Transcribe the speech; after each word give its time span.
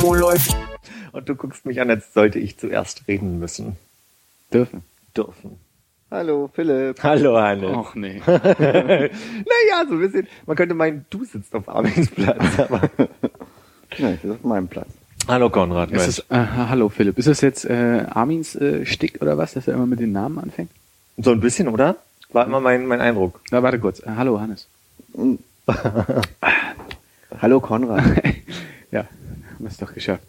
Wo 0.00 0.14
läuft? 0.14 0.56
Und 1.12 1.28
du 1.28 1.34
guckst 1.34 1.66
mich 1.66 1.80
an, 1.80 1.90
als 1.90 2.12
sollte 2.12 2.38
ich 2.38 2.56
zuerst 2.56 3.08
reden 3.08 3.38
müssen. 3.38 3.76
Dürfen. 4.52 4.82
Dürfen. 5.16 5.58
Hallo, 6.10 6.48
Philipp. 6.54 7.02
Hallo, 7.02 7.36
Hannes. 7.36 7.76
Och 7.76 7.96
nee. 7.96 8.22
Naja, 8.26 9.10
so 9.88 9.94
ein 9.94 9.98
bisschen. 10.00 10.28
Man 10.46 10.56
könnte 10.56 10.74
meinen, 10.74 11.04
du 11.10 11.24
sitzt 11.24 11.52
auf 11.54 11.68
Armins 11.68 12.10
Platz. 12.10 12.58
Aber 12.58 12.82
Ja, 13.98 14.10
ich 14.10 14.20
bin 14.20 14.32
auf 14.32 14.44
meinem 14.44 14.68
Platz. 14.68 14.88
Hallo, 15.26 15.50
Konrad. 15.50 15.90
Ist 15.90 16.06
es, 16.06 16.18
äh, 16.30 16.36
hallo 16.36 16.88
Philipp. 16.88 17.18
Ist 17.18 17.26
das 17.26 17.40
jetzt 17.40 17.64
äh, 17.64 18.04
Armins 18.08 18.54
äh, 18.54 18.86
Stick 18.86 19.20
oder 19.20 19.36
was, 19.36 19.54
dass 19.54 19.66
er 19.66 19.74
immer 19.74 19.86
mit 19.86 19.98
den 19.98 20.12
Namen 20.12 20.38
anfängt? 20.38 20.70
so 21.18 21.32
ein 21.32 21.40
bisschen, 21.40 21.66
oder? 21.66 21.96
War 22.32 22.46
immer 22.46 22.60
mein, 22.60 22.86
mein 22.86 23.00
Eindruck. 23.00 23.40
Na, 23.50 23.62
warte 23.64 23.80
kurz. 23.80 23.98
Äh, 24.00 24.10
hallo 24.16 24.38
Hannes. 24.40 24.68
Hallo 27.42 27.60
Konrad. 27.60 28.04
Haben 29.56 29.64
wir 29.64 29.70
es 29.70 29.78
doch 29.78 29.92
geschafft. 29.92 30.22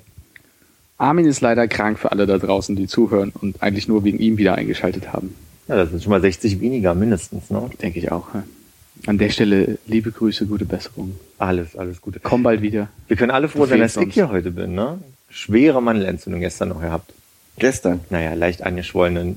Armin 0.97 1.27
ist 1.27 1.41
leider 1.41 1.67
krank 1.67 1.99
für 1.99 2.11
alle 2.11 2.25
da 2.25 2.39
draußen, 2.39 2.75
die 2.75 2.87
zuhören 2.87 3.31
und 3.39 3.61
eigentlich 3.61 3.87
nur 3.87 4.03
wegen 4.03 4.17
ihm 4.19 4.37
wieder 4.37 4.55
eingeschaltet 4.55 5.13
haben. 5.13 5.35
Ja, 5.67 5.75
das 5.75 5.91
sind 5.91 6.01
schon 6.01 6.09
mal 6.11 6.21
60 6.21 6.59
weniger 6.59 6.95
mindestens, 6.95 7.51
ne? 7.51 7.69
Denke 7.81 7.99
ich 7.99 8.11
auch. 8.11 8.33
ja. 8.33 8.43
An 9.05 9.19
der 9.19 9.29
Stelle 9.29 9.77
liebe 9.85 10.11
Grüße, 10.11 10.47
gute 10.47 10.65
Besserung. 10.65 11.19
Alles, 11.37 11.75
alles 11.75 12.01
Gute. 12.01 12.19
Komm 12.19 12.41
bald 12.41 12.63
wieder. 12.63 12.87
Wir 13.07 13.15
können 13.15 13.29
alle 13.29 13.47
froh 13.47 13.67
sein, 13.67 13.79
dass 13.79 13.95
ich 13.95 14.11
hier 14.13 14.29
heute 14.29 14.49
bin, 14.49 14.73
ne? 14.73 14.97
Schwere 15.29 15.83
Mandelentzündung 15.83 16.41
gestern 16.41 16.69
noch 16.69 16.81
gehabt. 16.81 17.13
Gestern. 17.59 17.99
Naja, 18.09 18.33
leicht 18.33 18.63
angeschwollenen 18.63 19.35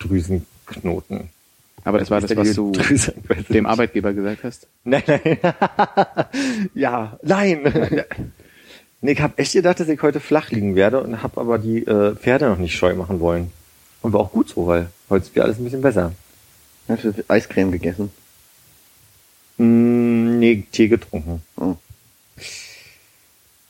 Lymphdrüsenknoten. 0.00 1.28
Aber 1.84 1.98
das 1.98 2.10
war 2.10 2.20
das, 2.20 2.34
was 2.36 2.54
du 2.54 2.72
dem. 3.50 3.66
Arbeitgeber 3.66 4.14
gesagt 4.14 4.42
hast. 4.42 4.66
Nein, 4.84 5.02
nein. 5.06 5.38
ja, 6.74 7.18
nein. 7.22 7.60
nee, 9.00 9.12
ich 9.12 9.20
habe 9.20 9.38
echt 9.38 9.52
gedacht, 9.52 9.80
dass 9.80 9.88
ich 9.88 10.00
heute 10.02 10.20
flach 10.20 10.50
liegen 10.50 10.74
werde 10.74 11.02
und 11.02 11.22
habe 11.22 11.40
aber 11.40 11.58
die 11.58 11.86
äh, 11.86 12.14
Pferde 12.16 12.48
noch 12.48 12.58
nicht 12.58 12.76
scheu 12.76 12.94
machen 12.94 13.20
wollen. 13.20 13.50
Und 14.02 14.12
war 14.12 14.20
auch 14.20 14.32
gut 14.32 14.48
so, 14.48 14.66
weil 14.66 14.88
heute 15.10 15.26
ist 15.26 15.34
wieder 15.34 15.44
alles 15.44 15.58
ein 15.58 15.64
bisschen 15.64 15.82
besser. 15.82 16.12
Hast 16.88 17.04
du 17.04 17.12
Eiscreme 17.28 17.70
gegessen? 17.70 18.10
Mm, 19.58 20.38
nee, 20.38 20.64
Tee 20.72 20.88
getrunken. 20.88 21.42
Oh. 21.56 21.76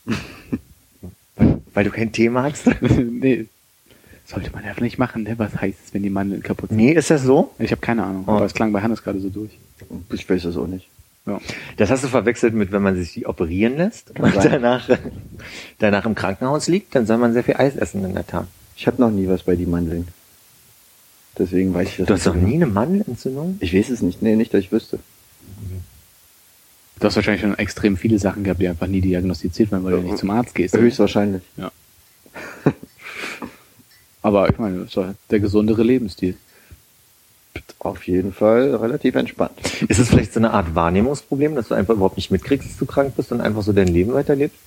Weil, 0.05 1.61
weil 1.75 1.85
du 1.85 1.91
keinen 1.91 2.13
Tee 2.13 2.29
magst? 2.29 2.67
nee. 2.81 3.47
Sollte 4.25 4.53
man 4.53 4.65
ja 4.65 4.73
nicht 4.81 4.99
machen, 4.99 5.25
ne? 5.25 5.37
Was 5.39 5.57
heißt 5.61 5.79
es, 5.87 5.95
wenn 5.95 6.05
die 6.05 6.11
Mandeln 6.11 6.43
kaputt 6.43 6.69
sind? 6.69 6.77
nee, 6.79 6.93
ist 6.93 7.11
das 7.11 7.23
so? 7.23 7.53
Ich 7.59 7.73
habe 7.73 7.81
keine 7.81 8.05
Ahnung, 8.05 8.25
Oh. 8.29 8.33
aber 8.33 8.45
es 8.47 8.55
klang 8.55 8.73
bei 8.73 8.81
Hannes 8.81 9.03
gerade 9.03 9.19
so 9.21 9.29
durch. 9.29 9.51
Ich 10.13 10.31
weiß 10.31 10.45
es 10.45 10.57
auch 10.57 10.69
nicht. 10.69 10.89
Ja. 11.27 11.39
Das 11.77 11.91
hast 11.91 12.03
du 12.03 12.09
verwechselt 12.09 12.55
mit, 12.55 12.73
wenn 12.73 12.83
man 12.83 12.97
sich 12.97 13.13
die 13.13 13.27
operieren 13.27 13.77
lässt 13.77 14.15
Kann 14.15 14.33
und 14.33 14.45
danach, 14.45 14.89
danach 15.79 16.07
im 16.07 16.15
Krankenhaus 16.15 16.67
liegt, 16.67 16.95
dann 16.95 17.07
soll 17.07 17.19
man 17.19 17.33
sehr 17.33 17.45
viel 17.45 17.57
Eis 17.57 17.77
essen 17.77 18.05
in 18.05 18.15
der 18.15 18.27
Tat. 18.27 18.47
Ich 18.77 18.87
habe 18.87 19.01
noch 19.01 19.11
nie 19.11 19.29
was 19.29 19.43
bei 19.43 19.57
die 19.57 19.67
Mandeln. 19.67 20.09
Deswegen 21.39 21.73
weiß 21.75 21.89
ich 21.89 21.97
das 21.99 22.07
Du 22.07 22.15
hast 22.15 22.27
doch 22.27 22.35
nie 22.35 22.55
eine 22.55 22.67
Mandelentzündung? 22.67 23.59
Ich 23.61 23.75
weiß 23.75 23.91
es 23.91 24.03
nicht. 24.03 24.23
Nee, 24.23 24.37
nicht, 24.37 24.53
dass 24.53 24.61
ich 24.61 24.73
wüsste. 24.73 24.99
Du 26.99 27.07
hast 27.07 27.17
wahrscheinlich 27.17 27.41
schon 27.41 27.57
extrem 27.59 27.97
viele 27.97 28.19
Sachen 28.19 28.45
gehabt, 28.45 28.61
die 28.61 28.69
einfach 28.69 28.87
nie 28.87 29.01
diagnostiziert 29.01 29.71
werden, 29.71 29.85
weil 29.85 29.93
du 29.93 30.03
nicht 30.03 30.19
zum 30.19 30.31
Arzt 30.31 30.55
gehst. 30.55 30.77
Höchstwahrscheinlich. 30.77 31.43
Ja. 31.57 31.73
Aber 34.23 34.51
ich 34.51 34.59
meine, 34.59 34.85
das 34.85 34.93
doch 34.93 35.15
der 35.31 35.41
gesundere 35.41 35.83
Lebensstil. 35.83 36.37
Auf 37.79 38.07
jeden 38.07 38.33
Fall 38.33 38.75
relativ 38.75 39.15
entspannt. 39.15 39.53
Ist 39.89 39.99
es 39.99 40.09
vielleicht 40.09 40.33
so 40.35 40.41
eine 40.41 40.51
Art 40.53 40.75
Wahrnehmungsproblem, 40.75 41.55
dass 41.55 41.69
du 41.69 41.75
einfach 41.75 41.95
überhaupt 41.95 42.17
nicht 42.17 42.31
mitkriegst, 42.31 42.69
dass 42.71 42.77
du 42.77 42.85
krank 42.87 43.15
bist 43.17 43.33
und 43.33 43.41
einfach 43.41 43.63
so 43.63 43.73
dein 43.73 43.89
Leben 43.89 44.13
weiterlebst? 44.13 44.59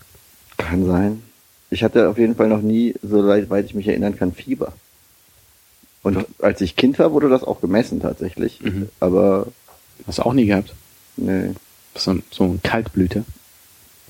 Kann 0.57 0.85
sein. 0.85 1.21
Ich 1.69 1.83
hatte 1.83 2.09
auf 2.09 2.17
jeden 2.17 2.35
Fall 2.35 2.47
noch 2.49 2.61
nie, 2.61 2.95
so 3.03 3.25
weit 3.27 3.49
weit 3.49 3.66
ich 3.66 3.73
mich 3.75 3.88
erinnern 3.88 4.17
kann, 4.17 4.33
Fieber. 4.33 4.73
Und 6.01 6.25
als 6.39 6.59
ich 6.61 6.75
Kind 6.75 6.99
war, 6.99 7.11
wurde 7.13 7.29
das 7.29 7.44
auch 7.44 7.61
gemessen 7.61 8.01
tatsächlich. 8.01 8.59
Mhm. 8.61 8.89
Aber 9.00 9.47
Hast 10.07 10.17
du 10.17 10.23
auch 10.23 10.33
nie 10.33 10.45
gehabt? 10.47 10.73
nee, 11.15 11.51
So, 11.95 12.11
ein- 12.11 12.23
so 12.31 12.44
ein 12.44 12.61
Kaltblüte. 12.63 13.23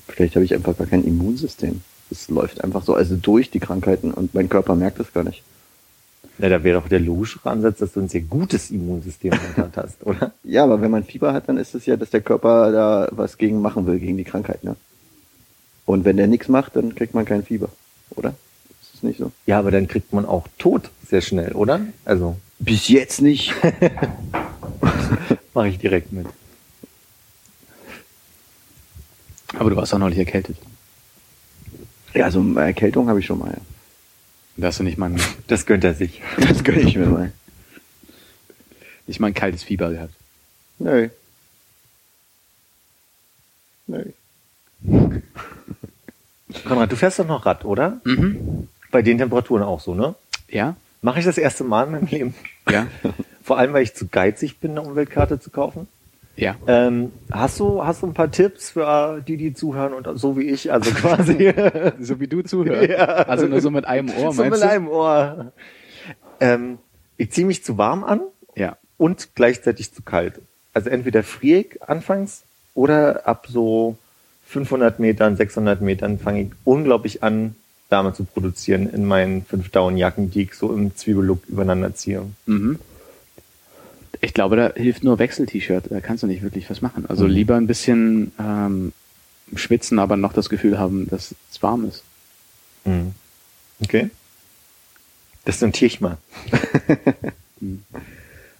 vielleicht 0.08 0.34
habe 0.34 0.44
ich 0.44 0.54
einfach 0.54 0.76
gar 0.76 0.86
kein 0.86 1.04
Immunsystem. 1.04 1.82
Es 2.10 2.28
läuft 2.28 2.62
einfach 2.64 2.82
so 2.84 2.94
also 2.94 3.16
durch 3.16 3.50
die 3.50 3.60
Krankheiten 3.60 4.10
und 4.12 4.34
mein 4.34 4.48
Körper 4.48 4.74
merkt 4.74 4.98
es 5.00 5.12
gar 5.12 5.24
nicht. 5.24 5.42
Na, 6.38 6.48
da 6.48 6.64
wäre 6.64 6.80
doch 6.80 6.88
der 6.88 7.00
logischere 7.00 7.48
Ansatz, 7.50 7.78
dass 7.78 7.92
du 7.92 8.00
ein 8.00 8.08
sehr 8.08 8.22
gutes 8.22 8.70
Immunsystem 8.70 9.30
gehabt 9.30 9.76
hast, 9.76 10.04
oder? 10.04 10.32
Ja, 10.42 10.64
aber 10.64 10.80
wenn 10.80 10.90
man 10.90 11.04
Fieber 11.04 11.32
hat, 11.32 11.48
dann 11.48 11.56
ist 11.58 11.74
es 11.74 11.86
ja, 11.86 11.96
dass 11.96 12.10
der 12.10 12.20
Körper 12.22 12.72
da 12.72 13.08
was 13.12 13.38
gegen 13.38 13.60
machen 13.60 13.86
will, 13.86 13.98
gegen 13.98 14.16
die 14.16 14.24
Krankheit, 14.24 14.64
ne? 14.64 14.76
Und 15.86 16.04
wenn 16.04 16.16
der 16.16 16.26
nichts 16.26 16.48
macht, 16.48 16.76
dann 16.76 16.94
kriegt 16.94 17.14
man 17.14 17.24
kein 17.24 17.44
Fieber, 17.44 17.68
oder? 18.16 18.34
Ist 18.82 18.94
es 18.94 19.02
nicht 19.02 19.18
so? 19.18 19.30
Ja, 19.46 19.58
aber 19.58 19.70
dann 19.70 19.86
kriegt 19.86 20.12
man 20.12 20.24
auch 20.24 20.48
Tod 20.58 20.90
sehr 21.08 21.20
schnell, 21.20 21.52
oder? 21.52 21.80
Also, 22.04 22.36
Bis 22.58 22.88
jetzt 22.88 23.20
nicht. 23.20 23.54
mache 25.54 25.68
ich 25.68 25.78
direkt 25.78 26.12
mit. 26.12 26.26
Aber 29.56 29.70
du 29.70 29.76
warst 29.76 29.94
auch 29.94 29.98
neulich 29.98 30.18
erkältet. 30.18 30.56
ja, 32.12 32.30
so 32.30 32.40
eine 32.40 32.60
Erkältung 32.60 33.08
habe 33.08 33.20
ich 33.20 33.26
schon 33.26 33.38
mal. 33.38 33.50
Ja. 33.50 33.58
Da 34.56 34.68
hast 34.68 34.78
du 34.78 34.84
nicht 34.84 34.98
mal 34.98 35.10
Das 35.46 35.66
gönnt 35.66 35.84
er 35.84 35.94
sich. 35.94 36.22
Das 36.36 36.62
gönne 36.64 36.80
ich 36.80 36.96
mir 36.96 37.06
mal. 37.06 37.32
nicht 39.06 39.20
mal 39.20 39.28
ein 39.28 39.34
kaltes 39.34 39.62
Fieber 39.62 39.90
gehabt. 39.90 40.14
Nö. 40.78 41.08
Nö. 43.86 44.04
Konrad, 46.64 46.92
du 46.92 46.96
fährst 46.96 47.18
doch 47.18 47.26
noch 47.26 47.46
Rad, 47.46 47.64
oder? 47.64 48.00
Mhm. 48.04 48.68
Bei 48.90 49.02
den 49.02 49.18
Temperaturen 49.18 49.62
auch 49.62 49.80
so, 49.80 49.94
ne? 49.94 50.14
Ja? 50.48 50.76
Mache 51.02 51.18
ich 51.18 51.24
das 51.24 51.36
erste 51.38 51.64
Mal 51.64 51.86
in 51.86 51.92
meinem 51.92 52.06
Leben. 52.06 52.34
Ja? 52.70 52.86
Vor 53.42 53.58
allem, 53.58 53.72
weil 53.72 53.82
ich 53.82 53.94
zu 53.94 54.06
geizig 54.08 54.58
bin, 54.58 54.70
eine 54.72 54.82
Umweltkarte 54.82 55.38
zu 55.40 55.50
kaufen. 55.50 55.88
Ja. 56.36 56.56
Ähm, 56.66 57.12
hast 57.30 57.60
du 57.60 57.84
hast 57.84 58.02
du 58.02 58.06
ein 58.08 58.14
paar 58.14 58.30
Tipps 58.30 58.70
für 58.70 59.20
die, 59.26 59.36
die 59.36 59.54
zuhören 59.54 59.92
und 59.92 60.18
so 60.18 60.36
wie 60.36 60.44
ich, 60.50 60.72
also 60.72 60.90
quasi 60.90 61.54
So 62.00 62.18
wie 62.20 62.26
du 62.26 62.42
zuhörst. 62.42 62.88
Ja. 62.90 63.04
Also 63.04 63.46
nur 63.46 63.60
so 63.60 63.70
mit 63.70 63.84
einem 63.84 64.08
Ohr, 64.10 64.32
so 64.32 64.42
meinst 64.42 64.58
mit 64.60 64.62
du? 64.62 64.68
einem 64.72 64.88
Ohr. 64.88 65.52
Ähm, 66.40 66.78
ich 67.16 67.30
ziehe 67.30 67.46
mich 67.46 67.62
zu 67.64 67.78
warm 67.78 68.02
an 68.04 68.20
Ja. 68.56 68.76
und 68.98 69.28
gleichzeitig 69.36 69.92
zu 69.94 70.02
kalt. 70.02 70.40
Also 70.72 70.90
entweder 70.90 71.22
friere 71.22 71.60
ich 71.60 71.82
anfangs 71.84 72.42
oder 72.74 73.28
ab 73.28 73.46
so 73.48 73.96
500 74.48 74.98
Metern, 74.98 75.36
600 75.36 75.80
Metern 75.80 76.18
fange 76.18 76.42
ich 76.42 76.48
unglaublich 76.64 77.22
an, 77.22 77.54
Wärme 77.90 78.12
zu 78.12 78.24
produzieren 78.24 78.88
in 78.92 79.04
meinen 79.04 79.44
fünf 79.44 79.68
Down-Jacken, 79.70 80.30
die 80.32 80.42
ich 80.42 80.54
so 80.54 80.72
im 80.74 80.96
Zwiebellook 80.96 81.46
übereinander 81.48 81.94
ziehe. 81.94 82.22
Mhm. 82.46 82.80
Ich 84.24 84.32
glaube, 84.32 84.56
da 84.56 84.72
hilft 84.74 85.04
nur 85.04 85.18
Wechsel-T-Shirt. 85.18 85.84
Da 85.90 86.00
kannst 86.00 86.22
du 86.22 86.26
nicht 86.26 86.42
wirklich 86.42 86.70
was 86.70 86.80
machen. 86.80 87.04
Also 87.06 87.26
lieber 87.26 87.56
ein 87.56 87.66
bisschen 87.66 88.32
ähm, 88.40 88.92
schwitzen, 89.54 89.98
aber 89.98 90.16
noch 90.16 90.32
das 90.32 90.48
Gefühl 90.48 90.78
haben, 90.78 91.08
dass 91.10 91.34
es 91.50 91.62
warm 91.62 91.84
ist. 91.84 92.02
Mhm. 92.86 93.12
Okay. 93.82 94.08
Das 95.44 95.60
notiere 95.60 95.86
ich 95.86 96.00
mal. 96.00 96.16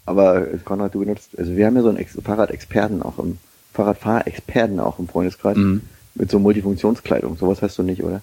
Aber 0.07 0.53
äh, 0.53 0.59
Konrad, 0.63 0.95
du 0.95 1.01
benutzt, 1.01 1.31
also 1.39 1.57
wir 1.57 1.65
haben 1.65 1.77
ja 1.77 1.83
so 1.83 1.89
einen 1.89 1.97
Ex 1.97 2.19
Fahrradexperten 2.23 3.03
auch 3.03 3.19
im, 3.19 3.39
Fahrradfahrexperten 3.73 4.79
auch 4.81 4.99
im 4.99 5.09
Freundeskreis. 5.09 5.57
Mhm. 5.57 5.81
Mit 6.15 6.31
so 6.31 6.39
Multifunktionskleidung. 6.39 7.39
Sowas 7.39 7.63
hast 7.63 7.79
du 7.79 7.83
nicht, 7.83 8.05
oder? 8.05 8.21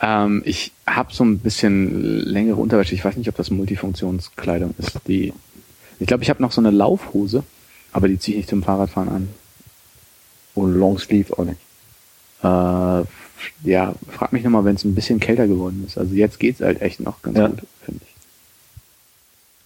Ähm, 0.00 0.42
ich 0.46 0.72
habe 0.86 1.12
so 1.12 1.24
ein 1.24 1.40
bisschen 1.40 2.20
längere 2.20 2.56
Unterwäsche. 2.56 2.94
Ich 2.94 3.04
weiß 3.04 3.16
nicht, 3.16 3.28
ob 3.28 3.36
das 3.36 3.50
Multifunktionskleidung 3.50 4.74
ist. 4.78 4.98
Die, 5.06 5.34
ich 6.04 6.08
glaube, 6.08 6.22
ich 6.22 6.28
habe 6.28 6.42
noch 6.42 6.52
so 6.52 6.60
eine 6.60 6.70
Laufhose, 6.70 7.44
aber 7.90 8.08
die 8.08 8.18
ziehe 8.18 8.34
ich 8.34 8.40
nicht 8.42 8.50
zum 8.50 8.62
Fahrradfahren 8.62 9.08
an. 9.08 9.28
Und 10.54 10.74
Longsleeve 10.74 11.32
auch 11.38 11.44
nicht. 11.46 11.58
Äh, 12.42 13.06
ja, 13.66 13.94
frag 14.12 14.34
mich 14.34 14.44
nochmal, 14.44 14.66
wenn 14.66 14.76
es 14.76 14.84
ein 14.84 14.94
bisschen 14.94 15.18
kälter 15.18 15.46
geworden 15.46 15.82
ist. 15.86 15.96
Also 15.96 16.14
jetzt 16.14 16.38
geht's 16.38 16.60
halt 16.60 16.82
echt 16.82 17.00
noch 17.00 17.22
ganz 17.22 17.38
Ja. 17.38 17.48
gut, 17.48 17.60
finde 17.86 18.00
ich. 18.04 18.14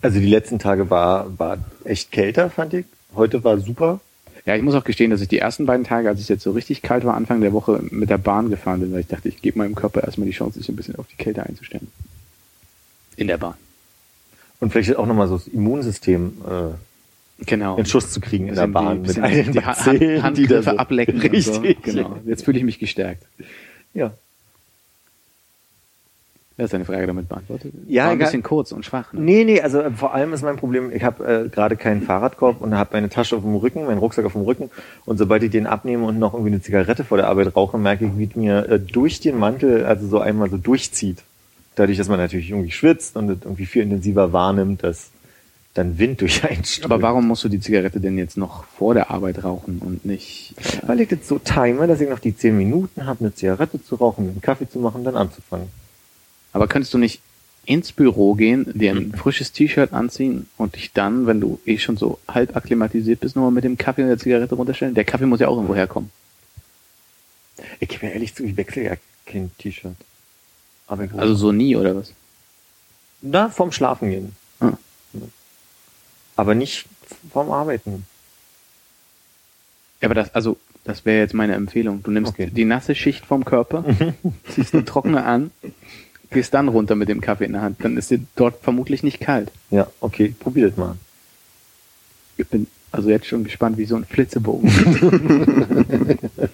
Also 0.00 0.20
die 0.20 0.26
letzten 0.28 0.60
Tage 0.60 0.90
war, 0.90 1.36
war 1.40 1.58
echt 1.82 2.12
kälter, 2.12 2.50
fand 2.50 2.72
ich. 2.72 2.86
Heute 3.16 3.42
war 3.42 3.58
super. 3.58 3.98
Ja, 4.46 4.54
ich 4.54 4.62
muss 4.62 4.76
auch 4.76 4.84
gestehen, 4.84 5.10
dass 5.10 5.20
ich 5.20 5.26
die 5.28 5.40
ersten 5.40 5.66
beiden 5.66 5.84
Tage, 5.84 6.08
als 6.08 6.20
es 6.20 6.28
jetzt 6.28 6.44
so 6.44 6.52
richtig 6.52 6.82
kalt 6.82 7.04
war, 7.04 7.14
Anfang 7.14 7.40
der 7.40 7.52
Woche 7.52 7.80
mit 7.90 8.10
der 8.10 8.18
Bahn 8.18 8.48
gefahren 8.48 8.78
bin, 8.78 8.92
weil 8.92 9.00
ich 9.00 9.08
dachte, 9.08 9.28
ich 9.28 9.42
gebe 9.42 9.58
meinem 9.58 9.74
Körper 9.74 10.04
erstmal 10.04 10.28
die 10.28 10.34
Chance, 10.34 10.60
sich 10.60 10.68
ein 10.68 10.76
bisschen 10.76 10.94
auf 10.94 11.08
die 11.08 11.16
Kälte 11.20 11.42
einzustellen. 11.44 11.88
In 13.16 13.26
der 13.26 13.38
Bahn. 13.38 13.54
Und 14.60 14.72
vielleicht 14.72 14.96
auch 14.96 15.06
nochmal 15.06 15.28
so 15.28 15.36
das 15.38 15.46
Immunsystem 15.48 16.32
äh, 16.48 17.44
Genau. 17.46 17.76
in 17.76 17.86
Schuss 17.86 18.10
zu 18.10 18.20
kriegen 18.20 18.48
in 18.48 18.56
der 18.56 18.66
Bahn 18.66 19.04
die, 19.04 19.08
mit 19.10 19.18
all 19.20 19.30
den 19.30 19.52
die 19.52 19.60
Bazillen, 19.60 20.22
Hand, 20.24 20.38
die 20.38 20.46
da 20.48 20.60
so- 20.62 20.72
ablecken. 20.72 21.20
Richtig. 21.20 21.44
So. 21.44 21.62
Genau. 21.82 22.16
Jetzt 22.26 22.44
fühle 22.44 22.58
ich 22.58 22.64
mich 22.64 22.80
gestärkt. 22.80 23.22
Ja. 23.94 24.10
Das 26.56 26.70
ist 26.70 26.74
eine 26.74 26.84
Frage 26.84 27.06
damit 27.06 27.28
beantwortet. 27.28 27.72
Ja, 27.86 28.06
War 28.06 28.10
ein 28.10 28.18
bisschen 28.18 28.42
kurz 28.42 28.72
und 28.72 28.84
schwach. 28.84 29.12
Ne? 29.12 29.20
Nee, 29.20 29.44
nee, 29.44 29.60
also 29.60 29.78
äh, 29.80 29.92
vor 29.92 30.12
allem 30.12 30.32
ist 30.32 30.42
mein 30.42 30.56
Problem, 30.56 30.90
ich 30.92 31.04
habe 31.04 31.44
äh, 31.44 31.48
gerade 31.48 31.76
keinen 31.76 32.02
Fahrradkorb 32.02 32.60
und 32.60 32.74
habe 32.74 32.90
meine 32.94 33.08
Tasche 33.08 33.36
auf 33.36 33.42
dem 33.42 33.54
Rücken, 33.54 33.84
meinen 33.86 33.98
Rucksack 33.98 34.24
auf 34.24 34.32
dem 34.32 34.40
Rücken 34.42 34.68
und 35.04 35.18
sobald 35.18 35.44
ich 35.44 35.52
den 35.52 35.68
abnehme 35.68 36.04
und 36.04 36.18
noch 36.18 36.34
irgendwie 36.34 36.50
eine 36.50 36.60
Zigarette 36.60 37.04
vor 37.04 37.16
der 37.16 37.28
Arbeit 37.28 37.54
rauche, 37.54 37.78
merke 37.78 38.06
ich, 38.06 38.18
wie 38.18 38.24
es 38.24 38.34
mir 38.34 38.68
äh, 38.68 38.80
durch 38.80 39.20
den 39.20 39.38
Mantel, 39.38 39.84
also 39.86 40.08
so 40.08 40.18
einmal 40.18 40.50
so 40.50 40.56
durchzieht. 40.56 41.22
Dadurch, 41.78 41.98
dass 41.98 42.08
man 42.08 42.18
natürlich 42.18 42.50
irgendwie 42.50 42.70
schwitzt 42.70 43.16
und 43.16 43.28
irgendwie 43.28 43.66
viel 43.66 43.82
intensiver 43.82 44.32
wahrnimmt, 44.32 44.82
dass 44.82 45.10
dann 45.74 45.98
Wind 45.98 46.20
durch 46.20 46.42
einen 46.44 46.64
strömt. 46.64 46.92
Aber 46.92 47.02
warum 47.02 47.28
musst 47.28 47.44
du 47.44 47.48
die 47.48 47.60
Zigarette 47.60 48.00
denn 48.00 48.18
jetzt 48.18 48.36
noch 48.36 48.64
vor 48.64 48.94
der 48.94 49.10
Arbeit 49.10 49.44
rauchen 49.44 49.78
und 49.84 50.04
nicht? 50.04 50.54
Weil 50.86 51.00
ich 51.00 51.08
das 51.08 51.28
so 51.28 51.38
time, 51.38 51.86
dass 51.86 52.00
ich 52.00 52.08
noch 52.08 52.18
die 52.18 52.36
zehn 52.36 52.56
Minuten 52.56 53.06
habe, 53.06 53.20
eine 53.20 53.34
Zigarette 53.34 53.82
zu 53.82 53.94
rauchen, 53.94 54.28
einen 54.28 54.40
Kaffee 54.40 54.68
zu 54.68 54.78
machen, 54.80 55.04
dann 55.04 55.16
anzufangen. 55.16 55.68
Aber 56.52 56.66
könntest 56.66 56.94
du 56.94 56.98
nicht 56.98 57.20
ins 57.64 57.92
Büro 57.92 58.34
gehen, 58.34 58.66
dir 58.74 58.94
Mhm. 58.94 59.00
ein 59.00 59.12
frisches 59.12 59.52
T-Shirt 59.52 59.92
anziehen 59.92 60.48
und 60.56 60.74
dich 60.74 60.92
dann, 60.94 61.26
wenn 61.26 61.38
du 61.40 61.60
eh 61.66 61.76
schon 61.78 61.98
so 61.98 62.18
halb 62.26 62.56
akklimatisiert 62.56 63.20
bist, 63.20 63.36
nochmal 63.36 63.52
mit 63.52 63.62
dem 63.64 63.76
Kaffee 63.76 64.02
und 64.02 64.08
der 64.08 64.18
Zigarette 64.18 64.54
runterstellen? 64.54 64.94
Der 64.94 65.04
Kaffee 65.04 65.26
muss 65.26 65.38
ja 65.40 65.48
auch 65.48 65.56
irgendwo 65.56 65.74
herkommen. 65.76 66.10
Ich 67.80 67.88
gebe 67.88 68.06
mir 68.06 68.12
ehrlich 68.12 68.34
zu, 68.34 68.42
ich 68.44 68.56
wechsle 68.56 68.82
ja 68.84 68.94
kein 69.26 69.50
T-Shirt. 69.58 69.94
Aber 70.88 71.04
ich 71.04 71.12
Also 71.12 71.34
so 71.34 71.52
nie 71.52 71.76
oder 71.76 71.94
was? 71.94 72.12
Na, 73.20 73.50
vorm 73.50 73.72
Schlafen 73.72 74.10
gehen. 74.10 74.34
Ah. 74.60 74.72
Aber 76.36 76.54
nicht 76.54 76.86
vorm 77.32 77.52
Arbeiten. 77.52 78.06
Ja, 80.00 80.06
aber 80.08 80.14
das, 80.14 80.34
also, 80.34 80.56
das 80.84 81.04
wäre 81.04 81.18
jetzt 81.18 81.34
meine 81.34 81.54
Empfehlung. 81.54 82.02
Du 82.02 82.10
nimmst 82.10 82.32
Okay. 82.32 82.50
Die 82.50 82.64
nasse 82.64 82.94
Schicht 82.94 83.26
vom 83.26 83.44
Körper, 83.44 83.84
ziehst 84.54 84.74
eine 84.74 84.84
trockene 84.84 85.24
an, 85.24 85.50
gehst 86.30 86.54
dann 86.54 86.68
runter 86.68 86.94
mit 86.94 87.08
dem 87.08 87.20
Kaffee 87.20 87.44
in 87.44 87.52
der 87.52 87.62
Hand. 87.62 87.84
Dann 87.84 87.96
ist 87.96 88.10
dir 88.10 88.20
dort 88.36 88.62
vermutlich 88.62 89.02
nicht 89.02 89.20
kalt. 89.20 89.50
Ja, 89.70 89.88
okay, 90.00 90.34
probier 90.38 90.68
das 90.68 90.76
mal. 90.76 90.96
Ich 92.36 92.46
bin 92.46 92.68
also 92.92 93.10
jetzt 93.10 93.26
schon 93.26 93.44
gespannt 93.44 93.76
wie 93.76 93.84
so 93.84 93.96
ein 93.96 94.04
Flitzebogen. 94.04 94.70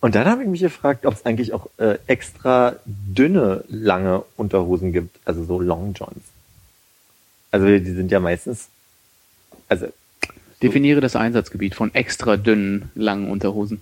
Und 0.00 0.14
dann 0.14 0.26
habe 0.26 0.42
ich 0.42 0.48
mich 0.48 0.60
gefragt, 0.60 1.04
ob 1.04 1.14
es 1.14 1.26
eigentlich 1.26 1.52
auch 1.52 1.68
äh, 1.76 1.98
extra 2.06 2.76
dünne, 2.86 3.64
lange 3.68 4.22
Unterhosen 4.36 4.92
gibt, 4.92 5.18
also 5.24 5.44
so 5.44 5.60
Long 5.60 5.92
Johns. 5.94 6.24
Also 7.50 7.66
die 7.66 7.92
sind 7.92 8.10
ja 8.10 8.20
meistens, 8.20 8.68
also 9.68 9.88
Definiere 10.62 11.00
das 11.00 11.16
Einsatzgebiet 11.16 11.74
von 11.74 11.94
extra 11.94 12.36
dünnen, 12.36 12.90
langen 12.94 13.30
Unterhosen. 13.30 13.80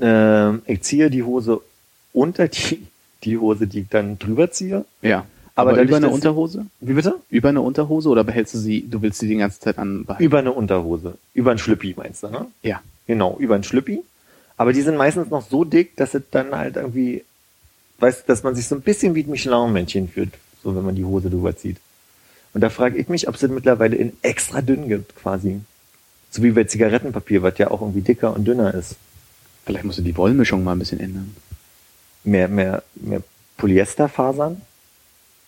ähm, 0.00 0.62
ich 0.66 0.82
ziehe 0.82 1.08
die 1.08 1.22
Hose 1.22 1.60
unter 2.12 2.48
die, 2.48 2.84
die 3.22 3.38
Hose, 3.38 3.66
die 3.66 3.80
ich 3.80 3.88
dann 3.88 4.18
drüber 4.18 4.50
ziehe. 4.50 4.84
Ja. 5.02 5.26
Aber 5.56 5.72
Aber, 5.72 5.82
über 5.82 5.96
eine 5.96 6.08
Unterhose? 6.08 6.66
Wie 6.80 6.94
bitte? 6.94 7.16
Über 7.30 7.50
eine 7.50 7.60
Unterhose 7.60 8.08
oder 8.08 8.24
behältst 8.24 8.54
du 8.54 8.58
sie, 8.58 8.86
du 8.88 9.02
willst 9.02 9.20
sie 9.20 9.28
die 9.28 9.36
ganze 9.36 9.60
Zeit 9.60 9.78
anbehalten? 9.78 10.22
Über 10.22 10.38
eine 10.38 10.52
Unterhose. 10.52 11.16
Über 11.32 11.52
ein 11.52 11.58
Schlüppi 11.58 11.94
meinst 11.96 12.24
du, 12.24 12.28
ne? 12.28 12.46
Ja. 12.62 12.82
Genau, 13.06 13.36
über 13.38 13.54
ein 13.54 13.62
Schlüppi. 13.62 14.02
Aber 14.56 14.72
die 14.72 14.82
sind 14.82 14.96
meistens 14.96 15.30
noch 15.30 15.48
so 15.48 15.64
dick, 15.64 15.96
dass 15.96 16.14
es 16.14 16.22
dann 16.30 16.56
halt 16.56 16.76
irgendwie, 16.76 17.24
weißt 17.98 18.28
dass 18.28 18.42
man 18.42 18.54
sich 18.54 18.66
so 18.66 18.74
ein 18.74 18.80
bisschen 18.80 19.14
wie 19.14 19.22
ein 19.22 19.30
Michelin-Männchen 19.30 20.08
fühlt, 20.08 20.32
so 20.62 20.74
wenn 20.74 20.84
man 20.84 20.94
die 20.94 21.04
Hose 21.04 21.30
drüber 21.30 21.56
zieht. 21.56 21.76
Und 22.52 22.60
da 22.60 22.70
frage 22.70 22.98
ich 22.98 23.08
mich, 23.08 23.28
ob 23.28 23.34
es 23.34 23.40
das 23.40 23.50
mittlerweile 23.50 23.96
in 23.96 24.12
extra 24.22 24.60
dünn 24.60 24.88
gibt, 24.88 25.16
quasi. 25.16 25.60
So 26.30 26.42
wie 26.42 26.50
bei 26.50 26.64
Zigarettenpapier, 26.64 27.42
was 27.42 27.58
ja 27.58 27.70
auch 27.70 27.80
irgendwie 27.80 28.00
dicker 28.00 28.34
und 28.34 28.44
dünner 28.44 28.74
ist. 28.74 28.96
Vielleicht 29.66 29.84
musst 29.84 29.98
du 29.98 30.02
die 30.02 30.16
Wollmischung 30.16 30.62
mal 30.64 30.72
ein 30.72 30.78
bisschen 30.78 31.00
ändern. 31.00 31.34
Mehr, 32.22 32.48
mehr, 32.48 32.82
mehr 32.94 33.22
Polyesterfasern. 33.56 34.60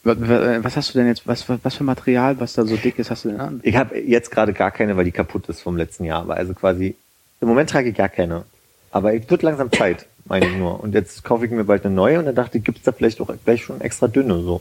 Was, 0.07 0.77
hast 0.77 0.95
du 0.95 0.99
denn 0.99 1.09
jetzt, 1.09 1.27
was, 1.27 1.49
was 1.49 1.75
für 1.75 1.83
Material, 1.83 2.39
was 2.39 2.53
da 2.53 2.65
so 2.65 2.77
dick 2.77 2.99
ist, 3.01 3.11
hast 3.11 3.25
du 3.25 3.31
denn 3.31 3.41
an? 3.41 3.61
Ich 3.65 3.77
habe 3.77 3.99
jetzt 3.99 4.31
gerade 4.31 4.53
gar 4.53 4.71
keine, 4.71 4.97
weil 4.97 5.05
die 5.05 5.11
kaputt 5.11 5.49
ist 5.49 5.61
vom 5.61 5.77
letzten 5.77 6.05
Jahr. 6.05 6.21
Aber 6.21 6.37
also 6.37 6.55
quasi, 6.55 6.95
im 7.41 7.49
Moment 7.49 7.71
trage 7.71 7.89
ich 7.89 7.97
gar 7.97 8.09
keine. 8.09 8.45
Aber 8.93 9.15
es 9.15 9.29
wird 9.29 9.43
langsam 9.43 9.73
Zeit, 9.73 10.07
meine 10.25 10.47
ich 10.47 10.57
nur. 10.57 10.81
Und 10.81 10.95
jetzt 10.95 11.25
kaufe 11.25 11.45
ich 11.45 11.51
mir 11.51 11.65
bald 11.65 11.85
eine 11.85 11.95
neue 11.95 12.21
und 12.21 12.27
dann 12.27 12.37
dachte 12.37 12.59
ich, 12.59 12.65
gibt's 12.65 12.85
da 12.85 12.93
vielleicht 12.93 13.21
auch 13.21 13.31
gleich 13.45 13.65
schon 13.65 13.81
extra 13.81 14.07
dünne 14.07 14.41
so. 14.43 14.61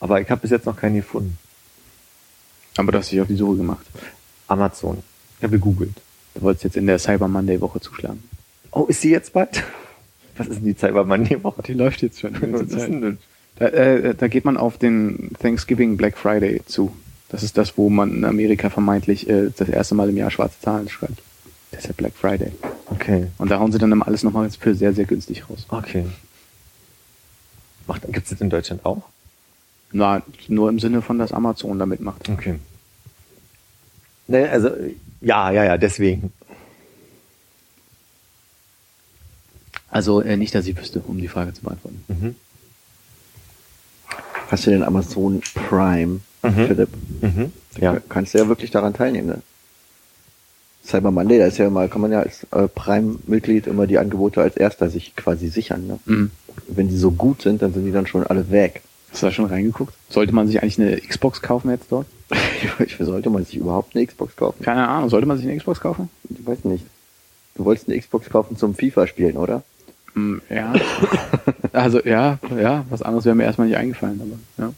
Aber 0.00 0.20
ich 0.20 0.28
habe 0.28 0.42
bis 0.42 0.50
jetzt 0.50 0.66
noch 0.66 0.76
keine 0.76 0.96
gefunden. 0.96 1.38
Aber 2.76 2.92
du 2.92 2.98
hast 2.98 3.10
dich 3.10 3.20
auf 3.22 3.28
die 3.28 3.36
Suche 3.36 3.56
gemacht. 3.56 3.86
Amazon. 4.48 5.02
Ich 5.38 5.44
habe 5.44 5.56
gegoogelt. 5.58 5.94
Du 6.34 6.42
wolltest 6.42 6.64
jetzt 6.64 6.76
in 6.76 6.86
der 6.86 6.98
Cyber 6.98 7.26
Monday 7.26 7.60
Woche 7.60 7.80
zuschlagen. 7.80 8.22
Oh, 8.70 8.84
ist 8.84 9.00
sie 9.00 9.10
jetzt 9.10 9.32
bald? 9.32 9.62
Was 10.36 10.48
ist 10.48 10.56
denn 10.56 10.64
die 10.64 10.76
Cyber 10.76 11.04
Monday 11.04 11.42
Woche? 11.42 11.62
Die 11.62 11.74
läuft 11.74 12.02
jetzt 12.02 12.20
schon. 12.20 12.34
Was 12.52 12.62
ist 12.62 12.74
denn 12.74 13.00
das? 13.00 13.14
Da, 13.56 13.66
äh, 13.66 14.14
da 14.14 14.28
geht 14.28 14.44
man 14.44 14.56
auf 14.56 14.78
den 14.78 15.30
Thanksgiving 15.40 15.96
Black 15.96 16.16
Friday 16.16 16.62
zu. 16.66 16.92
Das 17.28 17.42
ist 17.42 17.56
das, 17.56 17.78
wo 17.78 17.88
man 17.88 18.14
in 18.14 18.24
Amerika 18.24 18.70
vermeintlich 18.70 19.28
äh, 19.28 19.50
das 19.56 19.68
erste 19.68 19.94
Mal 19.94 20.08
im 20.10 20.16
Jahr 20.16 20.30
schwarze 20.30 20.60
Zahlen 20.60 20.88
schreibt. 20.88 21.22
Das 21.70 21.80
ist 21.80 21.88
der 21.88 21.94
Black 21.94 22.12
Friday. 22.14 22.52
Okay. 22.90 23.28
Und 23.38 23.50
da 23.50 23.58
hauen 23.58 23.72
sie 23.72 23.78
dann 23.78 23.90
immer 23.92 24.06
alles 24.06 24.22
nochmal 24.22 24.50
für 24.50 24.74
sehr, 24.74 24.92
sehr 24.92 25.06
günstig 25.06 25.48
raus. 25.48 25.66
Okay. 25.68 26.06
Macht, 27.86 28.02
gibt's 28.12 28.30
das 28.30 28.40
in 28.40 28.50
Deutschland 28.50 28.84
auch? 28.84 29.02
Na, 29.92 30.22
nur 30.48 30.68
im 30.68 30.78
Sinne 30.78 31.02
von, 31.02 31.18
dass 31.18 31.32
Amazon 31.32 31.78
damit 31.78 32.00
macht. 32.00 32.28
Okay. 32.28 32.58
Ne, 34.26 34.48
also, 34.48 34.70
ja, 35.20 35.50
ja, 35.50 35.64
ja, 35.64 35.78
deswegen. 35.78 36.32
Also 39.88 40.20
äh, 40.22 40.36
nicht, 40.36 40.54
dass 40.54 40.66
ich 40.66 40.76
wüsste, 40.76 41.00
um 41.00 41.18
die 41.18 41.28
Frage 41.28 41.52
zu 41.52 41.62
beantworten. 41.62 42.04
Mhm. 42.08 42.36
Hast 44.52 44.66
du 44.66 44.70
den 44.70 44.82
Amazon 44.84 45.40
Prime, 45.54 46.20
Mhm. 46.42 46.66
Philipp? 46.66 46.88
Mhm. 47.22 47.52
Ja. 47.80 47.96
Kannst 48.08 48.34
du 48.34 48.38
ja 48.38 48.48
wirklich 48.48 48.70
daran 48.70 48.92
teilnehmen. 48.92 49.28
Ne? 49.28 49.38
Cyber 50.84 51.10
Monday, 51.10 51.38
da 51.38 51.46
ist 51.46 51.56
ja 51.58 51.66
immer, 51.66 51.88
kann 51.88 52.02
man 52.02 52.12
ja 52.12 52.20
als 52.20 52.44
äh, 52.50 52.68
Prime-Mitglied 52.68 53.66
immer 53.66 53.86
die 53.86 53.98
Angebote 53.98 54.42
als 54.42 54.56
erster 54.56 54.90
sich 54.90 55.16
quasi 55.16 55.48
sichern. 55.48 55.86
Ne? 55.86 55.98
Mhm. 56.04 56.30
Wenn 56.68 56.88
die 56.88 56.96
so 56.98 57.12
gut 57.12 57.40
sind, 57.42 57.62
dann 57.62 57.72
sind 57.72 57.86
die 57.86 57.92
dann 57.92 58.06
schon 58.06 58.26
alle 58.26 58.50
weg. 58.50 58.82
Hast 59.10 59.22
du 59.22 59.26
da 59.26 59.32
schon 59.32 59.46
reingeguckt? 59.46 59.94
Sollte 60.10 60.34
man 60.34 60.46
sich 60.48 60.62
eigentlich 60.62 60.78
eine 60.80 61.00
Xbox 61.00 61.40
kaufen 61.40 61.70
jetzt 61.70 61.86
dort? 61.90 62.06
Ich 62.84 62.96
sollte 62.98 63.30
man 63.30 63.44
sich 63.44 63.56
überhaupt 63.56 63.94
eine 63.96 64.06
Xbox 64.06 64.36
kaufen? 64.36 64.62
Keine 64.62 64.86
Ahnung. 64.88 65.08
Sollte 65.08 65.26
man 65.26 65.36
sich 65.38 65.46
eine 65.46 65.56
Xbox 65.56 65.80
kaufen? 65.80 66.10
Ich 66.28 66.46
weiß 66.46 66.64
nicht. 66.64 66.84
Du 67.54 67.64
wolltest 67.64 67.88
eine 67.88 67.98
Xbox 67.98 68.28
kaufen 68.30 68.56
zum 68.56 68.74
FIFA 68.74 69.06
spielen, 69.06 69.36
oder? 69.36 69.62
Mm, 70.14 70.38
ja. 70.50 70.74
also 71.72 72.00
ja, 72.04 72.38
ja, 72.58 72.84
was 72.90 73.02
anderes 73.02 73.24
wäre 73.24 73.34
mir 73.34 73.44
erstmal 73.44 73.68
nicht 73.68 73.76
eingefallen, 73.76 74.20
aber 74.20 74.64
ja. 74.66 74.74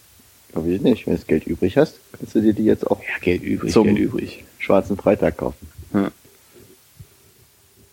Glaube 0.53 0.71
ich 0.71 0.81
nicht. 0.81 1.07
Wenn 1.07 1.15
du 1.15 1.19
das 1.19 1.27
Geld 1.27 1.47
übrig 1.47 1.77
hast, 1.77 1.99
kannst 2.17 2.35
du 2.37 2.41
dir 2.41 2.53
die 2.53 2.65
jetzt 2.65 2.87
auch 2.89 3.01
Ja, 3.03 3.19
Geld 3.21 3.43
übrig, 3.43 3.73
Zum- 3.73 3.87
Geld 3.89 3.99
übrig. 3.99 4.45
schwarzen 4.59 4.97
Freitag 4.97 5.37
kaufen. 5.39 5.67
Ja. 5.93 6.11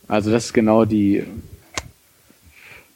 Also 0.07 0.29
das 0.29 0.45
ist 0.45 0.53
genau 0.53 0.85
die 0.85 1.23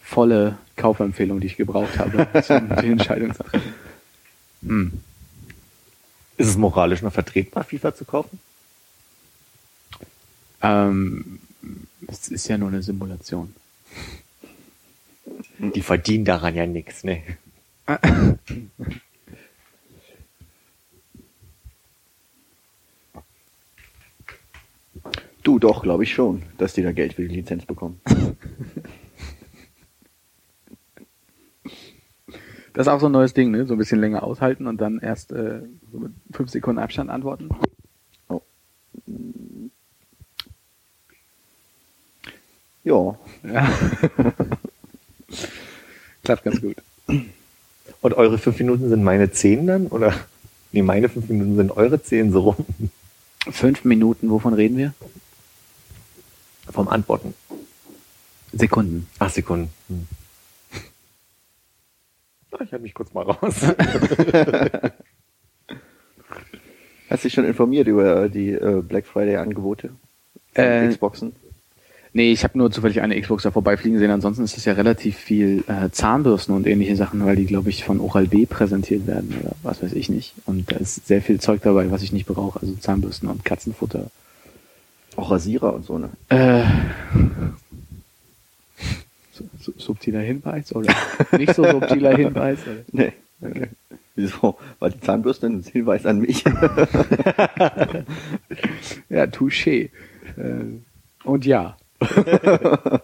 volle 0.04 0.58
Kaufempfehlung, 0.76 1.40
die 1.40 1.48
ich 1.48 1.58
gebraucht 1.58 1.98
habe, 1.98 2.28
um 2.50 2.82
die 2.84 2.92
Entscheidung 2.92 3.34
zu 3.34 3.42
treffen. 3.44 3.74
Hm. 4.62 4.92
Ist 6.38 6.50
es 6.50 6.58
moralisch 6.58 7.02
noch 7.02 7.14
vertretbar, 7.14 7.64
FIFA 7.64 7.96
zu 7.96 8.06
kaufen? 8.06 8.40
Ähm, 10.62 11.40
es 12.08 12.28
ist 12.28 12.48
ja 12.48 12.58
nur 12.58 12.68
eine 12.70 12.84
Simulation. 12.84 13.54
Die 15.60 15.82
verdienen 15.82 16.26
daran 16.26 16.56
ja 16.56 16.66
nichts, 16.66 17.04
ne? 17.04 17.22
Du 25.44 25.60
doch, 25.60 25.84
glaube 25.84 26.02
ich 26.02 26.12
schon, 26.12 26.42
dass 26.58 26.74
die 26.74 26.82
da 26.82 26.92
Geld 26.92 27.14
für 27.14 27.22
die 27.22 27.36
Lizenz 27.36 27.66
bekommen. 27.68 28.02
Das 32.74 32.88
ist 32.88 32.92
auch 32.92 33.00
so 33.00 33.06
ein 33.06 33.12
neues 33.12 33.34
Ding, 33.36 33.52
ne? 33.52 33.66
So 33.68 33.76
ein 33.76 33.78
bisschen 33.78 34.02
länger 34.02 34.24
aushalten 34.24 34.66
und 34.66 34.82
dann 34.82 35.00
erst 35.00 35.32
äh, 35.32 35.62
so 35.92 36.00
mit 36.00 36.14
fünf 36.32 36.50
Sekunden 36.50 36.80
Abstand 36.80 37.12
antworten. 37.12 37.50
Oh. 38.28 38.42
Ja, 42.84 43.18
Ja. 43.44 43.70
Klappt 46.26 46.44
ganz 46.44 46.60
gut. 46.62 46.76
Und 48.02 48.14
eure 48.16 48.38
fünf 48.38 48.60
Minuten 48.60 48.90
sind 48.90 49.04
meine 49.04 49.32
zehn 49.32 49.66
dann? 49.68 49.88
Oder? 49.88 50.14
Nee, 50.72 50.82
meine 50.82 51.08
fünf 51.08 51.30
Minuten 51.30 51.56
sind 51.56 51.72
eure 51.72 52.02
zehn 52.04 52.32
so 52.32 52.42
rum. 52.42 52.66
Fünf 53.50 53.86
Minuten, 53.86 54.30
wovon 54.30 54.54
reden 54.54 54.78
wir? 54.78 54.94
Vom 56.70 56.88
Antworten. 56.90 57.34
Sekunden. 58.52 59.08
Ach, 59.20 59.30
Sekunden. 59.30 59.70
Hm. 59.88 60.08
Ah, 62.52 62.58
Ich 62.64 62.72
halte 62.72 62.80
mich 62.84 62.94
kurz 62.94 63.14
mal 63.14 63.24
raus. 63.24 63.56
Hast 67.10 67.24
du 67.24 67.28
dich 67.28 67.34
schon 67.34 67.46
informiert 67.46 67.88
über 67.88 68.30
die 68.30 68.52
äh, 68.52 68.82
Black 68.82 69.06
Friday 69.06 69.36
Angebote? 69.36 69.90
von 70.54 70.64
Äh, 70.64 70.88
Xboxen? 70.90 71.36
Nee, 72.16 72.32
ich 72.32 72.46
habe 72.46 72.58
nur 72.58 72.72
zufällig 72.72 73.02
eine 73.02 73.20
Xbox 73.20 73.44
da 73.44 73.52
vorbeifliegen 73.52 74.00
sehen. 74.00 74.10
Ansonsten 74.10 74.46
ist 74.46 74.56
es 74.56 74.64
ja 74.64 74.72
relativ 74.72 75.18
viel 75.18 75.66
äh, 75.68 75.90
Zahnbürsten 75.92 76.56
und 76.56 76.66
ähnliche 76.66 76.96
Sachen, 76.96 77.26
weil 77.26 77.36
die, 77.36 77.46
glaube 77.46 77.70
ich, 77.70 77.84
von 77.84 78.00
Oral-B 78.00 78.46
präsentiert 78.46 79.06
werden 79.06 79.36
oder 79.38 79.52
was 79.64 79.84
weiß 79.84 79.92
ich 79.92 80.08
nicht. 80.08 80.34
Und 80.46 80.72
da 80.72 80.78
ist 80.78 81.06
sehr 81.08 81.22
viel 81.22 81.42
Zeug 81.42 81.62
dabei, 81.62 81.92
was 81.92 82.04
ich 82.04 82.14
nicht 82.14 82.26
brauche. 82.26 82.62
Also 82.62 82.74
Zahnbürsten 82.76 83.28
und 83.28 83.44
Katzenfutter. 83.44 84.06
Auch 85.18 85.30
Rasierer 85.30 85.74
und 85.74 85.84
so, 85.84 85.98
ne? 85.98 86.10
Äh, 86.30 86.64
su 89.34 89.44
su 89.60 89.74
subtiler 89.76 90.22
Hinweis 90.22 90.74
oder 90.74 90.96
nicht 91.38 91.54
so 91.54 91.70
subtiler 91.70 92.16
Hinweis? 92.16 92.60
Oder? 92.66 92.78
Nee. 92.94 93.12
Okay. 93.42 93.68
Wieso? 94.16 94.58
War 94.80 94.90
die 94.90 95.02
Zahnbürste 95.02 95.48
ein 95.48 95.66
Hinweis 95.70 96.06
an 96.06 96.20
mich? 96.20 96.46
Ja, 99.10 99.26
touché. 99.26 99.90
Äh, 100.38 100.80
und 101.26 101.46
ja. 101.46 101.76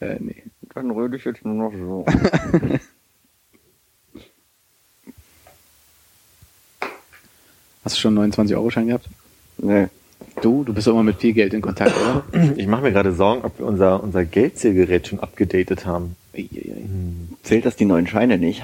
äh, 0.00 0.16
nee. 0.20 0.42
Dann 0.74 0.90
rede 0.90 1.16
ich 1.16 1.24
jetzt 1.24 1.44
nur 1.44 1.54
noch 1.54 1.72
so. 1.72 2.04
Hast 7.84 7.96
du 7.96 8.00
schon 8.00 8.18
einen 8.18 8.32
29-Euro-Schein 8.32 8.88
gehabt? 8.88 9.08
Nee. 9.58 9.86
Du, 10.42 10.64
du 10.64 10.74
bist 10.74 10.86
doch 10.86 10.92
immer 10.92 11.02
mit 11.04 11.16
viel 11.16 11.32
Geld 11.32 11.54
in 11.54 11.62
Kontakt, 11.62 11.94
oder? 11.96 12.24
Ich 12.56 12.66
mache 12.66 12.82
mir 12.82 12.92
gerade 12.92 13.12
Sorgen, 13.12 13.44
ob 13.44 13.58
wir 13.58 13.66
unser, 13.66 14.02
unser 14.02 14.24
Geldzählgerät 14.24 15.06
schon 15.06 15.20
abgedatet 15.20 15.86
haben. 15.86 16.16
Eieiei. 16.34 16.84
Zählt 17.42 17.64
das 17.64 17.76
die 17.76 17.84
neuen 17.84 18.06
Scheine 18.06 18.38
nicht? 18.38 18.62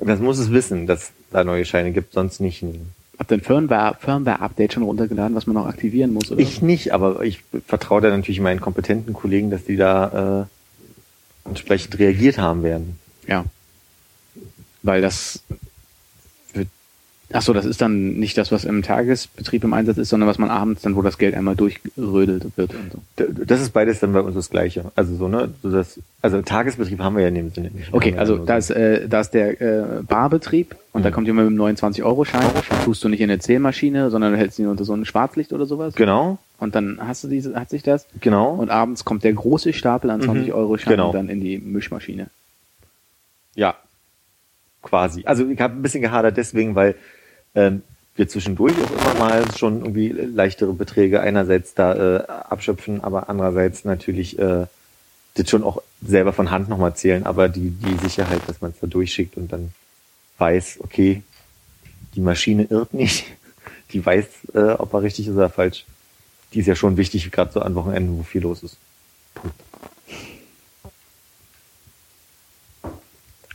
Das 0.00 0.20
muss 0.20 0.38
es 0.38 0.50
wissen, 0.50 0.86
dass 0.86 1.12
da 1.30 1.42
neue 1.42 1.64
Scheine 1.64 1.92
gibt, 1.92 2.12
sonst 2.12 2.40
nicht. 2.40 2.62
nehmen. 2.62 2.92
Habt 3.18 3.30
ihr 3.30 3.38
ein 3.38 3.42
Firmware- 3.42 3.96
Firmware-Update 4.00 4.72
schon 4.72 4.82
runtergeladen, 4.82 5.36
was 5.36 5.46
man 5.46 5.54
noch 5.54 5.66
aktivieren 5.66 6.12
muss, 6.12 6.30
oder? 6.32 6.40
Ich 6.40 6.62
nicht, 6.62 6.92
aber 6.92 7.22
ich 7.22 7.40
vertraue 7.66 8.00
da 8.00 8.10
natürlich 8.10 8.40
meinen 8.40 8.60
kompetenten 8.60 9.14
Kollegen, 9.14 9.50
dass 9.50 9.64
die 9.64 9.76
da 9.76 10.46
äh, 11.44 11.48
entsprechend 11.48 11.98
reagiert 11.98 12.38
haben 12.38 12.62
werden. 12.62 12.98
Ja. 13.26 13.44
Weil 14.82 15.00
das. 15.00 15.42
Ach 17.36 17.42
so, 17.42 17.52
das 17.52 17.64
ist 17.64 17.80
dann 17.80 18.14
nicht 18.20 18.38
das, 18.38 18.52
was 18.52 18.64
im 18.64 18.82
Tagesbetrieb 18.82 19.64
im 19.64 19.72
Einsatz 19.74 19.96
ist, 19.98 20.08
sondern 20.08 20.28
was 20.28 20.38
man 20.38 20.50
abends 20.50 20.82
dann, 20.82 20.94
wo 20.94 21.02
das 21.02 21.18
Geld 21.18 21.34
einmal 21.34 21.56
durchrödelt 21.56 22.46
wird 22.56 22.70
und 22.74 22.92
so. 22.92 23.24
Das 23.44 23.60
ist 23.60 23.70
beides 23.70 23.98
dann 23.98 24.12
bei 24.12 24.20
uns 24.20 24.36
das 24.36 24.50
Gleiche. 24.50 24.92
Also 24.94 25.16
so, 25.16 25.26
ne? 25.26 25.52
So 25.62 25.70
das, 25.72 25.98
also 26.22 26.40
Tagesbetrieb 26.42 27.00
haben 27.00 27.16
wir 27.16 27.22
ja 27.22 27.28
in 27.28 27.34
dem 27.34 27.50
Sinne 27.50 27.70
nicht. 27.72 27.92
Okay, 27.92 28.14
also 28.16 28.38
da 28.38 28.56
ist, 28.56 28.70
äh, 28.70 29.08
da 29.08 29.20
ist 29.20 29.30
der 29.30 29.60
äh, 29.60 30.02
Barbetrieb 30.06 30.76
und 30.92 31.02
da 31.04 31.10
Mhm. 31.10 31.14
kommt 31.14 31.26
jemand 31.26 31.50
mit 31.50 31.60
einem 31.60 31.76
29-Euro-Schein, 31.76 32.46
tust 32.84 33.02
du 33.02 33.08
nicht 33.08 33.20
in 33.20 33.28
eine 33.28 33.40
Zählmaschine, 33.40 34.10
sondern 34.10 34.32
du 34.32 34.38
hältst 34.38 34.60
ihn 34.60 34.68
unter 34.68 34.84
so 34.84 34.94
ein 34.94 35.04
Schwarzlicht 35.04 35.52
oder 35.52 35.66
sowas. 35.66 35.96
Genau, 35.96 36.38
Und 36.60 36.76
dann 36.76 36.98
hast 37.04 37.24
du 37.24 37.28
diese, 37.28 37.56
hat 37.58 37.68
sich 37.68 37.82
das. 37.82 38.06
genau. 38.20 38.54
Und 38.54 38.70
abends 38.70 39.04
kommt 39.04 39.24
der 39.24 39.32
große 39.32 39.72
Stapel 39.72 40.10
an 40.10 40.20
20-Euro-Scheinen 40.22 40.96
Genau. 40.98 41.12
dann 41.12 41.28
in 41.28 41.40
die 41.40 41.58
Mischmaschine. 41.58 42.28
Ja, 43.56 43.74
quasi. 44.82 45.22
Also 45.24 45.48
ich 45.48 45.60
habe 45.60 45.74
ein 45.74 45.82
bisschen 45.82 46.02
gehadert 46.02 46.36
deswegen, 46.36 46.74
weil 46.74 46.94
ähm, 47.54 47.82
wir 48.16 48.28
zwischendurch 48.28 48.74
auch 48.82 48.90
immer 48.90 49.14
mal 49.18 49.44
schon 49.56 49.80
irgendwie 49.80 50.08
leichtere 50.08 50.72
Beträge 50.72 51.20
einerseits 51.20 51.74
da 51.74 51.94
äh, 51.94 52.26
abschöpfen, 52.26 53.02
aber 53.02 53.28
andererseits 53.28 53.84
natürlich 53.84 54.38
äh, 54.38 54.66
das 55.34 55.50
schon 55.50 55.64
auch 55.64 55.82
selber 56.00 56.32
von 56.32 56.50
Hand 56.50 56.68
nochmal 56.68 56.94
zählen, 56.94 57.26
aber 57.26 57.48
die, 57.48 57.70
die 57.70 57.98
Sicherheit, 57.98 58.42
dass 58.46 58.60
man 58.60 58.70
es 58.70 58.78
da 58.80 58.86
durchschickt 58.86 59.36
und 59.36 59.52
dann 59.52 59.72
weiß, 60.38 60.78
okay, 60.80 61.22
die 62.14 62.20
Maschine 62.20 62.64
irrt 62.64 62.94
nicht, 62.94 63.24
die 63.92 64.04
weiß, 64.04 64.26
äh, 64.54 64.72
ob 64.72 64.92
er 64.94 65.02
richtig 65.02 65.26
ist 65.26 65.34
oder 65.34 65.50
falsch. 65.50 65.84
Die 66.52 66.60
ist 66.60 66.66
ja 66.66 66.76
schon 66.76 66.96
wichtig, 66.96 67.30
gerade 67.32 67.52
so 67.52 67.60
an 67.60 67.74
Wochenenden, 67.74 68.16
wo 68.16 68.22
viel 68.22 68.42
los 68.42 68.62
ist. 68.62 68.76
Punkt. 69.34 69.56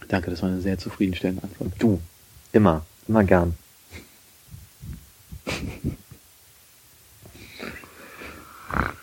Danke, 0.10 0.32
das 0.32 0.42
war 0.42 0.50
eine 0.50 0.60
sehr 0.60 0.78
zufriedenstellende 0.78 1.44
Antwort. 1.44 1.72
Du, 1.80 2.02
immer, 2.52 2.86
immer 3.08 3.24
gern. 3.24 3.56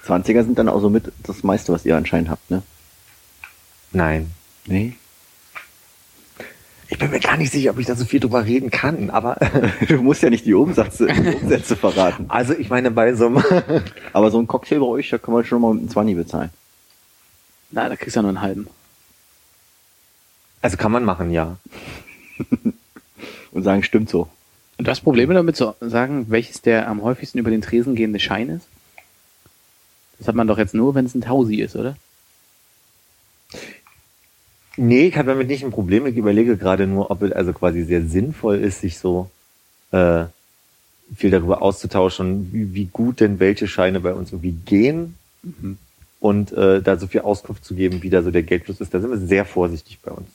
Zwanziger 0.05 0.45
sind 0.45 0.59
dann 0.59 0.69
auch 0.69 0.81
so 0.81 0.89
mit 0.89 1.13
das 1.25 1.43
meiste, 1.43 1.73
was 1.73 1.85
ihr 1.85 1.97
anscheinend 1.97 2.31
habt, 2.31 2.51
ne? 2.51 2.63
Nein. 3.93 4.31
Nee. 4.67 4.95
Ich 6.89 6.99
bin 6.99 7.11
mir 7.11 7.19
gar 7.19 7.37
nicht 7.37 7.51
sicher, 7.51 7.73
ob 7.73 7.79
ich 7.81 7.87
da 7.87 7.97
so 7.97 8.05
viel 8.05 8.21
drüber 8.21 8.45
reden 8.45 8.71
kann, 8.71 9.11
aber 9.11 9.37
Du 9.89 10.01
musst 10.03 10.23
ja 10.23 10.31
nicht 10.31 10.47
die 10.47 10.55
Umsätze, 10.55 11.09
Umsätze 11.43 11.75
verraten. 11.75 12.27
also 12.29 12.55
ich 12.55 12.71
meine 12.71 12.93
bei 12.93 13.15
so 13.15 13.27
einem 13.27 13.43
Aber 14.13 14.31
so 14.31 14.39
ein 14.39 14.47
Cocktail 14.47 14.79
bei 14.79 14.87
euch, 14.87 15.11
da 15.11 15.19
kann 15.19 15.35
man 15.35 15.45
schon 15.45 15.61
mal 15.61 15.73
mit 15.75 15.83
einem 15.83 15.91
20 15.91 16.17
bezahlen. 16.17 16.51
Na, 17.73 17.89
da 17.89 17.97
kriegst 17.97 18.15
du 18.15 18.19
ja 18.21 18.23
nur 18.23 18.31
einen 18.31 18.41
halben. 18.43 18.69
also 20.63 20.77
kann 20.77 20.93
man 20.93 21.05
machen, 21.05 21.33
ja. 21.33 21.57
Und 23.51 23.63
sagen, 23.65 23.83
stimmt 23.83 24.09
so. 24.09 24.29
Und 24.79 24.87
du 24.87 24.91
hast 24.91 25.01
Probleme 25.01 25.35
damit 25.35 25.57
zu 25.57 25.75
sagen, 25.81 26.27
welches 26.29 26.61
der 26.61 26.89
am 26.89 27.03
häufigsten 27.03 27.39
über 27.39 27.51
den 27.51 27.63
Tresen 27.63 27.95
gehende 27.95 28.21
Schein 28.21 28.51
ist? 28.51 28.69
Das 30.19 30.29
hat 30.29 30.35
man 30.35 30.47
doch 30.47 30.59
jetzt 30.59 30.75
nur, 30.75 30.95
wenn 30.95 31.07
es 31.07 31.15
ein 31.15 31.23
Tausi 31.23 31.57
ist, 31.57 31.77
oder? 31.77 31.97
Nee, 34.77 35.07
ich 35.07 35.17
habe 35.17 35.29
damit 35.29 35.49
nicht 35.49 35.65
ein 35.65 35.71
Problem. 35.71 36.07
Ich 36.07 36.17
überlege 36.17 36.57
gerade 36.57 36.87
nur, 36.87 37.11
ob 37.11 37.23
es 37.23 37.33
also 37.33 37.53
quasi 37.53 37.85
sehr 37.85 38.03
sinnvoll 38.03 38.57
ist, 38.57 38.81
sich 38.81 38.99
so 38.99 39.31
äh, 39.91 40.25
viel 41.15 41.31
darüber 41.31 41.63
auszutauschen, 41.63 42.53
wie, 42.53 42.75
wie 42.75 42.87
gut 42.87 43.21
denn 43.21 43.41
welche 43.41 43.69
Scheine 43.69 44.01
bei 44.01 44.13
uns 44.13 44.33
irgendwie 44.33 44.53
gehen 44.53 45.15
und 46.21 46.53
äh, 46.53 46.83
da 46.83 46.99
so 46.99 47.07
viel 47.07 47.23
Auskunft 47.23 47.65
zu 47.65 47.75
geben, 47.75 48.03
wie 48.03 48.11
da 48.11 48.23
so 48.23 48.31
der 48.31 48.43
Geldfluss 48.43 48.81
ist. 48.81 48.93
Da 48.93 49.01
sind 49.01 49.11
wir 49.11 49.19
sehr 49.19 49.45
vorsichtig 49.45 49.99
bei 50.03 50.11
uns. 50.11 50.29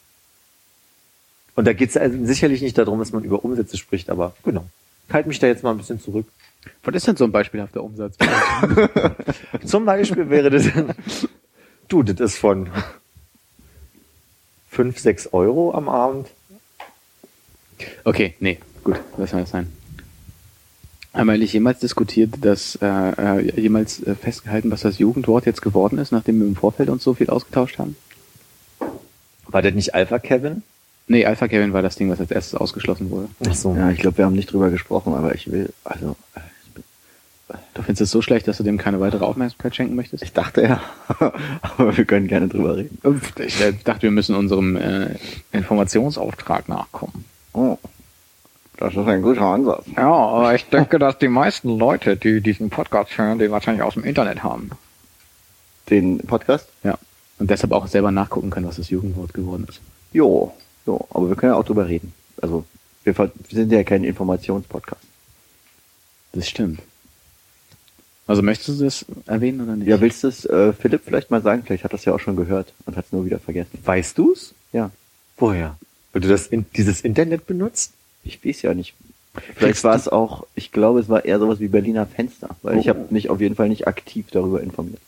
Und 1.55 1.65
da 1.65 1.73
geht 1.73 1.89
es 1.89 1.97
also 1.97 2.17
sicherlich 2.25 2.61
nicht 2.61 2.77
darum, 2.77 2.99
dass 2.99 3.11
man 3.11 3.23
über 3.23 3.43
Umsätze 3.43 3.77
spricht, 3.77 4.09
aber 4.09 4.35
genau. 4.43 4.65
Ich 5.07 5.13
halte 5.13 5.27
mich 5.27 5.39
da 5.39 5.47
jetzt 5.47 5.63
mal 5.63 5.71
ein 5.71 5.77
bisschen 5.77 5.99
zurück. 5.99 6.25
Was 6.83 6.95
ist 6.95 7.07
denn 7.07 7.17
so 7.17 7.25
ein 7.25 7.31
beispielhafter 7.31 7.83
Umsatz? 7.83 8.15
Zum 9.65 9.85
Beispiel 9.85 10.29
wäre 10.29 10.49
das, 10.49 10.67
du, 11.87 12.03
das 12.03 12.19
ist 12.19 12.37
von 12.37 12.69
5, 14.69 14.97
6 14.97 15.33
Euro 15.33 15.73
am 15.73 15.89
Abend. 15.89 16.29
okay, 18.05 18.35
nee, 18.39 18.59
gut, 18.83 18.99
lassen 19.17 19.33
wir 19.33 19.41
das 19.41 19.49
sein. 19.49 19.71
Haben 21.13 21.27
wir 21.27 21.33
eigentlich 21.33 21.51
jemals 21.51 21.79
diskutiert, 21.79 22.35
dass 22.39 22.77
äh, 22.81 22.87
äh, 22.87 23.59
jemals 23.59 24.01
äh, 24.03 24.15
festgehalten, 24.15 24.71
was 24.71 24.81
das 24.81 24.97
Jugendwort 24.97 25.45
jetzt 25.45 25.61
geworden 25.61 25.97
ist, 25.97 26.13
nachdem 26.13 26.39
wir 26.39 26.47
im 26.47 26.55
Vorfeld 26.55 26.87
uns 26.87 27.03
so 27.03 27.13
viel 27.13 27.29
ausgetauscht 27.29 27.79
haben? 27.79 27.97
War 29.47 29.61
das 29.61 29.73
nicht 29.73 29.93
Alpha 29.93 30.19
Kevin? 30.19 30.63
Nee, 31.07 31.25
Alpha 31.25 31.47
Kevin 31.47 31.73
war 31.73 31.81
das 31.81 31.95
Ding, 31.95 32.09
was 32.09 32.19
als 32.19 32.31
erstes 32.31 32.55
ausgeschlossen 32.55 33.09
wurde. 33.09 33.27
Ach 33.47 33.53
so. 33.53 33.75
Ja, 33.75 33.89
ich 33.89 33.99
glaube, 33.99 34.17
wir 34.17 34.25
haben 34.25 34.35
nicht 34.35 34.51
drüber 34.51 34.69
gesprochen, 34.69 35.13
aber 35.13 35.35
ich 35.35 35.51
will, 35.51 35.73
also, 35.83 36.15
äh, 36.35 36.39
ich, 36.65 36.73
bin, 36.73 36.83
Du 37.73 37.81
findest 37.81 38.01
es 38.01 38.11
so 38.11 38.21
schlecht, 38.21 38.47
dass 38.47 38.57
du 38.57 38.63
dem 38.63 38.77
keine 38.77 38.99
weitere 38.99 39.25
Aufmerksamkeit 39.25 39.75
schenken 39.75 39.95
möchtest? 39.95 40.23
ich 40.23 40.33
dachte 40.33 40.61
ja, 40.61 40.81
aber 41.61 41.97
wir 41.97 42.05
können 42.05 42.27
gerne 42.27 42.47
drüber 42.47 42.77
reden. 42.77 42.97
Ich 43.39 43.59
äh, 43.61 43.73
dachte, 43.83 44.03
wir 44.03 44.11
müssen 44.11 44.35
unserem 44.35 44.77
äh, 44.77 45.15
Informationsauftrag 45.51 46.69
nachkommen. 46.69 47.25
Oh, 47.53 47.77
das 48.77 48.95
ist 48.95 49.07
ein 49.07 49.21
guter 49.21 49.41
Ansatz. 49.41 49.85
Ja, 49.95 50.11
aber 50.11 50.55
ich 50.55 50.65
denke, 50.69 50.97
dass 50.97 51.19
die 51.19 51.27
meisten 51.27 51.77
Leute, 51.77 52.17
die 52.17 52.41
diesen 52.41 52.69
Podcast 52.69 53.17
hören, 53.17 53.37
den 53.37 53.51
wahrscheinlich 53.51 53.83
aus 53.83 53.93
dem 53.93 54.03
Internet 54.03 54.43
haben. 54.43 54.71
Den 55.89 56.17
Podcast? 56.19 56.67
Ja. 56.83 56.97
Und 57.37 57.51
deshalb 57.51 57.73
auch 57.73 57.85
selber 57.87 58.11
nachgucken 58.11 58.49
können, 58.49 58.67
was 58.67 58.77
das 58.77 58.89
Jugendwort 58.89 59.33
geworden 59.33 59.65
ist. 59.69 59.81
Jo, 60.13 60.53
jo, 60.85 61.07
aber 61.11 61.29
wir 61.29 61.35
können 61.35 61.53
ja 61.53 61.57
auch 61.57 61.65
drüber 61.65 61.87
reden. 61.87 62.13
Also, 62.41 62.65
wir, 63.03 63.17
wir 63.17 63.31
sind 63.49 63.71
ja 63.71 63.83
kein 63.83 64.03
Informationspodcast. 64.03 65.01
Das 66.33 66.47
stimmt. 66.47 66.79
Also 68.27 68.41
möchtest 68.41 68.79
du 68.79 68.83
das 68.85 69.05
erwähnen 69.25 69.61
oder 69.61 69.75
nicht? 69.75 69.87
Ja, 69.87 69.99
willst 69.99 70.23
du 70.23 70.27
es 70.29 70.45
äh, 70.45 70.71
Philipp 70.73 71.01
vielleicht 71.05 71.31
mal 71.31 71.41
sagen? 71.41 71.63
Vielleicht 71.65 71.83
hat 71.83 71.91
das 71.91 72.05
ja 72.05 72.13
auch 72.13 72.19
schon 72.19 72.35
gehört 72.37 72.71
und 72.85 72.95
hat 72.95 73.05
es 73.05 73.11
nur 73.11 73.25
wieder 73.25 73.39
vergessen. 73.39 73.77
Weißt 73.83 74.17
du's? 74.17 74.53
Ja, 74.71 74.91
Woher? 75.37 75.77
Weil 76.13 76.21
du 76.21 76.27
das 76.29 76.47
in, 76.47 76.65
dieses 76.75 77.01
Internet 77.01 77.47
benutzt? 77.47 77.93
ich 78.23 78.45
weiß 78.45 78.61
ja 78.61 78.73
nicht. 78.73 78.93
Vielleicht 79.55 79.83
war 79.83 79.93
du- 79.95 79.99
es 79.99 80.07
auch, 80.07 80.45
ich 80.55 80.71
glaube, 80.71 80.99
es 80.99 81.09
war 81.09 81.25
eher 81.25 81.39
sowas 81.39 81.59
wie 81.59 81.67
Berliner 81.67 82.05
Fenster, 82.05 82.55
weil 82.61 82.77
ich 82.77 82.85
Oh. 82.85 82.89
habe 82.89 83.07
mich 83.09 83.29
auf 83.29 83.41
jeden 83.41 83.55
Fall 83.55 83.67
nicht 83.69 83.87
aktiv 83.87 84.27
darüber 84.31 84.61
informiert. 84.61 85.01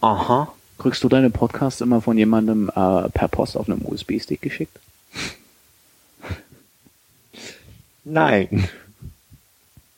Aha. 0.00 0.52
Kriegst 0.80 1.04
du 1.04 1.10
deine 1.10 1.28
Podcasts 1.28 1.82
immer 1.82 2.00
von 2.00 2.16
jemandem 2.16 2.70
äh, 2.70 3.10
per 3.10 3.28
Post 3.28 3.58
auf 3.58 3.68
einem 3.68 3.84
USB-Stick 3.84 4.40
geschickt? 4.40 4.80
Nein. 8.02 8.66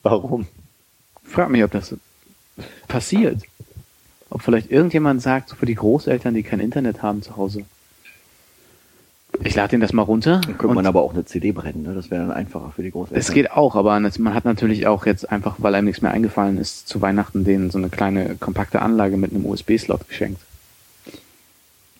Warum? 0.01 0.45
frage 1.23 1.53
mich, 1.53 1.63
ob 1.63 1.71
das 1.71 1.95
passiert. 2.89 3.43
Ob 4.29 4.41
vielleicht 4.41 4.71
irgendjemand 4.71 5.21
sagt, 5.21 5.47
so 5.47 5.55
für 5.55 5.65
die 5.65 5.75
Großeltern, 5.75 6.33
die 6.33 6.43
kein 6.43 6.59
Internet 6.59 7.01
haben 7.01 7.21
zu 7.21 7.37
Hause. 7.37 7.63
Ich 9.41 9.55
lade 9.55 9.69
den 9.69 9.79
das 9.79 9.93
mal 9.93 10.01
runter. 10.01 10.41
Dann 10.41 10.57
könnte 10.57 10.75
man 10.75 10.85
aber 10.85 11.01
auch 11.01 11.13
eine 11.13 11.23
CD 11.23 11.53
brennen, 11.53 11.83
ne? 11.83 11.93
Das 11.95 12.11
wäre 12.11 12.23
dann 12.23 12.31
einfacher 12.33 12.73
für 12.75 12.83
die 12.83 12.91
Großeltern. 12.91 13.21
Es 13.21 13.31
geht 13.31 13.51
auch, 13.51 13.77
aber 13.77 13.97
man 13.97 14.33
hat 14.33 14.43
natürlich 14.43 14.85
auch 14.85 15.05
jetzt 15.05 15.31
einfach, 15.31 15.55
weil 15.59 15.75
einem 15.75 15.85
nichts 15.85 16.01
mehr 16.01 16.11
eingefallen 16.11 16.57
ist, 16.57 16.89
zu 16.89 17.01
Weihnachten 17.01 17.45
denen 17.45 17.71
so 17.71 17.77
eine 17.77 17.87
kleine 17.87 18.35
kompakte 18.35 18.81
Anlage 18.81 19.15
mit 19.15 19.31
einem 19.31 19.45
USB-Slot 19.45 20.09
geschenkt. 20.09 20.41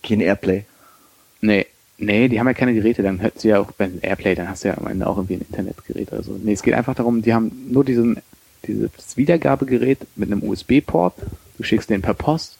Kein 0.03 0.22
Airplay. 0.22 0.65
Nee, 1.41 1.65
nee, 1.98 2.27
die 2.27 2.39
haben 2.39 2.48
ja 2.48 2.53
keine 2.53 2.74
Geräte, 2.74 3.03
dann 3.03 3.22
hört 3.22 3.39
sie 3.39 3.50
ja 3.50 3.60
auch 3.60 3.72
bei 3.72 3.89
Airplay, 4.01 4.36
dann 4.36 4.50
hast 4.50 4.63
du 4.63 4.69
ja 4.69 4.77
am 4.77 4.88
Ende 4.88 5.07
auch 5.07 5.17
irgendwie 5.17 5.36
ein 5.36 5.45
Internetgerät 5.50 6.12
oder 6.12 6.24
so. 6.24 6.39
Nee, 6.41 6.53
es 6.53 6.62
geht 6.62 6.74
einfach 6.74 6.95
darum, 6.95 7.22
die 7.22 7.33
haben 7.33 7.51
nur 7.69 7.83
diesen, 7.83 8.22
dieses 8.65 8.91
Wiedergabegerät 9.15 10.00
mit 10.15 10.31
einem 10.31 10.43
USB-Port, 10.43 11.15
du 11.57 11.63
schickst 11.63 11.89
den 11.89 12.01
per 12.01 12.13
Post, 12.13 12.57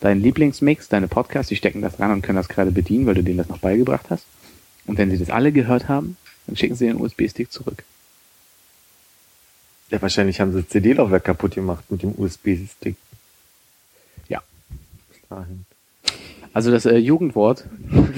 deinen 0.00 0.22
Lieblingsmix, 0.22 0.88
deine 0.88 1.08
Podcasts, 1.08 1.48
die 1.48 1.56
stecken 1.56 1.82
das 1.82 1.98
ran 2.00 2.12
und 2.12 2.22
können 2.22 2.36
das 2.36 2.48
gerade 2.48 2.70
bedienen, 2.70 3.06
weil 3.06 3.14
du 3.14 3.22
denen 3.22 3.38
das 3.38 3.48
noch 3.48 3.58
beigebracht 3.58 4.06
hast. 4.10 4.24
Und 4.86 4.98
wenn 4.98 5.10
sie 5.10 5.18
das 5.18 5.30
alle 5.30 5.52
gehört 5.52 5.88
haben, 5.88 6.16
dann 6.46 6.56
schicken 6.56 6.76
sie 6.76 6.86
den 6.86 7.00
USB-Stick 7.00 7.50
zurück. 7.50 7.84
Ja, 9.90 10.02
wahrscheinlich 10.02 10.40
haben 10.40 10.52
sie 10.52 10.62
das 10.62 10.70
CD-Laufwerk 10.70 11.24
kaputt 11.24 11.54
gemacht 11.54 11.84
mit 11.90 12.02
dem 12.02 12.14
USB-Stick. 12.16 12.96
Ja. 14.28 14.42
Bis 15.10 15.20
dahin. 15.28 15.64
Also 16.56 16.70
das 16.70 16.86
äh, 16.86 16.96
Jugendwort 16.96 17.66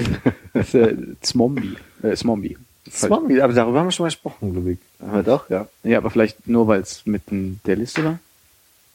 ist 0.55 0.73
äh, 0.73 0.95
Zmombi. 1.23 1.77
Äh, 2.05 2.15
Smombi. 2.15 2.57
Swami, 2.89 3.41
aber 3.41 3.53
darüber 3.53 3.81
haben 3.81 3.89
wir 3.89 3.91
schon 3.91 4.05
mal 4.05 4.11
gesprochen, 4.11 4.53
glaube 4.53 4.71
ich. 4.75 4.79
Aber 5.01 5.25
doch, 5.25 5.51
ja. 5.51 5.67
Ja, 5.83 5.99
aber 5.99 6.09
vielleicht 6.09 6.47
nur, 6.47 6.69
weil 6.69 6.81
es 6.81 7.05
mitten 7.05 7.61
der 7.67 7.75
Liste 7.75 8.05
war. 8.05 8.21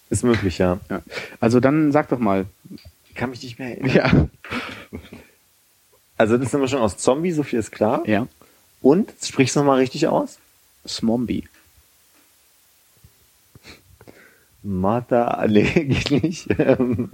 Ist 0.09 0.23
möglich, 0.23 0.59
ja. 0.59 0.79
Ja. 0.89 1.01
Also 1.41 1.59
dann 1.59 1.91
sag 1.91 2.07
doch 2.07 2.19
mal. 2.19 2.45
Ich 3.09 3.15
kann 3.15 3.31
mich 3.31 3.43
nicht 3.43 3.59
mehr 3.59 3.77
erinnern. 3.77 4.29
Ja. 4.91 4.99
Also 6.15 6.37
das 6.37 6.51
sind 6.51 6.61
wir 6.61 6.69
schon 6.69 6.79
aus 6.79 6.95
Zombie, 6.97 7.33
so 7.33 7.43
viel 7.43 7.59
ist 7.59 7.73
klar. 7.73 8.07
Ja. 8.07 8.27
Und, 8.81 9.11
sprich's 9.21 9.57
nochmal 9.57 9.79
richtig 9.79 10.07
aus? 10.07 10.39
Smombi. 10.87 11.49
Martha, 14.61 15.45
nee, 15.49 15.63
geht 15.65 16.23
nicht. 16.23 16.47
Ähm, 16.57 17.09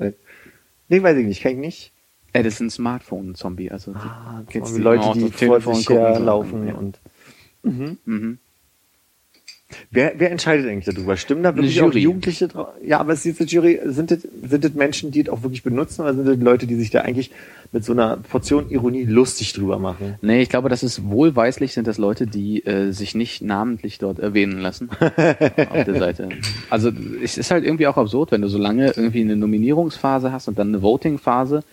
nee, 0.90 1.02
weiß 1.02 1.18
ich 1.18 1.26
nicht, 1.26 1.42
kann 1.42 1.54
ich 1.54 1.58
nicht. 1.58 1.92
Äh, 2.34 2.44
das 2.44 2.56
ist 2.56 2.60
ein 2.62 2.70
Smartphone-Zombie. 2.70 3.72
Also 3.72 3.94
Ah, 3.96 4.44
Zombie, 4.52 4.72
du 4.78 4.78
Leute, 4.84 5.12
die 5.16 5.20
vor 5.22 5.32
Telefon 5.32 5.76
sich 5.76 5.90
herlaufen 5.90 6.68
Ja. 6.68 6.76
und 6.76 7.00
Mhm. 7.62 8.38
Wer, 9.92 10.14
wer 10.18 10.32
entscheidet 10.32 10.66
eigentlich 10.68 10.96
darüber? 10.96 11.16
Stimmen 11.16 11.44
da 11.44 11.56
wirklich 11.56 11.80
auch 11.82 11.86
Jury. 11.88 12.00
Jugendliche 12.00 12.48
drauf? 12.48 12.70
Ja, 12.84 13.00
aber 13.00 13.14
ist 13.14 13.24
diese 13.24 13.44
Jury, 13.44 13.80
sind 13.86 14.10
das, 14.10 14.20
sind 14.44 14.64
das 14.64 14.74
Menschen, 14.74 15.12
die 15.12 15.22
das 15.24 15.32
auch 15.32 15.44
wirklich 15.44 15.62
benutzen 15.62 16.02
oder 16.02 16.16
sind 16.16 16.28
das 16.28 16.38
Leute, 16.40 16.66
die 16.66 16.74
sich 16.74 16.90
da 16.90 17.02
eigentlich 17.02 17.30
mit 17.72 17.86
so 17.86 17.92
einer 17.92 18.18
Portion 18.18 18.72
Ironie 18.72 19.04
lustig 19.04 19.54
drüber 19.54 19.78
machen? 19.78 20.16
Nee, 20.24 20.42
ich 20.42 20.50
glaube, 20.50 20.70
das 20.70 20.82
ist 20.82 21.04
wohlweislich, 21.08 21.74
sind 21.74 21.86
das 21.86 22.00
Leute, 22.00 22.26
die 22.26 22.66
äh, 22.66 22.92
sich 22.94 23.14
nicht 23.14 23.44
namentlich 23.44 24.00
dort 24.00 24.18
erwähnen 24.18 24.58
lassen 24.60 24.90
auf 25.00 25.84
der 25.86 25.96
Seite. 26.00 26.30
Also 26.72 26.92
es 27.24 27.38
ist 27.38 27.52
halt 27.52 27.64
irgendwie 27.64 27.86
auch 27.86 27.98
absurd, 27.98 28.32
wenn 28.32 28.42
du 28.42 28.48
so 28.48 28.58
lange 28.58 28.88
irgendwie 28.96 29.22
eine 29.22 29.36
Nominierungsphase 29.36 30.32
hast 30.32 30.48
und 30.48 30.58
dann 30.58 30.70
eine 30.70 30.82
Voting-Phase 30.82 31.64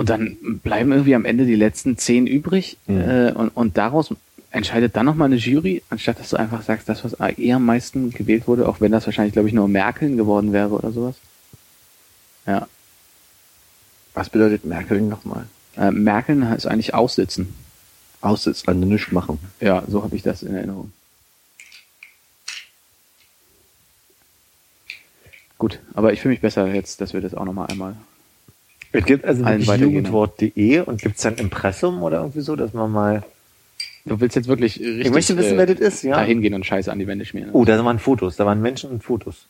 und 0.00 0.08
dann 0.08 0.60
bleiben 0.62 0.92
irgendwie 0.92 1.14
am 1.14 1.26
Ende 1.26 1.44
die 1.44 1.54
letzten 1.54 1.98
zehn 1.98 2.26
übrig 2.26 2.78
Mhm. 2.86 3.00
äh, 3.00 3.32
und, 3.32 3.50
und 3.50 3.76
daraus 3.76 4.14
entscheidet 4.50 4.96
dann 4.96 5.04
nochmal 5.04 5.26
eine 5.26 5.36
Jury, 5.36 5.82
anstatt 5.90 6.18
dass 6.18 6.30
du 6.30 6.38
einfach 6.38 6.62
sagst, 6.62 6.88
das, 6.88 7.04
was 7.04 7.12
eher 7.36 7.56
am 7.56 7.66
meisten 7.66 8.10
gewählt 8.10 8.48
wurde, 8.48 8.66
auch 8.66 8.80
wenn 8.80 8.92
das 8.92 9.04
wahrscheinlich, 9.04 9.34
glaube 9.34 9.48
ich, 9.48 9.54
nur 9.54 9.68
Merkel 9.68 10.16
geworden 10.16 10.54
wäre 10.54 10.70
oder 10.70 10.90
sowas. 10.90 11.16
Ja. 12.46 12.66
Was 14.14 14.30
bedeutet 14.30 14.64
Merkel 14.64 15.02
nochmal? 15.02 15.44
Äh, 15.76 15.90
Merkel 15.90 16.42
ist 16.56 16.64
eigentlich 16.64 16.94
aussitzen. 16.94 17.54
Aussitzen, 18.22 18.68
also 18.68 18.80
nichts 18.80 19.12
machen. 19.12 19.38
Ja, 19.60 19.82
so 19.86 20.02
habe 20.02 20.16
ich 20.16 20.22
das 20.22 20.42
in 20.42 20.54
Erinnerung. 20.54 20.92
Gut, 25.58 25.78
aber 25.92 26.14
ich 26.14 26.22
fühle 26.22 26.32
mich 26.32 26.40
besser 26.40 26.66
jetzt, 26.74 27.02
dass 27.02 27.12
wir 27.12 27.20
das 27.20 27.34
auch 27.34 27.44
nochmal 27.44 27.68
einmal. 27.68 27.96
Es 28.92 29.04
gibt 29.04 29.24
also 29.24 29.44
Allen 29.44 29.66
weitergehen. 29.66 29.90
jugendwort.de 29.92 30.80
und 30.80 31.00
gibt's 31.00 31.22
dann 31.22 31.36
Impressum 31.36 32.02
oder 32.02 32.18
irgendwie 32.18 32.40
so, 32.40 32.56
dass 32.56 32.72
man 32.72 32.90
mal. 32.90 33.22
Du 34.04 34.18
willst 34.20 34.34
jetzt 34.34 34.48
wirklich 34.48 34.80
richtig 34.80 35.06
Ich 35.06 35.12
möchte 35.12 35.36
wissen, 35.36 35.54
äh, 35.54 35.58
wer 35.58 35.66
das 35.66 35.78
ist, 35.78 36.02
ja. 36.02 36.16
da 36.16 36.22
hingehen 36.24 36.54
und 36.54 36.64
Scheiße 36.66 36.90
an 36.90 36.98
die 36.98 37.06
Wände 37.06 37.24
schmieren. 37.24 37.50
Oh, 37.52 37.64
da 37.64 37.82
waren 37.84 37.98
Fotos, 37.98 38.36
da 38.36 38.46
waren 38.46 38.60
Menschen 38.62 38.90
und 38.90 39.04
Fotos. 39.04 39.46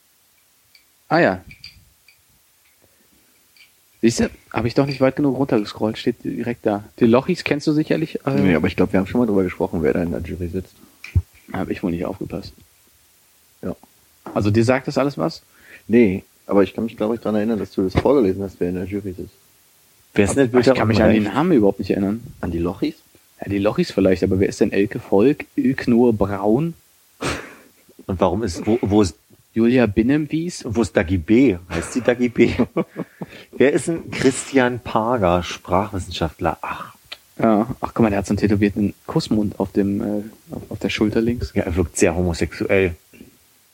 Ah 1.08 1.18
ja. 1.20 1.40
Siehst 4.02 4.20
du, 4.20 4.30
habe 4.52 4.66
ich 4.66 4.74
doch 4.74 4.86
nicht 4.86 5.00
weit 5.00 5.16
genug 5.16 5.36
runtergescrollt, 5.36 5.98
steht 5.98 6.24
direkt 6.24 6.64
da. 6.64 6.84
Die 6.98 7.04
Lochis 7.06 7.44
kennst 7.44 7.66
du 7.66 7.72
sicherlich. 7.72 8.24
Äh, 8.26 8.30
Nee, 8.40 8.54
aber 8.54 8.66
ich 8.66 8.76
glaube, 8.76 8.92
wir 8.92 9.00
haben 9.00 9.06
schon 9.06 9.20
mal 9.20 9.26
drüber 9.26 9.42
gesprochen, 9.44 9.82
wer 9.82 9.92
da 9.92 10.02
in 10.02 10.10
der 10.10 10.20
Jury 10.20 10.48
sitzt. 10.48 10.74
Habe 11.52 11.72
ich 11.72 11.82
wohl 11.82 11.90
nicht 11.90 12.04
aufgepasst. 12.06 12.52
Ja. 13.62 13.76
Also 14.34 14.50
dir 14.50 14.64
sagt 14.64 14.88
das 14.88 14.96
alles 14.98 15.18
was? 15.18 15.42
Nee, 15.86 16.24
aber 16.50 16.62
ich 16.62 16.74
kann 16.74 16.84
mich, 16.84 16.96
glaube 16.96 17.14
ich, 17.14 17.20
daran 17.20 17.36
erinnern, 17.36 17.58
dass 17.58 17.72
du 17.72 17.82
das 17.82 17.94
vorgelesen 17.94 18.42
hast, 18.42 18.56
wer 18.58 18.68
in 18.68 18.74
der 18.74 18.84
Jury 18.84 19.12
sitzt. 19.12 19.34
Wer 20.14 20.24
ist 20.24 20.36
denn 20.36 20.50
ich 20.58 20.74
kann 20.74 20.88
mich 20.88 21.02
an 21.02 21.12
den? 21.12 21.24
Namen 21.24 21.52
überhaupt 21.52 21.78
nicht 21.78 21.90
erinnern. 21.90 22.20
An 22.40 22.50
die 22.50 22.58
Lochis? 22.58 22.96
Ja, 23.40 23.48
die 23.48 23.58
Lochis 23.58 23.92
vielleicht, 23.92 24.24
aber 24.24 24.40
wer 24.40 24.48
ist 24.48 24.60
denn 24.60 24.72
Elke 24.72 24.98
Volk? 24.98 25.46
Ilknur 25.54 26.12
Braun? 26.12 26.74
Und 28.06 28.20
warum 28.20 28.42
ist, 28.42 28.66
wo, 28.66 28.78
wo 28.82 29.02
ist, 29.02 29.14
Julia 29.54 29.86
Binnenwies? 29.86 30.64
wo 30.66 30.82
ist 30.82 30.96
Dagi 30.96 31.18
B? 31.18 31.56
Heißt 31.70 31.92
sie 31.92 32.00
Dagi 32.00 32.28
B? 32.28 32.50
Wer 33.56 33.72
ist 33.72 33.88
ein 33.88 34.10
Christian 34.10 34.80
Parger, 34.80 35.42
Sprachwissenschaftler? 35.42 36.58
Ach, 36.62 36.94
Ja, 37.38 37.66
ach 37.80 37.94
guck 37.94 38.00
mal, 38.00 38.10
der 38.10 38.18
hat 38.18 38.26
so 38.26 38.32
einen 38.32 38.38
tätowierten 38.38 38.94
Kussmund 39.06 39.58
auf 39.58 39.72
dem 39.72 40.00
äh, 40.00 40.22
auf 40.68 40.78
der 40.78 40.88
Schulter 40.88 41.20
links. 41.20 41.52
ja, 41.54 41.62
er 41.62 41.76
wirkt 41.76 41.96
sehr 41.96 42.14
homosexuell. 42.14 42.94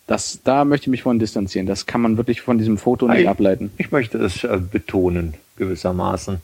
Das, 0.07 0.41
da 0.45 0.65
möchte 0.65 0.85
ich 0.85 0.89
mich 0.91 1.03
von 1.03 1.19
distanzieren. 1.19 1.67
Das 1.67 1.87
kann 1.87 2.01
man 2.01 2.17
wirklich 2.17 2.41
von 2.41 2.59
diesem 2.59 2.79
Foto 2.79 3.09
nicht 3.09 3.27
Ei. 3.27 3.31
ableiten. 3.31 3.73
Ich 3.77 3.91
möchte 3.91 4.19
es 4.19 4.45
äh, 4.45 4.59
betonen, 4.59 5.35
gewissermaßen. 5.57 6.41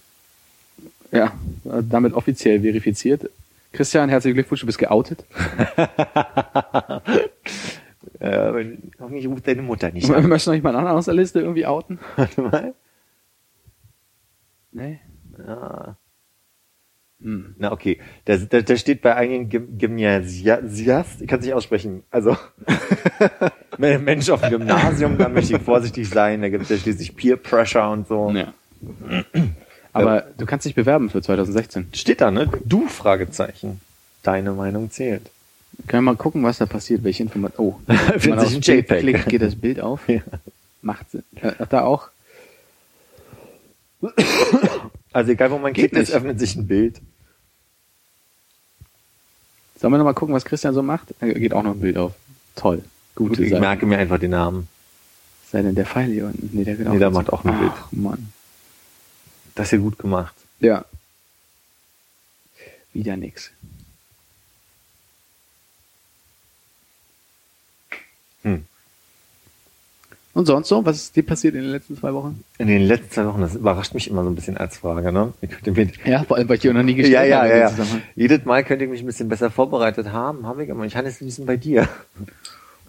Ja, 1.13 1.27
äh, 1.65 1.83
damit 1.89 2.15
offiziell 2.15 2.61
verifiziert. 2.63 3.31
Christian, 3.73 4.09
herzlichen 4.09 4.35
Glückwunsch, 4.35 4.61
du 4.61 4.67
bist 4.67 4.79
geoutet. 4.79 5.25
Äh, 8.19 8.55
wenn- 8.55 8.93
hoffentlich 9.01 9.27
ruft 9.27 9.47
deine 9.49 9.63
Mutter 9.63 9.91
nicht 9.91 10.07
Möchtest 10.09 10.25
an. 10.25 10.31
du 10.31 10.51
noch 10.51 10.55
jemand 10.55 10.77
anderen 10.77 10.97
aus 10.97 11.05
der 11.07 11.15
Liste 11.15 11.41
irgendwie 11.41 11.67
outen? 11.67 11.99
Warte 12.17 12.41
mal. 12.43 12.75
Nee. 14.73 15.01
Ja. 15.39 15.97
Hm. 17.23 17.55
Na 17.59 17.71
okay, 17.73 17.99
da, 18.25 18.37
da, 18.37 18.63
da 18.63 18.77
steht 18.77 19.01
bei 19.03 19.15
einigen 19.15 19.49
Gym- 19.49 19.79
Gymnasiast, 19.79 21.21
ich 21.23 21.29
kann 21.29 21.39
es 21.39 21.45
nicht 21.45 21.55
aussprechen, 21.55 22.03
also 22.11 22.37
Mensch 23.79 24.29
auf 24.31 24.41
dem 24.41 24.51
Gymnasium, 24.51 25.19
da 25.19 25.29
möchte 25.29 25.57
ich 25.57 25.63
vorsichtig 25.63 26.09
sein, 26.09 26.43
da 26.43 26.49
gibt 26.49 26.65
es 26.65 26.71
ja 26.71 26.77
schließlich 26.79 27.15
Peer 27.17 27.37
Pressure 27.37 27.91
und 27.91 28.09
so. 28.09 28.31
Ja. 28.31 28.53
Aber 29.95 30.25
du 30.39 30.47
kannst 30.47 30.65
dich 30.67 30.75
bewerben 30.75 31.11
für 31.11 31.21
2016. 31.23 31.89
Steht 31.93 32.21
da, 32.23 32.31
ne? 32.31 32.51
Du, 32.65 32.87
Fragezeichen. 32.89 33.81
Deine 34.23 34.53
Meinung 34.53 34.91
zählt. 34.91 35.31
Können 35.87 36.05
wir 36.05 36.13
mal 36.13 36.17
gucken, 36.17 36.43
was 36.43 36.59
da 36.59 36.67
passiert, 36.67 37.05
welche 37.05 37.23
Informationen. 37.23 37.75
Oh, 37.87 37.93
wenn 38.17 38.31
man 38.37 38.47
sich 38.47 38.61
Bild 38.65 38.89
JPEG. 38.89 39.01
klickt, 39.01 39.29
geht 39.29 39.43
das 39.43 39.55
Bild 39.57 39.81
auf. 39.81 40.01
Ja. 40.09 40.21
Macht 40.81 41.11
Sinn. 41.13 41.23
Äh, 41.41 41.53
da 41.71 41.83
auch. 41.83 42.09
Also 45.13 45.31
egal, 45.33 45.51
wo 45.51 45.59
man 45.59 45.73
Geht 45.73 45.93
klickt, 45.93 46.09
es 46.09 46.13
öffnet 46.15 46.41
sich 46.41 46.57
ein 46.57 46.67
Bild. 46.67 47.01
Sollen 49.83 49.95
wir 49.95 49.99
noch 49.99 50.05
mal 50.05 50.15
gucken, 50.15 50.33
was 50.33 50.45
Christian 50.45 50.75
so 50.75 50.83
macht? 50.85 51.13
Da 51.19 51.27
geht 51.27 51.53
auch 51.53 51.65
noch 51.65 51.73
ein 51.73 51.81
Bild 51.81 51.99
auf. 51.99 52.13
Toll. 52.55 52.85
Gut, 53.17 53.31
Gute 53.31 53.43
ich 53.43 53.51
Sache. 53.51 53.61
merke 53.61 53.85
mir 53.85 53.99
einfach 53.99 54.21
den 54.21 54.31
Namen. 54.31 54.69
Sei 55.51 55.61
denn 55.61 55.75
der 55.75 55.87
Pfeil 55.87 56.07
hier 56.09 56.27
unten? 56.27 56.51
Nee, 56.53 56.63
der, 56.63 56.77
geht 56.77 56.87
Nee, 56.89 57.01
der 57.01 57.11
macht 57.11 57.33
auch 57.33 57.45
ein 57.45 57.59
Bild. 57.59 57.73
Ach, 57.75 57.91
Mann. 57.91 58.33
Das 59.57 59.67
ist 59.67 59.73
ja 59.73 59.79
gut 59.79 59.99
gemacht. 59.99 60.37
Ja. 60.61 60.85
Wieder 62.93 63.17
nix. 63.17 63.51
Hm. 68.45 68.65
Und 70.35 70.47
sonst 70.47 70.69
so? 70.69 70.85
Was 70.87 70.97
ist 70.97 71.15
dir 71.17 71.25
passiert 71.25 71.55
in 71.55 71.61
den 71.63 71.71
letzten 71.73 71.97
zwei 71.97 72.15
Wochen? 72.15 72.43
In 72.59 72.67
den 72.67 72.83
letzten 72.83 73.11
zwei 73.11 73.27
Wochen, 73.27 73.43
das 73.43 73.55
überrascht 73.55 73.93
mich 73.93 74.09
immer 74.09 74.25
so 74.25 74.31
ein 74.31 74.35
bisschen 74.35 74.57
als 74.57 74.79
Frage, 74.79 75.13
ne? 75.13 75.33
Ich 75.43 75.51
könnte 75.51 75.73
mir, 75.73 75.89
Ja, 76.11 76.25
vor 76.25 76.39
allem, 76.39 76.49
weil 76.49 76.57
ich 76.57 76.63
dir 76.63 76.73
noch 76.73 76.83
nie 76.83 76.95
gestellt 76.95 77.15
ja, 77.15 77.25
ja, 77.25 77.39
habe. 77.41 77.49
ja, 77.51 77.57
ja. 77.59 77.69
Zusammenhang. 77.69 78.03
Jedes 78.17 78.45
Mal 78.47 78.65
könnte 78.65 78.85
ich 78.87 78.91
mich 78.91 79.03
ein 79.03 79.07
bisschen 79.07 79.29
besser 79.29 79.51
vorbereitet 79.51 80.11
haben, 80.11 80.47
habe 80.47 80.65
ich 80.65 80.71
aber 80.71 80.85
nicht. 80.85 80.97
Hannes, 80.97 81.21
wie 81.21 81.29
ist 81.29 81.37
denn 81.39 81.45
bei 81.47 81.59
dir? 81.59 81.87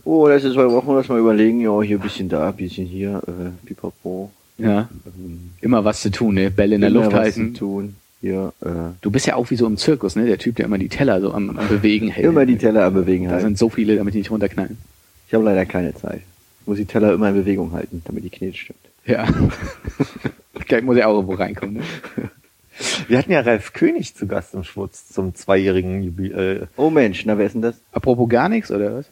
Oh, 0.06 0.28
ist 0.28 0.44
zwei 0.44 0.70
Wochen, 0.70 0.94
lass 0.96 1.08
mal 1.10 1.20
überlegen, 1.20 1.60
ja, 1.62 1.82
hier 1.82 1.98
ein 1.98 2.02
bisschen 2.02 2.30
da, 2.30 2.48
ein 2.50 2.56
bisschen 2.56 2.86
hier, 2.86 3.22
äh, 3.28 3.66
pipapo. 3.66 4.32
Ja. 4.58 4.88
Ähm, 5.06 5.52
Immer 5.62 5.84
was 5.84 6.02
zu 6.02 6.12
tun, 6.12 6.36
ne? 6.36 6.50
Bälle 6.52 6.76
in 6.76 6.82
der 6.82 6.90
immer 6.92 7.02
Luft 7.02 7.14
was 7.14 7.20
halten. 7.20 7.54
Zu 7.56 7.60
tun. 7.60 7.96
Hier, 8.22 8.54
äh, 8.62 8.70
Du 9.02 9.12
bist 9.12 9.26
ja 9.28 9.36
auch 9.36 9.50
wie 9.50 9.56
so 9.58 9.66
im 9.66 9.78
Zirkus, 9.78 10.16
ne? 10.16 10.26
Der 10.26 10.38
Typ, 10.38 10.56
der 10.56 10.66
immer 10.66 10.78
die 10.78 10.90
Teller 10.90 11.20
so 11.20 11.34
am, 11.34 11.58
am 11.58 11.68
Bewegen 11.68 12.08
hält. 12.10 12.26
immer 12.26 12.46
die 12.46 12.58
Teller 12.58 12.86
am 12.86 12.94
Bewegen 12.94 13.26
Da 13.26 13.32
halten. 13.32 13.48
sind 13.48 13.58
so 13.58 13.70
viele, 13.70 13.96
damit 13.98 14.14
die 14.14 14.20
nicht 14.20 14.32
runterknallen. 14.32 14.78
Ich 15.28 15.34
habe 15.34 15.44
leider 15.44 15.66
keine 15.66 15.94
Zeit. 15.96 16.22
Muss 16.66 16.78
die 16.78 16.86
Teller 16.86 17.14
immer 17.14 17.30
in 17.30 17.36
Bewegung 17.36 17.72
halten, 17.72 18.02
damit 18.06 18.24
die 18.24 18.30
Knete 18.30 18.58
stimmt. 18.58 18.80
Ja. 19.06 19.28
Gleich 20.68 20.84
muss 20.84 20.98
ja 20.98 21.08
auch 21.08 21.16
irgendwo 21.16 21.34
reinkommen. 21.34 21.76
Ne? 21.76 21.82
Wir 23.08 23.20
hatten 23.20 23.32
ja 23.32 23.42
Ralf 23.42 23.74
König 23.74 24.16
zu 24.16 24.26
Gast 24.26 24.54
im 24.56 24.64
Schwutz 24.64 25.08
zum 25.08 25.36
zweijährigen 25.36 26.02
Jubiläum. 26.02 26.64
Äh, 26.64 26.68
Oh 26.76 26.90
Mensch, 26.90 27.26
na 27.26 27.38
wer 27.38 27.46
ist 27.46 27.54
denn 27.54 27.62
das? 27.62 27.80
Apropos 27.92 28.28
gar 28.30 28.50
nichts, 28.50 28.72
oder 28.72 28.96
was? 28.96 29.06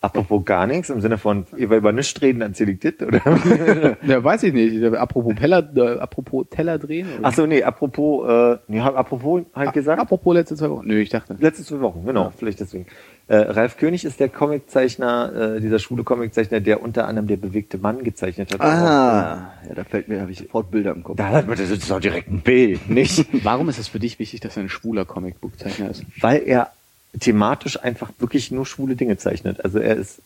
apropos 0.00 0.44
gar 0.44 0.66
nichts, 0.66 0.90
im 0.90 1.00
Sinne 1.00 1.18
von, 1.18 1.46
ihr 1.56 1.68
wollt 1.70 1.80
über 1.80 1.92
nichts 1.92 2.20
reden, 2.22 2.40
dann 2.40 2.54
zähl 2.54 2.68
ich 2.68 2.80
das, 2.80 2.94
oder? 3.06 3.20
Ja, 4.06 4.22
weiß 4.22 4.44
ich 4.44 4.52
nicht. 4.52 4.82
Apropos 4.94 5.34
Teller, 5.34 5.68
äh, 5.76 5.98
apropos 5.98 6.46
Teller 6.50 6.78
drehen? 6.78 7.08
Oder? 7.18 7.28
Ach 7.28 7.34
so, 7.34 7.46
nee, 7.46 7.62
apropos, 7.62 8.28
äh, 8.28 8.58
nee, 8.68 8.80
apropos 8.80 9.44
halt 9.54 9.72
gesagt. 9.72 10.00
Apropos 10.00 10.34
letzte 10.34 10.56
zwei 10.56 10.70
Wochen. 10.70 10.86
Nö, 10.86 11.00
ich 11.00 11.10
dachte. 11.10 11.36
Letzte 11.38 11.64
zwei 11.64 11.80
Wochen, 11.80 12.04
genau, 12.06 12.32
vielleicht 12.36 12.60
deswegen. 12.60 12.86
Äh, 13.28 13.36
Ralf 13.36 13.76
König 13.76 14.06
ist 14.06 14.20
der 14.20 14.30
Comiczeichner, 14.30 15.56
äh, 15.56 15.60
dieser 15.60 15.78
schwule 15.78 16.02
Comiczeichner, 16.02 16.60
der 16.60 16.82
unter 16.82 17.06
anderem 17.06 17.28
der 17.28 17.36
bewegte 17.36 17.76
Mann 17.76 18.02
gezeichnet 18.02 18.54
hat. 18.54 18.60
Ah, 18.62 19.52
ja, 19.68 19.74
da 19.74 19.84
fällt 19.84 20.08
mir, 20.08 20.22
habe 20.22 20.32
ich 20.32 20.38
sofort 20.38 20.70
Bilder 20.70 20.92
im 20.92 21.04
Kopf. 21.04 21.18
Da 21.18 21.28
hat 21.28 21.46
man 21.46 21.58
das 21.58 21.68
ist 21.68 21.90
doch 21.90 22.00
direkt 22.00 22.30
ein 22.30 22.40
Bild, 22.40 22.88
nicht? 22.88 23.26
Warum 23.44 23.68
ist 23.68 23.78
es 23.78 23.86
für 23.88 23.98
dich 23.98 24.18
wichtig, 24.18 24.40
dass 24.40 24.56
er 24.56 24.62
ein 24.62 24.70
schwuler 24.70 25.04
Comicbuchzeichner 25.04 25.90
ist? 25.90 26.04
Weil 26.18 26.42
er 26.46 26.72
thematisch 27.20 27.78
einfach 27.82 28.10
wirklich 28.18 28.50
nur 28.50 28.64
schwule 28.64 28.96
Dinge 28.96 29.18
zeichnet. 29.18 29.62
Also 29.62 29.78
er 29.78 29.96
ist, 29.96 30.20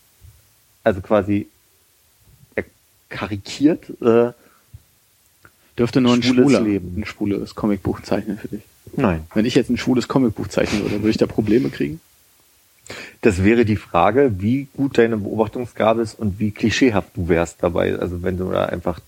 also 0.84 1.00
quasi, 1.00 1.48
er 2.54 2.64
karikiert, 3.08 3.90
äh, 4.00 4.30
Dürfte 5.76 6.00
nur 6.00 6.12
ein 6.12 6.22
Schwules 6.22 6.42
schwuler 6.42 6.60
Leben. 6.60 6.94
ein 6.98 7.04
schwules 7.04 7.54
Comicbuch 7.54 8.00
zeichnen 8.02 8.38
für 8.38 8.48
dich? 8.48 8.62
nein. 8.94 9.24
Wenn 9.34 9.46
ich 9.46 9.54
jetzt 9.54 9.70
ein 9.70 9.78
schwules 9.78 10.06
Comicbuch 10.06 10.48
zeichnen 10.48 10.82
würde, 10.82 10.96
würde 10.96 11.10
ich 11.10 11.16
da 11.16 11.26
Probleme 11.26 11.70
kriegen? 11.70 12.00
Das 13.20 13.44
wäre 13.44 13.64
die 13.64 13.76
Frage, 13.76 14.32
wie 14.38 14.68
gut 14.76 14.98
deine 14.98 15.16
Beobachtungsgabe 15.16 16.02
ist 16.02 16.18
und 16.18 16.38
wie 16.38 16.50
klischeehaft 16.50 17.16
du 17.16 17.28
wärst 17.28 17.62
dabei. 17.62 17.96
Also 17.96 18.22
wenn 18.22 18.36
du 18.36 18.50
da 18.50 18.66
einfach 18.66 19.00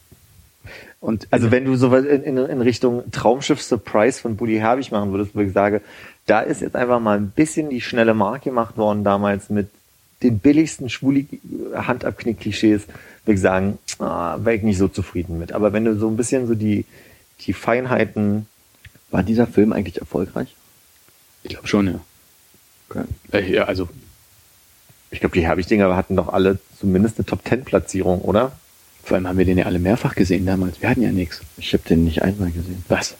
Und 1.00 1.26
Also 1.30 1.50
wenn 1.50 1.64
du 1.64 1.76
sowas 1.76 2.04
in, 2.04 2.22
in, 2.22 2.36
in 2.38 2.60
Richtung 2.60 3.10
Traumschiff 3.10 3.60
Surprise 3.60 4.20
von 4.20 4.36
Buddy 4.36 4.56
Herbig 4.58 4.90
machen 4.92 5.12
würdest, 5.12 5.34
wo 5.34 5.40
ich 5.40 5.52
sage, 5.52 5.82
da 6.26 6.40
ist 6.40 6.62
jetzt 6.62 6.76
einfach 6.76 7.00
mal 7.00 7.18
ein 7.18 7.30
bisschen 7.30 7.68
die 7.68 7.80
schnelle 7.80 8.14
Mark 8.14 8.44
gemacht 8.44 8.76
worden 8.76 9.04
damals 9.04 9.50
mit 9.50 9.68
den 10.22 10.38
billigsten 10.38 10.88
schwuli 10.88 11.26
Handabknick-Klischees, 11.74 12.86
würde 13.24 13.34
ich 13.34 13.40
sagen, 13.40 13.78
ah, 13.98 14.38
wäre 14.42 14.56
ich 14.56 14.62
nicht 14.62 14.78
so 14.78 14.88
zufrieden 14.88 15.38
mit. 15.38 15.52
Aber 15.52 15.72
wenn 15.72 15.84
du 15.84 15.96
so 15.98 16.08
ein 16.08 16.16
bisschen 16.16 16.46
so 16.46 16.54
die, 16.54 16.86
die 17.40 17.52
Feinheiten, 17.52 18.46
War 19.10 19.22
dieser 19.22 19.46
Film 19.46 19.72
eigentlich 19.72 19.98
erfolgreich? 19.98 20.56
ich 21.44 21.50
glaube 21.50 21.68
schon, 21.68 21.86
ja. 21.86 22.00
Okay. 22.94 23.06
Äh, 23.32 23.52
ja. 23.52 23.64
Also 23.64 23.88
ich 25.10 25.20
glaube, 25.20 25.34
die 25.34 25.46
Herbig-Dinger 25.46 25.94
hatten 25.96 26.16
doch 26.16 26.28
alle 26.28 26.58
zumindest 26.78 27.18
eine 27.18 27.26
Top-10-Platzierung, 27.26 28.20
oder? 28.22 28.52
vor 29.04 29.16
allem 29.16 29.28
haben 29.28 29.38
wir 29.38 29.44
den 29.44 29.58
ja 29.58 29.66
alle 29.66 29.78
mehrfach 29.78 30.14
gesehen 30.14 30.46
damals. 30.46 30.80
Wir 30.80 30.88
hatten 30.88 31.02
ja 31.02 31.12
nichts. 31.12 31.42
Ich 31.58 31.72
habe 31.74 31.84
den 31.88 32.04
nicht 32.04 32.22
einmal 32.22 32.50
gesehen. 32.50 32.84
Was? 32.88 33.16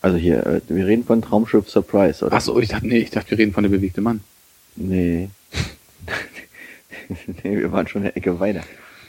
Also 0.00 0.16
hier, 0.16 0.44
äh, 0.46 0.60
wir 0.68 0.86
reden 0.86 1.04
von 1.04 1.22
Traumschiff 1.22 1.68
Surprise, 1.68 2.24
oder? 2.24 2.36
Ach 2.36 2.40
so, 2.40 2.58
ich 2.58 2.70
dachte, 2.70 2.86
nee, 2.86 2.98
ich 2.98 3.10
dachte, 3.10 3.30
wir 3.30 3.38
reden 3.38 3.52
von 3.52 3.62
der 3.62 3.70
bewegte 3.70 4.00
Mann. 4.00 4.20
Nee. 4.74 5.28
nee, 7.44 7.56
wir 7.58 7.70
waren 7.70 7.86
schon 7.86 8.02
eine 8.02 8.16
Ecke 8.16 8.40
weiter. 8.40 8.62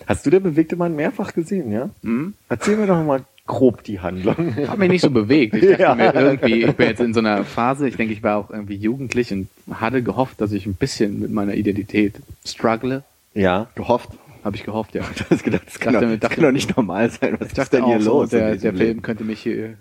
Hast 0.06 0.26
du 0.26 0.30
der 0.30 0.42
bewegte 0.42 0.76
Mann 0.76 0.96
mehrfach 0.96 1.34
gesehen, 1.34 1.72
ja? 1.72 1.90
Hm? 2.04 2.34
Erzähl 2.50 2.76
mir 2.76 2.86
doch 2.86 3.02
mal 3.04 3.24
grob 3.46 3.84
die 3.84 4.00
Handlung. 4.00 4.56
Hab 4.68 4.78
mich 4.78 4.90
nicht 4.90 5.02
so 5.02 5.10
bewegt. 5.12 5.54
Ich 5.56 5.68
dachte 5.70 5.82
Ja. 5.82 5.96
mir 5.96 6.14
irgendwie, 6.14 6.64
ich 6.64 6.72
bin 6.74 6.88
jetzt 6.88 7.02
in 7.02 7.14
so 7.14 7.20
einer 7.20 7.44
Phase, 7.44 7.88
ich 7.88 7.98
denke, 7.98 8.14
ich 8.14 8.24
war 8.24 8.38
auch 8.38 8.50
irgendwie 8.50 8.76
jugendlich 8.76 9.32
und 9.34 9.48
hatte 9.72 10.02
gehofft, 10.02 10.40
dass 10.42 10.52
ich 10.54 10.66
ein 10.66 10.76
bisschen 10.76 11.20
mit 11.20 11.32
meiner 11.32 11.54
Identität 11.54 12.16
struggle. 12.46 13.04
Ja. 13.34 13.68
Gehofft. 13.76 14.10
Habe 14.44 14.56
ich 14.58 14.64
gehofft, 14.64 14.94
ja. 14.96 15.04
Du 15.18 15.24
hast 15.30 15.44
gedacht, 15.44 15.64
das 15.66 15.80
kann, 15.80 15.94
Dachte 15.94 16.06
doch, 16.06 16.12
mir- 16.12 16.18
das 16.18 16.30
dachte- 16.30 16.36
kann 16.36 16.44
doch 16.46 16.52
nicht 16.52 16.76
normal 16.78 17.10
sein. 17.10 17.34
Was 17.40 17.48
Ich 17.48 17.48
ist 17.54 17.58
dachte 17.58 17.78
denn 17.78 17.86
hier 17.86 17.98
auch 17.98 18.02
so, 18.02 18.22
los? 18.22 18.30
der, 18.30 18.52
der 18.52 18.60
Film 18.60 18.76
Leben? 18.76 19.02
könnte 19.02 19.24
mich 19.24 19.40
hier 19.42 19.66
äh, 19.66 19.74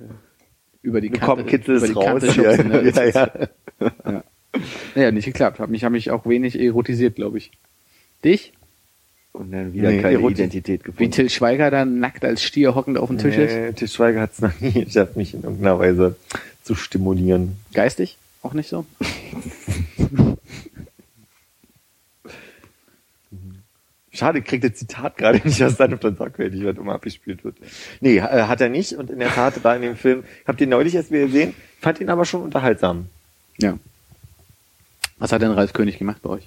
über 0.83 1.01
die 1.01 1.11
Kante, 1.11 1.27
komm, 1.43 1.47
kitzel 1.47 1.77
über 1.77 1.85
es 1.85 1.91
die 1.91 1.97
raus. 1.97 2.05
Kante 2.07 2.27
Ja, 2.27 2.33
schubsen. 2.33 2.69
Ne? 2.69 2.93
ja, 2.95 3.05
ja. 3.05 3.31
Ja. 4.13 4.25
Naja, 4.95 5.11
nicht 5.11 5.25
geklappt. 5.25 5.59
Hab 5.61 5.71
mich, 5.71 5.83
hab 5.85 5.93
mich 5.93 6.11
auch 6.11 6.27
wenig 6.27 6.61
erotisiert, 6.61 7.17
glaube 7.17 7.39
ich. 7.39 7.51
Dich? 8.25 8.53
Und 9.33 9.51
dann 9.51 9.73
wieder 9.73 9.91
Nee, 9.91 10.03
keine 10.03 10.15
erotisch- 10.19 10.39
Identität 10.41 10.81
Wie 10.81 10.85
gefunden. 10.85 11.11
Till 11.13 11.31
Schweiger 11.31 11.71
da 11.71 11.85
nackt 11.87 12.25
als 12.25 12.43
Stier 12.43 12.75
hockend 12.75 12.99
auf 12.99 13.09
dem 13.09 13.17
Tisch 13.19 13.37
ist? 13.37 13.53
Nee, 13.55 13.73
Til 13.73 13.89
Schweiger 13.89 14.21
hat 14.21 14.33
es 14.33 14.41
noch 14.41 14.61
nie 14.61 14.85
geschafft, 14.85 15.17
mich 15.17 15.33
in 15.35 15.43
irgendeiner 15.43 15.79
Weise 15.79 16.17
zu 16.63 16.75
stimulieren. 16.75 17.57
Geistig? 17.73 18.19
Auch 18.43 18.53
nicht 18.53 18.69
so? 18.69 18.85
Schade, 24.15 24.41
ich 24.41 24.45
krieg 24.45 24.61
das 24.61 24.75
Zitat 24.75 25.17
gerade 25.17 25.41
nicht, 25.43 25.59
dann 25.59 25.95
auf 25.95 26.01
der 26.01 26.13
sorgfältig 26.13 26.61
wird, 26.61 26.77
immer 26.77 26.93
abgespielt 26.95 27.45
wird. 27.45 27.57
Nee, 28.01 28.19
äh, 28.19 28.21
hat 28.21 28.61
er 28.61 28.69
nicht. 28.69 28.93
Und 28.93 29.09
in 29.11 29.19
der 29.19 29.31
Tat 29.31 29.65
war 29.65 29.75
in 29.75 29.81
dem 29.83 29.97
Film, 29.97 30.25
ich 30.43 30.47
habe 30.49 30.59
den 30.59 30.69
neulich 30.69 30.95
erst 30.95 31.11
wieder 31.11 31.25
gesehen, 31.27 31.55
fand 31.81 31.99
ihn 32.01 32.11
aber 32.11 32.27
schon 32.27 32.43
unterhaltsam. 32.43 33.07
Ja. 33.59 33.79
Was 35.19 35.33
hat 35.33 35.41
denn 35.41 35.53
Ralf 35.53 35.73
König 35.73 35.99
gemacht 35.99 36.21
bei 36.21 36.29
euch? 36.29 36.47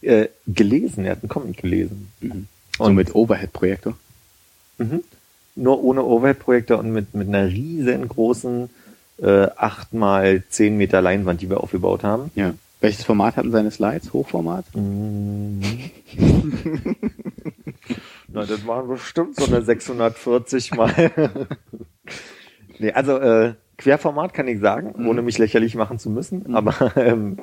Äh, 0.00 0.28
gelesen, 0.46 1.04
er 1.04 1.12
hat 1.12 1.22
einen 1.22 1.28
Comic 1.28 1.58
gelesen. 1.58 2.08
So 2.76 2.84
Und- 2.84 2.94
mit 2.94 3.14
Overhead-Projektor? 3.14 3.96
Mhm. 4.78 5.02
Nur 5.56 5.82
ohne 5.82 6.04
Overhead-Projektor 6.04 6.78
und 6.78 6.92
mit, 6.92 7.14
mit 7.14 7.28
einer 7.28 7.48
riesengroßen 7.48 8.70
äh, 9.20 9.48
8 9.56 9.92
mal 9.94 10.42
10 10.48 10.76
Meter 10.76 11.00
Leinwand, 11.02 11.40
die 11.40 11.50
wir 11.50 11.60
aufgebaut 11.60 12.04
haben. 12.04 12.30
Ja. 12.36 12.54
Welches 12.80 13.04
Format 13.04 13.36
hatten 13.36 13.50
seine 13.50 13.72
Slides? 13.72 14.12
Hochformat? 14.12 14.64
Mhm. 14.76 15.60
Na, 18.28 18.44
das 18.44 18.66
waren 18.66 18.86
bestimmt 18.88 19.34
so 19.36 19.46
eine 19.46 19.62
640 19.62 20.74
mal. 20.74 21.10
nee, 22.78 22.92
also 22.92 23.18
äh, 23.18 23.54
Querformat 23.78 24.32
kann 24.34 24.46
ich 24.48 24.60
sagen, 24.60 25.06
ohne 25.08 25.22
mich 25.22 25.38
lächerlich 25.38 25.74
machen 25.74 25.98
zu 25.98 26.10
müssen. 26.10 26.54
Aber 26.54 26.92
ähm, 26.96 27.38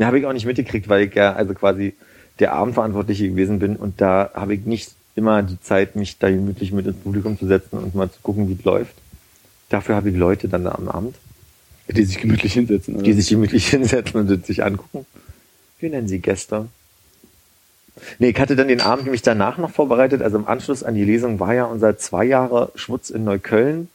ja, 0.00 0.06
habe 0.06 0.18
ich 0.18 0.26
auch 0.26 0.32
nicht 0.32 0.46
mitgekriegt, 0.46 0.88
weil 0.88 1.06
ich 1.06 1.14
ja 1.14 1.34
also 1.34 1.52
quasi 1.52 1.94
der 2.38 2.54
Abendverantwortliche 2.54 3.28
gewesen 3.28 3.58
bin 3.58 3.76
und 3.76 4.00
da 4.00 4.30
habe 4.34 4.54
ich 4.54 4.64
nicht 4.64 4.92
immer 5.14 5.42
die 5.42 5.60
Zeit, 5.60 5.94
mich 5.94 6.18
da 6.18 6.30
gemütlich 6.30 6.72
mit 6.72 6.86
ins 6.86 6.96
Publikum 6.96 7.38
zu 7.38 7.46
setzen 7.46 7.78
und 7.78 7.94
mal 7.94 8.10
zu 8.10 8.18
gucken, 8.22 8.48
wie 8.48 8.54
es 8.54 8.64
läuft. 8.64 8.94
Dafür 9.68 9.96
habe 9.96 10.08
ich 10.08 10.16
Leute 10.16 10.48
dann 10.48 10.64
da 10.64 10.72
am 10.72 10.88
Abend, 10.88 11.16
Die 11.88 12.04
sich 12.04 12.18
gemütlich 12.18 12.54
hinsetzen. 12.54 12.94
Oder? 12.94 13.04
die 13.04 13.12
sich 13.12 13.28
gemütlich 13.28 13.68
hinsetzen 13.70 14.20
und 14.20 14.46
sich 14.46 14.64
angucken. 14.64 15.04
Wir 15.80 15.90
nennen 15.90 16.08
sie 16.08 16.18
Gäste. 16.18 16.68
Nee, 18.18 18.30
ich 18.30 18.40
hatte 18.40 18.56
dann 18.56 18.68
den 18.68 18.80
Abend 18.80 19.04
nämlich 19.04 19.22
danach 19.22 19.58
noch 19.58 19.70
vorbereitet. 19.70 20.22
Also 20.22 20.38
im 20.38 20.48
Anschluss 20.48 20.82
an 20.82 20.94
die 20.94 21.04
Lesung 21.04 21.40
war 21.40 21.52
ja 21.52 21.64
unser 21.64 21.98
zwei 21.98 22.24
Jahre 22.24 22.72
Schwutz 22.74 23.10
in 23.10 23.24
Neukölln. 23.24 23.88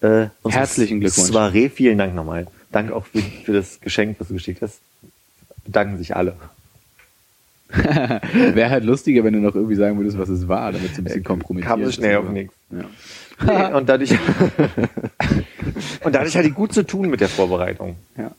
Äh, 0.00 0.26
Herzlichen 0.48 1.00
Glückwunsch. 1.00 1.32
Soiree, 1.32 1.68
vielen 1.70 1.98
Dank 1.98 2.14
nochmal. 2.14 2.46
Danke 2.70 2.94
auch 2.94 3.06
für, 3.06 3.20
für 3.44 3.52
das 3.52 3.80
Geschenk, 3.80 4.20
was 4.20 4.28
du 4.28 4.34
geschickt 4.34 4.62
hast. 4.62 4.78
Bedanken 5.68 5.98
sich 5.98 6.16
alle. 6.16 6.34
Wäre 7.70 8.70
halt 8.70 8.84
lustiger, 8.84 9.22
wenn 9.24 9.34
du 9.34 9.40
noch 9.40 9.54
irgendwie 9.54 9.74
sagen 9.74 9.98
würdest, 9.98 10.18
was 10.18 10.30
es 10.30 10.48
war, 10.48 10.72
damit 10.72 10.92
es 10.92 10.98
ein 10.98 11.04
bisschen 11.04 11.22
kompromittiert 11.22 11.68
Kam 11.70 11.84
so 11.84 11.92
schnell 11.92 12.16
auf 12.16 12.28
nichts. 12.30 12.54
Ja. 12.70 13.68
Nee, 13.70 13.74
und 13.76 13.88
dadurch, 13.88 14.10
und 16.04 16.14
dadurch 16.14 16.36
hatte 16.36 16.48
ich 16.48 16.54
gut 16.54 16.72
zu 16.72 16.82
tun 16.84 17.10
mit 17.10 17.20
der 17.20 17.28
Vorbereitung. 17.28 17.96
ja. 18.16 18.30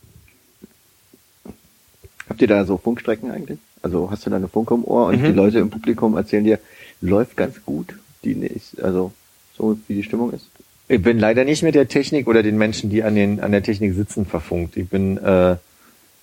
Habt 2.28 2.42
ihr 2.44 2.48
da 2.48 2.63
so 2.65 2.78
Funkstrecken 2.78 3.32
eigentlich? 3.32 3.58
Also 3.82 4.12
hast 4.12 4.26
du 4.26 4.30
da 4.30 4.36
eine 4.36 4.48
Funke 4.48 4.74
im 4.76 4.84
Ohr 4.84 5.08
und 5.08 5.20
Mhm. 5.22 5.26
die 5.26 5.32
Leute 5.32 5.60
im 5.60 5.70
Publikum 5.72 6.15
erzählen 6.15 6.44
dir, 6.44 6.60
läuft 7.02 7.38
ganz 7.38 7.63
gut, 7.65 7.96
die 8.24 8.36
nicht, 8.36 8.82
also 8.84 9.12
so 9.58 9.80
wie 9.88 9.96
die 9.96 10.04
Stimmung 10.04 10.32
ist? 10.34 10.46
Ich 10.88 11.02
bin 11.02 11.18
leider 11.20 11.44
nicht 11.44 11.63
mit 11.63 11.74
der 11.76 11.88
Technik 11.88 12.28
oder 12.28 12.44
den 12.44 12.58
Menschen, 12.58 12.89
die 12.89 13.04
an, 13.04 13.15
den, 13.15 13.39
an 13.39 13.52
der 13.52 13.63
Technik 13.63 13.94
sitzen, 13.96 14.26
verfunkt. 14.26 14.76
Ich 14.78 14.89
bin 14.89 15.18
äh, 15.18 15.56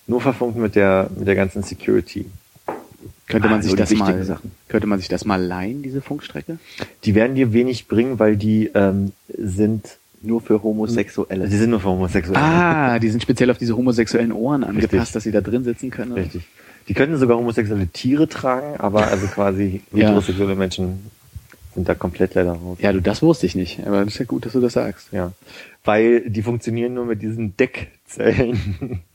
nur 0.07 0.21
verfunkt 0.21 0.57
mit 0.57 0.75
der, 0.75 1.09
mit 1.17 1.27
der 1.27 1.35
ganzen 1.35 1.63
Security. 1.63 2.25
Könnte 3.27 3.47
Ah, 3.49 3.51
man 3.51 3.61
sich 3.61 3.71
so 3.71 3.75
die 3.75 3.81
das 3.81 3.93
mal, 3.93 4.23
Sachen. 4.23 4.51
könnte 4.69 4.87
man 4.87 4.99
sich 4.99 5.09
das 5.09 5.25
mal 5.25 5.41
leihen, 5.41 5.83
diese 5.83 6.01
Funkstrecke? 6.01 6.59
Die 7.03 7.13
werden 7.13 7.35
dir 7.35 7.51
wenig 7.51 7.87
bringen, 7.89 8.19
weil 8.19 8.37
die 8.37 8.71
ähm, 8.73 9.11
sind, 9.37 9.97
Nur 10.21 10.39
für 10.41 10.63
Homosexuelle. 10.63 11.47
die 11.49 11.57
sind 11.57 11.71
nur 11.71 11.81
für 11.81 11.89
Homosexuelle. 11.89 12.39
Ah, 12.41 12.99
die 12.99 13.09
sind 13.09 13.21
speziell 13.21 13.51
auf 13.51 13.57
diese 13.57 13.75
homosexuellen 13.75 14.31
Ohren 14.31 14.63
angepasst, 14.63 14.93
Richtig. 14.93 15.11
dass 15.11 15.23
sie 15.23 15.31
da 15.31 15.41
drin 15.41 15.63
sitzen 15.65 15.89
können. 15.91 16.13
Richtig. 16.13 16.43
Die 16.87 16.93
könnten 16.93 17.17
sogar 17.17 17.37
homosexuelle 17.37 17.87
Tiere 17.87 18.29
tragen, 18.29 18.77
aber 18.79 19.07
also 19.07 19.27
quasi 19.27 19.81
Ja. 19.91 20.07
heterosexuelle 20.07 20.55
Menschen 20.55 21.11
sind 21.75 21.89
da 21.89 21.95
komplett 21.95 22.33
leider 22.33 22.53
raus. 22.53 22.77
Ja, 22.81 22.93
du, 22.93 23.01
das 23.01 23.21
wusste 23.21 23.45
ich 23.45 23.55
nicht. 23.55 23.85
Aber 23.85 24.05
das 24.05 24.13
ist 24.13 24.19
ja 24.19 24.25
gut, 24.25 24.45
dass 24.45 24.53
du 24.53 24.61
das 24.61 24.71
sagst. 24.73 25.09
Ja. 25.11 25.33
Weil 25.83 26.29
die 26.29 26.41
funktionieren 26.43 26.93
nur 26.93 27.05
mit 27.05 27.21
diesen 27.21 27.57
Deckzellen. 27.57 29.01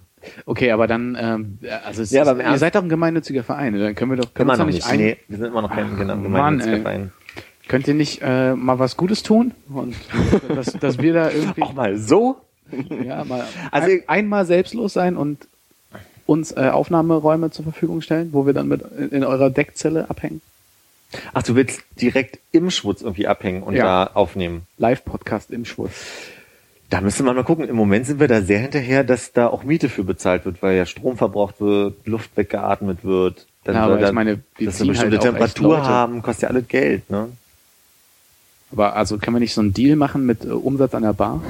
Okay, 0.47 0.71
aber 0.73 0.87
dann, 0.87 1.17
ähm, 1.21 1.59
also 1.85 2.03
Ja, 2.15 2.23
ist, 2.23 2.29
aber 2.29 2.43
im 2.45 2.51
ihr 2.53 2.59
seid 2.59 2.75
doch 2.75 2.83
ein 2.83 2.89
gemeinnütziger 2.89 3.43
Verein. 3.43 3.79
Dann 3.79 3.95
können 3.95 4.11
wir 4.13 4.19
doch 4.19 4.33
können 4.35 4.49
wir 4.49 4.57
noch 4.57 4.67
nicht. 4.67 4.87
ein, 4.87 4.99
Nee, 4.99 5.17
wir 5.29 5.39
sind 5.39 5.47
immer 5.49 5.63
noch 5.63 5.71
kein 5.75 5.97
Mann, 5.97 6.23
gemeinnütziger 6.23 6.77
ey. 6.77 6.83
Verein. 6.83 7.13
Könnt 7.69 7.89
ihr 7.89 7.95
nicht 7.95 8.21
äh, 8.23 8.55
mal 8.55 8.79
was 8.79 8.97
Gutes 8.97 9.23
tun? 9.23 9.53
Und 9.73 9.95
dass, 10.49 10.73
dass 10.75 10.99
wir 10.99 11.13
da 11.15 11.31
irgendwie 11.31 11.63
Auch 11.63 11.73
mal 11.75 11.97
so? 11.97 12.37
ja, 13.05 13.25
mal 13.25 13.45
Also- 13.71 13.89
ein, 13.91 14.03
einmal 14.09 14.45
selbstlos 14.47 14.93
sein 14.93 15.17
und 15.17 15.47
uns 16.27 16.53
äh, 16.53 16.69
Aufnahmeräume 16.73 17.51
zur 17.51 17.65
Verfügung 17.65 18.01
stellen, 18.01 18.31
wo 18.33 18.47
wir 18.47 18.53
dann 18.53 18.69
mit 18.69 18.83
in 19.11 19.25
eurer 19.25 19.51
Deckzelle 19.51 20.09
abhängen? 20.09 20.41
Ach, 21.35 21.43
du 21.43 21.55
willst 21.57 21.83
direkt 22.01 22.39
im 22.53 22.71
Schwutz 22.71 23.03
irgendwie 23.03 23.27
abhängen 23.27 23.63
und 23.63 23.75
Ja. 23.75 24.07
da 24.07 24.11
aufnehmen. 24.15 24.63
Live-Podcast 24.79 25.51
im 25.51 25.65
Schwurz. 25.65 25.93
Da 26.93 27.01
müsste 27.01 27.23
man 27.23 27.35
mal 27.35 27.43
gucken. 27.43 27.67
Im 27.67 27.77
Moment 27.77 28.05
sind 28.05 28.21
wir 28.21 28.29
da 28.29 28.43
sehr 28.43 28.59
hinterher, 28.59 29.03
dass 29.03 29.33
da 29.33 29.47
auch 29.47 29.65
Miete 29.65 29.89
für 29.89 30.05
bezahlt 30.05 30.45
wird, 30.45 30.61
weil 30.61 30.77
ja 30.77 30.85
Strom 30.85 31.17
verbraucht 31.17 31.59
wird, 31.59 32.07
Luft 32.07 32.37
weggeatmet 32.37 33.03
wird. 33.03 33.47
Dann 33.65 33.77
Ja, 33.77 33.85
aber 33.85 33.95
ich 33.95 34.03
dann, 34.03 34.15
meine, 34.15 34.41
wir 34.59 34.67
dass 34.67 34.79
wir 34.79 34.89
bestimmte 34.89 35.17
halt 35.17 35.23
Temperatur 35.23 35.87
haben, 35.87 36.21
kostet 36.21 36.43
ja 36.43 36.49
alles 36.51 36.69
Geld, 36.69 37.09
ne? 37.09 37.31
Aber 38.73 38.95
also 38.95 39.17
können 39.17 39.37
wir 39.37 39.41
nicht 39.41 39.55
so 39.55 39.63
einen 39.63 39.73
Deal 39.73 39.97
machen 39.97 40.27
mit 40.27 40.45
äh, 40.45 40.49
Umsatz 40.49 40.95
an 40.95 41.03
der 41.05 41.15
Bar? 41.15 41.43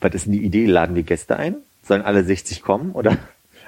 Was 0.00 0.14
ist 0.14 0.24
denn 0.24 0.32
die 0.32 0.42
Idee? 0.42 0.64
Laden 0.64 0.96
wir 0.96 1.02
Gäste 1.02 1.36
ein? 1.36 1.56
Sollen 1.86 2.00
alle 2.00 2.24
60 2.24 2.62
kommen? 2.62 2.92
Oder 2.92 3.18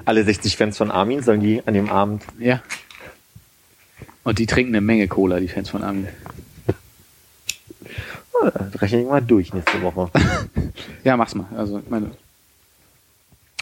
alle 0.07 0.25
60 0.25 0.57
Fans 0.57 0.79
von 0.79 0.91
Armin, 0.91 1.23
sollen 1.23 1.43
die 1.43 1.63
an 1.67 1.75
dem 1.75 1.91
Abend 1.91 2.23
Ja. 2.39 2.63
Und 4.25 4.39
die 4.39 4.47
trinken 4.47 4.75
eine 4.75 4.81
Menge 4.81 5.07
Cola, 5.07 5.39
die 5.39 5.49
Fans 5.49 5.69
von 5.69 5.83
Armin. 5.83 6.09
Das 8.43 8.81
rechne 8.83 9.03
ich 9.03 9.09
mal 9.09 9.21
durch 9.23 9.53
nächste 9.53 9.81
Woche. 9.83 10.11
Ja, 11.05 11.17
mach's 11.17 11.35
mal. 11.35 11.47
Also, 11.57 11.79
ich 11.79 11.89
meine, 11.91 12.11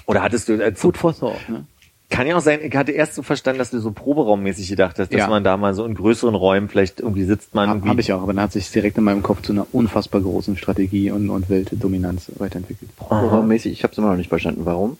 Oder 0.06 0.22
hattest 0.22 0.48
du, 0.48 0.54
äh, 0.54 0.74
Food 0.74 0.96
for 0.96 1.16
Thought, 1.16 1.48
ne? 1.48 1.64
kann 2.08 2.26
ja 2.26 2.36
auch 2.36 2.40
sein, 2.40 2.60
ich 2.62 2.74
hatte 2.76 2.92
erst 2.92 3.14
so 3.14 3.22
verstanden, 3.22 3.58
dass 3.58 3.70
du 3.70 3.80
so 3.80 3.90
proberaummäßig 3.90 4.68
gedacht 4.68 4.98
hast, 4.98 5.12
dass 5.12 5.18
Ja. 5.18 5.28
man 5.28 5.42
da 5.44 5.56
mal 5.56 5.74
so 5.74 5.84
in 5.84 5.94
größeren 5.94 6.34
Räumen 6.34 6.68
vielleicht 6.68 7.00
irgendwie 7.00 7.24
sitzt 7.24 7.54
man 7.54 7.68
Habe 7.68 7.78
irgendwie. 7.78 7.90
hab 7.90 7.98
ich 7.98 8.12
auch, 8.12 8.22
aber 8.22 8.32
dann 8.32 8.42
hat 8.44 8.52
sich 8.52 8.70
direkt 8.70 8.96
in 8.98 9.04
meinem 9.04 9.22
Kopf 9.22 9.42
zu 9.42 9.52
einer 9.52 9.66
unfassbar 9.72 10.20
großen 10.20 10.56
Strategie 10.56 11.10
und, 11.10 11.30
und 11.30 11.48
Weltdominanz 11.50 12.30
weiterentwickelt. 12.38 12.94
Programmmäßig, 12.96 13.72
ich 13.72 13.82
habe 13.82 13.92
es 13.92 13.98
immer 13.98 14.10
noch 14.10 14.16
nicht 14.16 14.28
verstanden. 14.28 14.64
Warum? 14.64 14.98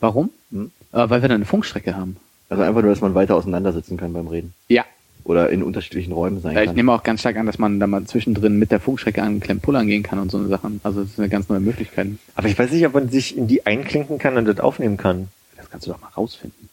Warum? 0.00 0.30
Hm? 0.52 0.70
Äh, 0.92 1.10
weil 1.10 1.22
wir 1.22 1.28
dann 1.28 1.36
eine 1.36 1.44
Funkstrecke 1.44 1.96
haben. 1.96 2.16
Also 2.48 2.62
einfach 2.62 2.82
nur, 2.82 2.90
dass 2.92 3.00
man 3.00 3.14
weiter 3.14 3.34
auseinandersitzen 3.34 3.96
kann 3.96 4.12
beim 4.12 4.28
Reden. 4.28 4.54
Ja. 4.68 4.84
Oder 5.28 5.50
in 5.50 5.62
unterschiedlichen 5.62 6.12
Räumen 6.12 6.40
sein 6.40 6.54
Ja, 6.54 6.62
ich 6.62 6.68
kann. 6.68 6.74
nehme 6.74 6.90
auch 6.90 7.02
ganz 7.02 7.20
stark 7.20 7.36
an, 7.36 7.44
dass 7.44 7.58
man 7.58 7.78
da 7.78 7.86
mal 7.86 8.02
zwischendrin 8.04 8.58
mit 8.58 8.70
der 8.70 8.80
Funkstrecke 8.80 9.22
an 9.22 9.40
Klemm 9.40 9.60
pullern 9.60 9.86
gehen 9.86 10.02
kann 10.02 10.18
und 10.18 10.30
so 10.30 10.38
eine 10.38 10.48
Sachen. 10.48 10.80
Also 10.82 11.02
das 11.02 11.10
ist 11.10 11.18
eine 11.18 11.28
ganz 11.28 11.50
neue 11.50 11.60
Möglichkeit. 11.60 12.08
Aber 12.34 12.48
ich 12.48 12.58
weiß 12.58 12.70
nicht, 12.70 12.86
ob 12.86 12.94
man 12.94 13.10
sich 13.10 13.36
in 13.36 13.46
die 13.46 13.66
einklinken 13.66 14.16
kann 14.18 14.38
und 14.38 14.46
das 14.46 14.58
aufnehmen 14.58 14.96
kann. 14.96 15.28
Das 15.58 15.68
kannst 15.68 15.86
du 15.86 15.92
doch 15.92 16.00
mal 16.00 16.08
rausfinden. 16.16 16.68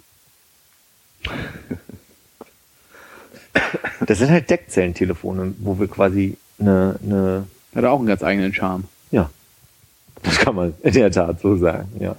Das 4.05 4.19
sind 4.19 4.29
halt 4.29 4.49
Deckzellentelefone, 4.49 5.55
wo 5.59 5.79
wir 5.79 5.87
quasi 5.87 6.37
eine, 6.59 6.99
eine, 7.03 7.47
Hat 7.73 7.85
auch 7.85 7.97
einen 7.97 8.07
ganz 8.07 8.21
eigenen 8.23 8.53
Charme. 8.53 8.83
ja, 9.11 9.29
das 10.23 10.37
kann 10.37 10.55
man 10.55 10.73
in 10.83 10.93
der 10.93 11.09
Tat 11.11 11.39
so 11.39 11.55
sagen, 11.55 11.89
ja. 11.99 12.15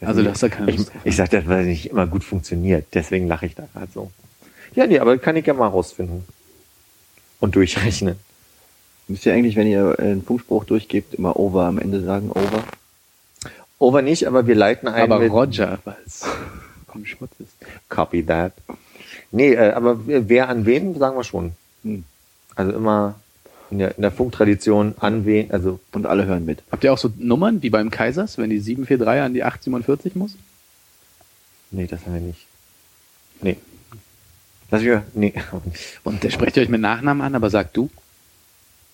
Also 0.00 0.22
das 0.22 0.34
ist 0.34 0.42
ja 0.42 0.48
keine 0.48 0.72
Ich, 0.72 0.86
ich 1.04 1.16
sag 1.16 1.30
das, 1.30 1.46
weil 1.46 1.60
es 1.60 1.66
nicht 1.66 1.90
immer 1.90 2.06
gut 2.06 2.24
funktioniert, 2.24 2.86
deswegen 2.94 3.28
lache 3.28 3.46
ich 3.46 3.54
da 3.54 3.66
gerade 3.72 3.88
so. 3.94 4.10
Ja, 4.74 4.86
nee, 4.86 4.98
aber 4.98 5.18
kann 5.18 5.36
ich 5.36 5.46
ja 5.46 5.54
mal 5.54 5.68
rausfinden. 5.68 6.24
Und 7.40 7.54
durchrechnen. 7.54 8.16
Müsst 9.06 9.24
ihr 9.24 9.32
eigentlich, 9.32 9.56
wenn 9.56 9.66
ihr 9.66 9.98
einen 9.98 10.22
Funkspruch 10.22 10.64
durchgebt, 10.64 11.14
immer 11.14 11.36
over 11.36 11.64
am 11.64 11.78
Ende 11.78 12.02
sagen, 12.02 12.30
over? 12.30 12.64
Over 13.78 14.02
nicht, 14.02 14.26
aber 14.26 14.46
wir 14.46 14.54
leiten 14.54 14.88
ein 14.88 15.02
Aber 15.04 15.20
mit 15.20 15.32
Roger, 15.32 15.78
weil 15.84 15.96
es 16.04 16.26
im 16.94 17.06
Schmutz 17.06 17.30
ist. 17.38 17.52
Copy 17.88 18.24
that. 18.24 18.52
Nee, 19.30 19.54
äh, 19.54 19.70
aber 19.70 20.00
wer 20.06 20.48
an 20.48 20.66
wen, 20.66 20.98
sagen 20.98 21.16
wir 21.16 21.24
schon. 21.24 21.52
Hm. 21.84 22.04
Also 22.54 22.72
immer 22.72 23.14
in 23.70 23.78
der, 23.78 23.94
in 23.96 24.02
der 24.02 24.10
Funktradition 24.10 24.94
an 24.98 25.26
wen, 25.26 25.50
also 25.50 25.80
Und 25.92 26.06
alle 26.06 26.26
hören 26.26 26.44
mit. 26.44 26.62
Habt 26.72 26.84
ihr 26.84 26.92
auch 26.92 26.98
so 26.98 27.10
Nummern 27.18 27.62
wie 27.62 27.70
beim 27.70 27.90
Kaisers, 27.90 28.38
wenn 28.38 28.50
die 28.50 28.58
743 28.58 29.24
an 29.24 29.34
die 29.34 29.44
847 29.44 30.16
muss? 30.16 30.32
nee, 31.70 31.86
das 31.86 32.04
haben 32.04 32.14
wir 32.14 32.20
nicht. 32.20 32.46
Nee. 33.42 33.56
Lass 34.70 34.82
ich, 34.82 34.90
nee. 35.14 35.32
Und 36.04 36.22
der 36.22 36.30
sprecht 36.30 36.56
ihr 36.56 36.62
euch 36.62 36.68
mit 36.68 36.80
Nachnamen 36.80 37.22
an, 37.22 37.34
aber 37.34 37.50
sagt 37.50 37.76
du? 37.76 37.90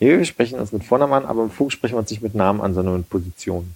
nee, 0.05 0.19
wir 0.19 0.25
sprechen 0.25 0.59
uns 0.59 0.73
mit 0.73 0.85
Vornamen 0.85 1.13
an, 1.13 1.25
aber 1.25 1.43
im 1.45 1.51
Funk 1.51 1.73
sprechen 1.73 1.95
wir 1.95 2.01
uns 2.01 2.11
nicht 2.11 2.23
mit 2.23 2.35
Namen 2.35 2.61
an, 2.61 2.75
sondern 2.75 2.99
mit 2.99 3.09
Position. 3.09 3.75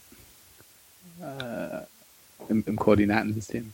Im, 2.49 2.65
im 2.67 2.77
Koordinatensystem. 2.77 3.73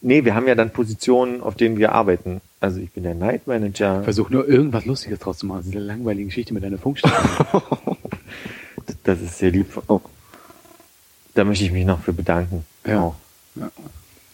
Nee, 0.00 0.24
wir 0.24 0.34
haben 0.34 0.46
ja 0.46 0.54
dann 0.54 0.70
Positionen, 0.70 1.42
auf 1.42 1.56
denen 1.56 1.76
wir 1.76 1.92
arbeiten. 1.92 2.40
Also 2.60 2.80
ich 2.80 2.90
bin 2.92 3.02
der 3.02 3.14
Night 3.14 3.46
Manager. 3.46 4.04
Versuch 4.04 4.30
nur 4.30 4.48
irgendwas 4.48 4.84
Lustiges 4.86 5.18
draus 5.18 5.38
zu 5.38 5.46
machen. 5.46 5.58
Das 5.58 5.66
ist 5.66 5.76
eine 5.76 5.84
langweilige 5.84 6.26
Geschichte 6.26 6.54
mit 6.54 6.62
deiner 6.62 6.78
Funkstelle. 6.78 7.14
Das 9.04 9.20
ist 9.20 9.38
sehr 9.38 9.50
lieb. 9.50 9.82
Oh. 9.86 10.00
Da 11.34 11.44
möchte 11.44 11.64
ich 11.64 11.72
mich 11.72 11.86
noch 11.86 12.00
für 12.00 12.12
bedanken. 12.12 12.66
Ja. 12.86 13.00
Auch. 13.00 13.16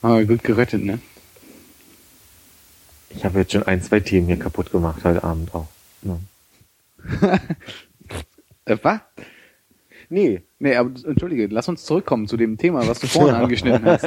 Aber 0.03 0.25
gut 0.25 0.43
gerettet, 0.43 0.85
ne? 0.85 0.99
Ich 3.17 3.25
habe 3.25 3.39
jetzt 3.41 3.53
schon 3.53 3.63
ein, 3.63 3.83
zwei 3.83 4.01
Themen 4.01 4.27
hier 4.27 4.39
kaputt 4.39 4.71
gemacht 4.71 5.05
heute 5.05 5.25
Abend 5.25 5.55
auch. 5.55 5.69
Ja. 6.03 6.19
Äh, 8.67 8.79
was? 8.83 9.01
Nee, 10.09 10.41
Nee, 10.65 10.77
aber 10.77 10.93
entschuldige, 11.07 11.47
lass 11.49 11.69
uns 11.69 11.85
zurückkommen 11.85 12.27
zu 12.27 12.39
dem 12.39 12.57
Thema, 12.57 12.89
was 12.89 12.99
du 12.99 13.07
vorhin 13.07 13.35
angeschnitten 13.43 13.85
hast. 13.85 14.07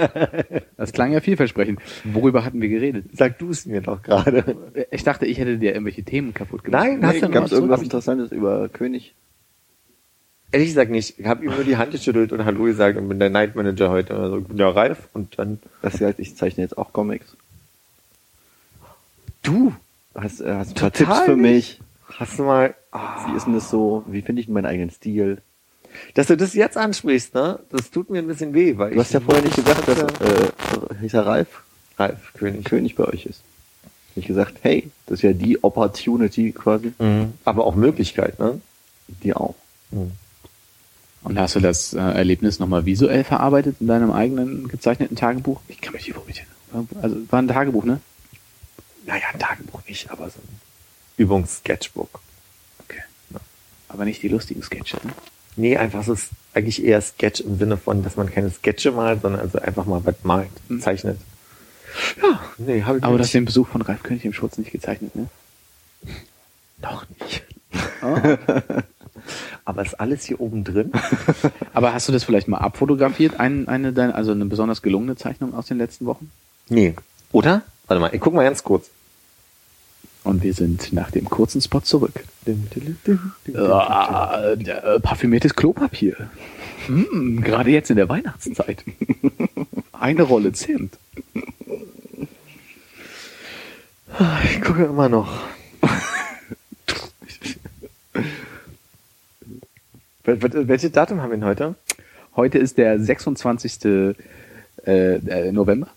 Das 0.75 0.91
klang 0.91 1.11
ja 1.11 1.19
vielversprechend. 1.19 1.79
Worüber 2.03 2.43
hatten 2.43 2.59
wir 2.59 2.67
geredet? 2.67 3.05
sag 3.13 3.37
du 3.37 3.51
es 3.51 3.67
mir 3.67 3.81
doch 3.81 4.01
gerade. 4.01 4.57
Ich 4.89 5.03
dachte, 5.03 5.27
ich 5.27 5.37
hätte 5.37 5.59
dir 5.59 5.73
irgendwelche 5.73 6.01
Themen 6.01 6.33
kaputt 6.33 6.63
gemacht. 6.63 6.83
Nein, 6.83 7.05
hast 7.05 7.21
du 7.21 7.29
Gab 7.29 7.45
es 7.45 7.51
irgendwas 7.51 7.83
Interessantes 7.83 8.31
über 8.31 8.69
König? 8.69 9.13
Ehrlich 10.51 10.69
gesagt 10.69 10.89
nicht. 10.89 11.19
Ich 11.19 11.27
habe 11.27 11.45
ihm 11.45 11.51
nur 11.53 11.63
die 11.63 11.77
Hand 11.77 11.91
geschüttelt 11.91 12.31
und 12.31 12.43
Hallo 12.43 12.63
gesagt 12.63 12.97
und 12.97 13.07
bin 13.07 13.19
der 13.19 13.29
Night 13.29 13.55
Manager 13.55 13.91
heute. 13.91 14.15
Also, 14.15 14.39
ich 14.39 14.45
bin 14.45 14.57
ja 14.57 14.67
Ralf 14.67 15.09
und 15.13 15.37
dann 15.37 15.59
Das 15.83 16.01
heißt, 16.01 16.17
ich 16.17 16.35
zeichne 16.35 16.63
jetzt 16.63 16.75
auch 16.75 16.91
Comics. 16.91 17.37
Du. 19.47 19.73
Hast, 20.15 20.41
äh, 20.41 20.53
hast 20.53 20.71
ein 20.71 20.75
paar 20.75 20.91
Tipps 20.91 21.19
für 21.21 21.35
mich? 21.35 21.79
Hast 22.07 22.39
du 22.39 22.43
mal, 22.43 22.75
ah, 22.91 23.27
Wie 23.27 23.37
ist 23.37 23.45
denn 23.45 23.53
das 23.53 23.69
so? 23.69 24.03
Wie 24.07 24.21
finde 24.21 24.39
ich 24.39 24.47
denn 24.47 24.53
meinen 24.53 24.65
eigenen 24.65 24.89
Stil? 24.89 25.41
dass 26.13 26.27
du 26.27 26.37
das 26.37 26.53
jetzt 26.53 26.77
ansprichst, 26.77 27.33
ne? 27.33 27.59
Das 27.69 27.91
tut 27.91 28.09
mir 28.09 28.19
ein 28.19 28.27
bisschen 28.27 28.53
weh, 28.53 28.77
weil 28.77 28.93
Du 28.93 28.99
hast 28.99 29.13
ja 29.13 29.19
vorher 29.19 29.43
nicht 29.43 29.55
gesagt, 29.55 29.87
dass 29.87 29.97
äh, 29.99 30.51
hieß 31.01 31.13
er 31.13 31.25
Ralf 31.25 31.63
Ralf 31.97 32.33
König. 32.33 32.65
König 32.65 32.95
bei 32.95 33.05
euch 33.05 33.25
ist. 33.25 33.41
Nicht 34.15 34.27
gesagt, 34.27 34.55
hey, 34.61 34.89
das 35.05 35.19
ist 35.19 35.23
ja 35.23 35.33
die 35.33 35.63
Opportunity 35.63 36.51
quasi. 36.51 36.93
Mhm. 36.99 37.33
Aber 37.45 37.65
auch 37.65 37.75
Möglichkeit, 37.75 38.39
ne? 38.39 38.61
Die 39.23 39.33
auch. 39.33 39.55
Mhm. 39.91 40.11
Und 41.23 41.39
hast 41.39 41.55
du 41.55 41.59
das 41.59 41.93
äh, 41.93 41.99
Erlebnis 41.99 42.59
nochmal 42.59 42.85
visuell 42.85 43.23
verarbeitet 43.23 43.77
in 43.79 43.87
deinem 43.87 44.11
eigenen 44.11 44.67
gezeichneten 44.67 45.15
Tagebuch? 45.15 45.61
Ich 45.67 45.81
kann 45.81 45.93
mich 45.93 46.05
hier 46.05 46.15
nicht 46.27 46.45
Also 47.01 47.17
war 47.29 47.41
ein 47.41 47.47
Tagebuch, 47.47 47.83
ne? 47.83 47.99
Naja, 49.07 49.23
ein 49.33 49.39
Tagebuch 49.39 49.81
nicht, 49.87 50.11
aber 50.11 50.29
so 50.29 50.37
ein 50.39 50.59
Übungssketchbook. 51.17 52.19
Okay. 52.87 53.01
Aber 53.89 54.05
nicht 54.05 54.21
die 54.21 54.27
lustigen 54.27 54.61
Sketche, 54.61 54.97
ne? 55.03 55.13
Nee, 55.55 55.75
einfach 55.77 56.03
so 56.03 56.13
ist 56.13 56.29
eigentlich 56.53 56.83
eher 56.83 57.01
Sketch 57.01 57.39
im 57.41 57.57
Sinne 57.57 57.77
von, 57.77 58.03
dass 58.03 58.15
man 58.15 58.31
keine 58.31 58.51
Sketche 58.51 58.91
malt, 58.91 59.23
sondern 59.23 59.41
also 59.41 59.57
einfach 59.59 59.85
mal 59.85 60.05
was 60.05 60.15
malt, 60.23 60.49
Mhm. 60.69 60.81
zeichnet. 60.81 61.19
Ja, 62.21 62.39
nee, 62.59 62.83
habe 62.83 62.99
ich 62.99 63.03
Aber 63.03 63.13
du 63.13 63.17
nicht. 63.19 63.27
hast 63.27 63.33
den 63.33 63.45
Besuch 63.45 63.67
von 63.67 63.81
Ralf 63.81 64.03
König 64.03 64.23
im 64.25 64.33
Schutz 64.33 64.59
nicht 64.59 64.71
gezeichnet, 64.71 65.15
ne? 65.15 65.27
Noch 66.79 67.05
nicht. 67.09 67.43
Oh. 68.03 68.15
Aber 69.65 69.81
ist 69.81 69.99
alles 69.99 70.25
hier 70.25 70.39
oben 70.39 70.63
drin? 70.63 70.91
Aber 71.73 71.93
hast 71.93 72.07
du 72.07 72.11
das 72.11 72.23
vielleicht 72.23 72.47
mal 72.47 72.59
abfotografiert? 72.59 73.39
Ein, 73.39 73.67
eine 73.67 73.93
deiner, 73.93 74.13
also 74.15 74.31
eine 74.31 74.45
besonders 74.45 74.81
gelungene 74.83 75.15
Zeichnung 75.15 75.53
aus 75.55 75.65
den 75.65 75.77
letzten 75.79 76.05
Wochen? 76.05 76.29
Nee. 76.69 76.93
Oder? 77.31 77.63
Warte 77.87 78.01
mal, 78.01 78.13
ich 78.13 78.19
guck 78.21 78.33
mal 78.33 78.43
ganz 78.43 78.63
kurz. 78.63 78.89
Und 80.23 80.43
wir 80.43 80.53
sind 80.53 80.91
nach 80.91 81.09
dem 81.11 81.25
kurzen 81.29 81.61
Spot 81.61 81.79
zurück. 81.79 82.11
Äh, 82.45 82.55
parfümiertes 84.99 85.55
Klopapier. 85.55 86.29
Hm, 86.87 87.41
gerade 87.41 87.69
jetzt 87.71 87.89
in 87.89 87.95
der 87.95 88.09
Weihnachtszeit. 88.09 88.83
Eine 89.93 90.23
Rolle 90.23 90.51
Zimt. 90.51 90.97
Ich 94.45 94.61
gucke 94.61 94.83
immer 94.85 95.07
noch. 95.09 95.31
Wel- 100.23 100.41
wel- 100.41 100.67
Welches 100.67 100.91
Datum 100.91 101.21
haben 101.21 101.29
wir 101.31 101.37
denn 101.37 101.45
heute? 101.45 101.75
Heute 102.35 102.57
ist 102.57 102.77
der 102.77 102.99
26. 102.99 103.85
Äh, 103.85 104.13
äh, 105.15 105.51
November. 105.51 105.87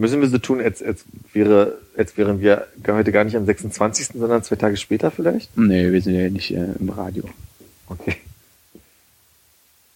Müssen 0.00 0.22
wir 0.22 0.28
so 0.28 0.38
tun, 0.38 0.62
als, 0.62 0.82
als, 0.82 1.04
wäre, 1.34 1.76
als 1.94 2.16
wären 2.16 2.40
wir 2.40 2.66
heute 2.86 3.12
gar 3.12 3.24
nicht 3.24 3.36
am 3.36 3.44
26., 3.44 4.18
sondern 4.18 4.42
zwei 4.42 4.56
Tage 4.56 4.78
später 4.78 5.10
vielleicht? 5.10 5.54
Nee, 5.58 5.92
wir 5.92 6.00
sind 6.00 6.14
ja 6.14 6.30
nicht 6.30 6.50
äh, 6.52 6.68
im 6.78 6.88
Radio. 6.88 7.24
Okay. 7.86 8.16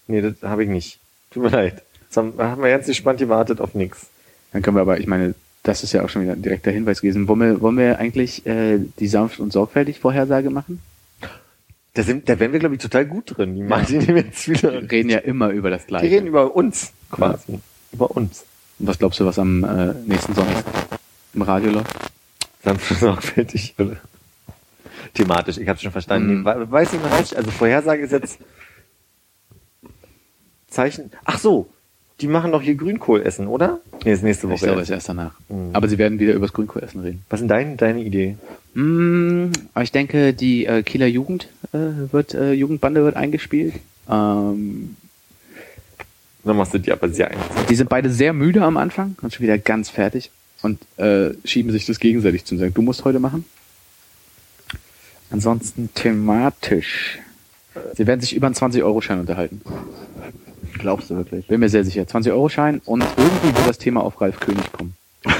Nee, 0.06 0.20
das 0.20 0.34
habe 0.42 0.64
ich 0.64 0.68
nicht. 0.68 0.98
Tut 1.30 1.44
mir 1.44 1.48
leid. 1.48 1.82
Jetzt 2.02 2.18
haben, 2.18 2.34
haben 2.36 2.62
wir 2.62 2.68
ganz 2.68 2.86
gespannt 2.86 3.18
gewartet 3.18 3.62
auf 3.62 3.74
nichts. 3.74 4.08
Dann 4.52 4.60
können 4.60 4.76
wir 4.76 4.82
aber, 4.82 5.00
ich 5.00 5.06
meine, 5.06 5.34
das 5.62 5.82
ist 5.82 5.94
ja 5.94 6.04
auch 6.04 6.10
schon 6.10 6.20
wieder 6.20 6.32
ein 6.34 6.42
direkter 6.42 6.70
Hinweis 6.70 7.00
gewesen. 7.00 7.26
Wollen 7.26 7.40
wir, 7.40 7.60
wollen 7.62 7.78
wir 7.78 7.98
eigentlich 7.98 8.44
äh, 8.44 8.80
die 8.98 9.08
sanft 9.08 9.40
und 9.40 9.54
sorgfältig 9.54 10.00
Vorhersage 10.00 10.50
machen? 10.50 10.80
Da, 11.94 12.02
sind, 12.02 12.28
da 12.28 12.38
wären 12.38 12.52
wir, 12.52 12.60
glaube 12.60 12.74
ich, 12.74 12.82
total 12.82 13.06
gut 13.06 13.38
drin. 13.38 13.54
Die 13.54 13.62
machen 13.62 13.86
die 14.00 14.04
jetzt 14.12 14.48
wieder. 14.50 14.70
Wir 14.82 14.90
reden 14.90 15.08
ja 15.08 15.18
immer 15.20 15.48
über 15.48 15.70
das 15.70 15.84
Die 15.84 15.88
Gleiche. 15.88 16.14
reden 16.14 16.26
über 16.26 16.54
uns 16.54 16.92
quasi. 17.10 17.60
Über 17.90 18.10
uns. 18.10 18.44
Und 18.78 18.86
was 18.88 18.98
glaubst 18.98 19.20
du, 19.20 19.24
was 19.24 19.38
am 19.38 19.64
äh, 19.64 19.94
nächsten 20.06 20.34
Sonntag 20.34 20.64
im 21.32 21.42
Radio 21.42 21.70
läuft? 21.72 21.94
Sanft 22.62 22.98
sorgfältig. 23.00 23.74
Oder? 23.78 23.96
Thematisch, 25.14 25.58
ich 25.58 25.68
habe 25.68 25.78
schon 25.78 25.92
verstanden. 25.92 26.40
Mhm. 26.40 26.44
Weiß 26.44 26.92
nicht? 26.92 27.36
Also 27.36 27.50
Vorhersage 27.50 28.02
ist 28.02 28.12
jetzt 28.12 28.38
Zeichen. 30.68 31.10
Ach 31.24 31.38
so, 31.38 31.68
die 32.20 32.26
machen 32.26 32.52
doch 32.52 32.62
hier 32.62 32.74
Grünkohl 32.74 33.22
essen, 33.22 33.46
oder? 33.46 33.80
Nee, 34.04 34.12
ist 34.12 34.22
nächste 34.22 34.46
Ich 34.46 34.52
Woche. 34.52 34.64
glaube, 34.66 34.80
erst. 34.80 34.90
es 34.90 34.90
ist 34.90 34.94
erst 34.94 35.08
danach. 35.10 35.32
Mhm. 35.48 35.70
Aber 35.72 35.88
sie 35.88 35.98
werden 35.98 36.18
wieder 36.18 36.32
über 36.34 36.46
das 36.46 36.52
Grünkohlessen 36.52 37.00
reden. 37.00 37.24
Was 37.30 37.40
ist 37.40 37.48
dein, 37.48 37.76
deine 37.76 38.00
Idee? 38.02 38.36
Mm, 38.74 39.50
ich 39.80 39.92
denke, 39.92 40.32
die 40.34 40.66
äh, 40.66 40.82
Kieler 40.82 41.06
Jugend 41.06 41.48
äh, 41.72 41.78
wird, 42.12 42.34
äh, 42.34 42.52
Jugendbande 42.52 43.04
wird 43.04 43.16
eingespielt. 43.16 43.74
Ähm, 44.10 44.96
Dann 46.44 46.56
machst 46.56 46.74
du 46.74 46.78
die 46.78 46.92
aber 46.92 47.08
sehr 47.08 47.30
einfach. 47.30 47.64
die 47.66 47.74
sind 47.74 47.88
beide 47.88 48.10
sehr 48.10 48.32
müde 48.32 48.62
am 48.62 48.76
Anfang 48.76 49.16
und 49.22 49.32
schon 49.32 49.42
wieder 49.44 49.56
ganz 49.58 49.88
fertig 49.90 50.30
und 50.62 50.78
äh, 50.98 51.30
schieben 51.44 51.72
sich 51.72 51.86
das 51.86 51.98
gegenseitig 52.00 52.44
zu 52.44 52.54
und 52.54 52.58
sagen, 52.60 52.74
du 52.74 52.82
musst 52.82 53.04
heute 53.04 53.18
machen. 53.20 53.44
Ansonsten 55.30 55.88
thematisch. 55.94 57.18
Sie 57.96 58.06
werden 58.06 58.20
sich 58.20 58.34
über 58.36 58.46
einen 58.46 58.54
20-Euro-Schein 58.54 59.18
unterhalten. 59.20 59.60
Glaubst 60.78 61.10
du 61.10 61.16
wirklich? 61.16 61.46
Bin 61.46 61.60
mir 61.60 61.68
sehr 61.68 61.84
sicher. 61.84 62.02
20-Euro-Schein 62.02 62.80
und 62.84 63.02
irgendwie 63.16 63.56
wird 63.56 63.68
das 63.68 63.78
Thema 63.78 64.02
auf 64.02 64.20
Ralf 64.20 64.38
König 64.40 64.70
kommen. 64.72 64.94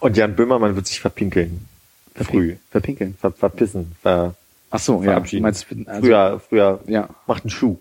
Und 0.00 0.16
Jan 0.16 0.34
Böhmermann 0.34 0.76
wird 0.76 0.86
sich 0.86 1.00
verpinkeln. 1.00 1.66
Früh. 2.14 2.56
Verpinkeln. 2.70 3.16
Ver, 3.20 3.32
verpissen. 3.32 3.92
Ver, 4.02 4.34
Ach 4.70 4.78
so, 4.78 5.02
ja. 5.02 5.22
Meinst, 5.40 5.66
also, 5.86 6.00
früher, 6.00 6.40
früher 6.48 6.80
Ja. 6.86 7.08
macht 7.26 7.44
einen 7.44 7.50
Schuh. 7.50 7.78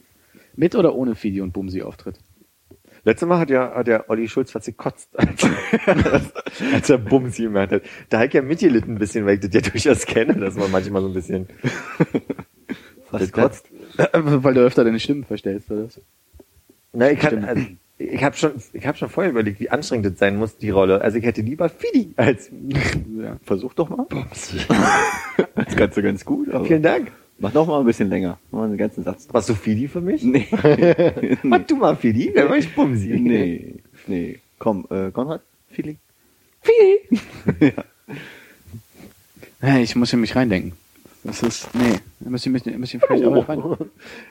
Mit 0.57 0.75
oder 0.75 0.95
ohne 0.95 1.15
Fidi 1.15 1.39
und 1.39 1.53
Bumsi 1.53 1.83
Auftritt? 1.83 2.17
Letztes 3.03 3.29
Mal 3.29 3.39
hat 3.39 3.49
ja, 3.49 3.73
hat 3.75 3.87
der 3.87 4.09
Olli 4.09 4.27
Schulz 4.27 4.51
fast 4.51 4.65
gekotzt, 4.65 5.09
als, 5.17 6.33
als 6.73 6.89
er 6.89 6.97
Bumsi 6.97 7.43
gemacht 7.43 7.71
hat. 7.71 7.83
Da 8.09 8.23
ich 8.23 8.33
ja 8.33 8.41
mitgelitten 8.41 8.95
ein 8.95 8.97
bisschen, 8.97 9.25
weil 9.25 9.35
ich 9.35 9.39
das 9.39 9.53
ja 9.53 9.61
durchaus 9.61 10.05
kenne, 10.05 10.33
dass 10.33 10.55
man 10.55 10.71
manchmal 10.71 11.03
so 11.03 11.07
ein 11.07 11.13
bisschen 11.13 11.47
Was 13.11 13.21
gekotzt. 13.31 13.69
Weil 14.11 14.53
du 14.55 14.61
öfter 14.61 14.83
deine 14.83 14.99
Stimmen 14.99 15.23
verstellst, 15.23 15.71
oder? 15.71 15.87
Na, 16.91 17.11
ich 17.11 17.19
kann, 17.19 17.45
also, 17.45 17.63
ich 17.99 18.23
habe 18.23 18.35
schon, 18.35 18.53
ich 18.73 18.85
habe 18.85 18.97
schon 18.97 19.09
vorher 19.09 19.31
überlegt, 19.31 19.59
wie 19.59 19.69
anstrengend 19.69 20.07
das 20.07 20.19
sein 20.19 20.35
muss, 20.35 20.57
die 20.57 20.71
Rolle. 20.71 21.01
Also 21.01 21.19
ich 21.19 21.23
hätte 21.23 21.41
lieber 21.41 21.69
Fidi 21.69 22.13
als 22.17 22.51
Ja. 23.17 23.37
Versuch 23.43 23.73
doch 23.75 23.89
mal. 23.89 24.07
Das 25.55 25.75
kannst 25.75 25.97
du 25.97 26.01
ganz 26.01 26.25
gut, 26.25 26.49
aber 26.49 26.65
Vielen 26.65 26.83
Dank. 26.83 27.11
Mach 27.39 27.51
doch 27.51 27.67
mal 27.67 27.79
ein 27.79 27.85
bisschen 27.85 28.09
länger. 28.09 28.37
Mach 28.51 28.59
mal 28.59 28.65
einen 28.65 28.77
ganzen 28.77 29.03
Satz. 29.03 29.27
Warst 29.31 29.49
du 29.49 29.55
Fidi 29.55 29.87
für 29.87 30.01
mich? 30.01 30.23
Nee. 30.23 30.47
Mach 31.43 31.65
du 31.65 31.75
mal 31.75 31.95
Fidi, 31.95 32.33
dann 32.33 32.49
mach 32.49 32.55
ich 32.55 32.73
Bumsi. 32.73 33.09
nee, 33.19 33.75
nee. 34.07 34.39
Komm, 34.59 34.85
äh, 34.89 35.11
Konrad, 35.11 35.41
Feeling. 35.71 35.97
Fidi. 36.61 37.71
Hey, 39.59 39.81
ich 39.81 39.95
muss 39.95 40.13
in 40.13 40.21
mich 40.21 40.35
reindenken. 40.35 40.73
Das 41.23 41.41
ist, 41.41 41.73
nee, 41.73 41.99
da 42.19 42.29
muss 42.29 42.45
ich 42.45 42.51
mich, 42.51 42.63
muss 42.77 42.93
ich 42.93 43.01
vielleicht 43.01 43.25
auch 43.25 43.49
rein. 43.49 43.59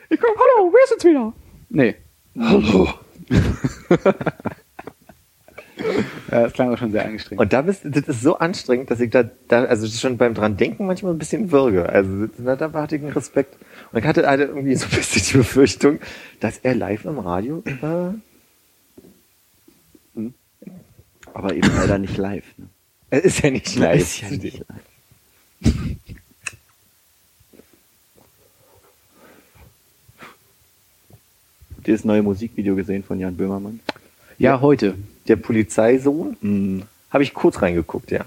Ich 0.08 0.20
komm, 0.20 0.30
hallo, 0.36 0.72
wer 0.72 0.84
ist 0.84 0.90
jetzt 0.92 1.04
wieder? 1.04 1.32
Nee. 1.68 1.96
Hallo. 2.38 2.88
Ja, 6.30 6.42
das 6.42 6.52
klang 6.52 6.72
auch 6.72 6.78
schon 6.78 6.90
sehr 6.90 7.04
angestrengt. 7.04 7.40
Und 7.40 7.52
da 7.52 7.62
bist, 7.62 7.82
das 7.84 8.08
ist 8.08 8.22
so 8.22 8.38
anstrengend, 8.38 8.90
dass 8.90 9.00
ich 9.00 9.10
da, 9.10 9.24
da 9.48 9.64
also 9.64 9.86
schon 9.86 10.16
beim 10.16 10.34
dran 10.34 10.56
denken 10.56 10.86
manchmal 10.86 11.12
ein 11.12 11.18
bisschen 11.18 11.52
würge. 11.52 11.88
Also 11.88 12.26
da, 12.38 12.56
da 12.56 12.72
hatte 12.72 12.96
ich 12.96 13.02
einen 13.02 13.12
Respekt. 13.12 13.56
Und 13.92 13.98
ich 13.98 14.04
hatte, 14.04 14.28
hatte 14.28 14.44
irgendwie 14.44 14.74
so 14.74 14.86
ein 14.86 14.90
bisschen 14.90 15.22
die 15.22 15.38
Befürchtung, 15.38 16.00
dass 16.40 16.58
er 16.58 16.74
live 16.74 17.04
im 17.04 17.18
Radio 17.18 17.62
äh, 17.66 18.10
Aber 21.32 21.54
eben 21.54 21.68
leider 21.76 21.98
nicht 21.98 22.16
live. 22.16 22.44
Ne? 22.56 22.66
er 23.10 23.22
ist 23.22 23.42
ja 23.42 23.50
nicht 23.50 23.76
live. 23.76 24.00
Ist 24.00 24.20
ja 24.22 24.30
nicht 24.30 24.58
live. 24.58 25.96
Habt 31.76 31.88
ihr 31.88 31.94
das 31.94 32.04
neue 32.04 32.22
Musikvideo 32.22 32.74
gesehen 32.74 33.04
von 33.04 33.20
Jan 33.20 33.36
Böhmermann? 33.36 33.78
ja, 34.38 34.60
heute. 34.60 34.96
Der 35.28 35.36
Polizeisohn, 35.36 36.36
Mhm. 36.40 36.82
habe 37.10 37.22
ich 37.24 37.34
kurz 37.34 37.62
reingeguckt, 37.62 38.10
ja. 38.10 38.24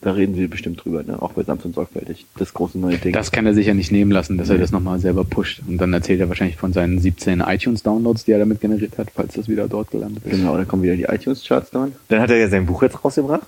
Da 0.00 0.12
reden 0.12 0.34
sie 0.34 0.46
bestimmt 0.48 0.84
drüber, 0.84 1.02
ne? 1.02 1.20
Auch 1.22 1.32
bei 1.32 1.44
Samson 1.44 1.72
sorgfältig. 1.72 2.26
Das 2.36 2.52
große 2.52 2.78
neue 2.78 2.98
Ding. 2.98 3.14
Das 3.14 3.32
kann 3.32 3.46
er 3.46 3.54
sicher 3.54 3.72
nicht 3.72 3.90
nehmen 3.90 4.10
lassen, 4.10 4.36
dass 4.36 4.50
er 4.50 4.58
das 4.58 4.70
nochmal 4.70 4.98
selber 4.98 5.24
pusht. 5.24 5.62
Und 5.66 5.78
dann 5.78 5.94
erzählt 5.94 6.20
er 6.20 6.28
wahrscheinlich 6.28 6.56
von 6.58 6.74
seinen 6.74 6.98
17 6.98 7.40
iTunes-Downloads, 7.40 8.26
die 8.26 8.32
er 8.32 8.38
damit 8.38 8.60
generiert 8.60 8.98
hat, 8.98 9.08
falls 9.14 9.32
das 9.32 9.48
wieder 9.48 9.66
dort 9.66 9.90
gelandet 9.90 10.22
ist. 10.26 10.30
genau, 10.32 10.58
da 10.58 10.64
kommen 10.66 10.82
wieder 10.82 10.96
die 10.96 11.04
iTunes-Charts 11.04 11.70
dran. 11.70 11.92
Dann 12.08 12.20
hat 12.20 12.28
er 12.30 12.36
ja 12.36 12.48
sein 12.48 12.66
Buch 12.66 12.82
jetzt 12.82 13.02
rausgebracht. 13.02 13.46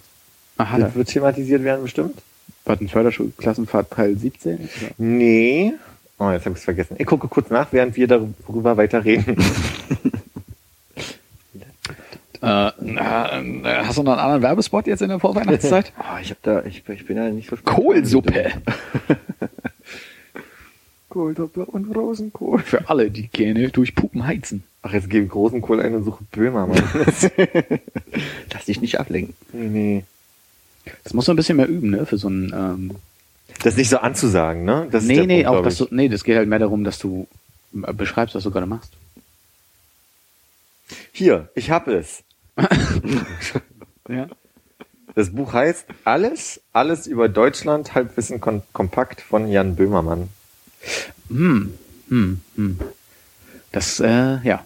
Ach, 0.57 0.71
hat 0.71 0.81
Das 0.81 0.95
wird 0.95 1.09
thematisiert 1.09 1.63
werden 1.63 1.83
bestimmt. 1.83 2.23
War 2.65 2.81
ein 2.81 2.89
Förderschulklassenfahrt 2.89 3.91
Teil 3.91 4.17
17? 4.17 4.55
Oder? 4.55 4.65
Nee. 4.97 5.75
Oh, 6.19 6.31
jetzt 6.31 6.47
habe 6.47 6.55
ich 6.55 6.61
es 6.61 6.65
vergessen. 6.65 6.97
Ich 6.99 7.07
gucke 7.07 7.29
kurz 7.29 7.51
nach, 7.51 7.71
während 7.73 7.95
wir 7.97 8.07
darüber 8.09 8.79
weiter 8.79 9.05
reden. 9.05 9.37
Äh, 12.43 12.47
hast 12.47 13.99
du 13.99 14.03
noch 14.03 14.13
einen 14.13 14.21
anderen 14.21 14.43
Werbespot 14.43 14.87
jetzt 14.87 15.03
in 15.03 15.09
der 15.09 15.21
Vorweihnachtszeit? 15.21 15.93
Ah, 15.99 16.19
ich 16.21 16.31
hab 16.31 16.43
da, 16.43 16.65
ich, 16.65 16.83
ich 16.89 17.07
bin 17.07 17.17
ja 17.17 17.29
nicht 17.31 17.51
so 17.51 17.57
Kohlsuppe. 17.57 18.53
Kohlsuppe 21.09 21.65
und 21.65 21.95
Rosenkohl. 21.97 22.59
Für 22.61 22.89
alle, 22.89 23.11
die 23.11 23.29
gerne 23.29 23.69
durch 23.71 23.95
Pupen 23.95 24.27
heizen. 24.27 24.65
Ach, 24.83 24.93
jetzt 24.93 25.09
gebe 25.09 25.27
ich 25.27 25.35
Rosenkohl 25.35 25.81
ein 25.81 25.95
und 25.95 26.05
suche 26.05 26.25
Böhmermann. 26.31 26.83
Lass 28.53 28.65
dich 28.67 28.81
nicht 28.81 29.01
ablenken. 29.01 29.35
nee, 29.53 29.69
nee. 29.69 30.05
Das 31.03 31.15
muss 31.15 31.27
man 31.27 31.35
ein 31.35 31.39
bisschen 31.39 31.57
mehr 31.57 31.69
üben, 31.69 31.91
ne? 31.91 32.07
Für 32.07 32.17
so 32.19 32.29
ein. 32.29 32.53
Ähm, 32.55 32.91
Das 33.59 33.75
ist 33.75 33.79
nicht 33.79 33.89
so 33.89 33.99
anzusagen, 33.99 34.65
ne? 34.65 34.87
Das 34.91 35.03
nee, 35.05 35.27
nee, 35.27 35.43
Punkt, 35.43 35.59
auch 35.59 35.63
dass 35.65 35.79
du. 35.79 35.89
Nee, 35.91 36.09
das 36.09 36.23
geht 36.23 36.37
halt 36.37 36.49
mehr 36.49 36.61
darum, 36.61 36.85
dass 36.85 36.99
du 36.99 37.27
äh, 37.75 37.93
beschreibst, 37.93 38.35
was 38.37 38.45
du 38.45 38.51
gerade 38.53 38.67
machst. 38.67 38.93
Hier, 41.11 41.49
ich 41.57 41.71
habe 41.71 41.95
es. 41.95 42.23
Ja. 44.09 44.29
Das 45.17 45.35
Buch 45.35 45.53
heißt 45.53 45.87
Alles, 46.05 46.61
alles 46.73 47.07
über 47.07 47.29
Deutschland, 47.29 47.95
Halbwissen 47.95 48.41
kompakt 48.41 49.21
von 49.21 49.49
Jan 49.49 49.75
Böhmermann. 49.75 50.29
Hm, 51.29 51.75
hm, 52.09 52.41
hm. 52.55 52.79
Das, 53.73 53.99
äh, 53.99 54.39
ja. 54.45 54.65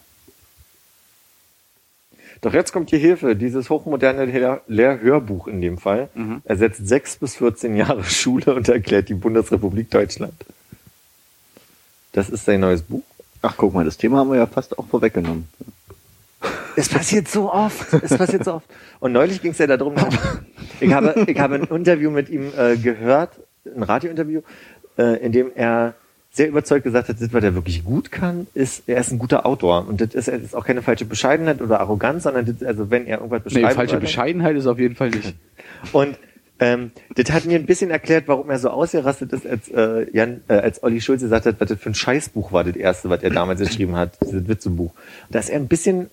Doch 2.43 2.53
jetzt 2.53 2.73
kommt 2.73 2.91
die 2.91 2.99
Hilfe. 2.99 3.37
Dieses 3.37 3.71
hochmoderne 3.71 4.25
Lehr 4.27 4.63
Lehrhörbuch 4.67 5.47
in 5.47 5.61
dem 5.61 5.79
Fall 5.79 6.09
Mhm. 6.15 6.43
ersetzt 6.45 6.87
sechs 6.87 7.17
bis 7.17 7.37
14 7.37 7.75
Jahre 7.77 8.05
Schule 8.19 8.55
und 8.55 8.69
erklärt 8.69 9.09
die 9.09 9.15
Bundesrepublik 9.15 9.91
Deutschland. 9.91 10.35
Das 12.13 12.29
ist 12.29 12.45
sein 12.45 12.61
neues 12.61 12.83
Buch. 12.83 13.03
Ach, 13.43 13.55
guck 13.57 13.73
mal, 13.73 13.85
das 13.85 13.97
Thema 13.97 14.19
haben 14.19 14.31
wir 14.31 14.39
ja 14.39 14.47
fast 14.47 14.79
auch 14.79 14.87
vorweggenommen. 14.87 15.49
Es 16.77 16.89
passiert 16.89 17.29
so 17.29 17.53
oft. 17.53 17.93
Es 18.03 18.17
passiert 18.17 18.45
so 18.45 18.55
oft. 18.55 18.67
Und 19.01 19.13
neulich 19.13 19.43
ging 19.43 19.53
es 19.53 19.59
ja 19.59 19.67
darum, 19.67 19.95
ich 20.81 20.93
habe, 20.93 21.25
ich 21.27 21.39
habe 21.39 21.57
ein 21.57 21.65
Interview 21.65 22.11
mit 22.11 22.29
ihm 22.29 22.53
äh, 22.57 22.77
gehört, 22.77 23.33
ein 23.65 23.83
Radiointerview, 23.83 24.43
äh, 24.97 25.25
in 25.25 25.33
dem 25.33 25.51
er 25.55 25.95
sehr 26.33 26.49
überzeugt 26.49 26.85
gesagt 26.85 27.09
hat, 27.09 27.21
das, 27.21 27.33
was 27.33 27.43
er 27.43 27.55
wirklich 27.55 27.85
gut 27.85 28.13
kann, 28.13 28.47
ist, 28.55 28.85
er 28.87 29.01
ist 29.01 29.11
ein 29.11 29.19
guter 29.19 29.47
Autor. 29.47 29.87
Und 29.89 30.01
das 30.01 30.15
ist, 30.15 30.29
das 30.29 30.41
ist 30.41 30.55
auch 30.55 30.65
keine 30.65 30.81
falsche 30.81 31.05
Bescheidenheit 31.05 31.61
oder 31.61 31.81
Arroganz, 31.81 32.23
sondern 32.23 32.47
das, 32.47 32.63
also 32.67 32.91
wenn 32.91 33.07
er 33.07 33.19
irgendwas 33.19 33.43
Nee, 33.47 33.61
beschreiben 33.61 33.75
falsche 33.75 33.97
Bescheidenheit 33.99 34.57
ist 34.57 34.67
auf 34.67 34.79
jeden 34.79 34.95
Fall 34.95 35.11
nicht. 35.11 35.35
Und 35.93 36.17
ähm, 36.61 36.93
das 37.17 37.33
hat 37.33 37.47
mir 37.47 37.59
ein 37.59 37.67
bisschen 37.67 37.91
erklärt, 37.91 38.29
warum 38.29 38.49
er 38.51 38.59
so 38.59 38.69
ausgerastet 38.69 39.33
ist, 39.33 39.47
als 39.47 39.69
äh, 39.71 40.07
Jan, 40.13 40.43
äh, 40.47 40.55
als 40.55 40.83
Olli 40.83 41.01
Schulz 41.01 41.23
gesagt 41.23 41.47
hat, 41.47 41.57
was 41.59 41.69
das 41.69 41.81
für 41.81 41.91
ein 41.91 41.95
Scheißbuch 41.95 42.53
war, 42.53 42.65
das 42.65 42.77
erste, 42.77 43.09
was 43.09 43.23
er 43.23 43.31
damals 43.31 43.61
geschrieben 43.61 43.97
hat, 43.97 44.19
dieses 44.23 44.47
Witzebuch. 44.47 44.93
Da 45.31 45.39
ist 45.41 45.49
er 45.49 45.59
ein 45.59 45.69
bisschen 45.69 46.11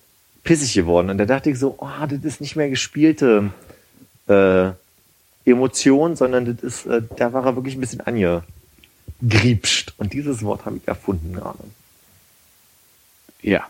pissig 0.48 0.72
geworden. 0.72 1.10
Und 1.10 1.18
da 1.18 1.26
dachte 1.26 1.50
ich 1.50 1.58
so, 1.58 1.74
oh, 1.78 2.06
das 2.08 2.24
ist 2.24 2.40
nicht 2.40 2.56
mehr 2.56 2.70
gespielte 2.70 3.50
äh, 4.28 4.70
Emotion, 5.44 6.16
sondern 6.16 6.46
das 6.46 6.62
ist, 6.62 6.86
äh, 6.86 7.02
da 7.16 7.34
war 7.34 7.44
er 7.44 7.54
wirklich 7.54 7.76
ein 7.76 7.82
bisschen 7.82 8.00
angegriepscht. 8.00 9.92
Und 9.98 10.14
dieses 10.14 10.42
Wort 10.42 10.64
habe 10.64 10.78
ich 10.78 10.88
erfunden 10.88 11.34
gerade. 11.34 11.58
Ja. 13.42 13.66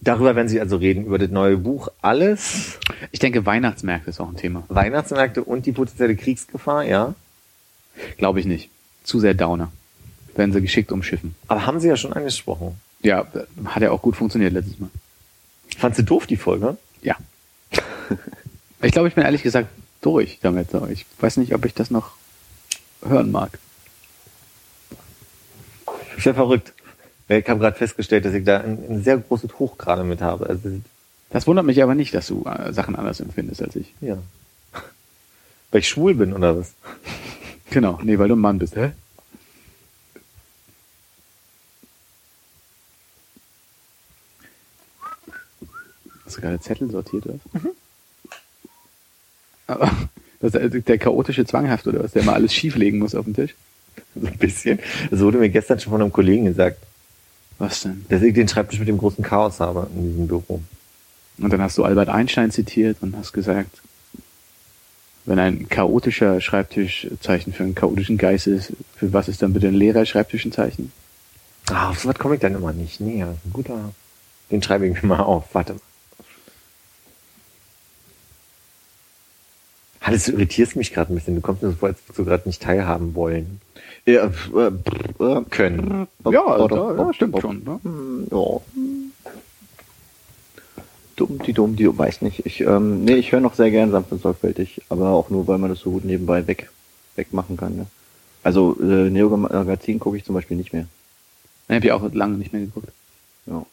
Darüber 0.00 0.34
werden 0.34 0.48
sie 0.48 0.60
also 0.60 0.76
reden, 0.76 1.04
über 1.04 1.18
das 1.18 1.28
neue 1.28 1.58
Buch. 1.58 1.88
Alles, 2.00 2.78
Ich 3.10 3.18
denke, 3.18 3.44
Weihnachtsmärkte 3.44 4.08
ist 4.08 4.18
auch 4.18 4.30
ein 4.30 4.36
Thema. 4.36 4.64
Weihnachtsmärkte 4.68 5.44
und 5.44 5.66
die 5.66 5.72
potenzielle 5.72 6.16
Kriegsgefahr, 6.16 6.84
ja. 6.84 7.14
Glaube 8.16 8.40
ich 8.40 8.46
nicht. 8.46 8.70
Zu 9.04 9.20
sehr 9.20 9.34
Downer. 9.34 9.70
Werden 10.36 10.54
sie 10.54 10.62
geschickt 10.62 10.90
umschiffen. 10.90 11.34
Aber 11.48 11.66
haben 11.66 11.80
sie 11.80 11.88
ja 11.88 11.98
schon 11.98 12.14
angesprochen. 12.14 12.80
Ja, 13.02 13.26
hat 13.66 13.82
ja 13.82 13.90
auch 13.90 14.02
gut 14.02 14.16
funktioniert 14.16 14.52
letztes 14.52 14.78
Mal. 14.78 14.90
Fandst 15.76 15.98
du 16.00 16.02
doof, 16.04 16.26
die 16.26 16.36
Folge? 16.36 16.76
Ja. 17.02 17.16
Ich 18.80 18.92
glaube, 18.92 19.08
ich 19.08 19.14
bin 19.16 19.24
ehrlich 19.24 19.42
gesagt 19.42 19.66
durch 20.02 20.38
damit. 20.40 20.68
Ich 20.90 21.04
weiß 21.18 21.36
nicht, 21.38 21.52
ob 21.52 21.64
ich 21.64 21.74
das 21.74 21.90
noch. 21.90 22.12
hören 23.04 23.32
mag. 23.32 23.58
Ich 26.16 26.22
bin 26.22 26.34
verrückt. 26.34 26.72
Ich 27.28 27.48
habe 27.48 27.58
gerade 27.58 27.76
festgestellt, 27.76 28.24
dass 28.24 28.34
ich 28.34 28.44
da 28.44 28.58
ein, 28.60 28.78
ein 28.88 29.02
sehr 29.02 29.18
großes 29.18 29.58
Hoch 29.58 29.78
gerade 29.78 30.04
mit 30.04 30.20
habe. 30.22 30.46
Also, 30.48 30.80
Das 31.30 31.48
wundert 31.48 31.66
mich 31.66 31.82
aber 31.82 31.96
nicht, 31.96 32.14
dass 32.14 32.28
du 32.28 32.44
äh, 32.44 32.72
Sachen 32.72 32.94
anders 32.94 33.18
empfindest 33.18 33.60
als 33.62 33.74
ich. 33.74 33.92
ja. 34.00 34.18
Weil 35.72 35.80
ich 35.80 35.88
schwul 35.88 36.14
bin 36.14 36.32
oder 36.32 36.56
was? 36.58 36.72
Genau, 37.70 37.98
nee, 38.02 38.16
weil 38.18 38.28
du 38.28 38.36
ein 38.36 38.40
Mann 38.40 38.58
bist, 38.60 38.76
hä? 38.76 38.92
Hast 46.28 46.36
du 46.36 46.42
gerade 46.42 46.60
Zettel 46.60 46.90
sortiert, 46.90 47.24
oder? 47.24 47.38
Mhm. 47.54 47.70
Aber 49.66 49.90
das 50.40 50.54
ist 50.54 50.86
der 50.86 50.98
chaotische 50.98 51.46
Zwanghaft, 51.46 51.86
oder 51.86 52.04
was? 52.04 52.12
Der 52.12 52.22
mal 52.22 52.34
alles 52.34 52.52
schieflegen 52.52 52.98
muss 52.98 53.14
auf 53.14 53.24
dem 53.24 53.34
Tisch? 53.34 53.54
So 54.14 54.26
ein 54.26 54.36
bisschen. 54.36 54.78
Das 55.10 55.20
wurde 55.20 55.38
mir 55.38 55.48
gestern 55.48 55.80
schon 55.80 55.90
von 55.90 56.02
einem 56.02 56.12
Kollegen 56.12 56.44
gesagt, 56.44 56.78
Was 57.58 57.80
denn? 57.80 58.04
dass 58.10 58.22
ich 58.22 58.34
den 58.34 58.46
Schreibtisch 58.46 58.78
mit 58.78 58.88
dem 58.88 58.98
großen 58.98 59.24
Chaos 59.24 59.58
habe 59.58 59.88
in 59.94 60.10
diesem 60.10 60.28
Büro. 60.28 60.60
Und 61.38 61.52
dann 61.52 61.62
hast 61.62 61.78
du 61.78 61.84
Albert 61.84 62.08
Einstein 62.08 62.50
zitiert 62.50 62.98
und 63.00 63.16
hast 63.16 63.32
gesagt, 63.32 63.80
wenn 65.24 65.38
ein 65.38 65.68
chaotischer 65.68 66.40
Schreibtischzeichen 66.40 67.52
für 67.54 67.64
einen 67.64 67.74
chaotischen 67.74 68.18
Geist 68.18 68.46
ist, 68.46 68.72
für 68.96 69.12
was 69.12 69.28
ist 69.28 69.42
dann 69.42 69.52
bitte 69.54 69.68
ein 69.68 69.74
leerer 69.74 70.04
Schreibtisch 70.04 70.44
ein 70.44 70.52
Zeichen? 70.52 70.92
Ah, 71.70 71.90
auf 71.90 72.00
sowas 72.00 72.18
komme 72.18 72.34
ich 72.34 72.40
dann 72.40 72.54
immer 72.54 72.72
nicht. 72.72 73.00
Nee, 73.00 73.22
ein 73.22 73.36
guter. 73.52 73.92
Den 74.50 74.62
schreibe 74.62 74.86
ich 74.86 75.02
mir 75.02 75.08
mal 75.08 75.20
auf. 75.20 75.54
Warte 75.54 75.72
mal. 75.72 75.80
Hannes, 80.00 80.24
du 80.24 80.32
irritierst 80.32 80.76
mich 80.76 80.92
gerade 80.92 81.12
ein 81.12 81.16
bisschen. 81.16 81.34
Du 81.34 81.40
kommst 81.40 81.62
mir 81.62 81.70
so 81.70 81.76
vor, 81.76 81.88
als 81.88 81.98
würdest 82.06 82.18
du 82.18 82.24
gerade 82.24 82.48
nicht 82.48 82.62
teilhaben 82.62 83.14
wollen. 83.14 83.60
Ja, 84.06 84.26
äh, 84.26 84.66
äh, 85.24 85.44
Können. 85.50 86.06
Ja, 86.24 86.66
da, 86.68 86.94
ja 86.96 87.12
stimmt 87.12 87.40
schon. 87.40 87.62
Ne? 87.64 87.80
Hm, 87.82 88.26
Ja. 88.30 88.60
Dumm, 91.16 91.40
die 91.44 91.52
dumm, 91.52 91.74
die 91.74 91.82
dumm, 91.84 91.98
weiß 91.98 92.22
nicht. 92.22 92.46
Ich, 92.46 92.60
ähm, 92.60 93.04
nee, 93.04 93.14
ich 93.16 93.32
höre 93.32 93.40
noch 93.40 93.54
sehr 93.54 93.72
gern 93.72 93.90
sanft 93.90 94.12
und 94.12 94.22
sorgfältig, 94.22 94.82
aber 94.88 95.10
auch 95.10 95.30
nur, 95.30 95.48
weil 95.48 95.58
man 95.58 95.68
das 95.70 95.80
so 95.80 95.90
gut 95.90 96.04
nebenbei 96.04 96.46
weg, 96.46 96.70
wegmachen 97.16 97.56
kann. 97.56 97.76
Ne? 97.76 97.86
Also 98.44 98.76
äh, 98.80 99.10
Neo 99.10 99.36
Magazin 99.36 99.98
gucke 99.98 100.16
ich 100.16 100.24
zum 100.24 100.36
Beispiel 100.36 100.56
nicht 100.56 100.72
mehr. 100.72 100.86
Ich 101.68 101.74
habe 101.74 101.86
ja 101.88 101.94
auch 101.96 102.12
lange 102.14 102.38
nicht 102.38 102.52
mehr 102.52 102.62
geguckt. 102.62 102.92
Ja. 103.46 103.66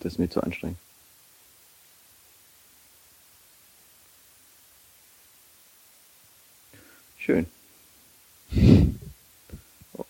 Das 0.00 0.12
ist 0.12 0.18
mir 0.18 0.28
zu 0.28 0.42
anstrengend. 0.42 0.76
Schön. 7.24 7.46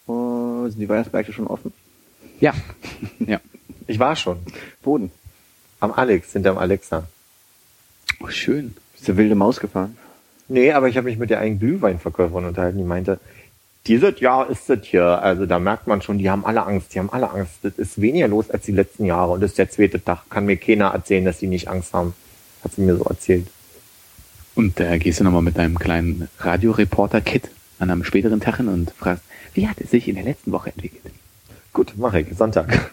Oh, 0.06 0.66
sind 0.68 0.80
die 0.80 0.88
Weihnachtsmärkte 0.88 1.34
schon 1.34 1.46
offen? 1.46 1.74
Ja. 2.40 2.54
ja. 3.18 3.38
Ich 3.86 3.98
war 3.98 4.16
schon. 4.16 4.38
Boden. 4.82 5.12
Am 5.80 5.92
Alex, 5.92 6.32
hinterm 6.32 6.56
Alexa. 6.56 7.06
Oh, 8.20 8.28
schön. 8.28 8.74
Ist 8.94 9.08
der 9.08 9.18
wilde 9.18 9.34
Maus 9.34 9.60
gefahren? 9.60 9.98
Nee, 10.48 10.72
aber 10.72 10.88
ich 10.88 10.96
habe 10.96 11.04
mich 11.04 11.18
mit 11.18 11.28
der 11.28 11.40
einen 11.40 11.58
Glühweinverkäuferin 11.58 12.46
unterhalten, 12.46 12.78
die 12.78 12.84
meinte, 12.84 13.20
dieses 13.86 14.18
Jahr 14.20 14.48
ist 14.48 14.70
das 14.70 14.82
hier, 14.82 15.04
also 15.04 15.44
da 15.44 15.58
merkt 15.58 15.86
man 15.86 16.00
schon, 16.00 16.16
die 16.16 16.30
haben 16.30 16.46
alle 16.46 16.64
Angst, 16.64 16.94
die 16.94 16.98
haben 16.98 17.12
alle 17.12 17.30
Angst. 17.30 17.58
Das 17.62 17.74
ist 17.74 18.00
weniger 18.00 18.28
los 18.28 18.48
als 18.50 18.64
die 18.64 18.72
letzten 18.72 19.04
Jahre 19.04 19.32
und 19.32 19.42
das 19.42 19.50
ist 19.50 19.58
der 19.58 19.68
zweite 19.68 20.02
Tag. 20.02 20.30
Kann 20.30 20.46
mir 20.46 20.56
keiner 20.56 20.86
erzählen, 20.86 21.26
dass 21.26 21.40
die 21.40 21.46
nicht 21.46 21.68
Angst 21.68 21.92
haben. 21.92 22.14
Hat 22.64 22.72
sie 22.72 22.82
mir 22.82 22.96
so 22.96 23.04
erzählt. 23.04 23.48
Und 24.54 24.78
da 24.78 24.98
gehst 24.98 25.20
du 25.20 25.24
nochmal 25.24 25.42
mit 25.42 25.56
deinem 25.56 25.78
kleinen 25.78 26.28
Radioreporter-Kit 26.38 27.50
an 27.78 27.90
einem 27.90 28.04
späteren 28.04 28.40
Tag 28.40 28.58
hin 28.58 28.68
und 28.68 28.90
fragst, 28.92 29.24
wie 29.54 29.68
hat 29.68 29.80
es 29.80 29.90
sich 29.90 30.08
in 30.08 30.14
der 30.14 30.24
letzten 30.24 30.52
Woche 30.52 30.70
entwickelt? 30.70 31.12
Gut, 31.72 31.96
mache 31.96 32.20
ich. 32.20 32.36
Sonntag. 32.36 32.92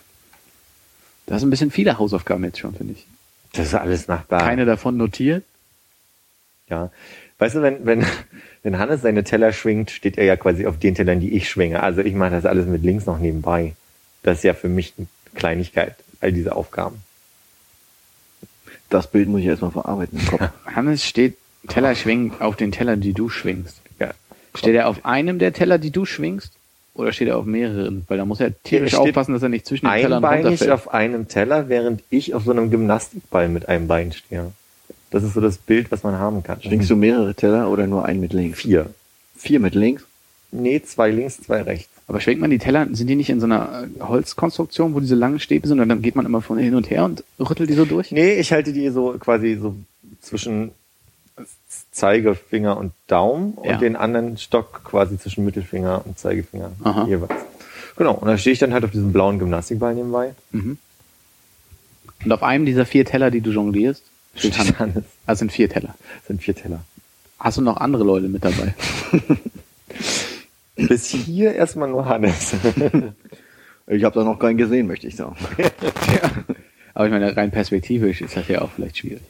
Du 1.25 1.33
hast 1.33 1.43
ein 1.43 1.49
bisschen 1.49 1.71
viele 1.71 1.97
Hausaufgaben 1.97 2.43
jetzt 2.43 2.59
schon, 2.59 2.73
finde 2.73 2.93
ich. 2.93 3.05
Das 3.53 3.67
ist 3.67 3.75
alles 3.75 4.07
nach 4.07 4.23
da. 4.27 4.39
Keine 4.39 4.65
davon 4.65 4.97
notiert. 4.97 5.43
Ja. 6.69 6.91
Weißt 7.39 7.55
du, 7.55 7.61
wenn, 7.61 7.85
wenn, 7.85 8.05
wenn 8.63 8.77
Hannes 8.79 9.01
seine 9.01 9.23
Teller 9.23 9.53
schwingt, 9.53 9.91
steht 9.91 10.17
er 10.17 10.25
ja 10.25 10.35
quasi 10.35 10.65
auf 10.65 10.77
den 10.77 10.95
Tellern, 10.95 11.19
die 11.19 11.33
ich 11.33 11.49
schwinge. 11.49 11.81
Also 11.81 12.01
ich 12.01 12.13
mache 12.13 12.31
das 12.31 12.45
alles 12.45 12.67
mit 12.67 12.83
links 12.83 13.05
noch 13.05 13.19
nebenbei. 13.19 13.75
Das 14.23 14.39
ist 14.39 14.43
ja 14.43 14.53
für 14.53 14.69
mich 14.69 14.93
eine 14.97 15.07
Kleinigkeit, 15.35 15.95
all 16.21 16.31
diese 16.31 16.55
Aufgaben. 16.55 17.01
Das 18.89 19.09
Bild 19.09 19.29
muss 19.29 19.41
ich 19.41 19.47
erstmal 19.47 19.71
verarbeiten 19.71 20.19
im 20.19 20.25
Kopf. 20.25 20.49
Hannes 20.65 21.05
steht 21.05 21.37
Teller 21.67 21.95
schwingt 21.95 22.41
auf 22.41 22.55
den 22.55 22.71
Tellern, 22.71 23.01
die 23.01 23.13
du 23.13 23.29
schwingst. 23.29 23.81
Ja. 23.99 24.11
Steht 24.55 24.75
er 24.75 24.87
auf 24.87 25.05
einem 25.05 25.39
der 25.39 25.53
Teller, 25.53 25.77
die 25.77 25.91
du 25.91 26.05
schwingst? 26.05 26.53
Oder 26.93 27.11
steht 27.13 27.27
er 27.27 27.37
auf 27.37 27.45
mehreren? 27.45 28.03
Weil 28.07 28.17
da 28.17 28.25
muss 28.25 28.39
er 28.39 28.51
tierisch 28.63 28.93
Er 28.93 29.01
aufpassen, 29.01 29.33
dass 29.33 29.43
er 29.43 29.49
nicht 29.49 29.65
zwischen 29.65 29.85
den 29.85 29.93
Tellern 29.93 30.13
Einbeinig 30.23 30.45
runterfällt. 30.45 30.71
auf 30.71 30.93
einem 30.93 31.27
Teller, 31.27 31.69
während 31.69 32.01
ich 32.09 32.33
auf 32.33 32.43
so 32.43 32.51
einem 32.51 32.69
Gymnastikball 32.71 33.47
mit 33.47 33.69
einem 33.69 33.87
Bein 33.87 34.11
stehe. 34.11 34.51
Das 35.11 35.23
ist 35.23 35.33
so 35.33 35.41
das 35.41 35.57
Bild, 35.57 35.91
was 35.91 36.03
man 36.03 36.15
haben 36.15 36.43
kann. 36.43 36.61
Schwingst 36.61 36.89
du 36.89 36.95
mehrere 36.95 37.33
Teller 37.35 37.69
oder 37.69 37.87
nur 37.87 38.05
einen 38.05 38.19
mit 38.19 38.33
links? 38.33 38.59
vier? 38.59 38.87
Vier 39.37 39.59
mit 39.59 39.75
links? 39.75 40.03
Nee, 40.51 40.81
zwei 40.81 41.11
links, 41.11 41.41
zwei 41.41 41.61
rechts. 41.61 41.89
Aber 42.07 42.19
schwenkt 42.19 42.41
man 42.41 42.49
die 42.49 42.57
Teller, 42.57 42.87
sind 42.91 43.07
die 43.07 43.15
nicht 43.15 43.29
in 43.29 43.39
so 43.39 43.45
einer 43.45 43.83
äh, 43.97 44.01
Holzkonstruktion, 44.01 44.95
wo 44.95 44.99
diese 44.99 45.13
langen 45.15 45.39
Stäbe 45.39 45.67
sind 45.67 45.79
und 45.79 45.87
dann 45.89 46.01
geht 46.01 46.15
man 46.15 46.25
immer 46.25 46.41
von 46.41 46.57
hin 46.57 46.73
und 46.73 46.89
her 46.89 47.05
und 47.05 47.23
rüttelt 47.39 47.69
die 47.69 47.75
so 47.75 47.85
durch? 47.85 48.11
Nee, 48.11 48.33
ich 48.39 48.51
halte 48.51 48.73
die 48.73 48.89
so 48.89 49.15
quasi 49.19 49.57
so 49.61 49.75
zwischen 50.21 50.71
Zeigefinger 51.91 52.77
und 52.77 52.91
Daumen 53.07 53.57
Ja. 53.63 53.73
und 53.73 53.81
den 53.81 53.95
anderen 53.95 54.37
Stock 54.37 54.83
quasi 54.83 55.17
zwischen 55.17 55.45
Mittelfinger 55.45 56.03
und 56.05 56.17
Zeigefinger 56.19 56.71
Aha. 56.83 57.05
jeweils. 57.07 57.33
Genau, 57.97 58.13
und 58.13 58.27
da 58.27 58.37
stehe 58.37 58.53
ich 58.53 58.59
dann 58.59 58.73
halt 58.73 58.85
auf 58.85 58.91
diesem 58.91 59.11
blauen 59.11 59.39
Gymnastikball 59.39 59.93
nebenbei. 59.95 60.33
Mhm. 60.51 60.77
Und 62.23 62.31
auf 62.31 62.43
einem 62.43 62.65
dieser 62.65 62.85
vier 62.85 63.05
Teller, 63.05 63.31
die 63.31 63.41
du 63.41 63.51
jonglierst, 63.51 64.03
steht 64.35 64.57
Hannes. 64.57 64.79
Hannes. 64.79 65.03
Also 65.25 65.39
sind 65.39 65.51
vier 65.51 65.69
Teller. 65.69 65.95
Das 66.19 66.27
sind 66.27 66.41
vier 66.41 66.55
Teller. 66.55 66.81
Hast 67.39 67.57
du 67.57 67.61
noch 67.61 67.77
andere 67.77 68.03
Leute 68.03 68.27
mit 68.27 68.43
dabei? 68.43 68.73
Bis 70.75 71.07
hier 71.07 71.53
erstmal 71.55 71.89
nur 71.89 72.05
Hannes. 72.05 72.53
Ich 73.91 74.03
habe 74.03 74.13
da 74.19 74.23
noch 74.23 74.37
keinen 74.37 74.57
gesehen, 74.57 74.85
möchte 74.85 75.07
ich 75.07 75.15
sagen. 75.15 75.35
Aber 76.93 77.05
ich 77.07 77.11
meine, 77.11 77.35
rein 77.35 77.49
perspektivisch 77.49 78.21
ist 78.21 78.37
das 78.37 78.47
ja 78.47 78.61
auch 78.61 78.69
vielleicht 78.69 78.99
schwierig. 78.99 79.23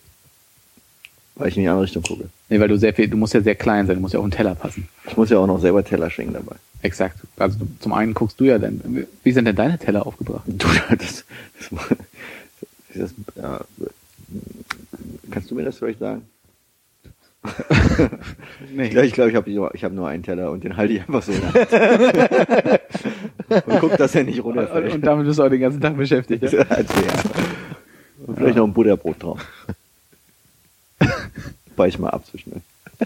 Weil 1.39 1.47
ich 1.47 1.57
in 1.57 1.63
die 1.63 1.69
andere 1.69 1.85
Richtung 1.85 2.03
gucke. 2.03 2.25
Nee, 2.49 2.59
weil 2.59 2.67
du 2.67 2.77
sehr 2.77 2.93
viel, 2.93 3.07
du 3.07 3.17
musst 3.17 3.33
ja 3.33 3.41
sehr 3.41 3.55
klein 3.55 3.87
sein, 3.87 3.95
du 3.95 4.01
musst 4.01 4.13
ja 4.13 4.19
auch 4.19 4.23
einen 4.23 4.31
Teller 4.31 4.55
passen. 4.55 4.87
Ich 5.07 5.17
muss 5.17 5.29
ja 5.29 5.39
auch 5.39 5.47
noch 5.47 5.59
selber 5.59 5.83
Teller 5.83 6.09
schwingen 6.09 6.33
dabei. 6.33 6.55
Exakt. 6.81 7.17
Also 7.37 7.59
du, 7.59 7.67
zum 7.79 7.93
einen 7.93 8.13
guckst 8.13 8.39
du 8.39 8.43
ja 8.45 8.59
dann, 8.59 9.05
wie 9.23 9.31
sind 9.31 9.45
denn 9.45 9.55
deine 9.55 9.79
Teller 9.79 10.05
aufgebracht? 10.05 10.43
Du, 10.45 10.67
das, 10.89 11.25
das, 11.57 11.69
das, 12.93 13.13
ja, 13.35 13.61
kannst 15.31 15.49
du 15.49 15.55
mir 15.55 15.63
das 15.63 15.77
vielleicht 15.77 15.99
sagen? 15.99 16.23
Nee. 18.71 18.89
Ja, 18.93 19.01
ich 19.01 19.13
glaube, 19.13 19.29
ich 19.29 19.35
habe 19.37 19.49
nur, 19.49 19.73
ich 19.73 19.83
hab 19.85 19.93
nur 19.93 20.09
einen 20.09 20.23
Teller 20.23 20.51
und 20.51 20.61
den 20.63 20.75
halte 20.75 20.93
ich 20.93 20.99
einfach 20.99 21.23
so 21.23 21.31
in 21.31 21.41
und 23.65 23.79
guck, 23.79 23.95
dass 23.97 24.13
er 24.13 24.25
nicht 24.25 24.41
Und, 24.41 24.57
runterfällt. 24.57 24.93
und 24.93 25.01
damit 25.05 25.25
bist 25.25 25.39
du 25.39 25.43
auch 25.43 25.49
den 25.49 25.61
ganzen 25.61 25.79
Tag 25.81 25.95
beschäftigt. 25.95 26.43
Ja? 26.43 26.65
Also, 26.69 26.93
ja. 26.95 27.13
Und 28.27 28.37
vielleicht 28.37 28.57
noch 28.57 28.67
ein 28.67 28.73
Butterbrot 28.73 29.23
drauf. 29.23 29.39
Weich 31.79 31.97
mal 31.97 32.09
ab 32.09 32.25
zwischendurch. 32.25 32.63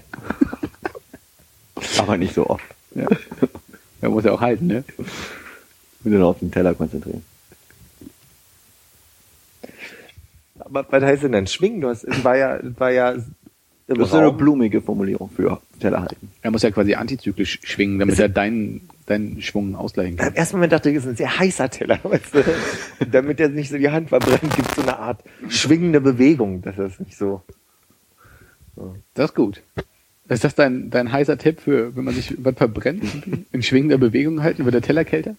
Aber 1.99 2.17
nicht 2.17 2.33
so 2.33 2.47
oft. 2.47 2.63
ja. 2.95 3.07
Man 4.01 4.11
muss 4.11 4.25
ja 4.25 4.33
auch 4.33 4.41
halten, 4.41 4.67
ne? 4.67 4.83
Und 6.03 6.11
nur 6.11 6.27
auf 6.27 6.39
den 6.39 6.51
Teller 6.51 6.73
konzentrieren. 6.73 7.23
Aber 10.59 10.85
was 10.89 11.03
heißt 11.03 11.23
denn 11.23 11.31
dann 11.31 11.47
schwingen? 11.47 11.81
Du 11.81 11.89
hast, 11.89 12.03
es 12.03 12.23
war 12.23 12.35
ja, 12.35 12.57
es 12.57 12.79
war 12.79 12.91
ja 12.91 13.11
im 13.87 13.97
Das 13.97 14.09
ist 14.09 14.13
eine 14.13 14.31
blumige 14.31 14.81
Formulierung 14.81 15.29
für 15.29 15.61
Teller 15.79 16.01
halten. 16.01 16.31
Er 16.41 16.51
muss 16.51 16.61
ja 16.61 16.71
quasi 16.71 16.95
antizyklisch 16.95 17.59
schwingen, 17.63 17.99
damit 17.99 18.17
er 18.17 18.29
deinen, 18.29 18.87
deinen 19.05 19.41
Schwung 19.41 19.75
ausgleichen 19.75 20.13
Im 20.13 20.17
kann. 20.17 20.35
ersten 20.35 20.57
Moment 20.57 20.73
dachte 20.73 20.89
ich, 20.89 20.97
es 20.97 21.03
ist 21.03 21.09
ein 21.11 21.15
sehr 21.17 21.39
heißer 21.39 21.69
Teller, 21.69 21.99
weißt 22.03 22.33
du? 22.35 22.43
Damit 23.11 23.39
der 23.39 23.49
nicht 23.49 23.69
so 23.69 23.77
die 23.77 23.89
Hand 23.89 24.09
verbrennt, 24.09 24.55
gibt 24.55 24.69
es 24.69 24.75
so 24.75 24.81
eine 24.81 24.97
Art 24.97 25.21
schwingende 25.49 25.99
Bewegung, 26.01 26.61
dass 26.61 26.75
das 26.77 26.99
nicht 26.99 27.17
so. 27.17 27.41
Das 29.13 29.29
ist 29.31 29.35
gut. 29.35 29.61
Ist 30.29 30.43
das 30.43 30.55
dein, 30.55 30.89
dein 30.89 31.11
heißer 31.11 31.37
Tipp 31.37 31.59
für, 31.59 31.95
wenn 31.95 32.05
man 32.05 32.13
sich 32.13 32.33
was 32.43 32.55
verbrennt? 32.55 33.03
In 33.51 33.61
schwingender 33.61 33.97
Bewegung 33.97 34.41
halten, 34.41 34.65
wird 34.65 34.73
der 34.73 34.81
Teller 34.81 35.03
kälter? 35.05 35.35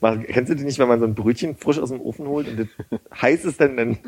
Mal, 0.00 0.18
kennst 0.24 0.50
du 0.50 0.56
die 0.56 0.64
nicht, 0.64 0.78
wenn 0.78 0.88
man 0.88 0.98
so 0.98 1.04
ein 1.04 1.14
Brötchen 1.14 1.56
frisch 1.56 1.78
aus 1.78 1.90
dem 1.90 2.00
Ofen 2.00 2.26
holt 2.26 2.48
und 2.48 2.58
das 2.58 2.68
heiß 3.20 3.44
ist, 3.44 3.60
dann, 3.60 3.76
dann 3.76 3.98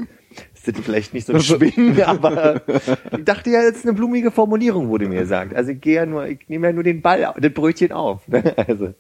ist 0.55 0.66
das 0.66 0.75
vielleicht 0.83 1.12
nicht 1.12 1.27
so 1.27 1.35
ein 1.35 1.41
Schwingen, 1.43 2.01
aber 2.03 2.62
ich 3.16 3.25
dachte 3.25 3.51
ja, 3.51 3.62
das 3.62 3.79
ist 3.79 3.85
eine 3.87 3.93
blumige 3.93 4.31
Formulierung, 4.31 4.89
wurde 4.89 5.07
mir 5.09 5.20
gesagt. 5.20 5.55
Also 5.55 5.73
ich 5.73 5.81
gehe 5.83 5.97
ja 5.97 6.07
nur, 6.07 6.27
ich 6.27 6.49
nehme 6.49 6.68
ja 6.68 6.73
nur 6.73 6.83
den 6.83 7.03
Ball, 7.03 7.35
das 7.39 7.53
Brötchen 7.53 7.93
auf. 7.93 8.23
Also, 8.57 8.95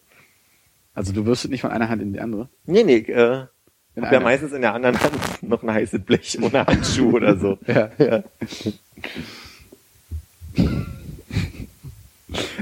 Also 0.94 1.12
du 1.14 1.24
wirst 1.24 1.46
es 1.46 1.50
nicht 1.50 1.62
von 1.62 1.70
einer 1.70 1.88
Hand 1.88 2.02
in 2.02 2.12
die 2.12 2.20
andere. 2.20 2.50
nee, 2.66 2.84
nee, 2.84 2.98
äh, 2.98 3.46
In 3.94 4.04
hab 4.04 4.12
ja 4.12 4.20
meistens 4.20 4.52
in 4.52 4.62
der 4.62 4.74
anderen 4.74 4.98
Hand 5.00 5.42
noch 5.42 5.62
ein 5.62 5.70
heißes 5.72 6.00
Blech 6.02 6.38
ohne 6.40 6.66
Handschuh 6.66 7.12
oder 7.12 7.36
so. 7.36 7.58
Ja. 7.66 7.90
ja. 7.98 8.22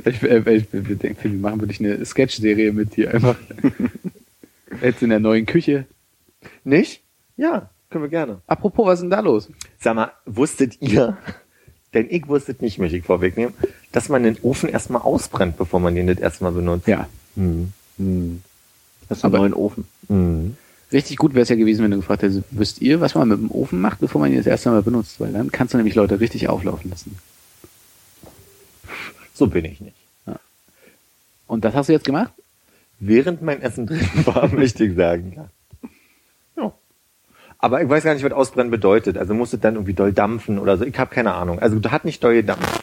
Ich, 0.04 0.22
äh, 0.22 0.38
ich, 0.56 0.74
ich 0.74 0.98
denke, 0.98 1.24
wir 1.24 1.38
machen 1.38 1.60
wirklich 1.60 1.80
eine 1.80 2.04
Sketch-Serie 2.04 2.72
mit 2.72 2.96
dir 2.96 3.14
einfach. 3.14 3.36
Jetzt 4.82 5.02
in 5.02 5.10
der 5.10 5.20
neuen 5.20 5.46
Küche. 5.46 5.86
Nicht? 6.64 7.02
Ja, 7.36 7.70
können 7.90 8.04
wir 8.04 8.08
gerne. 8.08 8.40
Apropos, 8.46 8.86
was 8.86 8.94
ist 8.94 9.02
denn 9.02 9.10
da 9.10 9.20
los? 9.20 9.48
Sag 9.78 9.94
mal, 9.94 10.12
wusstet 10.26 10.80
ihr, 10.80 11.16
denn 11.94 12.06
ich 12.10 12.28
wusstet 12.28 12.62
nicht, 12.62 12.78
möchte 12.78 12.96
ich 12.96 13.04
vorwegnehmen, 13.04 13.54
dass 13.92 14.08
man 14.08 14.22
den 14.22 14.38
Ofen 14.42 14.68
erstmal 14.68 15.02
ausbrennt, 15.02 15.56
bevor 15.56 15.80
man 15.80 15.94
den 15.94 16.06
das 16.06 16.18
erstmal 16.18 16.52
benutzt? 16.52 16.86
Ja. 16.86 17.08
Mhm. 17.36 17.72
Hm. 17.98 18.42
Das 19.08 19.18
ist 19.18 19.24
ein 19.24 19.32
neuen 19.32 19.54
Ofen. 19.54 19.86
Mhm. 20.08 20.56
Richtig 20.93 21.16
gut 21.18 21.34
wäre 21.34 21.43
es 21.43 21.49
ja 21.49 21.57
gewesen, 21.57 21.84
wenn 21.84 21.91
du 21.93 21.99
gefragt 21.99 22.22
hättest, 22.22 22.43
wisst 22.51 22.80
ihr, 22.82 23.01
was 23.01 23.14
man 23.14 23.28
mit 23.28 23.38
dem 23.38 23.51
Ofen 23.51 23.80
macht, 23.80 24.01
bevor 24.01 24.20
man 24.20 24.30
ihn 24.32 24.38
das 24.38 24.47
erste 24.47 24.70
Mal 24.70 24.82
benutzt? 24.82 25.20
Weil 25.20 25.32
dann 25.32 25.53
kannst 25.53 25.72
du 25.72 25.78
nämlich 25.78 25.95
Leute 25.95 26.18
richtig 26.20 26.49
auflaufen 26.49 26.91
lassen. 26.91 27.16
So 29.34 29.47
bin 29.47 29.64
ich 29.64 29.80
nicht. 29.80 29.97
Und 31.47 31.64
das 31.64 31.74
hast 31.74 31.88
du 31.88 31.93
jetzt 31.93 32.05
gemacht? 32.05 32.32
Während 33.01 33.43
mein 33.43 33.61
Essen 33.62 33.86
drin 33.86 34.07
war, 34.24 34.49
möchte 34.55 34.84
ich 34.84 34.95
sagen, 34.95 35.32
ja. 35.36 35.49
ja. 36.62 36.72
Aber 37.59 37.82
ich 37.82 37.88
weiß 37.88 38.05
gar 38.05 38.14
nicht, 38.14 38.22
was 38.24 38.32
ausbrennen 38.32 38.70
bedeutet. 38.70 39.16
Also 39.18 39.34
musste 39.34 39.59
dann 39.59 39.74
irgendwie 39.74 39.95
doll 39.95 40.12
dampfen 40.12 40.59
oder 40.59 40.76
so. 40.76 40.84
Ich 40.84 40.97
habe 40.99 41.12
keine 41.12 41.34
Ahnung. 41.34 41.59
Also 41.59 41.78
da 41.80 41.91
hat 41.91 42.05
nicht 42.05 42.22
doll 42.22 42.34
gedampft. 42.34 42.80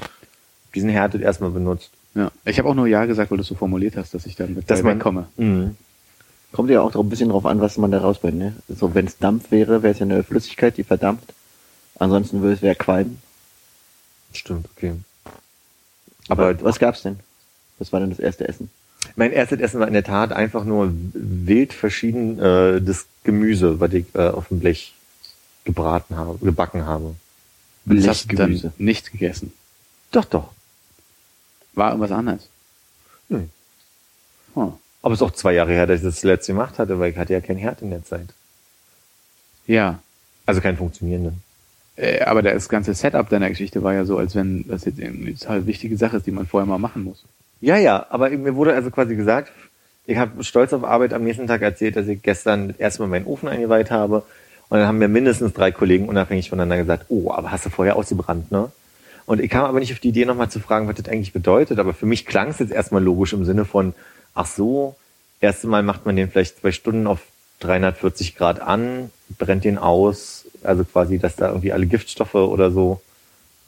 Diesen 0.75 0.89
Herd 0.89 1.13
hat 1.13 1.21
erstmal 1.21 1.51
benutzt. 1.51 1.91
Ja. 2.13 2.31
Ich 2.45 2.57
habe 2.59 2.67
auch 2.67 2.73
nur 2.75 2.87
Ja 2.87 3.05
gesagt, 3.05 3.31
weil 3.31 3.37
du 3.37 3.41
es 3.43 3.47
so 3.47 3.55
formuliert 3.55 3.95
hast, 3.95 4.13
dass 4.13 4.25
ich 4.25 4.35
damit 4.35 4.69
Dass 4.69 4.79
bei 4.81 4.87
man- 4.89 4.97
wegkomme. 4.97 5.27
Mhm. 5.37 5.77
Kommt 6.51 6.69
ja 6.69 6.81
auch 6.81 6.91
drauf- 6.91 7.05
ein 7.05 7.09
bisschen 7.09 7.29
drauf 7.29 7.45
an, 7.45 7.59
was 7.61 7.77
man 7.77 7.91
da 7.91 7.99
rausbrennt. 7.99 8.37
Ne? 8.37 8.55
So, 8.69 8.95
wenn 8.95 9.05
es 9.05 9.17
Dampf 9.17 9.51
wäre, 9.51 9.83
wäre 9.83 9.93
es 9.93 9.99
ja 9.99 10.05
eine 10.05 10.23
Flüssigkeit, 10.23 10.77
die 10.77 10.83
verdampft. 10.83 11.33
Ansonsten 11.99 12.41
würde 12.41 12.55
es 12.55 12.61
wäre 12.61 12.75
Qualm. 12.75 13.17
Stimmt, 14.33 14.67
okay. 14.75 14.93
Aber 16.29 16.61
was 16.63 16.79
gab's 16.79 17.01
denn? 17.01 17.19
Was 17.79 17.91
war 17.91 17.99
denn 17.99 18.09
das 18.09 18.19
erste 18.19 18.47
Essen? 18.47 18.69
mein 19.15 19.31
erstes 19.31 19.59
Essen 19.59 19.79
war 19.79 19.87
in 19.87 19.93
der 19.93 20.03
Tat 20.03 20.31
einfach 20.33 20.63
nur 20.63 20.91
wild 21.13 21.73
verschieden 21.73 22.39
äh, 22.39 22.81
das 22.81 23.05
Gemüse, 23.23 23.79
was 23.79 23.93
ich 23.93 24.05
äh, 24.15 24.29
auf 24.29 24.49
dem 24.49 24.59
Blech 24.59 24.93
gebraten 25.63 26.15
habe, 26.15 26.37
gebacken 26.39 26.85
habe. 26.85 27.15
Blechgemüse. 27.85 28.73
nicht 28.77 29.11
gegessen. 29.11 29.53
Doch, 30.11 30.25
doch. 30.25 30.51
War 31.73 31.91
irgendwas 31.91 32.11
anderes. 32.11 32.49
Nö. 33.29 33.43
Oh. 34.55 34.73
Aber 35.01 35.13
es 35.13 35.21
ist 35.21 35.27
auch 35.27 35.31
zwei 35.31 35.53
Jahre 35.53 35.71
her, 35.71 35.87
dass 35.87 35.99
ich 35.99 36.05
das 36.05 36.23
letzte 36.23 36.53
gemacht 36.53 36.79
hatte, 36.79 36.99
weil 36.99 37.11
ich 37.11 37.17
hatte 37.17 37.33
ja 37.33 37.41
kein 37.41 37.57
Herd 37.57 37.81
in 37.81 37.91
der 37.91 38.03
Zeit. 38.03 38.27
Ja. 39.65 39.99
Also 40.45 40.61
keinen 40.61 40.77
funktionierenden. 40.77 41.41
Äh, 41.95 42.21
aber 42.21 42.41
das 42.41 42.69
ganze 42.69 42.93
Setup 42.93 43.27
deiner 43.29 43.49
Geschichte 43.49 43.83
war 43.83 43.93
ja 43.93 44.05
so, 44.05 44.17
als 44.17 44.35
wenn 44.35 44.65
das 44.67 44.85
jetzt 44.85 45.01
eine 45.01 45.35
total 45.37 45.65
wichtige 45.65 45.97
Sache 45.97 46.17
ist, 46.17 46.27
die 46.27 46.31
man 46.31 46.47
vorher 46.47 46.67
mal 46.67 46.77
machen 46.77 47.03
muss. 47.03 47.23
Ja, 47.59 47.77
ja, 47.77 48.05
aber 48.09 48.29
mir 48.29 48.55
wurde 48.55 48.73
also 48.73 48.91
quasi 48.91 49.15
gesagt, 49.15 49.51
ich 50.05 50.17
habe 50.17 50.43
stolz 50.43 50.71
auf 50.73 50.83
Arbeit 50.83 51.13
am 51.13 51.23
nächsten 51.23 51.47
Tag 51.47 51.61
erzählt, 51.61 51.95
dass 51.95 52.07
ich 52.07 52.21
gestern 52.21 52.75
erstmal 52.77 53.09
meinen 53.09 53.25
Ofen 53.25 53.49
eingeweiht 53.49 53.91
habe. 53.91 54.23
Und 54.69 54.79
dann 54.79 54.87
haben 54.87 54.97
mir 54.99 55.07
mindestens 55.07 55.53
drei 55.53 55.71
Kollegen 55.71 56.07
unabhängig 56.07 56.49
voneinander 56.49 56.77
gesagt, 56.77 57.05
oh, 57.09 57.31
aber 57.31 57.51
hast 57.51 57.65
du 57.65 57.69
vorher 57.69 57.95
ausgebrannt, 57.95 58.51
ne? 58.51 58.71
Und 59.25 59.41
ich 59.41 59.49
kam 59.49 59.65
aber 59.65 59.79
nicht 59.81 59.91
auf 59.91 59.99
die 59.99 60.09
Idee, 60.09 60.23
nochmal 60.23 60.49
zu 60.49 60.61
fragen, 60.61 60.87
was 60.87 60.95
das 60.95 61.09
eigentlich 61.09 61.33
bedeutet. 61.33 61.79
Aber 61.79 61.93
für 61.93 62.05
mich 62.05 62.25
klang 62.25 62.47
es 62.47 62.59
jetzt 62.59 62.71
erstmal 62.71 63.03
logisch 63.03 63.33
im 63.33 63.43
Sinne 63.43 63.65
von, 63.65 63.93
ach 64.37 64.45
so, 64.47 64.95
erste 65.41 65.67
Mal 65.67 65.83
macht 65.83 66.05
man 66.05 66.15
den 66.15 66.29
vielleicht 66.29 66.59
zwei 66.59 66.71
Stunden 66.71 67.07
auf 67.07 67.19
340 67.59 68.35
Grad 68.35 68.59
an, 68.59 69.11
brennt 69.37 69.63
den 69.63 69.77
aus, 69.77 70.45
also 70.63 70.83
quasi, 70.83 71.17
dass 71.17 71.35
da 71.35 71.47
irgendwie 71.47 71.73
alle 71.73 71.87
Giftstoffe 71.87 72.35
oder 72.35 72.71
so 72.71 73.01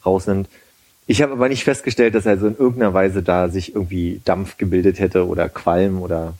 raus 0.06 0.24
sind. 0.24 0.48
Ich 1.06 1.22
habe 1.22 1.32
aber 1.32 1.48
nicht 1.48 1.64
festgestellt, 1.64 2.14
dass 2.14 2.26
also 2.26 2.46
in 2.46 2.56
irgendeiner 2.56 2.94
Weise 2.94 3.22
da 3.22 3.48
sich 3.48 3.74
irgendwie 3.74 4.20
Dampf 4.24 4.58
gebildet 4.58 5.00
hätte 5.00 5.26
oder 5.26 5.48
Qualm 5.48 6.00
oder 6.00 6.34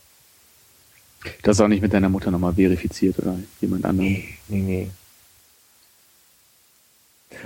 Das 1.41 1.59
auch 1.59 1.67
nicht 1.67 1.81
mit 1.81 1.93
deiner 1.93 2.09
Mutter 2.09 2.31
nochmal 2.31 2.53
verifiziert 2.53 3.19
oder 3.19 3.37
jemand 3.59 3.85
anderem. 3.85 4.11
nee, 4.47 4.61
nee. 4.61 4.89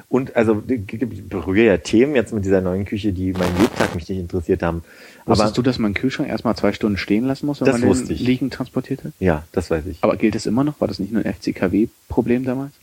Und 0.09 0.36
also 0.36 0.63
ich 0.67 1.29
berühre 1.29 1.65
ja 1.65 1.77
Themen 1.77 2.15
jetzt 2.15 2.33
mit 2.33 2.45
dieser 2.45 2.61
neuen 2.61 2.86
Küche, 2.86 3.13
die 3.13 3.33
meinen 3.33 3.57
Lebtag 3.59 3.95
mich 3.95 4.07
nicht 4.09 4.19
interessiert 4.19 4.63
haben. 4.63 4.83
Aber 5.25 5.31
Wusstest 5.38 5.57
du, 5.57 5.61
dass 5.61 5.79
man 5.79 5.88
einen 5.89 5.95
Kühlschrank 5.95 6.29
erstmal 6.29 6.55
zwei 6.55 6.73
Stunden 6.73 6.97
stehen 6.97 7.25
lassen 7.25 7.45
muss, 7.45 7.61
wenn 7.61 7.79
man 7.79 7.81
den 7.81 8.11
ich. 8.11 8.19
liegend 8.19 8.53
transportiert 8.53 9.03
hat? 9.03 9.13
ja, 9.19 9.43
das 9.51 9.71
weiß 9.71 9.86
ich. 9.88 9.97
Aber 10.01 10.17
gilt 10.17 10.36
das 10.36 10.45
immer 10.45 10.63
noch? 10.63 10.79
War 10.81 10.88
das 10.88 10.99
nicht 10.99 11.11
nur 11.11 11.25
ein 11.25 11.33
FCKW-Problem 11.33 12.45
damals? 12.45 12.73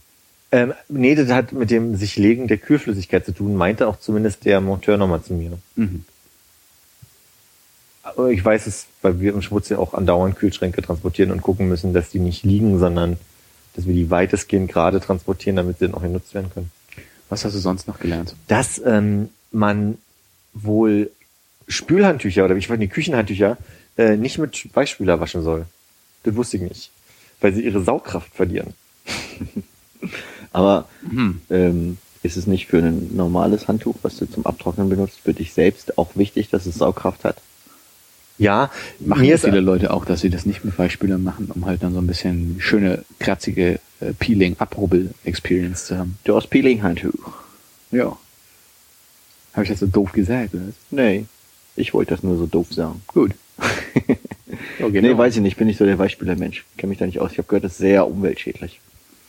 Ähm, 0.50 0.74
nee, 0.88 1.14
das 1.14 1.30
hat 1.30 1.52
mit 1.52 1.70
dem 1.70 1.96
sich 1.96 2.16
legen 2.16 2.46
der 2.46 2.58
Kühlflüssigkeit 2.58 3.24
zu 3.24 3.32
tun, 3.32 3.56
meinte 3.56 3.88
auch 3.88 3.98
zumindest 3.98 4.44
der 4.44 4.60
Monteur 4.60 4.98
nochmal 4.98 5.22
zu 5.22 5.32
mir. 5.32 5.58
Mhm. 5.76 6.04
Aber 8.02 8.30
ich 8.30 8.44
weiß 8.44 8.66
es, 8.66 8.86
weil 9.00 9.20
wir 9.20 9.32
im 9.32 9.42
Schmutz 9.42 9.68
ja 9.68 9.78
auch 9.78 9.94
andauernd 9.94 10.36
Kühlschränke 10.36 10.82
transportieren 10.82 11.30
und 11.30 11.40
gucken 11.40 11.68
müssen, 11.68 11.94
dass 11.94 12.10
die 12.10 12.18
nicht 12.18 12.42
liegen, 12.44 12.78
sondern 12.78 13.16
dass 13.74 13.86
wir 13.86 13.94
die 13.94 14.10
weitestgehend 14.10 14.70
gerade 14.70 15.00
transportieren, 15.00 15.56
damit 15.56 15.78
sie 15.78 15.86
dann 15.86 15.94
auch 15.94 16.02
genutzt 16.02 16.34
werden 16.34 16.50
können. 16.52 16.70
Was 17.32 17.46
hast 17.46 17.54
du 17.54 17.60
sonst 17.60 17.88
noch 17.88 17.98
gelernt? 17.98 18.36
Dass 18.46 18.78
ähm, 18.84 19.30
man 19.52 19.96
wohl 20.52 21.10
Spülhandtücher 21.66 22.44
oder 22.44 22.54
ich 22.56 22.68
weiß 22.68 22.78
nicht, 22.78 22.92
Küchenhandtücher 22.92 23.56
äh, 23.96 24.18
nicht 24.18 24.36
mit 24.36 24.68
Weichspüler 24.76 25.18
waschen 25.18 25.42
soll. 25.42 25.64
Das 26.24 26.36
wusste 26.36 26.58
ich 26.58 26.64
nicht. 26.64 26.90
Weil 27.40 27.54
sie 27.54 27.64
ihre 27.64 27.82
Saugkraft 27.82 28.34
verlieren. 28.34 28.74
Aber 30.52 30.86
Hm. 31.08 31.40
ähm, 31.48 31.96
ist 32.22 32.36
es 32.36 32.46
nicht 32.46 32.66
für 32.66 32.80
ein 32.80 33.16
normales 33.16 33.66
Handtuch, 33.66 33.96
was 34.02 34.18
du 34.18 34.26
zum 34.26 34.44
Abtrocknen 34.44 34.90
benutzt, 34.90 35.20
für 35.24 35.32
dich 35.32 35.54
selbst 35.54 35.96
auch 35.96 36.10
wichtig, 36.14 36.50
dass 36.50 36.66
es 36.66 36.74
Saugkraft 36.74 37.24
hat? 37.24 37.38
Ja, 38.42 38.70
Machen 38.98 39.22
mir 39.22 39.38
viele 39.38 39.60
Leute 39.60 39.92
auch, 39.92 40.04
dass 40.04 40.20
sie 40.20 40.30
das 40.30 40.46
nicht 40.46 40.64
mit 40.64 40.76
Weichspülern 40.76 41.22
machen, 41.22 41.48
um 41.54 41.64
halt 41.64 41.82
dann 41.84 41.92
so 41.94 42.00
ein 42.00 42.06
bisschen 42.08 42.56
schöne, 42.58 43.04
kratzige 43.20 43.78
äh, 44.00 44.12
Peeling-Abrubbel-Experience 44.18 45.86
zu 45.86 45.96
haben. 45.96 46.18
Du 46.24 46.34
hast 46.34 46.48
Peeling-Handtuch. 46.48 47.34
Ja. 47.92 48.16
Habe 49.52 49.62
ich 49.64 49.70
das 49.70 49.78
so 49.78 49.86
doof 49.86 50.12
gesagt, 50.12 50.54
oder? 50.54 50.62
Nee, 50.90 51.26
ich 51.76 51.94
wollte 51.94 52.14
das 52.14 52.24
nur 52.24 52.36
so 52.36 52.46
doof 52.46 52.72
sagen. 52.72 53.02
Gut. 53.06 53.32
Okay, 54.82 55.00
Nee, 55.00 55.16
weiß 55.16 55.36
ich 55.36 55.42
nicht, 55.42 55.56
bin 55.56 55.66
nicht 55.66 55.78
so 55.78 55.86
der 55.86 55.98
Weichspüler-Mensch. 55.98 56.64
Kenne 56.76 56.90
mich 56.90 56.98
da 56.98 57.06
nicht 57.06 57.20
aus. 57.20 57.32
Ich 57.32 57.38
habe 57.38 57.48
gehört, 57.48 57.64
das 57.64 57.72
ist 57.72 57.78
sehr 57.78 58.06
umweltschädlich. 58.06 58.80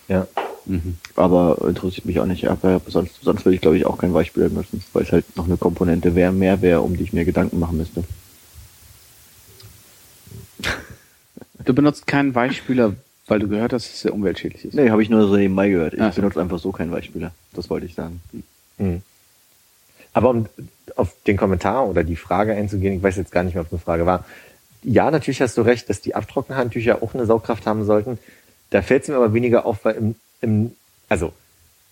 ja. 0.09 0.27
Mhm. 0.65 0.95
Aber 1.15 1.57
interessiert 1.67 2.05
mich 2.05 2.19
auch 2.19 2.25
nicht. 2.25 2.47
Aber 2.47 2.81
sonst, 2.87 3.15
sonst 3.21 3.45
würde 3.45 3.55
ich, 3.55 3.61
glaube 3.61 3.77
ich, 3.77 3.85
auch 3.85 3.97
keinen 3.97 4.13
Weichspüler 4.13 4.49
benutzen, 4.49 4.83
weil 4.93 5.03
es 5.03 5.11
halt 5.11 5.25
noch 5.35 5.45
eine 5.45 5.57
Komponente 5.57 6.15
wär, 6.15 6.31
mehr 6.31 6.61
wäre, 6.61 6.81
um 6.81 6.95
die 6.97 7.03
ich 7.03 7.13
mir 7.13 7.25
Gedanken 7.25 7.59
machen 7.59 7.77
müsste. 7.77 8.03
Du 11.65 11.73
benutzt 11.73 12.07
keinen 12.07 12.35
Weichspüler, 12.35 12.93
weil 13.27 13.39
du 13.39 13.47
gehört 13.47 13.73
hast, 13.73 13.85
dass 13.85 13.93
es 13.93 14.01
sehr 14.01 14.13
umweltschädlich 14.13 14.65
ist. 14.65 14.73
Nee, 14.73 14.89
habe 14.89 15.01
ich 15.01 15.09
nur 15.09 15.27
so 15.27 15.35
nebenbei 15.35 15.69
gehört. 15.69 15.93
Ich 15.93 16.01
Ach 16.01 16.13
so. 16.13 16.21
benutze 16.21 16.41
einfach 16.41 16.59
so 16.59 16.71
keinen 16.71 16.91
Weichspüler. 16.91 17.31
Das 17.53 17.69
wollte 17.69 17.85
ich 17.85 17.95
sagen. 17.95 18.21
Mhm. 18.77 19.01
Aber 20.13 20.29
um 20.29 20.47
auf 20.95 21.15
den 21.25 21.37
Kommentar 21.37 21.87
oder 21.87 22.03
die 22.03 22.15
Frage 22.15 22.53
einzugehen, 22.53 22.93
ich 22.95 23.03
weiß 23.03 23.15
jetzt 23.15 23.31
gar 23.31 23.43
nicht 23.43 23.55
mehr, 23.55 23.61
ob 23.61 23.67
es 23.67 23.73
eine 23.73 23.79
Frage 23.79 24.05
war. 24.05 24.25
Ja, 24.83 25.09
natürlich 25.09 25.41
hast 25.41 25.57
du 25.57 25.61
recht, 25.61 25.89
dass 25.89 26.01
die 26.01 26.13
Abtrocknhandtücher 26.13 27.01
auch 27.01 27.13
eine 27.13 27.25
Saugkraft 27.25 27.65
haben 27.65 27.85
sollten. 27.85 28.19
Da 28.69 28.81
fällt 28.81 29.03
es 29.03 29.09
mir 29.09 29.15
aber 29.15 29.33
weniger 29.33 29.65
auf, 29.65 29.85
weil 29.85 29.95
im, 29.95 30.15
im, 30.41 30.71
also 31.09 31.31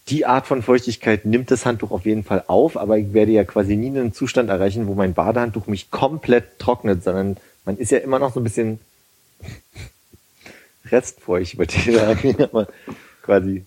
die 0.09 0.25
Art 0.25 0.47
von 0.47 0.61
Feuchtigkeit 0.61 1.25
nimmt 1.25 1.51
das 1.51 1.65
Handtuch 1.65 1.91
auf 1.91 2.05
jeden 2.05 2.23
Fall 2.23 2.43
auf, 2.47 2.75
aber 2.75 2.97
ich 2.97 3.13
werde 3.13 3.31
ja 3.31 3.43
quasi 3.43 3.75
nie 3.75 3.87
einen 3.87 4.13
Zustand 4.13 4.49
erreichen, 4.49 4.87
wo 4.87 4.93
mein 4.93 5.13
Badehandtuch 5.13 5.67
mich 5.67 5.89
komplett 5.89 6.59
trocknet, 6.59 7.03
sondern 7.03 7.37
man 7.65 7.77
ist 7.77 7.91
ja 7.91 7.99
immer 7.99 8.19
noch 8.19 8.33
so 8.33 8.39
ein 8.39 8.43
bisschen 8.43 8.79
restfeucht, 10.85 11.53
über 11.53 11.65
die 11.65 11.91
sagen, 11.91 12.35
aber 12.43 12.67
quasi 13.21 13.65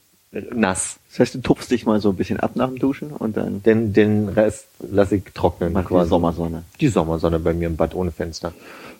nass. 0.53 0.97
Das 1.11 1.21
heißt, 1.21 1.35
du 1.37 1.41
tupfst 1.41 1.71
dich 1.71 1.87
mal 1.87 2.01
so 2.01 2.11
ein 2.11 2.17
bisschen 2.17 2.41
ab 2.41 2.57
nach 2.57 2.69
dem 2.69 2.79
Duschen 2.79 3.13
und 3.13 3.37
dann 3.37 3.63
Den, 3.63 3.93
den 3.93 4.29
Rest 4.29 4.67
lasse 4.81 5.17
ich 5.17 5.25
trocknen. 5.33 5.73
mach 5.73 5.83
die 5.83 5.89
quasi. 5.89 6.09
Sommersonne. 6.09 6.65
Die 6.81 6.89
Sommersonne 6.89 7.39
bei 7.39 7.55
mir 7.55 7.69
im 7.69 7.77
Bad 7.77 7.95
ohne 7.95 8.11
Fenster. 8.11 8.53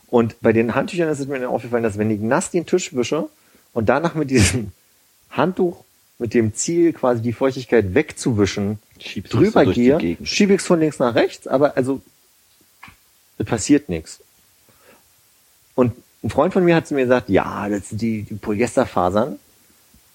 Und 0.07 0.41
bei 0.41 0.53
den 0.53 0.75
Handtüchern 0.75 1.09
ist 1.09 1.19
es 1.19 1.27
mir 1.27 1.41
dann 1.41 1.49
aufgefallen, 1.49 1.83
dass 1.83 1.99
wenn 1.99 2.11
ich 2.11 2.21
nass 2.21 2.51
den 2.51 2.67
Tisch 2.67 2.95
wische 2.95 3.29
und 3.73 3.89
danach 3.89 4.15
mit 4.15 4.31
diesem 4.31 4.73
Handtuch 5.31 5.83
mit 6.19 6.35
dem 6.35 6.55
Ziel, 6.55 6.93
quasi 6.93 7.21
die 7.23 7.33
Feuchtigkeit 7.33 7.95
wegzuwischen, 7.95 8.79
Schiebst 9.01 9.35
drüber 9.35 9.67
die 9.67 9.93
gehe, 9.99 10.17
schiebe 10.23 10.55
ich 10.55 10.61
es 10.61 10.67
von 10.67 10.79
links 10.79 11.01
nach 11.01 11.17
rechts, 11.17 11.49
aber 11.49 11.77
also 11.77 12.01
passiert 13.45 13.89
nichts. 13.89 14.21
Und 15.75 15.93
ein 16.25 16.31
Freund 16.31 16.53
von 16.53 16.65
mir 16.65 16.75
hat 16.75 16.87
zu 16.87 16.95
mir 16.95 17.03
gesagt, 17.03 17.29
ja, 17.29 17.69
das 17.69 17.91
sind 17.91 18.01
die, 18.01 18.23
die 18.23 18.35
Polyesterfasern. 18.35 19.39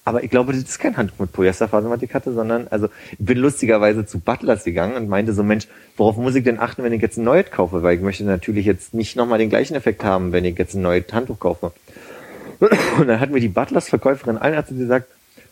Aber 0.04 0.24
ich 0.24 0.30
glaube, 0.30 0.52
das 0.52 0.62
ist 0.62 0.78
kein 0.78 0.96
Handtuch 0.96 1.18
mit 1.18 1.32
Polyesterfasern, 1.32 1.90
was 1.90 2.02
ich 2.02 2.12
hatte, 2.12 2.32
sondern, 2.32 2.66
also, 2.70 2.88
ich 3.12 3.18
bin 3.24 3.38
lustigerweise 3.38 4.06
zu 4.06 4.18
Butlers 4.18 4.64
gegangen 4.64 4.96
und 4.96 5.08
meinte 5.08 5.32
so, 5.32 5.42
Mensch, 5.42 5.68
worauf 5.96 6.16
muss 6.16 6.34
ich 6.34 6.42
denn 6.42 6.58
achten, 6.58 6.82
wenn 6.82 6.92
ich 6.92 7.02
jetzt 7.02 7.18
ein 7.18 7.24
neues 7.24 7.50
kaufe? 7.50 7.82
Weil 7.82 7.96
ich 7.96 8.02
möchte 8.02 8.24
natürlich 8.24 8.66
jetzt 8.66 8.92
nicht 8.92 9.14
nochmal 9.14 9.38
den 9.38 9.50
gleichen 9.50 9.74
Effekt 9.74 10.02
haben, 10.02 10.32
wenn 10.32 10.44
ich 10.44 10.58
jetzt 10.58 10.74
ein 10.74 10.82
neues 10.82 11.04
Handtuch 11.12 11.38
kaufe. 11.38 11.72
Und 12.98 13.06
dann 13.06 13.20
hat 13.20 13.30
mir 13.30 13.40
die 13.40 13.48
Butlers 13.48 13.88
Verkäuferin 13.88 14.38
sie 14.68 14.76
gesagt, 14.76 15.06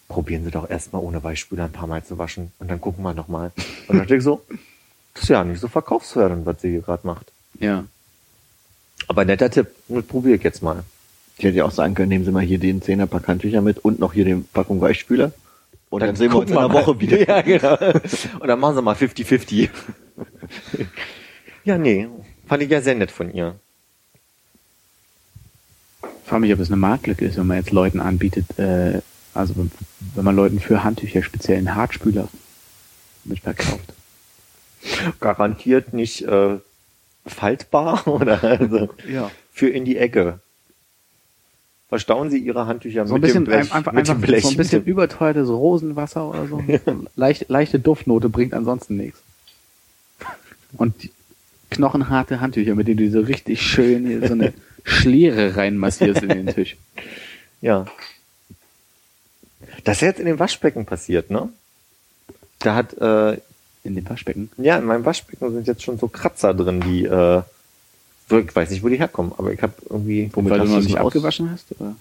probieren 0.08 0.44
Sie 0.44 0.50
doch 0.50 0.68
erstmal 0.68 1.02
ohne 1.02 1.22
Weichspüler 1.22 1.64
ein 1.64 1.72
paar 1.72 1.86
Mal 1.86 2.02
zu 2.02 2.18
waschen 2.18 2.50
und 2.58 2.70
dann 2.70 2.80
gucken 2.80 3.04
wir 3.04 3.14
nochmal. 3.14 3.52
Und 3.56 3.88
dann 3.88 3.98
dachte 3.98 4.16
ich 4.16 4.22
so, 4.22 4.42
Das 5.14 5.24
ist 5.24 5.28
ja 5.30 5.42
nicht 5.42 5.60
so 5.60 5.68
verkaufsfördernd, 5.68 6.46
was 6.46 6.62
sie 6.62 6.70
hier 6.70 6.80
gerade 6.80 7.06
macht. 7.06 7.32
Ja. 7.58 7.84
Aber 9.06 9.24
netter 9.24 9.50
Tipp, 9.50 9.68
das 9.88 10.04
probiere 10.04 10.36
ich 10.36 10.42
jetzt 10.42 10.62
mal. 10.62 10.84
Ich 11.38 11.44
hätte 11.44 11.56
ja 11.56 11.64
auch 11.64 11.70
sagen 11.70 11.94
können, 11.94 12.08
nehmen 12.08 12.24
Sie 12.24 12.32
mal 12.32 12.42
hier 12.42 12.58
den 12.58 12.82
10er 12.82 13.06
Pack 13.06 13.28
Handtücher 13.28 13.60
mit 13.60 13.78
und 13.78 14.00
noch 14.00 14.12
hier 14.12 14.24
den 14.24 14.44
Packung 14.44 14.80
Weichspüler. 14.80 15.32
Und 15.90 16.02
dann, 16.02 16.16
sehen 16.16 16.32
wir 16.32 16.38
uns 16.38 16.50
in 16.50 16.58
einer. 16.58 16.72
Woche 16.72 17.00
wieder. 17.00 17.18
Ja, 17.28 17.40
genau. 17.40 17.78
Und 18.40 18.48
dann 18.48 18.60
machen 18.60 18.74
sie 18.76 18.82
mal 18.82 18.94
50-50. 18.94 19.70
ja, 21.64 21.78
nee. 21.78 22.08
Fand 22.46 22.62
ich 22.62 22.70
ja 22.70 22.80
sehr 22.80 22.94
nett 22.94 23.10
von 23.10 23.32
ihr. 23.32 23.54
Ich 26.02 26.28
frage 26.28 26.40
mich, 26.40 26.52
ob 26.52 26.60
es 26.60 26.68
eine 26.68 26.76
Marktlücke 26.76 27.24
ist, 27.24 27.38
wenn 27.38 27.46
man 27.46 27.56
jetzt 27.56 27.70
Leuten 27.70 28.00
anbietet, 28.00 28.58
äh, 28.58 29.00
also 29.32 29.56
wenn, 29.56 29.70
wenn 30.14 30.24
man 30.24 30.36
Leuten 30.36 30.60
für 30.60 30.84
Handtücher 30.84 31.22
speziell 31.22 31.56
einen 31.56 31.74
Hartspüler 31.74 32.28
mit 33.24 33.40
verkauft. 33.40 33.94
Garantiert 35.20 35.94
nicht 35.94 36.22
äh, 36.22 36.58
faltbar 37.28 38.06
oder 38.08 38.42
also 38.42 38.88
Ja. 39.08 39.30
für 39.52 39.68
in 39.68 39.84
die 39.84 39.96
Ecke. 39.96 40.40
Verstauen 41.88 42.30
Sie 42.30 42.38
Ihre 42.38 42.66
Handtücher 42.66 43.06
So 43.06 43.14
ein 43.14 43.20
mit 43.20 43.28
bisschen, 43.28 43.44
dem 43.46 43.50
Blech. 43.50 43.72
einfach, 43.72 43.92
mit 43.92 44.00
einfach 44.00 44.14
dem 44.14 44.20
Blech, 44.20 44.42
so 44.44 44.50
ein 44.50 44.56
bisschen 44.58 44.84
überteuertes 44.84 45.48
Rosenwasser 45.48 46.28
oder 46.28 46.46
so. 46.46 46.62
Leicht, 47.16 47.48
leichte 47.48 47.78
Duftnote 47.78 48.28
bringt 48.28 48.52
ansonsten 48.52 48.96
nichts. 48.98 49.20
Und 50.76 50.94
knochenharte 51.70 52.40
Handtücher, 52.40 52.74
mit 52.74 52.88
denen 52.88 52.98
du 52.98 53.10
so 53.10 53.20
richtig 53.20 53.62
schön 53.62 54.06
hier 54.06 54.26
so 54.26 54.34
eine 54.34 54.52
Schliere 54.84 55.56
reinmassierst 55.56 56.22
in 56.22 56.28
den 56.28 56.46
Tisch. 56.48 56.76
Ja. 57.62 57.86
Das 59.84 59.96
ist 59.98 60.02
jetzt 60.02 60.20
in 60.20 60.26
dem 60.26 60.38
Waschbecken 60.38 60.84
passiert, 60.84 61.30
ne? 61.30 61.48
Da 62.58 62.74
hat, 62.74 62.94
äh, 62.98 63.38
In 63.88 63.94
dem 63.96 64.08
Waschbecken. 64.08 64.50
ja, 64.58 64.76
in 64.78 64.84
meinem 64.84 65.04
Waschbecken 65.04 65.50
sind 65.52 65.66
jetzt 65.66 65.82
schon 65.82 65.98
so 65.98 66.08
Kratzer 66.08 66.52
drin, 66.54 66.80
die, 66.80 67.04
äh, 67.06 67.42
ich 68.30 68.54
weiß 68.54 68.70
nicht, 68.70 68.82
wo 68.82 68.88
die 68.88 68.98
herkommen, 68.98 69.32
aber 69.38 69.52
ich 69.52 69.62
habe 69.62 69.72
irgendwie, 69.88 70.30
Womit 70.34 70.50
Weil 70.52 70.58
du 70.60 70.64
noch 70.66 70.80
nicht 70.80 70.98
abgewaschen 70.98 71.50
hast? 71.50 71.66
Oder? 71.78 71.96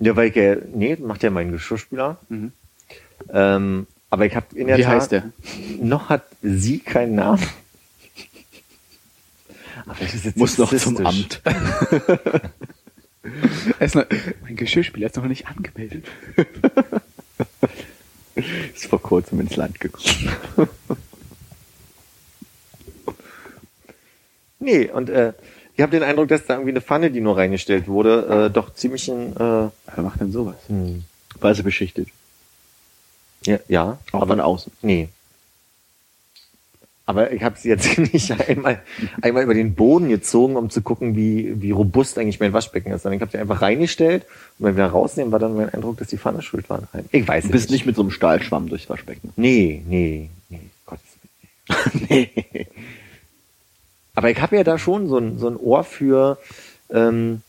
ja, 0.00 0.16
weil 0.16 0.28
ich, 0.30 0.36
äh, 0.36 0.58
nee, 0.74 0.96
macht 0.96 1.22
ja 1.22 1.30
mein 1.30 1.52
Geschirrspüler, 1.52 2.18
Mhm. 2.28 2.52
ähm, 3.32 3.86
aber 4.10 4.26
ich 4.26 4.34
habe 4.36 4.46
in 4.56 4.66
der 4.66 4.76
Wie 4.78 4.82
Tat, 4.82 4.92
heißt 4.94 5.12
der? 5.12 5.30
noch 5.80 6.08
hat 6.08 6.24
sie 6.42 6.78
keinen 6.80 7.14
Namen. 7.14 7.42
Aber 9.86 9.96
das 10.00 10.14
ist 10.14 10.24
jetzt 10.24 10.36
Muss 10.36 10.56
noch 10.58 10.74
zum. 10.76 10.96
Amt. 11.06 11.42
Noch, 13.94 14.04
mein 14.42 14.56
Geschirrspüler 14.56 15.06
ist 15.06 15.16
noch 15.16 15.24
nicht 15.26 15.46
angemeldet. 15.46 16.04
Ist 18.74 18.86
vor 18.86 19.00
kurzem 19.00 19.40
ins 19.40 19.56
Land 19.56 19.80
gekommen. 19.80 20.30
Nee, 24.60 24.88
und 24.90 25.10
äh, 25.10 25.32
ich 25.76 25.82
habe 25.82 25.90
den 25.90 26.02
Eindruck, 26.02 26.28
dass 26.28 26.46
da 26.46 26.54
irgendwie 26.54 26.70
eine 26.70 26.80
Pfanne, 26.80 27.10
die 27.10 27.20
nur 27.20 27.36
reingestellt 27.36 27.86
wurde, 27.86 28.46
äh, 28.46 28.50
doch 28.50 28.72
ziemlich 28.74 29.10
ein, 29.10 29.32
äh, 29.36 29.38
Wer 29.38 29.70
macht 29.98 30.20
denn 30.20 30.32
sowas? 30.32 30.56
hm, 30.68 31.04
Weiße 31.40 31.62
beschichtet. 31.62 32.08
ja, 33.44 33.58
ja, 33.68 33.98
Auch 34.12 34.22
aber 34.22 34.28
von 34.28 34.40
außen. 34.40 34.72
nee. 34.82 35.08
Aber 37.06 37.32
ich 37.32 37.42
habe 37.42 37.58
sie 37.58 37.68
jetzt 37.68 37.98
nicht 38.12 38.30
einmal, 38.48 38.80
einmal 39.20 39.42
über 39.42 39.54
den 39.54 39.74
Boden 39.74 40.08
gezogen, 40.08 40.56
um 40.56 40.70
zu 40.70 40.80
gucken, 40.80 41.16
wie, 41.16 41.60
wie 41.60 41.70
robust 41.70 42.18
eigentlich 42.18 42.40
mein 42.40 42.52
Waschbecken 42.52 42.92
ist. 42.92 43.02
Sondern 43.02 43.18
ich 43.18 43.20
habe 43.20 43.30
sie 43.30 43.38
einfach 43.38 43.60
reingestellt 43.60 44.24
und 44.58 44.66
wenn 44.66 44.76
wir 44.76 44.86
rausnehmen, 44.86 45.32
war 45.32 45.38
dann 45.38 45.56
mein 45.56 45.68
Eindruck, 45.68 45.98
dass 45.98 46.08
die 46.08 46.18
Pfanne 46.18 46.42
schuld 46.42 46.70
war. 46.70 46.82
Ich 47.10 47.26
weiß 47.26 47.44
Du 47.44 47.48
es 47.48 47.52
bist 47.52 47.70
nicht 47.70 47.86
mit 47.86 47.96
so 47.96 48.02
einem 48.02 48.10
Stahlschwamm 48.10 48.68
durchs 48.68 48.88
Waschbecken. 48.88 49.32
Nee, 49.36 49.82
nee, 49.86 50.30
nee, 50.48 50.60
Gottes 50.86 51.04
Willen. 52.08 52.08
nee. 52.08 52.66
Aber 54.14 54.30
ich 54.30 54.40
habe 54.40 54.56
ja 54.56 54.64
da 54.64 54.78
schon 54.78 55.08
so 55.08 55.18
ein, 55.18 55.38
so 55.38 55.48
ein 55.48 55.56
Ohr 55.56 55.84
für, 55.84 56.38
ähm, 56.90 57.42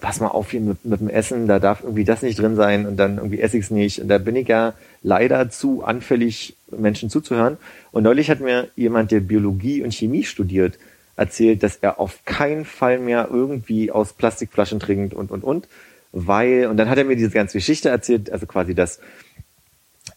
pass 0.00 0.20
mal 0.20 0.28
auf 0.28 0.50
hier 0.52 0.60
mit, 0.60 0.84
mit 0.84 1.00
dem 1.00 1.08
Essen, 1.08 1.48
da 1.48 1.58
darf 1.58 1.82
irgendwie 1.82 2.04
das 2.04 2.22
nicht 2.22 2.38
drin 2.38 2.54
sein 2.54 2.86
und 2.86 2.96
dann 2.96 3.16
irgendwie 3.16 3.40
esse 3.40 3.58
ich's 3.58 3.70
nicht. 3.70 4.00
Und 4.00 4.08
da 4.08 4.18
bin 4.18 4.36
ich 4.36 4.48
ja 4.48 4.74
leider 5.06 5.50
zu 5.50 5.84
anfällig, 5.84 6.56
Menschen 6.76 7.10
zuzuhören. 7.10 7.58
Und 7.92 8.02
neulich 8.02 8.28
hat 8.28 8.40
mir 8.40 8.68
jemand, 8.74 9.12
der 9.12 9.20
Biologie 9.20 9.82
und 9.82 9.94
Chemie 9.94 10.24
studiert, 10.24 10.80
erzählt, 11.14 11.62
dass 11.62 11.76
er 11.76 12.00
auf 12.00 12.24
keinen 12.24 12.64
Fall 12.64 12.98
mehr 12.98 13.28
irgendwie 13.30 13.92
aus 13.92 14.14
Plastikflaschen 14.14 14.80
trinkt 14.80 15.14
und, 15.14 15.30
und, 15.30 15.44
und. 15.44 15.68
Weil, 16.10 16.66
und 16.66 16.76
dann 16.76 16.90
hat 16.90 16.98
er 16.98 17.04
mir 17.04 17.14
diese 17.14 17.30
ganze 17.30 17.58
Geschichte 17.58 17.88
erzählt, 17.88 18.32
also 18.32 18.46
quasi, 18.46 18.74
dass 18.74 18.98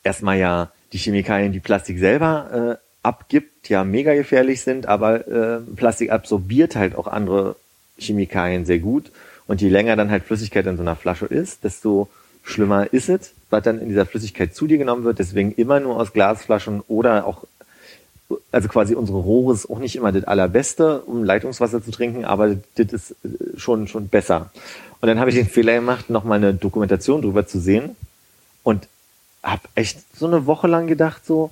erstmal 0.03 0.39
ja 0.39 0.71
die 0.91 0.97
Chemikalien, 0.97 1.51
die 1.51 1.59
Plastik 1.59 1.99
selber 1.99 2.79
äh, 2.81 3.07
abgibt, 3.07 3.69
ja 3.69 3.83
mega 3.83 4.15
gefährlich 4.15 4.61
sind, 4.61 4.87
aber 4.87 5.27
äh, 5.27 5.59
Plastik 5.75 6.09
absorbiert 6.09 6.75
halt 6.75 6.95
auch 6.95 7.05
andere 7.05 7.57
Chemikalien 7.99 8.65
sehr 8.65 8.79
gut. 8.79 9.11
Und 9.45 9.61
je 9.61 9.69
länger 9.69 9.95
dann 9.95 10.09
halt 10.09 10.23
Flüssigkeit 10.23 10.65
in 10.65 10.77
so 10.77 10.81
einer 10.81 10.95
Flasche 10.95 11.27
ist, 11.27 11.63
desto 11.63 12.09
schlimmer 12.43 12.91
ist 12.93 13.09
es, 13.09 13.33
was 13.49 13.63
dann 13.63 13.79
in 13.79 13.89
dieser 13.89 14.05
Flüssigkeit 14.05 14.55
zu 14.55 14.67
dir 14.67 14.77
genommen 14.77 15.03
wird. 15.03 15.19
Deswegen 15.19 15.51
immer 15.53 15.79
nur 15.79 15.97
aus 15.97 16.13
Glasflaschen 16.13 16.81
oder 16.87 17.25
auch, 17.25 17.45
also 18.51 18.67
quasi 18.67 18.95
unsere 18.95 19.19
Rohre 19.19 19.53
ist 19.53 19.69
auch 19.69 19.79
nicht 19.79 19.95
immer 19.95 20.11
das 20.11 20.23
allerbeste, 20.23 21.01
um 21.01 21.23
Leitungswasser 21.23 21.83
zu 21.83 21.91
trinken, 21.91 22.25
aber 22.25 22.55
das 22.75 22.93
ist 22.93 23.11
äh, 23.23 23.57
schon, 23.57 23.87
schon 23.87 24.07
besser. 24.07 24.51
Und 25.01 25.07
dann 25.07 25.19
habe 25.19 25.29
ich 25.29 25.35
den 25.35 25.47
Fehler 25.47 25.75
gemacht, 25.75 26.09
nochmal 26.09 26.37
eine 26.37 26.53
Dokumentation 26.53 27.21
drüber 27.21 27.47
zu 27.47 27.59
sehen 27.59 27.95
und 28.63 28.87
habe 29.43 29.61
echt 29.75 29.99
so 30.15 30.27
eine 30.27 30.45
Woche 30.45 30.67
lang 30.67 30.87
gedacht, 30.87 31.25
so, 31.25 31.51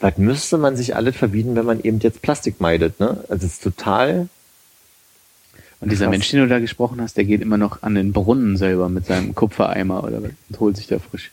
was 0.00 0.18
müsste 0.18 0.58
man 0.58 0.76
sich 0.76 0.94
alles 0.94 1.16
verbieten, 1.16 1.56
wenn 1.56 1.64
man 1.64 1.80
eben 1.80 2.00
jetzt 2.00 2.22
Plastik 2.22 2.60
meidet, 2.60 3.00
ne? 3.00 3.24
Also 3.28 3.46
es 3.46 3.54
ist 3.54 3.62
total, 3.62 4.28
Und 5.82 5.90
dieser. 5.90 6.08
Mensch, 6.08 6.30
den 6.30 6.40
du 6.40 6.46
da 6.46 6.60
gesprochen 6.60 7.00
hast, 7.00 7.16
der 7.16 7.24
geht 7.24 7.42
immer 7.42 7.56
noch 7.56 7.82
an 7.82 7.96
den 7.96 8.12
Brunnen 8.12 8.56
selber 8.56 8.88
mit 8.88 9.06
seinem 9.06 9.34
Kupfereimer 9.34 10.04
oder 10.04 10.22
was 10.22 10.30
und 10.48 10.60
holt 10.60 10.76
sich 10.76 10.86
da 10.86 11.00
frisch. 11.00 11.32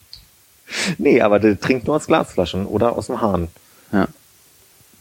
nee, 0.98 1.22
aber 1.22 1.40
der 1.40 1.60
trinkt 1.60 1.86
nur 1.86 1.96
aus 1.96 2.08
Glasflaschen 2.08 2.66
oder 2.66 2.98
aus 2.98 3.08
dem 3.08 3.22
Hahn. 3.22 3.48
Ja. 3.92 4.08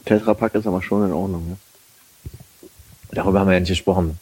Tetrapack 0.04 0.54
ist 0.54 0.66
aber 0.66 0.82
schon 0.82 1.06
in 1.06 1.12
Ordnung. 1.12 1.48
Ne? 1.48 1.56
Darüber 3.10 3.40
haben 3.40 3.46
wir 3.46 3.54
ja 3.54 3.60
nicht 3.60 3.70
gesprochen. 3.70 4.18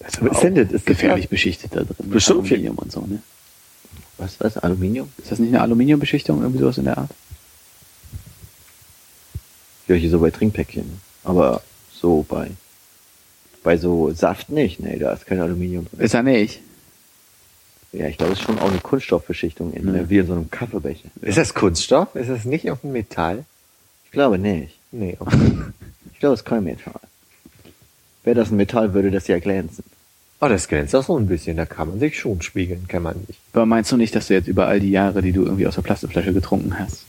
Das 0.00 0.16
ist 0.16 0.42
denn 0.42 0.56
das? 0.56 0.72
Ist 0.72 0.86
gefährlich 0.86 1.28
beschichtet 1.28 1.76
da 1.76 1.84
drin. 1.84 2.10
Bestimmt. 2.10 2.40
Aluminium 2.40 2.76
und 2.76 2.90
so, 2.90 3.00
ne? 3.02 3.22
Was, 4.18 4.40
was? 4.40 4.58
Aluminium? 4.58 5.08
Ist 5.18 5.30
das 5.30 5.38
nicht 5.38 5.50
eine 5.50 5.60
Aluminiumbeschichtung, 5.60 6.42
irgendwie 6.42 6.60
sowas 6.60 6.78
in 6.78 6.84
der 6.84 6.98
Art? 6.98 7.10
Ja, 9.86 9.94
hier 9.94 10.10
so 10.10 10.18
bei 10.18 10.32
Trinkpäckchen. 10.32 11.00
Aber 11.22 11.62
so 11.92 12.24
bei, 12.28 12.50
bei 13.64 13.76
so 13.76 14.12
Saft 14.12 14.50
nicht. 14.50 14.78
Nee, 14.78 14.98
da 14.98 15.12
ist 15.12 15.26
kein 15.26 15.40
Aluminium 15.40 15.86
drin. 15.90 16.00
Ist 16.00 16.14
er 16.14 16.22
nicht. 16.22 16.60
Ja, 17.92 18.06
ich 18.06 18.18
glaube, 18.18 18.32
es 18.32 18.38
ist 18.40 18.44
schon 18.44 18.58
auch 18.58 18.70
eine 18.70 18.78
Kunststoffbeschichtung, 18.80 19.72
in, 19.72 19.92
Ja. 19.94 20.08
wie 20.08 20.18
in 20.18 20.26
so 20.26 20.32
einem 20.34 20.50
Kaffeebecher. 20.50 21.08
Ist 21.22 21.38
das 21.38 21.54
Kunststoff? 21.54 22.14
Ist 22.14 22.28
das 22.28 22.44
nicht 22.44 22.70
auf 22.70 22.80
dem 22.82 22.92
Metall? 22.92 23.44
Ich 24.04 24.10
glaube 24.12 24.38
nicht. 24.38 24.78
Nee, 24.92 25.16
okay. 25.18 25.36
Ich 26.12 26.20
glaube, 26.20 26.34
es 26.34 26.40
ist 26.40 26.46
kein 26.46 26.62
Metall. 26.64 27.00
Wäre 28.22 28.36
das 28.36 28.50
ein 28.50 28.56
Metall, 28.56 28.94
würde 28.94 29.10
das 29.10 29.26
ja 29.26 29.38
glänzen. 29.40 29.84
Oh, 30.40 30.46
das 30.48 30.68
glänzt 30.68 30.94
auch 30.94 31.04
so 31.04 31.18
ein 31.18 31.26
bisschen. 31.26 31.56
Da 31.56 31.66
kann 31.66 31.88
man 31.88 31.98
sich 31.98 32.18
schon 32.18 32.40
spiegeln, 32.40 32.86
kann 32.88 33.02
man 33.02 33.16
nicht. 33.26 33.38
Aber 33.52 33.66
meinst 33.66 33.90
du 33.92 33.96
nicht, 33.96 34.14
dass 34.14 34.28
du 34.28 34.34
jetzt 34.34 34.46
über 34.48 34.66
all 34.66 34.80
die 34.80 34.90
Jahre, 34.90 35.20
die 35.22 35.32
du 35.32 35.42
irgendwie 35.44 35.66
aus 35.66 35.74
der 35.74 35.82
Plastikflasche 35.82 36.32
getrunken 36.32 36.78
hast, 36.78 37.04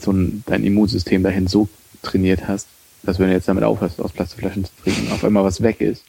so 0.00 0.10
ein, 0.12 0.42
dein 0.46 0.64
Immunsystem 0.64 1.22
dahin 1.22 1.46
so 1.46 1.68
trainiert 2.02 2.48
hast, 2.48 2.66
dass 3.02 3.18
wenn 3.18 3.28
du 3.28 3.34
jetzt 3.34 3.48
damit 3.48 3.64
aufhörst, 3.64 4.00
aus 4.00 4.12
Plastikflaschen 4.12 4.64
zu 4.64 4.70
trinken, 4.82 5.12
auf 5.12 5.24
einmal 5.24 5.44
was 5.44 5.62
weg 5.62 5.80
ist? 5.80 6.04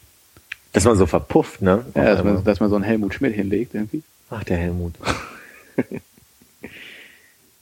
Dass 0.72 0.84
man 0.84 0.96
so 0.96 1.06
verpufft, 1.06 1.62
ne? 1.62 1.84
Ja, 1.94 2.04
dass 2.04 2.24
man, 2.24 2.44
dass 2.44 2.60
man 2.60 2.68
so 2.68 2.76
einen 2.76 2.84
Helmut 2.84 3.14
Schmidt 3.14 3.34
hinlegt 3.34 3.74
irgendwie. 3.74 4.02
Ach, 4.30 4.44
der 4.44 4.56
Helmut. 4.56 4.94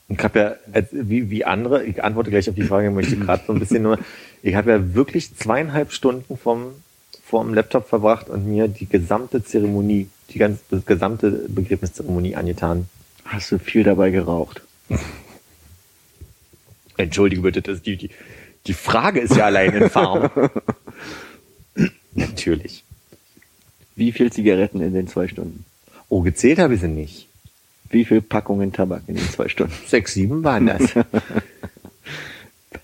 Ich 0.09 0.23
habe 0.23 0.39
ja, 0.39 0.55
wie, 0.91 1.29
wie 1.29 1.45
andere, 1.45 1.83
ich 1.83 2.03
antworte 2.03 2.29
gleich 2.29 2.49
auf 2.49 2.55
die 2.55 2.63
Frage, 2.63 2.87
ich 2.87 2.93
möchte 2.93 3.17
gerade 3.17 3.43
so 3.47 3.53
ein 3.53 3.59
bisschen 3.59 3.83
nur, 3.83 3.97
ich 4.43 4.53
habe 4.55 4.71
ja 4.71 4.93
wirklich 4.93 5.35
zweieinhalb 5.35 5.91
Stunden 5.91 6.37
vom, 6.37 6.73
vorm 7.25 7.53
Laptop 7.53 7.87
verbracht 7.87 8.29
und 8.29 8.45
mir 8.45 8.67
die 8.67 8.87
gesamte 8.87 9.43
Zeremonie, 9.43 10.09
die 10.29 10.39
ganze 10.39 10.61
die 10.71 10.85
gesamte 10.85 11.31
Begräbniszeremonie 11.47 12.35
angetan. 12.35 12.87
Hast 13.25 13.51
du 13.51 13.57
viel 13.57 13.83
dabei 13.83 14.11
geraucht? 14.11 14.61
Entschuldige 16.97 17.41
bitte, 17.41 17.61
das 17.61 17.77
ist 17.77 17.85
die, 17.85 17.97
die, 17.97 18.09
die 18.67 18.73
Frage 18.73 19.19
ist 19.19 19.35
ja 19.35 19.45
allein 19.45 19.73
in 19.73 19.89
Farm. 19.89 20.29
Natürlich. 22.13 22.83
Wie 23.95 24.11
viel 24.11 24.31
Zigaretten 24.31 24.81
in 24.81 24.93
den 24.93 25.07
zwei 25.07 25.27
Stunden? 25.27 25.65
Oh, 26.09 26.21
gezählt 26.21 26.59
habe 26.59 26.75
ich 26.75 26.81
sie 26.81 26.87
nicht. 26.87 27.27
Wie 27.89 28.05
viel 28.05 28.21
Packungen 28.21 28.73
Tabak 28.73 29.03
in 29.07 29.15
den 29.15 29.29
zwei 29.29 29.49
Stunden? 29.49 29.73
Sechs, 29.87 30.13
sieben 30.13 30.43
waren 30.43 30.67
das. 30.67 30.93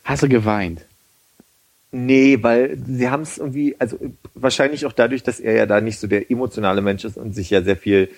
Hast 0.03 0.23
du 0.23 0.29
geweint? 0.29 0.81
Nee, 1.91 2.37
weil 2.41 2.77
sie 2.87 3.09
haben 3.09 3.23
es 3.23 3.39
irgendwie, 3.39 3.75
also 3.79 3.97
wahrscheinlich 4.35 4.85
auch 4.85 4.93
dadurch, 4.93 5.23
dass 5.23 5.39
er 5.39 5.53
ja 5.53 5.65
da 5.65 5.81
nicht 5.81 5.97
so 5.97 6.05
der 6.05 6.29
emotionale 6.29 6.81
Mensch 6.81 7.03
ist 7.03 7.17
und 7.17 7.33
sich 7.33 7.49
ja 7.49 7.63
sehr 7.63 7.77
viel 7.77 8.09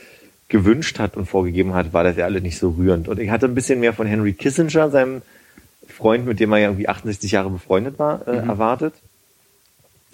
gewünscht 0.50 1.00
hat 1.00 1.16
und 1.16 1.28
vorgegeben 1.28 1.74
hat, 1.74 1.94
war 1.94 2.04
das 2.04 2.18
ja 2.18 2.26
alle 2.26 2.42
nicht 2.42 2.58
so 2.58 2.72
rührend. 2.72 3.08
Und 3.08 3.20
ich 3.20 3.30
hatte 3.30 3.46
ein 3.46 3.56
bisschen 3.56 3.80
mehr 3.80 3.94
von 3.94 4.06
Henry 4.06 4.34
Kissinger, 4.34 4.90
seinem 4.90 5.22
Freund, 5.92 6.26
mit 6.26 6.40
dem 6.40 6.52
er 6.52 6.60
ja 6.60 6.68
irgendwie 6.70 6.88
68 6.90 7.32
Jahre 7.32 7.50
befreundet 7.50 8.00
war, 8.00 8.28
äh, 8.28 8.42
Mhm. 8.42 8.50
erwartet. 8.50 8.94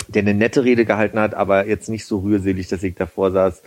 Der 0.10 0.22
eine 0.22 0.34
nette 0.34 0.64
Rede 0.64 0.86
gehalten 0.86 1.20
hat, 1.20 1.34
aber 1.34 1.68
jetzt 1.68 1.90
nicht 1.90 2.06
so 2.06 2.20
rührselig, 2.20 2.68
dass 2.68 2.84
ich 2.84 2.96
davor 2.96 3.32
saß. 3.32 3.62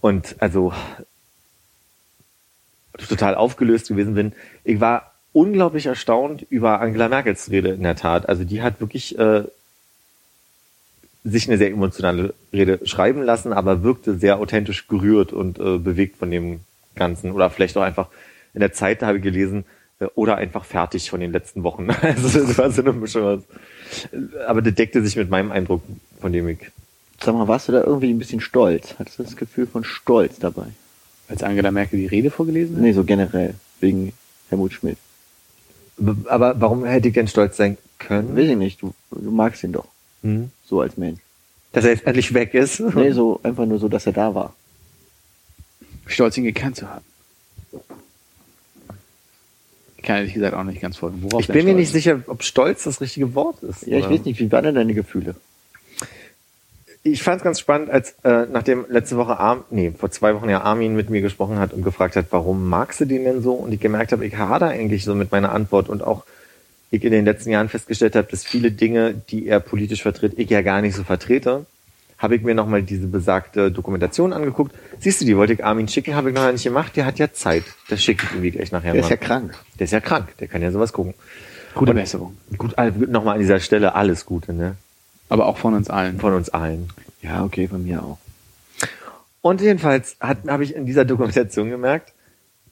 Und 0.00 0.36
also 0.38 0.72
total 3.08 3.34
aufgelöst 3.34 3.88
gewesen 3.88 4.14
bin. 4.14 4.32
Ich 4.64 4.80
war 4.80 5.12
unglaublich 5.32 5.86
erstaunt 5.86 6.46
über 6.48 6.80
Angela 6.80 7.08
Merkels 7.08 7.50
Rede 7.50 7.70
in 7.70 7.82
der 7.82 7.96
Tat. 7.96 8.28
Also 8.28 8.44
die 8.44 8.62
hat 8.62 8.80
wirklich 8.80 9.18
äh, 9.18 9.44
sich 11.24 11.48
eine 11.48 11.58
sehr 11.58 11.70
emotionale 11.70 12.34
Rede 12.52 12.80
schreiben 12.86 13.22
lassen, 13.22 13.52
aber 13.52 13.82
wirkte 13.82 14.16
sehr 14.16 14.38
authentisch 14.38 14.88
gerührt 14.88 15.32
und 15.32 15.58
äh, 15.58 15.78
bewegt 15.78 16.16
von 16.16 16.30
dem 16.30 16.60
Ganzen. 16.94 17.32
Oder 17.32 17.50
vielleicht 17.50 17.76
auch 17.76 17.82
einfach 17.82 18.08
in 18.54 18.60
der 18.60 18.72
Zeit, 18.72 19.02
da 19.02 19.08
habe 19.08 19.18
ich 19.18 19.24
gelesen, 19.24 19.64
oder 20.14 20.36
einfach 20.36 20.64
fertig 20.64 21.10
von 21.10 21.20
den 21.20 21.32
letzten 21.32 21.62
Wochen. 21.62 21.88
Also 22.02 22.40
das 22.40 22.58
war 22.58 22.70
so 22.70 22.82
eine 22.82 22.92
Mischung 22.92 23.22
aus. 23.22 23.42
Aber 24.46 24.62
das 24.62 24.74
deckte 24.74 25.02
sich 25.02 25.16
mit 25.16 25.30
meinem 25.30 25.50
Eindruck, 25.50 25.82
von 26.20 26.32
dem 26.32 26.48
ich. 26.48 26.58
Sag 27.22 27.34
mal, 27.34 27.48
warst 27.48 27.68
du 27.68 27.72
da 27.72 27.82
irgendwie 27.82 28.10
ein 28.10 28.18
bisschen 28.18 28.40
stolz? 28.40 28.94
Hattest 28.98 29.18
du 29.18 29.22
das 29.22 29.36
Gefühl 29.36 29.66
von 29.66 29.84
Stolz 29.84 30.38
dabei? 30.38 30.66
Als 31.28 31.42
Angela 31.42 31.70
Merkel 31.70 31.98
die 31.98 32.06
Rede 32.06 32.30
vorgelesen 32.30 32.76
hat? 32.76 32.82
Nee, 32.82 32.92
so 32.92 33.04
generell. 33.04 33.54
Wegen 33.80 34.12
Helmut 34.50 34.74
Schmidt. 34.74 34.98
Aber 36.26 36.60
warum 36.60 36.84
hätte 36.84 37.08
ich 37.08 37.14
denn 37.14 37.26
stolz 37.26 37.56
sein 37.56 37.78
können? 37.98 38.36
Weiß 38.36 38.48
ich 38.50 38.56
nicht, 38.56 38.82
du, 38.82 38.92
du 39.10 39.30
magst 39.30 39.64
ihn 39.64 39.72
doch. 39.72 39.88
Hm? 40.22 40.50
So 40.66 40.82
als 40.82 40.98
Mensch. 40.98 41.20
Dass 41.72 41.84
er 41.84 41.92
jetzt 41.92 42.06
endlich 42.06 42.34
weg 42.34 42.52
ist? 42.52 42.80
Nee, 42.80 43.12
so 43.12 43.40
einfach 43.42 43.64
nur 43.64 43.78
so, 43.78 43.88
dass 43.88 44.06
er 44.06 44.12
da 44.12 44.34
war. 44.34 44.54
Stolz, 46.06 46.36
ihn 46.36 46.44
gekannt 46.44 46.76
zu 46.76 46.88
haben. 46.88 47.04
Ich 50.06 50.08
kann 50.08 50.18
ehrlich 50.18 50.34
gesagt 50.34 50.54
auch 50.54 50.62
nicht 50.62 50.80
ganz 50.80 50.98
folgen. 50.98 51.20
Worauf 51.22 51.40
Ich 51.40 51.48
bin 51.48 51.66
mir 51.66 51.74
nicht 51.74 51.90
sicher, 51.90 52.20
ob 52.28 52.44
stolz 52.44 52.84
das 52.84 53.00
richtige 53.00 53.34
Wort 53.34 53.64
ist. 53.64 53.88
Ja, 53.88 53.98
ich 53.98 54.08
weiß 54.08 54.24
nicht, 54.24 54.38
wie 54.38 54.52
waren 54.52 54.62
denn 54.62 54.76
deine 54.76 54.94
Gefühle? 54.94 55.34
Ich 57.02 57.24
fand 57.24 57.38
es 57.38 57.42
ganz 57.42 57.58
spannend, 57.58 57.90
als 57.90 58.14
äh, 58.22 58.46
nachdem 58.48 58.86
letzte 58.88 59.16
Woche 59.16 59.40
Arm, 59.40 59.64
nee, 59.70 59.90
vor 59.90 60.12
zwei 60.12 60.36
Wochen 60.36 60.48
ja 60.48 60.60
Armin 60.60 60.94
mit 60.94 61.10
mir 61.10 61.22
gesprochen 61.22 61.58
hat 61.58 61.72
und 61.72 61.82
gefragt 61.82 62.14
hat, 62.14 62.26
warum 62.30 62.68
magst 62.68 63.00
du 63.00 63.04
den 63.04 63.24
denn 63.24 63.42
so? 63.42 63.54
Und 63.54 63.72
ich 63.72 63.80
gemerkt 63.80 64.12
habe, 64.12 64.24
ich 64.24 64.36
hader 64.36 64.68
eigentlich 64.68 65.02
so 65.02 65.16
mit 65.16 65.32
meiner 65.32 65.50
Antwort 65.50 65.88
und 65.88 66.04
auch 66.04 66.22
ich 66.92 67.02
in 67.02 67.10
den 67.10 67.24
letzten 67.24 67.50
Jahren 67.50 67.68
festgestellt 67.68 68.14
habe, 68.14 68.28
dass 68.30 68.44
viele 68.44 68.70
Dinge, 68.70 69.12
die 69.12 69.48
er 69.48 69.58
politisch 69.58 70.02
vertritt, 70.02 70.34
ich 70.36 70.50
ja 70.50 70.62
gar 70.62 70.82
nicht 70.82 70.94
so 70.94 71.02
vertrete, 71.02 71.66
habe 72.18 72.36
ich 72.36 72.42
mir 72.42 72.54
nochmal 72.54 72.82
diese 72.82 73.06
besagte 73.06 73.70
Dokumentation 73.70 74.32
angeguckt. 74.32 74.74
Siehst 74.98 75.20
du, 75.20 75.24
die 75.24 75.36
wollte 75.36 75.52
ich 75.52 75.64
Armin 75.64 75.86
schicken, 75.88 76.14
habe 76.14 76.30
ich 76.30 76.34
noch 76.34 76.50
nicht 76.50 76.64
gemacht. 76.64 76.96
Der 76.96 77.04
hat 77.04 77.18
ja 77.18 77.32
Zeit. 77.32 77.64
Das 77.88 78.02
schicke 78.02 78.24
ich 78.24 78.30
irgendwie 78.32 78.50
gleich 78.52 78.72
nachher 78.72 78.92
Der 78.92 79.02
mal. 79.02 79.06
ist 79.06 79.10
ja 79.10 79.16
krank. 79.16 79.54
Der 79.78 79.84
ist 79.84 79.90
ja 79.92 80.00
krank. 80.00 80.28
Der 80.38 80.48
kann 80.48 80.62
ja 80.62 80.70
sowas 80.70 80.92
gucken. 80.92 81.14
Gute 81.74 81.90
Und- 81.90 81.96
Besserung. 81.98 82.36
Gut, 82.56 82.78
also 82.78 83.00
nochmal 83.00 83.34
an 83.34 83.40
dieser 83.40 83.60
Stelle 83.60 83.94
alles 83.94 84.24
Gute, 84.24 84.52
ne? 84.54 84.76
Aber 85.28 85.46
auch 85.46 85.58
von 85.58 85.74
uns 85.74 85.90
allen. 85.90 86.18
Von 86.18 86.32
uns 86.34 86.48
allen. 86.50 86.88
Ja, 87.20 87.44
okay, 87.44 87.68
von 87.68 87.82
mir 87.84 88.02
auch. 88.02 88.18
Und 89.42 89.60
jedenfalls 89.60 90.16
habe 90.20 90.64
ich 90.64 90.74
in 90.74 90.86
dieser 90.86 91.04
Dokumentation 91.04 91.70
gemerkt, 91.70 92.12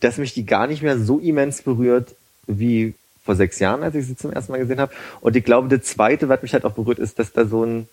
dass 0.00 0.18
mich 0.18 0.34
die 0.34 0.44
gar 0.46 0.66
nicht 0.66 0.82
mehr 0.82 0.98
so 0.98 1.18
immens 1.18 1.62
berührt 1.62 2.14
wie 2.46 2.94
vor 3.24 3.36
sechs 3.36 3.58
Jahren, 3.58 3.82
als 3.82 3.94
ich 3.94 4.06
sie 4.06 4.16
zum 4.16 4.32
ersten 4.32 4.52
Mal 4.52 4.58
gesehen 4.58 4.80
habe. 4.80 4.92
Und 5.20 5.36
ich 5.36 5.44
glaube, 5.44 5.68
das 5.68 5.86
Zweite, 5.86 6.28
was 6.28 6.42
mich 6.42 6.52
halt 6.52 6.64
auch 6.64 6.72
berührt, 6.72 6.98
ist, 6.98 7.18
dass 7.18 7.32
da 7.32 7.44
so 7.46 7.64
ein, 7.64 7.88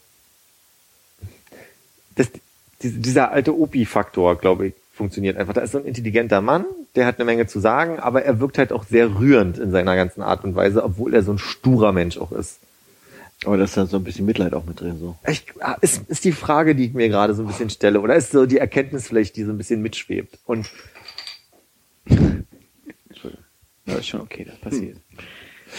die- 2.17 2.91
dieser 3.01 3.31
alte 3.31 3.57
Opi-Faktor, 3.57 4.37
glaube 4.37 4.67
ich, 4.67 4.73
funktioniert 4.93 5.37
einfach. 5.37 5.53
Da 5.53 5.61
ist 5.61 5.71
so 5.71 5.77
ein 5.77 5.85
intelligenter 5.85 6.41
Mann, 6.41 6.65
der 6.95 7.05
hat 7.05 7.15
eine 7.17 7.25
Menge 7.25 7.47
zu 7.47 7.59
sagen, 7.59 7.99
aber 7.99 8.23
er 8.23 8.39
wirkt 8.39 8.57
halt 8.57 8.71
auch 8.73 8.83
sehr 8.85 9.19
rührend 9.19 9.57
in 9.57 9.71
seiner 9.71 9.95
ganzen 9.95 10.21
Art 10.21 10.43
und 10.43 10.55
Weise, 10.55 10.83
obwohl 10.83 11.13
er 11.13 11.23
so 11.23 11.31
ein 11.31 11.37
sturer 11.37 11.91
Mensch 11.91 12.17
auch 12.17 12.31
ist. 12.31 12.59
Aber 13.45 13.57
da 13.57 13.63
ist 13.63 13.75
dann 13.75 13.87
so 13.87 13.97
ein 13.97 14.03
bisschen 14.03 14.25
Mitleid 14.27 14.53
auch 14.53 14.65
mit 14.65 14.79
drin, 14.81 14.99
so. 14.99 15.15
Ich, 15.27 15.45
ah, 15.61 15.75
ist, 15.81 16.03
ist 16.09 16.23
die 16.25 16.31
Frage, 16.31 16.75
die 16.75 16.85
ich 16.85 16.93
mir 16.93 17.09
gerade 17.09 17.33
so 17.33 17.41
ein 17.41 17.47
bisschen 17.47 17.71
stelle, 17.71 17.99
oder 18.01 18.15
ist 18.15 18.31
so 18.31 18.45
die 18.45 18.59
Erkenntnis 18.59 19.07
vielleicht, 19.07 19.35
die 19.35 19.43
so 19.43 19.51
ein 19.51 19.57
bisschen 19.57 19.81
mitschwebt? 19.81 20.37
Und 20.45 20.69
Ja, 23.87 23.95
ist 23.95 24.07
schon 24.07 24.21
okay, 24.21 24.45
das 24.45 24.57
passiert. 24.59 24.97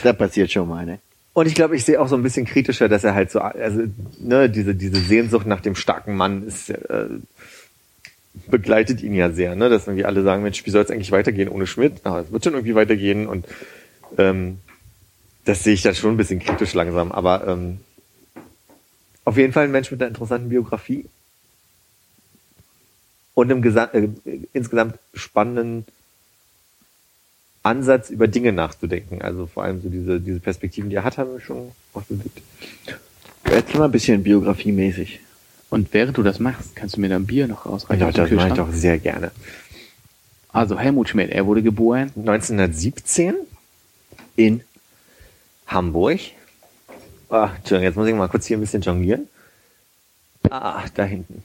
Da 0.03 0.13
passiert 0.13 0.51
schon 0.51 0.69
mal, 0.69 0.85
ne? 0.85 0.99
Und 1.35 1.47
ich 1.47 1.55
glaube, 1.55 1.77
ich 1.77 1.85
sehe 1.85 2.01
auch 2.01 2.09
so 2.09 2.17
ein 2.17 2.23
bisschen 2.23 2.45
kritischer, 2.45 2.89
dass 2.89 3.05
er 3.05 3.15
halt 3.15 3.31
so, 3.31 3.41
also, 3.41 3.85
ne, 4.21 4.51
diese, 4.51 4.75
diese 4.75 5.01
Sehnsucht 5.01 5.47
nach 5.47 5.61
dem 5.61 5.75
starken 5.75 6.15
Mann 6.15 6.47
ist, 6.47 6.69
äh, 6.69 7.07
begleitet 8.49 9.03
ihn 9.03 9.15
ja 9.15 9.31
sehr, 9.31 9.55
ne, 9.55 9.71
dass 9.71 9.87
irgendwie 9.87 10.05
alle 10.05 10.23
sagen, 10.23 10.43
Mensch, 10.43 10.65
wie 10.67 10.71
soll 10.71 10.83
es 10.83 10.91
eigentlich 10.91 11.13
weitergehen 11.13 11.49
ohne 11.49 11.67
Schmidt? 11.67 12.03
Na, 12.05 12.21
es 12.21 12.33
wird 12.33 12.45
schon 12.45 12.53
irgendwie 12.53 12.75
weitergehen 12.75 13.27
und, 13.27 13.47
ähm, 14.19 14.59
das 15.45 15.65
sehe 15.65 15.75
ich 15.75 15.83
dann 15.83 15.95
schon 15.95 16.13
ein 16.13 16.17
bisschen 16.19 16.39
kritisch 16.39 16.75
langsam, 16.75 17.13
aber, 17.13 17.47
ähm, 17.49 17.81
auf 19.25 19.37
jeden 19.37 19.53
Fall 19.53 19.65
ein 19.65 19.73
Mensch 19.73 19.91
mit 19.91 20.01
einer 20.01 20.09
interessanten 20.09 20.49
Biografie 20.51 21.07
und 23.35 23.51
einem 23.51 23.63
Gesa 23.63 23.85
äh, 23.93 24.09
insgesamt 24.53 24.99
spannenden 25.15 25.87
Ansatz, 27.63 28.11
über 28.11 28.29
Dinge 28.29 28.53
nachzudenken. 28.53 29.23
Also 29.23 29.47
vor 29.47 29.65
allem 29.65 29.81
so 29.83 29.89
diese, 29.89 30.21
diese 30.21 30.41
Perspektiven, 30.41 30.91
die 30.91 30.97
er 30.97 31.05
hat, 31.05 31.19
haben 31.19 31.35
mich 31.35 31.45
schon 31.45 31.73
bewegt. 32.09 32.43
Erzähl 33.45 33.79
mal 33.79 33.87
ein 33.87 33.93
bisschen 33.93 34.23
biografiemäßig. 34.23 35.21
Und 35.71 35.93
während 35.93 36.17
du 36.19 36.23
das 36.23 36.39
machst, 36.39 36.77
kannst 36.77 36.97
du 36.97 37.01
mir 37.01 37.09
dann 37.09 37.27
Bier 37.27 37.47
noch 37.49 37.67
rausreichen. 37.67 38.01
Ja, 38.01 38.13
das 38.13 38.31
mache 38.31 38.49
ich 38.49 38.55
doch 38.55 38.73
sehr 38.73 38.99
gerne. 38.99 39.31
Also 40.53 40.79
Helmut 40.79 41.09
Schmidt, 41.09 41.31
er 41.31 41.47
wurde 41.47 41.63
geboren 41.63 42.13
1917 42.17 43.35
In 44.37 44.63
Hamburg. 45.67 46.21
Ah, 47.31 47.51
Entschuldigung, 47.57 47.85
jetzt 47.85 47.97
muss 47.97 48.09
ich 48.09 48.15
mal 48.15 48.29
kurz 48.29 48.47
hier 48.47 48.59
ein 48.59 48.61
bisschen 48.61 48.83
jonglieren. 48.83 49.29
Ah, 50.51 50.85
da 50.95 51.05
hinten. 51.05 51.43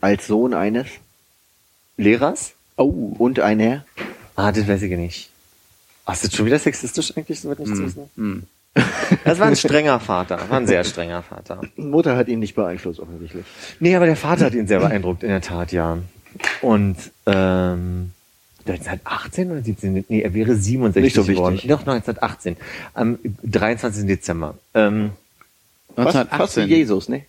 als 0.00 0.26
Sohn 0.26 0.54
eines 0.54 0.88
Lehrers? 1.96 2.54
Oh. 2.76 3.14
und 3.18 3.38
einer. 3.38 3.84
Ah, 4.34 4.50
das 4.50 4.66
weiß 4.66 4.82
ich 4.82 4.96
nicht. 4.96 5.31
Ach, 6.04 6.14
ist 6.14 6.24
das 6.24 6.34
schon 6.34 6.46
wieder 6.46 6.58
sexistisch 6.58 7.16
eigentlich, 7.16 7.40
so 7.40 7.48
wird 7.48 7.60
nicht 7.60 7.76
zu 7.76 7.84
wissen? 7.84 8.46
Das 9.24 9.38
war 9.38 9.46
ein 9.48 9.56
strenger 9.56 10.00
Vater, 10.00 10.38
war 10.48 10.58
ein 10.58 10.66
sehr 10.66 10.82
strenger 10.84 11.22
Vater. 11.22 11.60
Mutter 11.76 12.16
hat 12.16 12.28
ihn 12.28 12.38
nicht 12.38 12.54
beeinflusst, 12.54 13.00
offensichtlich. 13.00 13.44
Nee, 13.80 13.94
aber 13.94 14.06
der 14.06 14.16
Vater 14.16 14.46
hat 14.46 14.54
ihn 14.54 14.66
sehr 14.66 14.80
beeindruckt, 14.80 15.22
in 15.22 15.28
der 15.28 15.42
Tat, 15.42 15.72
ja. 15.72 15.98
Und 16.62 16.96
ähm, 17.26 18.12
1918 18.66 19.50
oder 19.50 19.62
17? 19.62 20.04
Nee, 20.08 20.20
er 20.22 20.32
wäre 20.34 20.56
67 20.56 21.02
Nicht 21.02 21.14
so 21.14 21.24
geworden. 21.24 21.54
wichtig. 21.54 21.68
Doch, 21.70 21.80
1918. 21.80 22.56
Am 22.94 23.18
23. 23.44 24.06
Dezember. 24.06 24.56
Ähm, 24.74 25.10
Fast, 25.94 26.12
fast 26.30 26.56
wie 26.56 26.60
1918. 26.62 26.68
Jesus, 26.68 27.08
ne? 27.10 27.26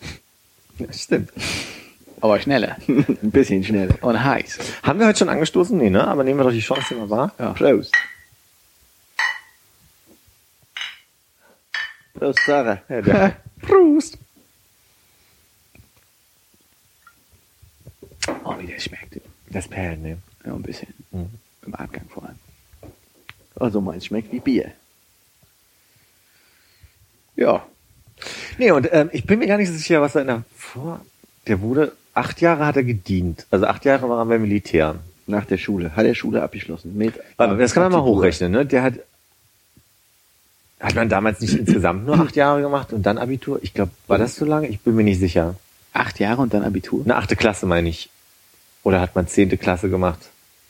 ja, 0.78 0.92
stimmt. 0.92 1.30
Aber 2.22 2.38
schneller. 2.38 2.76
ein 2.88 3.32
bisschen 3.32 3.64
schneller. 3.64 3.96
Und 4.00 4.22
heiß. 4.22 4.56
Haben 4.84 5.00
wir 5.00 5.08
heute 5.08 5.18
schon 5.18 5.28
angestoßen? 5.28 5.76
Nee, 5.76 5.90
ne? 5.90 6.06
Aber 6.06 6.22
nehmen 6.22 6.38
wir 6.38 6.44
doch 6.44 6.52
die 6.52 6.60
Chance, 6.60 6.86
die 6.90 6.94
mal 6.94 7.10
wahr. 7.10 7.34
Ja. 7.36 7.52
Prost. 7.52 7.92
Prost, 12.14 12.38
Sarah. 12.46 12.80
Ja, 12.88 13.34
Prost. 13.62 14.18
Oh, 18.44 18.54
wie 18.60 18.68
der 18.68 18.78
schmeckt. 18.78 19.20
Das 19.50 19.66
Perlen, 19.66 20.02
ne? 20.02 20.18
Ja, 20.46 20.54
ein 20.54 20.62
bisschen. 20.62 20.94
Mhm. 21.10 21.28
Im 21.66 21.74
Abgang 21.74 22.08
vor 22.08 22.22
allem. 22.22 22.38
Also 23.56 23.80
meins 23.80 24.06
schmeckt 24.06 24.30
wie 24.30 24.38
Bier. 24.38 24.70
Ja. 27.34 27.66
Nee, 28.58 28.70
und 28.70 28.88
ähm, 28.92 29.10
ich 29.12 29.26
bin 29.26 29.40
mir 29.40 29.48
gar 29.48 29.56
nicht 29.56 29.70
so 29.70 29.74
sicher, 29.74 30.00
was 30.00 30.14
er 30.14 30.20
in 30.20 30.28
der 30.28 30.44
vor. 30.56 31.04
Der 31.48 31.60
wurde 31.60 31.96
acht 32.14 32.40
Jahre 32.40 32.66
hat 32.66 32.76
er 32.76 32.84
gedient. 32.84 33.46
Also 33.50 33.66
acht 33.66 33.84
Jahre 33.84 34.08
war 34.08 34.18
er 34.18 34.26
beim 34.26 34.42
Militär. 34.42 34.96
Nach 35.26 35.44
der 35.44 35.58
Schule. 35.58 35.94
Hat 35.94 36.04
er 36.04 36.14
Schule 36.14 36.42
abgeschlossen. 36.42 36.96
Mit 36.96 37.14
das 37.36 37.74
kann 37.74 37.84
man 37.84 37.92
mal 37.92 38.02
hochrechnen, 38.02 38.50
ne? 38.52 38.66
Der 38.66 38.82
hat 38.82 38.94
hat 40.80 40.96
man 40.96 41.08
damals 41.08 41.40
nicht 41.40 41.54
insgesamt 41.54 42.06
nur 42.06 42.18
acht 42.18 42.34
Jahre 42.34 42.60
gemacht 42.60 42.92
und 42.92 43.04
dann 43.04 43.16
Abitur? 43.16 43.60
Ich 43.62 43.72
glaube, 43.72 43.92
war 44.08 44.18
das 44.18 44.34
so 44.34 44.44
lange? 44.44 44.66
Ich 44.66 44.80
bin 44.80 44.96
mir 44.96 45.04
nicht 45.04 45.20
sicher. 45.20 45.54
Acht 45.92 46.18
Jahre 46.18 46.42
und 46.42 46.52
dann 46.54 46.64
Abitur. 46.64 47.04
Eine 47.04 47.14
achte 47.16 47.36
Klasse 47.36 47.66
meine 47.66 47.88
ich. 47.88 48.10
Oder 48.82 49.00
hat 49.00 49.14
man 49.14 49.28
zehnte 49.28 49.56
Klasse 49.58 49.88
gemacht? 49.90 50.18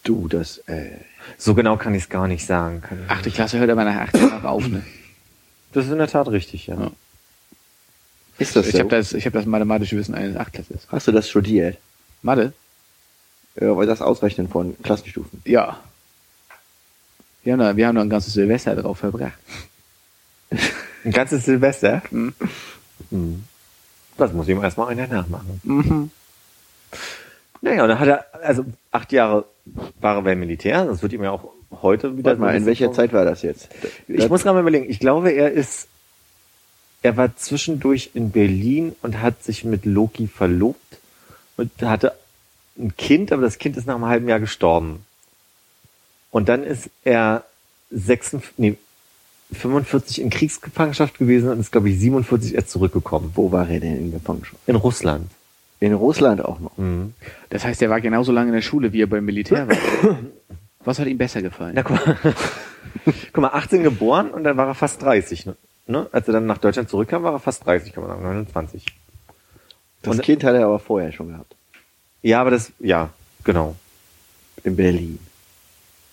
Du, 0.04 0.28
das, 0.28 0.58
äh, 0.66 0.90
So 1.38 1.54
genau 1.54 1.78
kann 1.78 1.94
ich 1.94 2.02
es 2.02 2.08
gar 2.10 2.28
nicht 2.28 2.44
sagen. 2.44 2.82
Achte. 3.08 3.30
Klasse 3.30 3.58
hört 3.58 3.70
aber 3.70 3.84
nach 3.84 4.02
acht 4.02 4.18
Jahren 4.18 4.44
auf, 4.44 4.68
ne? 4.68 4.82
Das 5.72 5.86
ist 5.86 5.92
in 5.92 5.98
der 5.98 6.08
Tat 6.08 6.28
richtig, 6.28 6.66
ja. 6.66 6.74
Ja. 6.74 6.90
Ist 8.38 8.56
das 8.56 8.66
Ich 8.66 8.72
so? 8.72 8.78
habe 8.80 8.88
das, 8.88 9.12
ich 9.12 9.26
hab 9.26 9.32
das 9.32 9.46
mathematische 9.46 9.96
Wissen 9.96 10.14
eines 10.14 10.36
Achtklässlers. 10.36 10.86
Hast 10.88 11.06
du 11.08 11.12
das 11.12 11.28
studiert? 11.28 11.78
Mathe? 12.22 12.52
Ja, 13.60 13.76
weil 13.76 13.86
das 13.86 14.00
Ausrechnen 14.00 14.48
von 14.48 14.76
Klassenstufen. 14.82 15.42
Ja. 15.44 15.80
Wir 17.44 17.52
haben 17.54 17.60
da, 17.60 17.76
wir 17.76 17.86
haben 17.86 17.96
da 17.96 18.02
ein 18.02 18.10
ganzes 18.10 18.32
Silvester 18.34 18.74
drauf 18.76 18.98
verbracht. 18.98 19.32
Ein 21.04 21.10
ganzes 21.10 21.44
Silvester? 21.46 22.00
Mhm. 22.12 22.32
Hm. 23.10 23.44
Das 24.16 24.32
muss 24.32 24.46
ihm 24.48 24.62
erstmal 24.62 24.88
einer 24.88 25.08
nachmachen. 25.08 25.60
Mhm. 25.64 26.10
Naja, 27.60 27.82
und 27.82 27.88
dann 27.88 27.98
hat 27.98 28.06
er, 28.08 28.26
also 28.44 28.64
acht 28.92 29.10
Jahre 29.10 29.44
war 30.00 30.16
er 30.16 30.22
beim 30.22 30.38
Militär, 30.38 30.84
das 30.84 31.02
wird 31.02 31.12
ihm 31.12 31.24
ja 31.24 31.32
auch 31.32 31.50
heute 31.80 32.16
wieder 32.16 32.30
Warte 32.30 32.40
mal, 32.40 32.54
in 32.54 32.66
welcher 32.66 32.92
Zeit 32.92 33.12
war 33.12 33.24
das 33.24 33.42
jetzt? 33.42 33.68
Ich 34.06 34.28
muss 34.28 34.42
gerade 34.42 34.54
mal 34.54 34.60
überlegen. 34.60 34.88
Ich 34.88 35.00
glaube, 35.00 35.30
er 35.30 35.50
ist, 35.50 35.88
er 37.02 37.16
war 37.16 37.36
zwischendurch 37.36 38.10
in 38.14 38.30
Berlin 38.30 38.94
und 39.02 39.20
hat 39.20 39.42
sich 39.42 39.64
mit 39.64 39.84
Loki 39.84 40.28
verlobt 40.28 40.78
und 41.56 41.70
hatte 41.82 42.14
ein 42.78 42.96
Kind, 42.96 43.32
aber 43.32 43.42
das 43.42 43.58
Kind 43.58 43.76
ist 43.76 43.86
nach 43.86 43.96
einem 43.96 44.06
halben 44.06 44.28
Jahr 44.28 44.40
gestorben. 44.40 45.04
Und 46.30 46.48
dann 46.48 46.62
ist 46.62 46.88
er 47.04 47.44
46, 47.90 48.58
nee, 48.58 48.76
45 49.52 50.22
in 50.22 50.30
Kriegsgefangenschaft 50.30 51.18
gewesen 51.18 51.50
und 51.50 51.60
ist, 51.60 51.72
glaube 51.72 51.90
ich, 51.90 51.98
47 51.98 52.54
erst 52.54 52.70
zurückgekommen. 52.70 53.32
Wo 53.34 53.52
war 53.52 53.68
er 53.68 53.80
denn 53.80 53.98
in 53.98 54.12
Gefangenschaft? 54.12 54.56
In 54.66 54.76
Russland. 54.76 55.30
In 55.80 55.92
Russland 55.92 56.42
auch 56.44 56.60
noch. 56.60 56.76
Mhm. 56.78 57.12
Das 57.50 57.64
heißt, 57.64 57.82
er 57.82 57.90
war 57.90 58.00
genauso 58.00 58.32
lange 58.32 58.48
in 58.48 58.54
der 58.54 58.62
Schule, 58.62 58.92
wie 58.92 59.02
er 59.02 59.08
beim 59.08 59.24
Militär 59.24 59.68
war. 59.68 59.76
Was 60.84 60.98
hat 60.98 61.06
ihm 61.06 61.18
besser 61.18 61.42
gefallen? 61.42 61.72
Na, 61.74 61.82
guck 61.82 62.06
mal. 62.06 62.18
guck 63.32 63.42
mal, 63.42 63.48
18 63.48 63.82
geboren 63.82 64.30
und 64.30 64.44
dann 64.44 64.56
war 64.56 64.68
er 64.68 64.74
fast 64.74 65.02
30. 65.02 65.46
Ne? 65.46 65.56
Ne? 65.86 66.06
Als 66.12 66.28
er 66.28 66.34
dann 66.34 66.46
nach 66.46 66.58
Deutschland 66.58 66.88
zurückkam, 66.88 67.22
war 67.22 67.32
er 67.32 67.40
fast 67.40 67.66
30, 67.66 67.92
kann 67.92 68.04
man 68.04 68.12
sagen, 68.12 68.22
29. 68.22 68.86
Das 70.02 70.16
Und- 70.16 70.22
Kind 70.22 70.44
hat 70.44 70.54
er 70.54 70.66
aber 70.66 70.78
vorher 70.78 71.12
schon 71.12 71.28
gehabt. 71.28 71.54
Ja, 72.22 72.40
aber 72.40 72.50
das, 72.50 72.72
ja, 72.78 73.10
genau. 73.44 73.74
In 74.62 74.76
Berlin. 74.76 75.18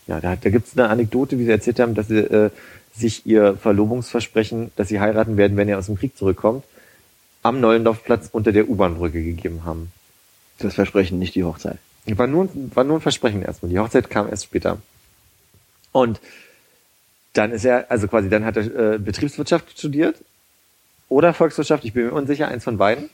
Ja, 0.07 0.19
da, 0.19 0.35
da 0.35 0.49
gibt 0.49 0.67
es 0.67 0.77
eine 0.77 0.89
Anekdote, 0.89 1.37
wie 1.37 1.45
sie 1.45 1.51
erzählt 1.51 1.79
haben, 1.79 1.93
dass 1.93 2.07
sie 2.07 2.17
äh, 2.17 2.49
sich 2.95 3.27
ihr 3.27 3.55
Verlobungsversprechen, 3.57 4.71
dass 4.75 4.87
sie 4.87 4.99
heiraten 4.99 5.37
werden, 5.37 5.55
wenn 5.55 5.69
er 5.69 5.77
aus 5.77 5.85
dem 5.85 5.97
Krieg 5.97 6.17
zurückkommt, 6.17 6.63
am 7.43 7.61
Neulendorfplatz 7.61 8.29
unter 8.31 8.51
der 8.51 8.67
U-Bahn-Brücke 8.69 9.23
gegeben 9.23 9.65
haben. 9.65 9.91
Das 10.57 10.73
Versprechen, 10.73 11.19
nicht 11.19 11.35
die 11.35 11.43
Hochzeit. 11.43 11.77
War 12.07 12.25
nur, 12.25 12.49
war 12.73 12.83
nur 12.83 12.97
ein 12.97 13.01
Versprechen 13.01 13.43
erstmal. 13.43 13.69
Die 13.69 13.77
Hochzeit 13.77 14.09
kam 14.09 14.27
erst 14.27 14.45
später. 14.45 14.79
Und 15.91 16.19
dann 17.33 17.51
ist 17.51 17.65
er, 17.65 17.89
also 17.91 18.07
quasi, 18.07 18.29
dann 18.29 18.45
hat 18.45 18.57
er 18.57 18.93
äh, 18.93 18.97
Betriebswirtschaft 18.97 19.77
studiert 19.77 20.15
oder 21.07 21.33
Volkswirtschaft, 21.33 21.85
ich 21.85 21.93
bin 21.93 22.05
mir 22.05 22.13
unsicher, 22.13 22.47
eins 22.47 22.63
von 22.63 22.77
beiden. 22.77 23.09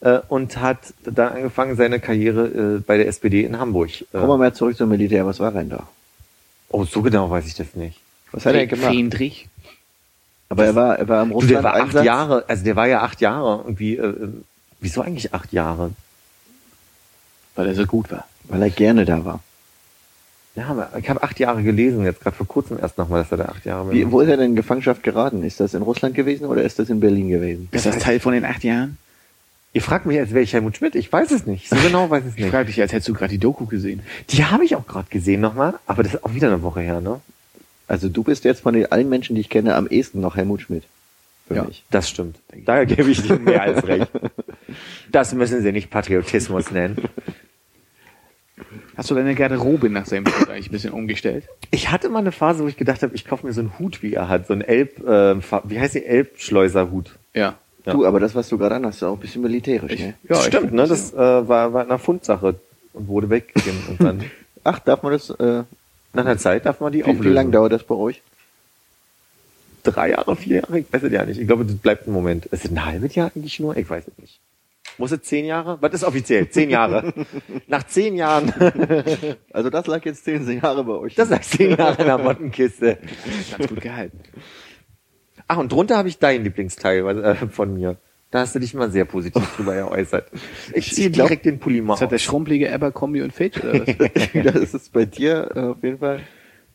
Äh, 0.00 0.20
und 0.28 0.58
hat 0.58 0.78
dann 1.02 1.32
angefangen, 1.32 1.74
seine 1.76 1.98
Karriere 1.98 2.76
äh, 2.76 2.78
bei 2.78 2.98
der 2.98 3.08
SPD 3.08 3.42
in 3.42 3.58
Hamburg. 3.58 3.90
Äh, 4.00 4.04
Kommen 4.12 4.28
wir 4.28 4.36
mal 4.36 4.54
zurück 4.54 4.76
zum 4.76 4.88
Militär. 4.90 5.26
Was 5.26 5.40
war 5.40 5.48
er 5.52 5.60
denn 5.60 5.70
da? 5.70 5.88
oh, 6.70 6.84
so 6.84 7.02
genau 7.02 7.30
weiß 7.30 7.46
ich 7.46 7.54
das 7.54 7.74
nicht. 7.74 7.98
Was 8.32 8.46
hat 8.46 8.54
er 8.54 8.66
gemacht? 8.66 8.88
Friedrich? 8.88 9.48
Aber 10.50 10.64
er 10.64 10.74
war, 10.74 10.98
er 10.98 11.08
war 11.08 11.22
im 11.22 11.30
Du, 11.30 11.40
der 11.40 11.58
Russland 11.58 11.64
war 11.64 11.74
acht 11.74 11.82
Einsatz. 11.82 12.04
Jahre, 12.04 12.44
also 12.48 12.64
der 12.64 12.76
war 12.76 12.86
ja 12.86 13.02
acht 13.02 13.20
Jahre 13.20 13.62
irgendwie, 13.64 13.96
äh, 13.96 14.06
äh, 14.06 14.28
wieso 14.80 15.02
eigentlich 15.02 15.34
acht 15.34 15.52
Jahre? 15.52 15.90
Weil 17.54 17.66
er 17.66 17.74
so 17.74 17.86
gut 17.86 18.10
war. 18.10 18.26
Weil 18.44 18.62
er 18.62 18.70
gerne 18.70 19.04
da 19.04 19.24
war. 19.24 19.40
Ja, 20.56 20.66
aber 20.66 20.90
ich 20.98 21.08
habe 21.08 21.22
acht 21.22 21.38
Jahre 21.38 21.62
gelesen, 21.62 22.04
jetzt 22.04 22.20
gerade 22.20 22.34
vor 22.36 22.46
kurzem 22.46 22.78
erst 22.80 22.98
nochmal, 22.98 23.22
dass 23.22 23.30
er 23.30 23.38
da 23.38 23.44
acht 23.46 23.64
Jahre 23.64 23.92
Wie, 23.92 24.10
wo 24.10 24.20
ist 24.20 24.28
er 24.28 24.36
denn 24.36 24.50
in 24.50 24.56
Gefangenschaft 24.56 25.02
geraten? 25.04 25.44
Ist 25.44 25.60
das 25.60 25.74
in 25.74 25.82
Russland 25.82 26.14
gewesen 26.16 26.46
oder 26.46 26.62
ist 26.62 26.78
das 26.80 26.90
in 26.90 26.98
Berlin 27.00 27.28
gewesen? 27.28 27.68
Ist 27.70 27.86
das 27.86 27.98
Teil 27.98 28.18
von 28.18 28.32
den 28.32 28.44
acht 28.44 28.64
Jahren? 28.64 28.98
Ihr 29.74 29.82
fragt 29.82 30.06
mich, 30.06 30.18
als 30.18 30.30
wäre 30.30 30.42
ich 30.42 30.52
Helmut 30.54 30.76
Schmidt. 30.78 30.94
Ich 30.96 31.12
weiß 31.12 31.30
es 31.30 31.46
nicht. 31.46 31.68
So 31.68 31.76
genau 31.76 32.10
weiß 32.10 32.22
ich 32.24 32.30
es 32.30 32.34
Ich 32.36 32.40
nicht. 32.44 32.50
frage 32.50 32.66
dich, 32.66 32.80
als 32.80 32.90
hättest 32.92 33.08
du 33.08 33.12
gerade 33.14 33.30
die 33.30 33.38
Doku 33.38 33.66
gesehen. 33.66 34.00
Die 34.30 34.44
habe 34.44 34.64
ich 34.64 34.74
auch 34.74 34.86
gerade 34.86 35.06
gesehen 35.10 35.40
nochmal, 35.40 35.74
aber 35.86 36.02
das 36.02 36.14
ist 36.14 36.24
auch 36.24 36.34
wieder 36.34 36.48
eine 36.48 36.62
Woche 36.62 36.80
her, 36.80 37.00
ne? 37.00 37.20
Also 37.86 38.08
du 38.08 38.22
bist 38.24 38.44
jetzt 38.44 38.60
von 38.62 38.74
den 38.74 38.90
allen 38.90 39.08
Menschen, 39.08 39.34
die 39.36 39.40
ich 39.42 39.48
kenne, 39.50 39.74
am 39.76 39.86
ehesten 39.86 40.20
noch 40.20 40.36
Helmut 40.36 40.62
Schmidt. 40.62 40.84
Für 41.46 41.54
Ja. 41.54 41.64
mich. 41.64 41.84
Das 41.90 42.08
stimmt. 42.08 42.36
Daher 42.66 42.84
gebe 42.86 43.10
ich 43.10 43.24
Ihnen 43.28 43.44
mehr 43.44 43.62
als 43.62 43.82
recht. 43.86 44.10
Das 45.12 45.32
müssen 45.34 45.62
Sie 45.62 45.72
nicht 45.72 45.90
Patriotismus 45.90 46.70
nennen. 46.70 46.96
Hast 48.98 49.10
du 49.12 49.14
deine 49.14 49.36
Garderobe 49.36 49.90
nach 49.90 50.06
seinem 50.06 50.24
Tod 50.24 50.50
eigentlich 50.50 50.70
ein 50.70 50.72
bisschen 50.72 50.92
umgestellt? 50.92 51.44
Ich 51.70 51.92
hatte 51.92 52.08
mal 52.08 52.18
eine 52.18 52.32
Phase, 52.32 52.64
wo 52.64 52.66
ich 52.66 52.76
gedacht 52.76 53.00
habe, 53.04 53.14
ich 53.14 53.24
kaufe 53.24 53.46
mir 53.46 53.52
so 53.52 53.60
einen 53.60 53.78
Hut, 53.78 54.02
wie 54.02 54.12
er 54.12 54.28
hat. 54.28 54.48
So 54.48 54.54
einen 54.54 54.62
Elb, 54.62 54.98
äh, 55.06 55.36
wie 55.64 55.78
heißt 55.78 55.94
die 55.94 56.04
Elbschleuserhut. 56.04 57.16
Ja. 57.32 57.54
Ja. 57.86 57.92
Du, 57.92 58.04
aber 58.04 58.18
das, 58.18 58.34
was 58.34 58.48
du 58.48 58.58
gerade 58.58 58.74
an 58.74 58.84
hast, 58.84 58.96
ist 58.96 59.04
auch 59.04 59.12
ein 59.12 59.20
bisschen 59.20 59.42
militärisch, 59.42 60.00
ne? 60.00 60.14
Ja, 60.28 60.40
ich 60.40 60.46
Stimmt, 60.46 60.72
ne? 60.72 60.82
das, 60.88 61.12
Das 61.12 61.14
äh, 61.14 61.48
war, 61.48 61.72
war 61.72 61.84
eine 61.84 62.00
Fundsache 62.00 62.56
und 62.92 63.06
wurde 63.06 63.30
weggegeben. 63.30 63.78
Und 63.88 64.02
dann 64.02 64.24
Ach, 64.64 64.80
darf 64.80 65.04
man 65.04 65.12
das, 65.12 65.30
äh, 65.30 65.62
nach 66.12 66.24
einer 66.24 66.36
Zeit 66.36 66.66
darf 66.66 66.80
man 66.80 66.92
die 66.92 67.06
wie, 67.06 67.22
wie 67.22 67.28
lange 67.28 67.52
dauert 67.52 67.70
das 67.70 67.84
bei 67.84 67.94
euch? 67.94 68.20
Drei 69.84 70.10
Jahre, 70.10 70.34
vier 70.34 70.56
Jahre? 70.56 70.80
Ich 70.80 70.92
weiß 70.92 71.04
es 71.04 71.12
ja 71.12 71.24
nicht. 71.24 71.38
Ich 71.38 71.46
glaube, 71.46 71.64
das 71.64 71.76
bleibt 71.76 72.08
ein 72.08 72.12
Moment. 72.12 72.46
Ist 72.46 72.64
es 72.64 72.70
ein 72.72 72.84
halbes 72.84 73.14
Jahr 73.14 73.30
eigentlich 73.32 73.60
nur? 73.60 73.76
Ich 73.76 73.88
weiß 73.88 74.08
es 74.08 74.18
nicht. 74.18 74.40
Muss 74.96 75.12
es 75.12 75.22
zehn 75.22 75.44
Jahre? 75.44 75.78
Was 75.80 75.92
ist 75.92 76.04
offiziell? 76.04 76.48
Zehn 76.48 76.70
Jahre. 76.70 77.12
Nach 77.66 77.84
zehn 77.84 78.16
Jahren. 78.16 78.52
Also 79.52 79.70
das 79.70 79.86
lag 79.86 80.04
jetzt 80.04 80.24
zehn 80.24 80.60
Jahre 80.60 80.84
bei 80.84 80.92
euch. 80.92 81.14
Das 81.14 81.28
sagt 81.28 81.44
zehn 81.44 81.76
Jahre 81.76 82.00
in 82.00 82.06
der 82.06 82.18
Mottenkiste. 82.18 82.98
Ganz 83.50 83.68
gut 83.68 83.80
gehalten. 83.80 84.20
Ach, 85.48 85.56
und 85.56 85.72
drunter 85.72 85.96
habe 85.96 86.08
ich 86.08 86.18
dein 86.18 86.44
Lieblingsteil 86.44 87.06
äh, 87.18 87.34
von 87.48 87.74
mir. 87.74 87.96
Da 88.30 88.40
hast 88.40 88.54
du 88.54 88.58
dich 88.58 88.74
mal 88.74 88.90
sehr 88.90 89.04
positiv 89.04 89.42
drüber 89.56 89.74
geäußert. 89.74 90.30
Ich 90.74 90.92
ziehe 90.94 91.10
direkt 91.10 91.46
den 91.46 91.58
Pulli 91.58 91.80
mal 91.80 91.94
Das 91.94 92.02
hat 92.02 92.12
der 92.12 92.18
schrumpelige 92.18 92.72
Abercrombie 92.72 93.22
und 93.22 93.32
Fitch 93.32 93.58
oder 93.64 93.80
was? 93.86 94.54
das 94.54 94.74
ist 94.74 94.92
bei 94.92 95.06
dir 95.06 95.50
äh, 95.54 95.60
auf 95.60 95.82
jeden 95.82 95.98
Fall 95.98 96.20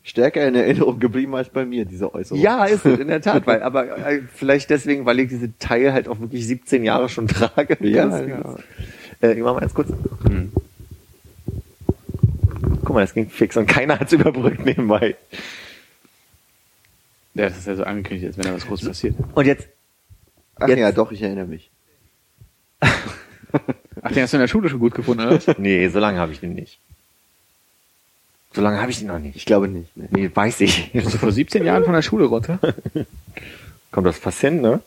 stärker 0.04 0.46
in 0.46 0.54
Erinnerung 0.54 1.00
geblieben 1.00 1.34
als 1.34 1.48
bei 1.48 1.64
mir, 1.64 1.84
diese 1.84 2.14
Äußerung. 2.14 2.40
Ja, 2.40 2.64
ist 2.66 2.84
es, 2.86 2.98
in 3.00 3.08
der 3.08 3.20
Tat. 3.20 3.44
Weil, 3.48 3.62
aber 3.62 3.96
äh, 4.06 4.20
vielleicht 4.32 4.70
deswegen, 4.70 5.04
weil 5.06 5.18
ich 5.18 5.28
diese 5.30 5.56
Teil 5.58 5.92
halt 5.92 6.06
auch 6.08 6.20
wirklich 6.20 6.46
17 6.46 6.84
Jahre 6.84 7.08
schon 7.08 7.26
trage. 7.26 7.76
Ja, 7.80 8.06
Das- 8.06 8.28
ja. 8.28 8.56
Äh, 9.22 9.32
ich 9.32 9.40
mach 9.42 9.54
mal 9.54 9.60
ganz 9.60 9.74
kurz. 9.74 9.88
Hm. 10.28 10.52
Guck 12.84 12.94
mal, 12.94 13.00
das 13.00 13.14
ging 13.14 13.28
fix 13.30 13.56
und 13.56 13.66
keiner 13.66 13.98
hat's 13.98 14.12
überbrückt 14.12 14.64
nebenbei. 14.64 15.16
Ja, 17.34 17.48
das 17.48 17.58
ist 17.58 17.66
ja 17.66 17.74
so 17.74 17.84
angekündigt, 17.84 18.26
als 18.26 18.36
wenn 18.38 18.44
da 18.44 18.54
was 18.54 18.66
groß 18.66 18.84
passiert. 18.86 19.16
Und 19.34 19.46
jetzt, 19.46 19.66
Ach 20.56 20.68
Jetzt- 20.68 20.78
ja, 20.78 20.92
doch, 20.92 21.10
ich 21.10 21.20
erinnere 21.22 21.46
mich. 21.46 21.70
Ach, 22.80 24.12
den 24.12 24.22
hast 24.22 24.32
du 24.32 24.36
in 24.36 24.40
der 24.42 24.48
Schule 24.48 24.68
schon 24.68 24.78
gut 24.80 24.94
gefunden, 24.94 25.24
oder? 25.26 25.40
nee, 25.58 25.88
so 25.88 25.98
lange 25.98 26.18
habe 26.18 26.32
ich 26.32 26.40
den 26.40 26.54
nicht. 26.54 26.78
So 28.54 28.62
lange 28.62 28.80
habe 28.80 28.90
ich 28.90 28.98
den 28.98 29.08
noch 29.08 29.18
nicht. 29.18 29.36
Ich 29.36 29.46
glaube 29.46 29.66
nicht. 29.66 29.96
Ne? 29.96 30.08
Nee, 30.10 30.30
weiß 30.32 30.60
ich. 30.60 30.92
Bist 30.92 31.14
du 31.14 31.18
vor 31.18 31.32
17 31.32 31.64
Jahren 31.64 31.84
von 31.84 31.92
der 31.92 32.02
Schule 32.02 32.26
runter? 32.26 32.60
Kommt 33.90 34.06
das 34.06 34.16
fast 34.16 34.40
hin, 34.40 34.60
ne? 34.60 34.80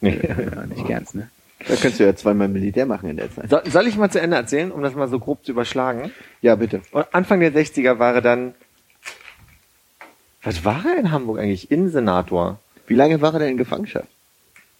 Nee. 0.00 0.18
Ja, 0.22 0.66
nicht 0.66 0.88
ganz, 0.88 1.14
ne? 1.14 1.28
Da 1.58 1.76
könntest 1.76 2.00
du 2.00 2.04
ja 2.04 2.16
zweimal 2.16 2.48
Militär 2.48 2.86
machen 2.86 3.10
in 3.10 3.18
der 3.18 3.32
Zeit. 3.32 3.50
Soll, 3.50 3.62
soll 3.70 3.86
ich 3.86 3.96
mal 3.96 4.10
zu 4.10 4.20
Ende 4.20 4.36
erzählen, 4.36 4.72
um 4.72 4.82
das 4.82 4.94
mal 4.94 5.08
so 5.08 5.18
grob 5.18 5.44
zu 5.44 5.52
überschlagen? 5.52 6.10
Ja, 6.40 6.56
bitte. 6.56 6.80
Und 6.90 7.06
Anfang 7.12 7.40
der 7.40 7.52
60er 7.52 7.98
war 7.98 8.14
er 8.14 8.22
dann, 8.22 8.54
was 10.42 10.64
war 10.64 10.84
er 10.84 10.98
in 10.98 11.12
Hamburg 11.12 11.38
eigentlich? 11.38 11.70
Innensenator. 11.70 12.58
Wie 12.86 12.94
lange 12.94 13.20
war 13.20 13.34
er 13.34 13.40
denn 13.40 13.50
in 13.50 13.58
Gefangenschaft? 13.58 14.08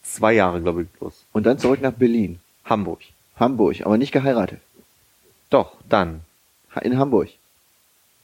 Zwei 0.02 0.32
Jahre, 0.32 0.60
glaube 0.60 0.82
ich, 0.82 0.88
bloß. 0.88 1.24
Und 1.32 1.44
dann 1.46 1.58
zurück 1.58 1.80
nach 1.82 1.92
Berlin. 1.92 2.40
Hamburg. 2.64 3.00
Hamburg, 3.36 3.76
aber 3.84 3.98
nicht 3.98 4.12
geheiratet. 4.12 4.60
Doch, 5.50 5.76
dann. 5.88 6.22
In 6.80 6.98
Hamburg. 6.98 7.28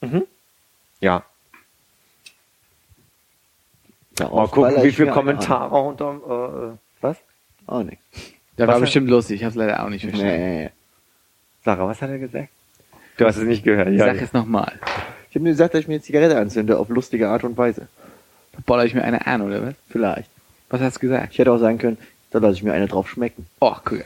Mhm. 0.01 0.23
Ja. 1.01 1.23
Darauf 4.15 4.51
Mal 4.51 4.55
gucken, 4.55 4.83
wie 4.83 4.87
ich 4.87 4.95
viele 4.95 5.07
mir 5.07 5.13
eine 5.13 5.21
Kommentare 5.21 5.75
unter, 5.75 6.73
äh, 6.73 6.77
was? 7.01 7.17
Auch 7.67 7.83
nichts. 7.83 8.03
Das 8.57 8.67
Was 8.67 8.73
war 8.75 8.81
bestimmt 8.81 9.09
lustig, 9.09 9.39
ich 9.39 9.45
hab's 9.45 9.55
leider 9.55 9.83
auch 9.83 9.89
nicht 9.89 10.01
verstanden. 10.03 10.35
Nee. 10.35 10.69
Sarah, 11.63 11.87
was 11.87 12.01
hat 12.01 12.09
er 12.09 12.19
gesagt? 12.19 12.49
Du 13.17 13.25
hast 13.25 13.37
es 13.37 13.43
nicht 13.43 13.63
gehört. 13.63 13.89
Ich 13.89 13.99
Ja, 13.99 14.05
sag 14.05 14.21
es 14.21 14.33
nochmal. 14.33 14.73
Ich 15.29 15.35
habe 15.35 15.43
mir 15.43 15.51
gesagt, 15.51 15.73
dass 15.73 15.81
ich 15.81 15.87
mir 15.87 15.95
eine 15.95 16.01
Zigarette 16.03 16.37
anzünde, 16.37 16.77
auf 16.77 16.89
lustige 16.89 17.29
Art 17.29 17.43
und 17.43 17.57
Weise. 17.57 17.87
Da 18.53 18.59
baller 18.65 18.85
ich 18.85 18.93
mir 18.93 19.03
eine 19.03 19.25
an, 19.27 19.41
oder 19.41 19.61
was? 19.65 19.75
Vielleicht. 19.89 20.29
Was 20.69 20.81
hast 20.81 20.97
du 20.97 21.01
gesagt? 21.01 21.33
Ich 21.33 21.39
hätte 21.39 21.51
auch 21.51 21.57
sagen 21.59 21.77
können, 21.77 21.97
da 22.31 22.39
lasse 22.39 22.55
ich 22.55 22.63
mir 22.63 22.73
eine 22.73 22.87
drauf 22.87 23.09
schmecken. 23.09 23.45
Oh, 23.59 23.75
cool. 23.89 24.03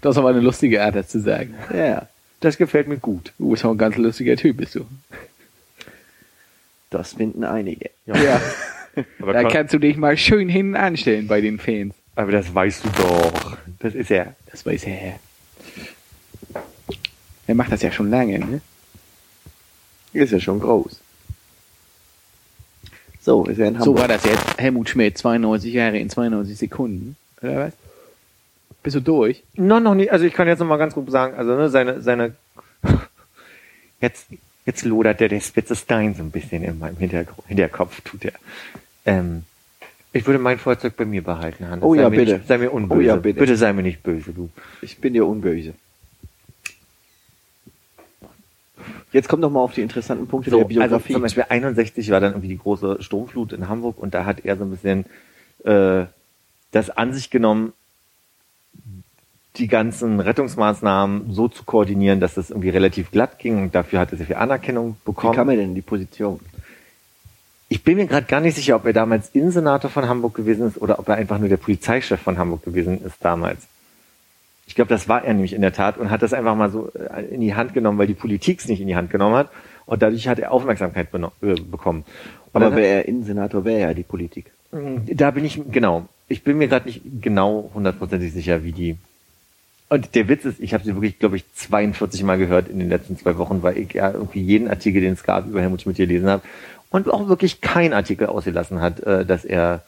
Das 0.00 0.14
ist 0.14 0.18
aber 0.18 0.30
eine 0.30 0.40
lustige 0.40 0.82
Art, 0.82 0.94
das 0.96 1.08
zu 1.08 1.20
sagen. 1.20 1.54
Ja, 1.72 2.08
das 2.40 2.56
gefällt 2.56 2.88
mir 2.88 2.96
gut. 2.98 3.32
Du 3.38 3.50
bist 3.50 3.64
auch 3.64 3.70
ein 3.72 3.78
ganz 3.78 3.96
lustiger 3.96 4.36
Typ, 4.36 4.56
bist 4.58 4.74
du. 4.74 4.86
das 6.90 7.12
finden 7.14 7.44
einige. 7.44 7.90
Ja. 8.06 8.40
Aber, 9.22 9.32
Da 9.32 9.44
kannst 9.44 9.72
du 9.72 9.78
dich 9.78 9.96
mal 9.96 10.16
schön 10.16 10.48
hinten 10.48 10.74
anstellen 10.76 11.28
bei 11.28 11.40
den 11.40 11.58
Fans. 11.60 11.94
aber 12.16 12.32
das 12.32 12.52
weißt 12.52 12.84
du 12.84 12.88
doch. 12.90 13.56
Das 13.78 13.94
ist 13.94 14.10
er. 14.10 14.34
Das 14.50 14.66
weiß 14.66 14.84
er. 14.84 15.20
Er 17.46 17.54
macht 17.54 17.70
das 17.72 17.82
ja 17.82 17.92
schon 17.92 18.10
lange, 18.10 18.38
ne? 18.40 18.60
Ist 20.12 20.32
ja 20.32 20.40
schon 20.40 20.58
groß. 20.58 21.00
So, 23.20 23.44
ist 23.46 23.58
er 23.58 23.68
in 23.68 23.74
So 23.74 23.80
Hamburg. 23.80 23.98
war 23.98 24.08
das 24.08 24.24
jetzt. 24.24 24.58
Helmut 24.58 24.88
Schmidt, 24.88 25.16
92 25.18 25.72
Jahre 25.72 25.98
in 25.98 26.10
92 26.10 26.58
Sekunden. 26.58 27.16
Oder 27.42 27.66
was? 27.66 27.72
Bist 28.82 28.96
du 28.96 29.00
durch? 29.00 29.42
No, 29.54 29.78
noch 29.80 29.94
nicht. 29.94 30.10
Also 30.12 30.24
ich 30.24 30.32
kann 30.32 30.48
jetzt 30.48 30.58
noch 30.60 30.66
mal 30.66 30.76
ganz 30.78 30.94
grob 30.94 31.10
sagen, 31.10 31.34
also 31.36 31.54
ne, 31.56 31.68
seine, 31.68 32.00
seine, 32.00 32.34
jetzt, 34.00 34.26
jetzt 34.64 34.84
lodert 34.84 35.20
der, 35.20 35.28
der 35.28 35.40
spitze 35.40 35.76
Stein 35.76 36.14
so 36.14 36.22
ein 36.22 36.30
bisschen 36.30 36.62
in 36.62 36.78
meinem 36.78 36.96
Hintergr- 36.96 37.46
Hinterkopf, 37.46 38.00
tut 38.02 38.24
er. 38.24 38.32
Ähm, 39.04 39.44
ich 40.12 40.26
würde 40.26 40.38
mein 40.38 40.58
Feuerzeug 40.58 40.96
bei 40.96 41.04
mir 41.04 41.22
behalten, 41.22 41.68
Hannes. 41.68 41.84
Oh 41.84 41.94
ja, 41.94 42.04
sei 42.04 42.10
mir 42.10 42.16
bitte. 42.16 42.40
Sei 42.48 42.58
mir 42.58 42.70
unböse. 42.72 42.98
Oh 42.98 43.02
ja, 43.02 43.16
bitte. 43.16 43.38
bitte 43.38 43.56
sei 43.56 43.72
mir 43.72 43.82
nicht 43.82 44.02
böse, 44.02 44.32
du. 44.32 44.48
Ich 44.82 44.98
bin 44.98 45.12
dir 45.12 45.26
unböse. 45.26 45.74
Jetzt 49.12 49.28
kommt 49.28 49.42
doch 49.42 49.50
mal 49.50 49.60
auf 49.60 49.74
die 49.74 49.82
interessanten 49.82 50.26
Punkte 50.28 50.50
So, 50.50 50.58
der 50.58 50.64
also 50.66 50.74
Biografie. 50.74 51.12
zum 51.14 51.22
Beispiel 51.22 51.44
61 51.48 52.10
war 52.10 52.20
dann 52.20 52.32
irgendwie 52.32 52.48
die 52.48 52.58
große 52.58 53.02
Sturmflut 53.02 53.52
in 53.52 53.68
Hamburg 53.68 53.98
und 53.98 54.14
da 54.14 54.24
hat 54.24 54.44
er 54.44 54.56
so 54.56 54.64
ein 54.64 54.70
bisschen 54.70 55.04
äh, 55.64 56.06
das 56.70 56.90
an 56.90 57.12
sich 57.12 57.30
genommen, 57.30 57.72
die 59.60 59.68
ganzen 59.68 60.20
Rettungsmaßnahmen 60.20 61.32
so 61.32 61.48
zu 61.48 61.64
koordinieren, 61.64 62.18
dass 62.18 62.34
das 62.34 62.50
irgendwie 62.50 62.70
relativ 62.70 63.10
glatt 63.10 63.38
ging 63.38 63.62
und 63.62 63.74
dafür 63.74 64.00
hat 64.00 64.12
er 64.12 64.18
sehr 64.18 64.26
viel 64.26 64.36
Anerkennung 64.36 64.96
Wie 65.04 65.12
bekommen. 65.12 65.34
kam 65.34 65.48
er 65.50 65.56
denn 65.56 65.70
in 65.70 65.74
die 65.74 65.82
Position? 65.82 66.40
Ich 67.68 67.84
bin 67.84 67.96
mir 67.96 68.06
gerade 68.06 68.26
gar 68.26 68.40
nicht 68.40 68.56
sicher, 68.56 68.74
ob 68.74 68.84
er 68.86 68.92
damals 68.92 69.30
Innensenator 69.30 69.90
von 69.90 70.08
Hamburg 70.08 70.34
gewesen 70.34 70.66
ist 70.66 70.80
oder 70.82 70.98
ob 70.98 71.08
er 71.08 71.14
einfach 71.14 71.38
nur 71.38 71.48
der 71.48 71.56
Polizeichef 71.56 72.20
von 72.20 72.36
Hamburg 72.36 72.64
gewesen 72.64 73.00
ist 73.04 73.16
damals. 73.20 73.68
Ich 74.66 74.74
glaube, 74.74 74.88
das 74.88 75.08
war 75.08 75.24
er 75.24 75.34
nämlich 75.34 75.52
in 75.52 75.62
der 75.62 75.72
Tat 75.72 75.98
und 75.98 76.10
hat 76.10 76.22
das 76.22 76.32
einfach 76.32 76.54
mal 76.56 76.70
so 76.70 76.90
äh, 76.94 77.24
in 77.26 77.40
die 77.40 77.54
Hand 77.54 77.74
genommen, 77.74 77.98
weil 77.98 78.06
die 78.06 78.14
Politik 78.14 78.60
es 78.60 78.68
nicht 78.68 78.80
in 78.80 78.86
die 78.86 78.96
Hand 78.96 79.10
genommen 79.10 79.36
hat. 79.36 79.50
Und 79.86 80.02
dadurch 80.02 80.28
hat 80.28 80.38
er 80.38 80.52
Aufmerksamkeit 80.52 81.08
äh, 81.12 81.54
bekommen. 81.60 82.04
Und 82.52 82.62
Aber 82.62 82.76
wäre 82.76 82.86
er 82.86 83.08
Innensenator, 83.08 83.64
wäre 83.64 83.80
ja 83.80 83.94
die 83.94 84.04
Politik. 84.04 84.52
da 84.72 85.30
bin 85.32 85.44
ich, 85.44 85.60
genau. 85.70 86.06
Ich 86.28 86.44
bin 86.44 86.58
mir 86.58 86.68
gerade 86.68 86.86
nicht 86.86 87.02
genau 87.20 87.70
hundertprozentig 87.74 88.32
sicher, 88.32 88.62
wie 88.62 88.72
die. 88.72 88.96
Und 89.90 90.14
der 90.14 90.28
Witz 90.28 90.44
ist, 90.44 90.60
ich 90.60 90.72
habe 90.72 90.84
sie 90.84 90.94
wirklich, 90.94 91.18
glaube 91.18 91.36
ich, 91.36 91.44
42 91.52 92.22
Mal 92.22 92.38
gehört 92.38 92.68
in 92.68 92.78
den 92.78 92.88
letzten 92.88 93.18
zwei 93.18 93.36
Wochen, 93.38 93.62
weil 93.64 93.76
ich 93.76 93.92
ja 93.92 94.12
irgendwie 94.12 94.40
jeden 94.40 94.68
Artikel, 94.68 95.02
den 95.02 95.14
es 95.14 95.24
gab, 95.24 95.48
über 95.48 95.60
Helmut 95.60 95.82
Schmidt 95.82 95.96
gelesen 95.96 96.28
habe. 96.28 96.42
Und 96.90 97.08
auch 97.08 97.28
wirklich 97.28 97.60
kein 97.60 97.92
Artikel 97.92 98.28
ausgelassen 98.28 98.80
hat, 98.80 99.00
äh, 99.00 99.26
dass 99.26 99.44
er 99.44 99.82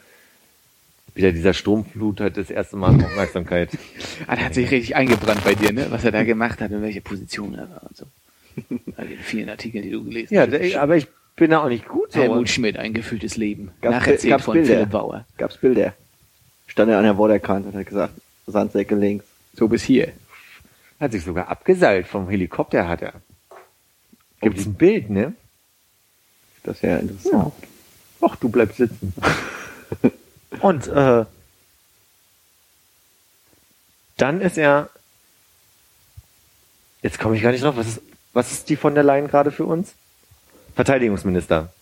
wieder 1.15 1.31
dieser 1.31 1.55
Sturmflut 1.55 2.21
hat 2.21 2.37
das 2.37 2.51
erste 2.51 2.77
Mal 2.77 2.95
Aufmerksamkeit. 3.03 3.71
Ah, 4.27 4.37
der 4.37 4.47
hat 4.47 4.55
sich 4.55 4.71
richtig 4.71 4.97
eingebrannt 4.97 5.45
bei 5.45 5.55
dir, 5.55 5.73
ne? 5.73 5.87
Was 5.91 6.05
er 6.05 6.13
da 6.13 6.23
gemacht 6.23 6.61
hat 6.61 6.71
und 6.71 6.83
welche 6.83 7.01
Position 7.01 7.55
er 7.55 7.69
war 7.71 7.83
und 7.89 7.97
so. 7.97 8.07
Bei 8.97 9.05
den 9.05 9.19
vielen 9.19 9.49
Artikeln, 9.49 9.83
die 9.83 9.91
du 9.91 10.05
gelesen 10.05 10.35
ja, 10.35 10.43
hast. 10.43 10.53
der, 10.53 10.83
aber 10.83 10.97
ich 10.97 11.07
bin 11.37 11.51
da 11.51 11.63
auch 11.63 11.69
nicht 11.69 11.89
gut 11.89 12.13
so. 12.13 12.21
Helmut 12.21 12.49
Schmidt, 12.49 12.77
ein 12.77 12.93
gefühltes 12.95 13.37
Leben. 13.37 13.71
Gab's- 13.81 13.95
Nacherzählt 13.97 14.31
gab's 14.31 14.45
von 14.45 14.55
Bilder? 14.55 14.75
Philipp 14.75 14.91
Bauer. 14.91 15.27
Gab's 15.39 15.57
Bilder? 15.59 15.95
Stand 16.67 16.91
er 16.91 16.99
an 16.99 17.05
der 17.05 17.19
Waterkante 17.19 17.69
und 17.69 17.75
hat 17.77 17.87
gesagt, 17.87 18.15
Sandsäcke 18.47 18.95
links. 18.95 19.25
So 19.55 19.69
bis 19.69 19.83
hier. 19.83 20.13
Hat 21.01 21.13
sich 21.13 21.25
sogar 21.25 21.49
abgeseilt 21.49 22.07
vom 22.07 22.29
Helikopter 22.29 22.89
hat 22.89 23.03
er. 23.03 23.15
Gibt 24.41 24.59
es 24.59 24.67
ein 24.67 24.75
Bild, 24.75 25.11
ne? 25.11 25.35
Das 26.63 26.77
ist 26.77 26.83
ja 26.83 26.99
interessant. 26.99 27.55
Ach, 28.21 28.37
du 28.37 28.49
bleibst 28.49 28.77
sitzen. 28.77 29.13
Und 30.61 30.87
äh, 30.89 31.25
dann 34.17 34.41
ist 34.41 34.59
er. 34.59 34.91
Jetzt 37.03 37.19
komme 37.19 37.37
ich 37.37 37.43
gar 37.43 37.51
nicht 37.51 37.65
drauf. 37.65 37.77
Was 37.77 37.89
ist, 37.89 38.03
was 38.33 38.53
ist 38.53 38.69
die 38.69 38.77
von 38.77 38.95
der 38.95 39.03
Leyen 39.03 39.27
gerade 39.27 39.51
für 39.51 39.65
uns? 39.65 39.95
Verteidigungsminister. 40.75 41.73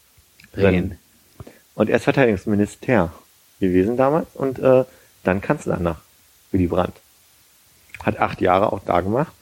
Reden. 0.56 0.98
Und 1.74 1.90
er 1.90 1.96
ist 1.96 2.04
Verteidigungsminister 2.04 3.12
gewesen 3.60 3.96
damals 3.96 4.28
und 4.34 4.58
äh, 4.58 4.84
dann 5.22 5.40
Kanzler 5.40 5.78
nach 5.78 6.00
Willy 6.50 6.66
Brandt. 6.66 6.96
Hat 8.03 8.18
acht 8.18 8.40
Jahre 8.40 8.72
auch 8.72 8.80
da 8.84 9.01
gemacht 9.01 9.32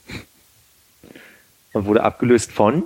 und 1.72 1.86
wurde 1.86 2.02
abgelöst 2.02 2.52
von 2.52 2.84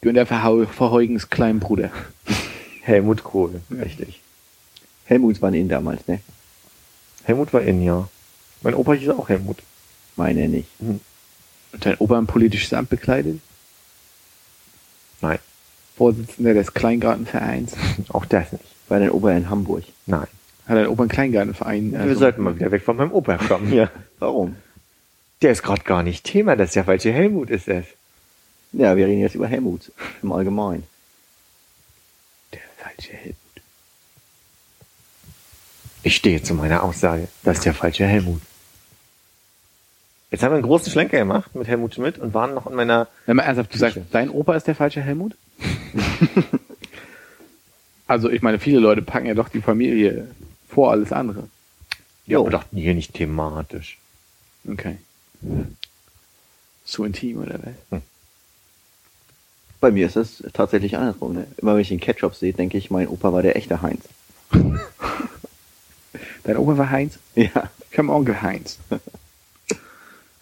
Günter 0.00 0.26
Verheugens 0.26 1.28
Kleinbruder. 1.30 1.90
Helmut 2.82 3.24
Kohl. 3.24 3.60
Richtig. 3.70 4.20
Helmuts 5.04 5.42
waren 5.42 5.54
ihn 5.54 5.68
damals, 5.68 6.06
ne? 6.06 6.20
Helmut 7.24 7.52
war 7.52 7.62
in, 7.62 7.82
ja. 7.82 8.08
Mein 8.62 8.74
Opa 8.74 8.92
hieß 8.92 9.10
auch 9.10 9.28
Helmut. 9.28 9.58
Meine 10.16 10.48
nicht. 10.48 10.68
Und 10.78 11.00
dein 11.80 11.96
Opa 11.98 12.18
ein 12.18 12.26
politisches 12.26 12.72
Amt 12.72 12.90
bekleidet. 12.90 13.40
Nein, 15.20 15.38
Vorsitzender 15.96 16.54
des 16.54 16.72
Kleingartenvereins. 16.72 17.74
auch 18.08 18.24
das 18.24 18.52
nicht. 18.52 18.64
War 18.88 19.00
dein 19.00 19.10
Opa 19.10 19.32
in 19.32 19.50
Hamburg. 19.50 19.84
Nein. 20.06 20.28
Hat 20.70 20.76
dein 20.76 20.86
Opa 20.86 21.02
einen 21.02 21.10
Kleingartenverein. 21.10 21.90
Wir 21.90 22.00
also- 22.00 22.20
sollten 22.20 22.42
mal 22.42 22.54
wieder 22.54 22.70
weg 22.70 22.84
von 22.84 22.96
meinem 22.96 23.10
Opa 23.10 23.38
kommen 23.38 23.66
hier. 23.66 23.90
Warum? 24.20 24.54
Der 25.42 25.50
ist 25.50 25.64
gerade 25.64 25.82
gar 25.82 26.04
nicht 26.04 26.22
Thema, 26.22 26.54
das 26.54 26.68
ist 26.68 26.74
ja 26.76 26.84
falsche 26.84 27.10
Helmut 27.10 27.50
ist 27.50 27.66
es. 27.66 27.86
Ja, 28.72 28.96
wir 28.96 29.08
reden 29.08 29.20
jetzt 29.20 29.34
über 29.34 29.48
Helmut 29.48 29.90
im 30.22 30.30
Allgemeinen. 30.30 30.84
Der 32.52 32.60
falsche 32.76 33.14
Helmut. 33.14 33.36
Ich 36.04 36.14
stehe 36.14 36.40
zu 36.40 36.54
meiner 36.54 36.84
Aussage. 36.84 37.26
Das 37.42 37.58
ist 37.58 37.66
der 37.66 37.74
falsche 37.74 38.06
Helmut. 38.06 38.40
Jetzt 40.30 40.44
haben 40.44 40.52
wir 40.52 40.58
einen 40.58 40.66
großen 40.66 40.92
Schlenker 40.92 41.18
gemacht 41.18 41.52
mit 41.56 41.66
Helmut 41.66 41.96
Schmidt 41.96 42.18
und 42.18 42.32
waren 42.32 42.54
noch 42.54 42.68
in 42.68 42.76
meiner. 42.76 43.08
Wenn 43.26 43.34
man 43.34 43.44
ernsthaft, 43.44 43.74
du 43.74 43.78
sagst, 43.78 43.98
dein 44.12 44.30
Opa 44.30 44.54
ist 44.54 44.68
der 44.68 44.76
falsche 44.76 45.00
Helmut? 45.00 45.34
also 48.06 48.30
ich 48.30 48.40
meine, 48.40 48.60
viele 48.60 48.78
Leute 48.78 49.02
packen 49.02 49.26
ja 49.26 49.34
doch 49.34 49.48
die 49.48 49.60
Familie 49.60 50.28
vor 50.70 50.90
alles 50.90 51.12
andere. 51.12 51.48
Ja, 52.26 52.34
Jo. 52.34 52.40
aber 52.42 52.50
doch 52.50 52.64
hier 52.72 52.94
nicht 52.94 53.14
thematisch. 53.14 53.98
Okay. 54.68 54.98
So 56.84 57.04
intim 57.04 57.38
oder 57.42 57.58
was? 57.90 58.02
Bei 59.80 59.90
mir 59.90 60.06
ist 60.06 60.16
es 60.16 60.42
tatsächlich 60.52 60.96
andersrum. 60.96 61.32
Ne? 61.34 61.46
Immer 61.56 61.74
wenn 61.74 61.80
ich 61.80 61.88
den 61.88 62.00
Ketchup 62.00 62.34
sehe, 62.34 62.52
denke 62.52 62.76
ich, 62.76 62.90
mein 62.90 63.08
Opa 63.08 63.32
war 63.32 63.42
der 63.42 63.56
echte 63.56 63.80
Heinz. 63.80 64.04
Dein 66.44 66.56
Opa 66.56 66.76
war 66.76 66.90
Heinz? 66.90 67.18
Ja. 67.34 67.70
Ich 67.90 67.98
habe 67.98 68.10
Onkel 68.10 68.40
Heinz. 68.42 68.78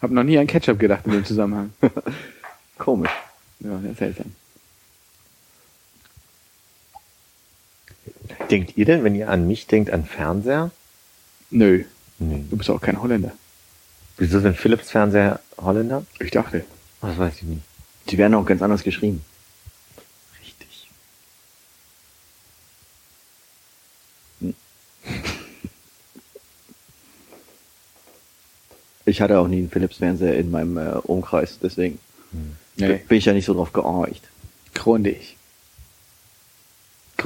Hab 0.01 0.11
noch 0.11 0.23
nie 0.23 0.37
an 0.37 0.47
Ketchup 0.47 0.77
gedacht 0.79 1.05
in 1.05 1.11
dem 1.13 1.25
Zusammenhang. 1.25 1.73
Komisch. 2.77 3.11
Ja, 3.61 3.79
ist 3.79 3.97
seltsam. 3.99 4.33
Denkt 8.51 8.77
ihr 8.77 8.85
denn, 8.85 9.03
wenn 9.03 9.15
ihr 9.15 9.29
an 9.29 9.47
mich 9.47 9.67
denkt, 9.67 9.91
an 9.91 10.05
Fernseher? 10.05 10.71
Nö, 11.51 11.83
Nee. 12.19 12.43
du 12.49 12.57
bist 12.57 12.69
auch 12.69 12.81
kein 12.81 13.01
Holländer. 13.01 13.31
Wieso 14.17 14.39
sind 14.39 14.57
Philips 14.57 14.91
Fernseher 14.91 15.39
Holländer? 15.57 16.05
Ich 16.19 16.31
dachte. 16.31 16.65
Das 17.01 17.17
weiß 17.17 17.35
ich 17.37 17.43
nicht. 17.43 17.61
Die 18.09 18.17
werden 18.17 18.33
auch 18.35 18.45
ganz 18.45 18.61
anders 18.61 18.83
geschrieben. 18.83 19.23
Richtig. 20.41 20.89
Ich 29.05 29.21
hatte 29.21 29.39
auch 29.39 29.47
nie 29.47 29.57
einen 29.57 29.69
Philips-Fernseher 29.71 30.37
in 30.37 30.51
meinem 30.51 30.77
äh, 30.77 30.91
Umkreis, 31.03 31.57
deswegen 31.61 31.99
Nee, 32.75 33.01
bin 33.07 33.17
ich 33.17 33.25
ja 33.25 33.33
nicht 33.33 33.45
so 33.45 33.53
drauf 33.53 33.73
georcht. 33.73 34.21
grundig. 34.73 35.35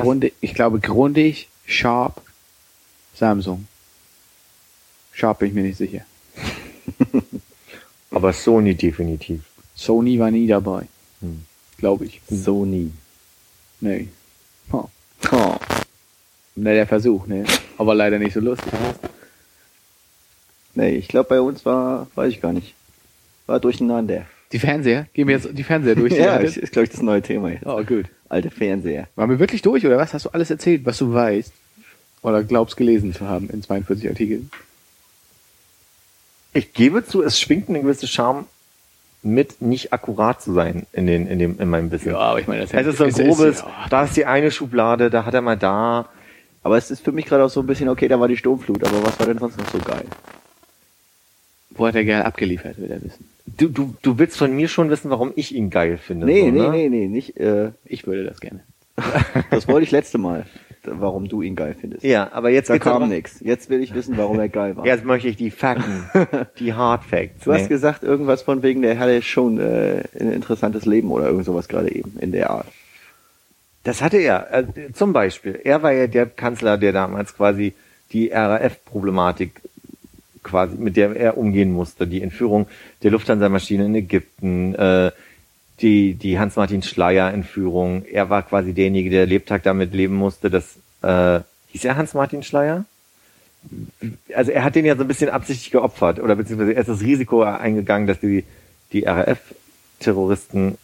Grundig, 0.04 0.34
ich 0.42 0.54
glaube 0.54 0.80
grundig, 0.80 1.48
Sharp, 1.66 2.22
Samsung. 3.16 3.68
Sharp 5.12 5.40
bin 5.40 5.50
ich 5.50 5.54
mir 5.54 5.64
nicht 5.64 5.78
sicher. 5.78 6.02
Aber 8.12 8.34
Sony 8.34 8.76
definitiv. 8.76 9.42
Sony 9.76 10.20
war 10.20 10.32
nie 10.32 10.48
dabei. 10.48 10.88
Hm. 11.22 11.46
Glaube 11.78 12.06
ich. 12.06 12.22
Sony. 12.30 12.92
Nee. 13.80 14.08
Oh. 14.72 14.86
Oh. 15.32 15.56
Ne, 16.56 16.74
der 16.74 16.88
Versuch, 16.88 17.26
ne? 17.28 17.46
Aber 17.78 17.96
leider 17.96 18.20
nicht 18.20 18.34
so 18.34 18.40
lustig. 18.40 18.72
Nee, 20.76 20.96
ich 20.96 21.08
glaube 21.08 21.30
bei 21.30 21.42
uns 21.42 21.66
war, 21.66 22.08
weiß 22.16 22.32
ich 22.32 22.42
gar 22.42 22.54
nicht. 22.54 22.74
War 23.46 23.60
durcheinander. 23.60 24.26
Die 24.52 24.60
Fernseher? 24.60 25.08
Gehen 25.14 25.28
wir 25.28 25.36
jetzt 25.36 25.50
die 25.52 25.64
Fernseher 25.64 25.96
durch? 25.96 26.14
die 26.14 26.20
ja, 26.20 26.38
ist 26.38 26.72
glaube 26.72 26.86
ich 26.86 26.92
das 26.92 27.02
neue 27.02 27.22
Thema 27.22 27.50
jetzt. 27.50 27.66
Oh, 27.66 27.84
gut. 27.84 28.06
Alte 28.34 28.50
Fernseher. 28.50 29.08
Waren 29.16 29.30
wir 29.30 29.40
wirklich 29.40 29.62
durch, 29.62 29.86
oder 29.86 29.98
was? 29.98 30.14
Hast 30.14 30.26
du 30.26 30.30
alles 30.30 30.50
erzählt, 30.50 30.86
was 30.86 30.98
du 30.98 31.14
weißt? 31.14 31.54
Oder 32.22 32.44
glaubst 32.44 32.78
gelesen 32.78 33.14
zu 33.14 33.28
haben 33.28 33.50
in 33.50 33.62
42 33.62 34.10
Artikeln? 34.10 34.50
Ich 36.54 36.74
gebe 36.74 37.06
zu, 37.06 37.24
es 37.24 37.40
schwingt 37.40 37.70
eine 37.70 37.82
gewisse 37.82 38.08
Charme 38.08 38.46
mit, 39.24 39.62
nicht 39.62 39.94
akkurat 39.94 40.42
zu 40.42 40.54
sein 40.54 40.86
in, 40.92 41.08
den, 41.08 41.28
in, 41.28 41.40
dem, 41.40 41.60
in 41.60 41.70
meinem 41.70 41.92
Wissen. 41.92 42.14
aber 42.14 42.40
ich 42.40 42.48
meine, 42.48 42.62
das 42.62 42.74
Es 42.74 42.88
ist 42.88 42.98
so 42.98 43.06
ein 43.06 43.10
es 43.10 43.18
grobes, 43.18 43.60
ja. 43.62 43.88
da 43.90 44.04
ist 44.04 44.16
die 44.16 44.26
eine 44.26 44.52
Schublade, 44.52 45.10
da 45.10 45.26
hat 45.26 45.34
er 45.34 45.42
mal 45.42 45.58
da. 45.58 46.10
Aber 46.62 46.78
es 46.78 46.92
ist 46.92 47.04
für 47.04 47.12
mich 47.12 47.26
gerade 47.26 47.44
auch 47.44 47.50
so 47.50 47.60
ein 47.60 47.68
bisschen, 47.68 47.90
okay, 47.90 48.08
da 48.08 48.20
war 48.20 48.28
die 48.28 48.38
Sturmflut, 48.38 48.84
aber 48.84 49.04
was 49.04 49.20
war 49.20 49.26
denn 49.26 49.40
sonst 49.40 49.58
noch 49.58 49.70
so 49.70 49.80
geil? 49.80 50.06
Wo 51.72 51.88
hat 51.88 51.96
er 51.96 52.06
geil 52.06 52.22
abgeliefert, 52.22 52.78
will 52.78 52.92
er 52.92 53.02
wissen. 53.02 53.28
Du, 53.46 53.68
du, 53.68 53.94
du 54.02 54.18
willst 54.18 54.38
von 54.38 54.56
mir 54.56 54.68
schon 54.68 54.90
wissen, 54.90 55.10
warum 55.10 55.34
ich 55.36 55.54
ihn 55.54 55.70
geil 55.70 55.98
finde. 55.98 56.26
Nee, 56.26 56.42
so, 56.42 56.52
nee, 56.52 56.62
ne? 56.62 56.70
nee, 56.70 56.90
nee, 56.90 57.08
nicht, 57.08 57.38
äh, 57.38 57.72
Ich 57.86 58.08
würde 58.08 58.24
das 58.24 58.40
gerne. 58.40 58.62
das 59.52 59.68
wollte 59.68 59.84
ich 59.84 59.92
letzte 59.92 60.18
Mal, 60.18 60.46
warum 60.84 61.28
du 61.28 61.42
ihn 61.42 61.56
geil 61.56 61.76
findest. 61.80 62.04
Ja, 62.04 62.32
aber 62.32 62.50
jetzt 62.50 62.70
Da 62.70 62.80
kam 62.80 63.10
nix. 63.10 63.40
Jetzt 63.42 63.70
will 63.70 63.82
ich 63.82 63.94
wissen, 63.94 64.18
warum 64.18 64.40
er 64.40 64.50
geil 64.50 64.78
war. 64.78 64.86
Jetzt 64.86 65.04
möchte 65.04 65.28
ich 65.28 65.36
die 65.36 65.52
Fakten, 65.52 66.10
die 66.60 66.74
Hard 66.74 67.04
Facts. 67.04 67.44
Du 67.44 67.54
hast 67.54 67.64
ne? 67.64 67.68
gesagt, 67.70 68.04
irgendwas 68.04 68.44
von 68.44 68.64
wegen, 68.64 68.82
der 68.82 68.98
hatte 69.00 69.22
schon 69.22 69.60
äh, 69.60 70.04
ein 70.20 70.32
interessantes 70.32 70.86
Leben 70.86 71.12
oder 71.12 71.28
irgend 71.28 71.46
sowas 71.46 71.68
gerade 71.68 71.94
eben 71.94 72.18
in 72.20 72.32
der 72.32 72.50
Art. 72.50 72.68
Das 73.84 74.02
hatte 74.02 74.18
er. 74.18 74.54
Äh, 74.54 74.94
zum 74.94 75.12
Beispiel. 75.12 75.60
Er 75.64 75.84
war 75.84 75.92
ja 75.92 76.08
der 76.08 76.28
Kanzler, 76.28 76.78
der 76.78 76.94
damals 76.94 77.36
quasi 77.36 77.74
die 78.12 78.30
RAF-Problematik 78.30 79.62
quasi, 80.44 80.76
mit 80.78 80.98
der 80.98 81.16
er 81.16 81.38
umgehen 81.38 81.72
musste. 81.72 82.06
Die 82.06 82.22
Entführung 82.22 82.68
der 83.02 83.12
Lufthansa-Maschine 83.12 83.86
in 83.86 83.96
Ägypten, 83.96 84.76
äh, 84.76 85.12
die, 85.82 86.14
die 86.14 86.40
Hans-Martin 86.40 86.84
Schleier-Entführung. 86.84 88.06
Er 88.06 88.30
war 88.30 88.44
quasi 88.44 88.74
derjenige, 88.74 89.10
der 89.10 89.26
Lebtag 89.26 89.64
damit 89.64 89.94
leben 89.94 90.16
musste, 90.16 90.50
dass, 90.50 90.78
äh, 91.02 91.42
hieß 91.70 91.86
er 91.86 91.98
Hans-Martin 91.98 92.44
Schleier? 92.44 92.86
Also 94.36 94.52
er 94.52 94.64
hat 94.64 94.76
den 94.76 94.86
ja 94.86 94.96
so 94.96 95.04
ein 95.04 95.08
bisschen 95.08 95.30
absichtlich 95.30 95.72
geopfert 95.72 96.20
oder 96.20 96.36
beziehungsweise 96.36 96.74
er 96.74 96.82
ist 96.82 96.90
das 96.90 97.02
Risiko 97.02 97.44
eingegangen, 97.44 98.08
dass 98.08 98.20
die, 98.20 98.44
die 98.92 99.04
RAF-Terroristen 99.04 100.78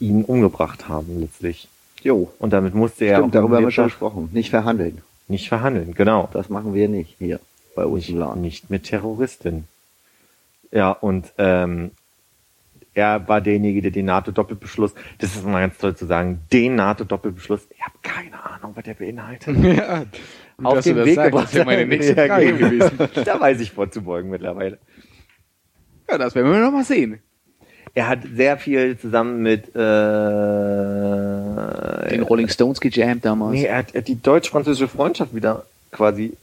ihn 0.00 0.24
umgebracht 0.24 0.88
haben 0.88 1.20
letztlich. 1.20 1.68
Jo. 2.02 2.32
Und 2.40 2.52
damit 2.52 2.74
musste 2.74 3.04
er 3.04 3.18
Stimmt, 3.18 3.36
darüber 3.36 3.56
haben 3.56 3.64
wir 3.64 3.70
schon 3.70 3.84
gesprochen. 3.84 4.30
Nicht 4.32 4.50
verhandeln. 4.50 5.02
nicht 5.28 5.48
verhandeln, 5.48 5.94
genau. 5.94 6.28
Das 6.32 6.48
machen 6.48 6.74
wir 6.74 6.88
nicht 6.88 7.14
hier 7.18 7.38
bei 7.74 7.84
uns 7.84 8.02
Nicht, 8.02 8.10
im 8.10 8.18
Laden. 8.18 8.40
nicht 8.42 8.70
mit 8.70 8.84
Terroristin. 8.84 9.64
Ja, 10.70 10.90
und 10.90 11.32
ähm, 11.38 11.90
er 12.94 13.26
war 13.28 13.40
derjenige, 13.40 13.82
der 13.82 13.90
den 13.90 14.06
NATO-Doppelbeschluss, 14.06 14.94
das 15.18 15.34
ist 15.34 15.44
mal 15.44 15.60
ganz 15.60 15.78
toll 15.78 15.96
zu 15.96 16.06
sagen, 16.06 16.40
den 16.52 16.74
NATO-Doppelbeschluss, 16.76 17.66
ich 17.70 17.80
habe 17.82 17.94
keine 18.02 18.42
Ahnung, 18.44 18.72
was 18.74 18.84
der 18.84 18.94
beinhaltet. 18.94 19.56
ja. 19.64 20.04
Auf 20.62 20.80
den 20.80 20.96
das 20.96 21.06
Weg 21.06 21.14
sagst, 21.16 21.30
gebracht 21.30 21.46
Das 21.46 21.54
wäre 21.54 21.64
meine 21.64 21.86
nächste 21.86 22.14
Frage 22.14 22.52
gewesen. 22.54 22.98
da 23.24 23.40
weiß 23.40 23.60
ich 23.60 23.72
vorzubeugen 23.72 24.30
mittlerweile. 24.30 24.78
Ja, 26.08 26.18
das 26.18 26.34
werden 26.34 26.52
wir 26.52 26.60
noch 26.60 26.72
mal 26.72 26.84
sehen. 26.84 27.20
Er 27.94 28.08
hat 28.08 28.20
sehr 28.34 28.56
viel 28.58 28.98
zusammen 28.98 29.42
mit 29.42 29.68
äh, 29.74 29.78
Den 32.10 32.22
Rolling 32.22 32.48
Stones 32.48 32.80
gejammt 32.80 33.24
damals. 33.24 33.52
Nee, 33.52 33.64
er 33.64 33.78
hat, 33.78 33.94
er 33.94 34.00
hat 34.00 34.08
die 34.08 34.20
deutsch-französische 34.20 34.88
Freundschaft 34.88 35.34
wieder 35.34 35.64
quasi 35.90 36.34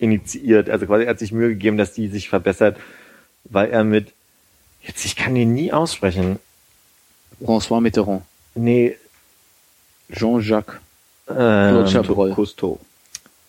initiiert. 0.00 0.68
Also 0.70 0.86
quasi 0.86 1.04
er 1.04 1.10
hat 1.10 1.18
sich 1.18 1.32
Mühe 1.32 1.50
gegeben, 1.50 1.76
dass 1.76 1.92
die 1.92 2.08
sich 2.08 2.28
verbessert, 2.28 2.76
weil 3.44 3.70
er 3.70 3.84
mit, 3.84 4.12
jetzt 4.82 5.04
ich 5.04 5.14
kann 5.16 5.34
den 5.34 5.54
nie 5.54 5.72
aussprechen. 5.72 6.38
François 7.42 7.80
Mitterrand. 7.80 8.22
Nee, 8.54 8.96
Jean-Jacques. 10.12 10.74
ähm, 11.28 11.34
Claude 11.36 11.90
Chabrol. 11.90 12.34
Cousteau. 12.34 12.80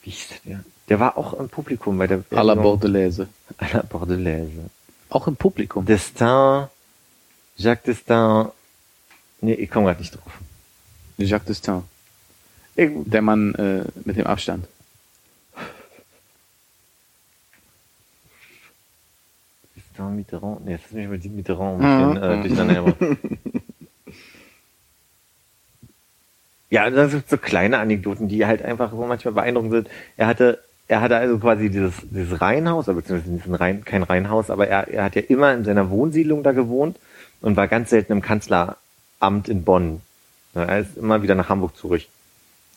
wie 0.04 0.12
hieß 0.12 0.28
der? 0.46 0.64
Der 0.90 1.00
war 1.00 1.18
auch 1.18 1.34
im 1.40 1.50
Publikum 1.50 1.98
bei 1.98 2.08
der 2.08 2.24
À 2.32 2.44
la 2.44 2.56
Bordelaise. 2.56 3.28
à 3.58 3.74
la 3.74 3.82
Bordelaise. 3.84 4.70
Auch 5.10 5.28
im 5.28 5.36
Publikum. 5.36 5.86
Destin, 5.86 6.68
Jacques 7.58 7.84
Destin. 7.86 8.48
Nee, 9.42 9.54
ich 9.54 9.70
komme 9.72 9.88
gerade 9.88 10.00
nicht 10.00 10.14
drauf. 10.16 10.34
Jacques 11.18 11.48
Destin. 11.48 11.84
Der 12.78 13.22
Mann 13.22 13.54
äh, 13.56 13.84
mit 14.06 14.18
dem 14.18 14.28
Abstand. 14.28 14.66
Destin 20.02 20.16
Mitterrand. 20.16 20.66
Nee, 20.66 20.74
das 20.74 20.86
ist 20.86 20.94
mich 20.94 21.08
mit 21.08 21.26
Mitterrand 21.26 21.82
ein 21.82 22.14
bisschen 22.14 22.24
äh, 22.24 22.48
durcheinander. 22.48 23.18
Ja, 26.70 26.90
das 26.90 27.12
sind 27.12 27.30
so 27.30 27.38
kleine 27.38 27.80
Anekdoten, 27.80 28.30
die 28.30 28.46
halt 28.46 28.62
einfach 28.62 28.92
so 28.92 29.06
manchmal 29.06 29.34
beeindruckend 29.34 29.72
sind. 29.74 29.90
Er 30.16 30.28
hatte, 30.28 30.64
er 30.88 31.02
hatte 31.02 31.18
also 31.18 31.38
quasi 31.38 31.70
dieses, 31.70 31.96
dieses 32.10 32.40
Reihenhaus, 32.40 32.86
beziehungsweise 32.86 33.60
Rein, 33.60 33.84
kein 33.84 34.04
Reihenhaus, 34.04 34.50
aber 34.50 34.68
er, 34.68 34.88
er 34.88 35.04
hat 35.04 35.16
ja 35.16 35.22
immer 35.28 35.54
in 35.54 35.66
seiner 35.66 35.90
Wohnsiedlung 35.90 36.44
da 36.44 36.54
gewohnt 36.54 36.98
und 37.42 37.58
war 37.58 37.68
ganz 37.68 37.90
selten 37.90 38.14
im 38.14 38.22
Kanzleramt 38.22 39.50
in 39.50 39.66
Bonn. 39.66 40.00
Ja, 40.56 40.64
Er 40.64 40.80
ist 40.80 40.96
immer 40.98 41.22
wieder 41.22 41.36
nach 41.36 41.50
Hamburg 41.50 41.76
zurück. 41.76 42.04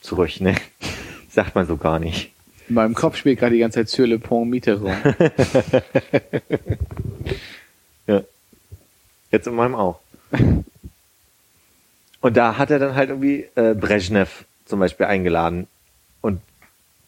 Zurück, 0.01 0.41
ne? 0.41 0.55
Sagt 1.29 1.55
man 1.55 1.65
so 1.65 1.77
gar 1.77 1.99
nicht. 1.99 2.34
In 2.67 2.75
meinem 2.75 2.95
Kopf 2.95 3.15
spielt 3.15 3.39
gerade 3.39 3.53
die 3.53 3.59
ganze 3.59 3.79
Zeit 3.79 3.89
Sur 3.89 4.07
le 4.07 4.19
Pont 4.19 4.49
Mitterrand. 4.49 5.15
Ja. 8.07 8.21
Jetzt 9.31 9.47
in 9.47 9.55
meinem 9.55 9.75
auch. 9.75 9.99
Und 12.21 12.37
da 12.37 12.57
hat 12.57 12.71
er 12.71 12.79
dann 12.79 12.95
halt 12.95 13.09
irgendwie 13.09 13.47
äh, 13.55 13.73
Brezhnev 13.73 14.45
zum 14.65 14.79
Beispiel 14.79 15.05
eingeladen. 15.05 15.67
Und 16.21 16.41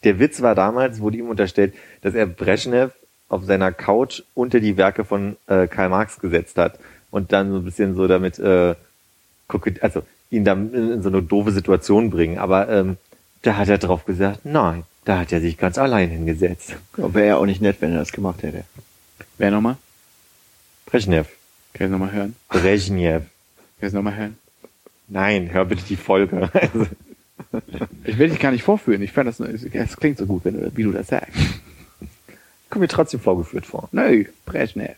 der 0.04 0.18
Witz 0.18 0.42
war 0.42 0.54
damals, 0.54 1.00
wurde 1.00 1.18
ihm 1.18 1.28
unterstellt, 1.28 1.74
dass 2.02 2.14
er 2.14 2.26
Brezhnev 2.26 2.92
auf 3.28 3.44
seiner 3.44 3.72
Couch 3.72 4.22
unter 4.34 4.60
die 4.60 4.76
Werke 4.76 5.04
von 5.04 5.36
äh, 5.46 5.66
Karl 5.66 5.88
Marx 5.88 6.18
gesetzt 6.18 6.56
hat 6.56 6.78
und 7.10 7.32
dann 7.32 7.50
so 7.50 7.58
ein 7.58 7.64
bisschen 7.64 7.94
so 7.94 8.06
damit 8.06 8.38
äh, 8.38 8.74
also 9.80 10.02
ihn 10.30 10.44
dann 10.44 10.72
in, 10.72 10.92
in 10.92 11.02
so 11.02 11.08
eine 11.08 11.22
doofe 11.22 11.52
Situation 11.52 12.10
bringen. 12.10 12.38
Aber 12.38 12.68
ähm, 12.68 12.96
da 13.42 13.56
hat 13.56 13.68
er 13.68 13.78
drauf 13.78 14.04
gesagt, 14.04 14.44
nein, 14.44 14.84
da 15.08 15.20
hat 15.20 15.32
er 15.32 15.40
sich 15.40 15.56
ganz 15.56 15.78
allein 15.78 16.10
hingesetzt. 16.10 16.76
Ja, 16.98 17.14
Wäre 17.14 17.26
ja 17.28 17.36
auch 17.38 17.46
nicht 17.46 17.62
nett, 17.62 17.78
wenn 17.80 17.92
er 17.92 18.00
das 18.00 18.12
gemacht 18.12 18.42
hätte. 18.42 18.64
Wer 19.38 19.50
nochmal? 19.50 19.78
Brezhnev, 20.84 21.28
Kann 21.72 21.86
ich 21.86 21.90
nochmal 21.90 22.12
hören? 22.12 22.36
Brezhnev. 22.50 23.24
Kann 23.80 23.88
ich 23.88 23.94
nochmal 23.94 24.16
hören? 24.16 24.36
Nein, 25.08 25.50
hör 25.50 25.64
bitte 25.64 25.82
die 25.84 25.96
Folge. 25.96 26.50
Also, 26.52 26.86
Ich 28.04 28.18
will 28.18 28.28
dich 28.28 28.38
gar 28.38 28.52
nicht 28.52 28.64
vorführen. 28.64 29.00
Ich 29.00 29.12
fand 29.12 29.28
das, 29.28 29.40
es 29.40 29.96
klingt 29.96 30.18
so 30.18 30.26
gut, 30.26 30.44
wenn 30.44 30.60
du, 30.60 30.76
wie 30.76 30.82
du 30.82 30.92
das 30.92 31.06
sagst. 31.06 31.32
kommt 32.68 32.82
mir 32.82 32.88
trotzdem 32.88 33.20
vorgeführt 33.20 33.64
vor. 33.64 33.88
Nö, 33.92 34.26
Brezhnev. 34.44 34.96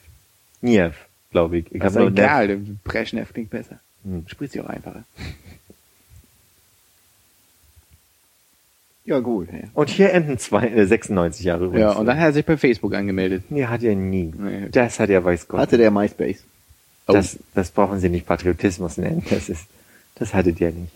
Niev, 0.61 0.97
glaube 1.31 1.59
ich. 1.59 1.73
Ich 1.73 1.81
Das 1.81 1.95
ist 1.95 2.03
egal. 2.03 2.59
Brezhnev 2.83 3.33
klingt 3.33 3.51
besser. 3.51 3.79
Hm. 4.03 4.25
Spricht 4.27 4.55
sich 4.55 4.61
auch 4.61 4.69
einfacher. 4.69 5.05
Ja, 9.11 9.19
gut. 9.19 9.49
Und 9.75 9.91
hier 9.91 10.13
enden 10.13 10.39
zwei, 10.39 10.69
äh, 10.69 10.87
96 10.87 11.45
Jahre 11.45 11.65
übrigens. 11.65 11.81
Ja, 11.81 11.99
und 11.99 12.07
dann 12.07 12.17
hat 12.17 12.27
er 12.27 12.33
sich 12.33 12.47
bei 12.47 12.57
Facebook 12.57 12.95
angemeldet. 12.95 13.43
Nee, 13.51 13.67
hat 13.67 13.83
er 13.83 13.97
nie. 13.97 14.33
Nee. 14.39 14.69
Das 14.71 15.01
hat 15.01 15.11
er, 15.11 15.25
weiß 15.25 15.49
Gott. 15.49 15.59
Hatte 15.59 15.79
der 15.79 15.91
MySpace. 15.91 16.45
Oh. 17.09 17.15
Das, 17.15 17.37
das 17.57 17.73
brauchen 17.73 17.99
Sie 17.99 18.09
nicht 18.09 18.25
Patriotismus 18.25 18.99
nennen. 18.99 19.27
Das 19.29 19.49
ist, 19.49 19.65
das 20.15 20.33
hatte 20.33 20.53
der 20.53 20.71
nicht. 20.71 20.93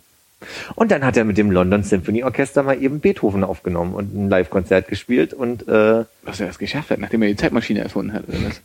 Und 0.77 0.93
dann 0.93 1.05
hat 1.05 1.17
er 1.17 1.25
mit 1.25 1.39
dem 1.39 1.51
London 1.51 1.83
Symphony 1.83 2.23
Orchester 2.23 2.63
mal 2.63 2.81
eben 2.81 3.01
Beethoven 3.01 3.43
aufgenommen 3.43 3.95
und 3.95 4.15
ein 4.15 4.29
Live-Konzert 4.29 4.87
gespielt 4.87 5.35
und 5.35 5.67
äh, 5.67 6.05
Was 6.23 6.39
er 6.39 6.47
das 6.47 6.61
geschafft 6.61 6.91
hat, 6.91 7.01
nachdem 7.01 7.21
er 7.23 7.31
die 7.31 7.37
Zeitmaschine 7.37 7.81
erfunden 7.81 8.13
hat, 8.13 8.29
oder 8.29 8.39
was? 8.45 8.61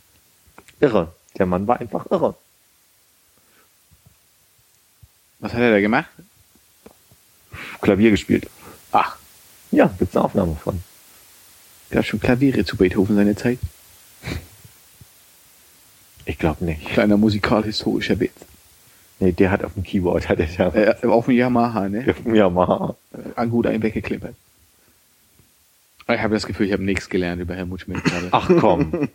irre. 0.78 1.12
Der 1.38 1.46
Mann 1.46 1.66
war 1.66 1.80
einfach 1.80 2.08
irre. 2.08 2.36
Was 5.40 5.54
hat 5.54 5.60
er 5.60 5.72
da 5.72 5.80
gemacht? 5.80 6.08
Klavier 7.80 8.12
gespielt. 8.12 8.48
Ach, 8.92 9.16
Ja, 9.70 9.90
gibt's 9.98 10.16
eine 10.16 10.24
Aufnahme 10.24 10.56
von. 10.56 10.80
gab 11.90 12.04
schon 12.04 12.20
Klaviere 12.20 12.64
zu 12.64 12.76
Beethoven 12.76 13.16
seine 13.16 13.36
Zeit. 13.36 13.58
Ich 16.24 16.38
glaube 16.38 16.64
nicht. 16.64 16.86
Kleiner 16.86 17.16
musikal-historischer 17.16 18.20
Witz. 18.20 18.32
Nee, 19.18 19.32
der 19.32 19.50
hat 19.50 19.64
auf 19.64 19.74
dem 19.74 19.82
Keyboard, 19.82 20.28
hat 20.28 20.38
er 20.40 20.70
da. 20.70 20.74
Äh, 20.74 21.06
auf 21.06 21.26
dem 21.26 21.34
Yamaha, 21.34 21.88
ne? 21.88 22.14
Ja, 22.32 22.48
mal. 22.48 22.94
An 23.36 23.50
gut 23.50 23.66
einen 23.66 23.82
weggeklippert. 23.82 24.34
Ich 26.08 26.20
habe 26.20 26.34
das 26.34 26.46
Gefühl, 26.46 26.66
ich 26.66 26.72
habe 26.72 26.82
nichts 26.82 27.08
gelernt 27.08 27.40
über 27.40 27.54
Helmut 27.54 27.82
Schmidt 27.82 28.02
gerade. 28.02 28.28
Ach 28.32 28.50
komm. 28.58 29.08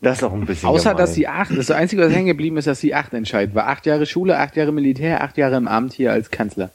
Das 0.00 0.18
ist 0.18 0.24
auch 0.24 0.32
ein 0.32 0.46
bisschen. 0.46 0.70
Außer, 0.70 0.90
gemein. 0.90 0.96
dass 0.96 1.12
die 1.12 1.28
acht, 1.28 1.50
das 1.54 1.70
Einzige, 1.70 2.00
was 2.02 2.12
hängen 2.12 2.28
geblieben 2.28 2.56
ist, 2.56 2.66
dass 2.66 2.80
die 2.80 2.94
acht 2.94 3.12
entscheidet. 3.12 3.54
War 3.54 3.66
acht 3.66 3.84
Jahre 3.84 4.06
Schule, 4.06 4.38
acht 4.38 4.56
Jahre 4.56 4.72
Militär, 4.72 5.22
acht 5.22 5.36
Jahre 5.36 5.56
im 5.56 5.68
Amt 5.68 5.92
hier 5.92 6.12
als 6.12 6.30
Kanzler. 6.30 6.70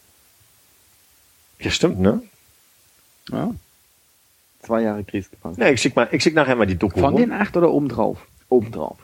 Ja, 1.59 1.71
stimmt, 1.71 1.99
ne? 1.99 2.21
Ja. 3.31 3.53
Zwei 4.61 4.81
Jahre 4.81 5.03
Kriegsgefangenschaft. 5.03 5.67
Ja, 5.67 5.73
ich 5.73 5.81
schick 5.81 5.95
mal, 5.95 6.07
ich 6.11 6.23
schick 6.23 6.33
nachher 6.33 6.55
mal 6.55 6.65
die 6.65 6.77
Doku. 6.77 6.99
Von 6.99 7.13
rum. 7.13 7.21
den 7.21 7.31
acht 7.31 7.55
oder 7.55 7.71
obendrauf? 7.71 8.25
Obendrauf. 8.49 8.97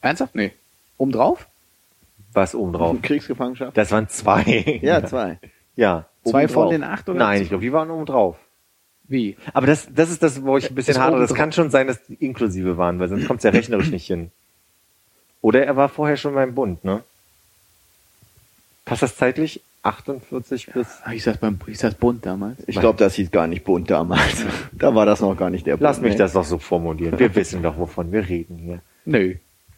Ernsthaft? 0.00 0.34
Nee. 0.34 0.52
Obendrauf? 0.98 1.46
Was 2.32 2.54
oben 2.54 2.72
drauf? 2.72 2.96
Kriegsgefangenschaft? 3.02 3.76
Das 3.76 3.90
waren 3.90 4.08
zwei. 4.08 4.80
Ja, 4.82 5.04
zwei. 5.04 5.38
Ja. 5.76 6.06
Zwei 6.24 6.44
Obendrauf. 6.44 6.50
von 6.52 6.70
den 6.70 6.84
acht 6.84 7.08
oder? 7.08 7.18
Nein, 7.18 7.42
ich 7.42 7.48
glaube, 7.48 7.62
die 7.62 7.72
waren 7.72 7.90
oben 7.90 8.06
drauf. 8.06 8.36
Wie? 9.08 9.36
Aber 9.52 9.66
das, 9.66 9.88
das 9.94 10.10
ist 10.10 10.22
das, 10.22 10.42
wo 10.42 10.56
ich 10.56 10.70
ein 10.70 10.74
bisschen 10.74 10.98
hadere. 10.98 11.20
Das 11.20 11.34
kann 11.34 11.52
schon 11.52 11.70
sein, 11.70 11.86
dass 11.86 12.04
die 12.06 12.14
inklusive 12.14 12.78
waren, 12.78 12.98
weil 12.98 13.08
sonst 13.08 13.26
kommt 13.26 13.40
es 13.40 13.44
ja 13.44 13.50
rechnerisch 13.50 13.90
nicht 13.90 14.06
hin. 14.06 14.30
Oder 15.42 15.66
er 15.66 15.76
war 15.76 15.88
vorher 15.88 16.16
schon 16.16 16.34
beim 16.34 16.54
Bund, 16.54 16.84
ne? 16.84 17.02
Passt 18.84 19.02
das 19.02 19.16
zeitlich? 19.16 19.60
48 19.82 20.66
bis. 20.72 20.86
Ah, 21.04 21.12
Ich 21.12 21.24
saß 21.24 21.38
beim, 21.38 21.58
ich 21.66 21.78
saß 21.78 21.94
bunt 21.94 22.24
damals. 22.24 22.58
Ich 22.66 22.78
glaube, 22.78 22.98
das 22.98 23.14
hieß 23.14 23.30
gar 23.30 23.46
nicht 23.48 23.64
bunt 23.64 23.90
damals. 23.90 24.44
da 24.72 24.94
war 24.94 25.06
das 25.06 25.20
noch 25.20 25.36
gar 25.36 25.50
nicht 25.50 25.66
der 25.66 25.76
Lass 25.78 25.96
Bund, 25.96 26.04
mich 26.04 26.12
ne? 26.14 26.18
das 26.18 26.32
doch 26.34 26.44
so 26.44 26.58
formulieren. 26.58 27.18
Wir 27.18 27.34
wissen 27.34 27.62
doch, 27.62 27.76
wovon 27.78 28.12
wir 28.12 28.28
reden 28.28 28.58
hier. 28.58 28.80
Nö. 29.04 29.34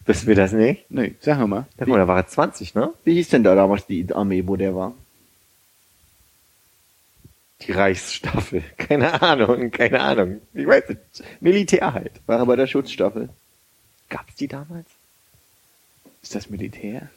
Wissen 0.07 0.27
wir 0.27 0.35
das 0.35 0.53
nicht? 0.53 0.85
Nö. 0.91 1.11
Sag 1.21 1.39
mal. 1.47 1.61
Ja, 1.61 1.65
guck 1.79 1.89
mal, 1.89 1.99
da 1.99 2.07
war 2.09 2.19
er 2.19 2.27
20, 2.27 2.75
ne? 2.75 2.93
Wie 3.05 3.15
hieß 3.15 3.31
denn 3.31 3.43
da 3.45 3.55
damals 3.55 3.87
die 3.87 4.07
Armee, 4.13 4.47
wo 4.47 4.57
der 4.57 4.75
war? 4.75 4.93
Die 7.63 7.73
Reichsstaffel. 7.73 8.63
Keine 8.77 9.23
Ahnung, 9.23 9.71
keine 9.71 10.01
Ahnung. 10.01 10.43
Ich 10.53 10.67
weiß 10.67 10.89
nicht. 10.91 11.01
Militär 11.41 11.95
halt. 11.95 12.21
War 12.27 12.39
er 12.41 12.47
bei 12.47 12.57
der 12.57 12.67
Schutzstaffel? 12.67 13.31
Gab's 14.11 14.35
die 14.35 14.49
damals? 14.49 14.89
Ist 16.23 16.35
das 16.35 16.51
Militär? 16.51 17.09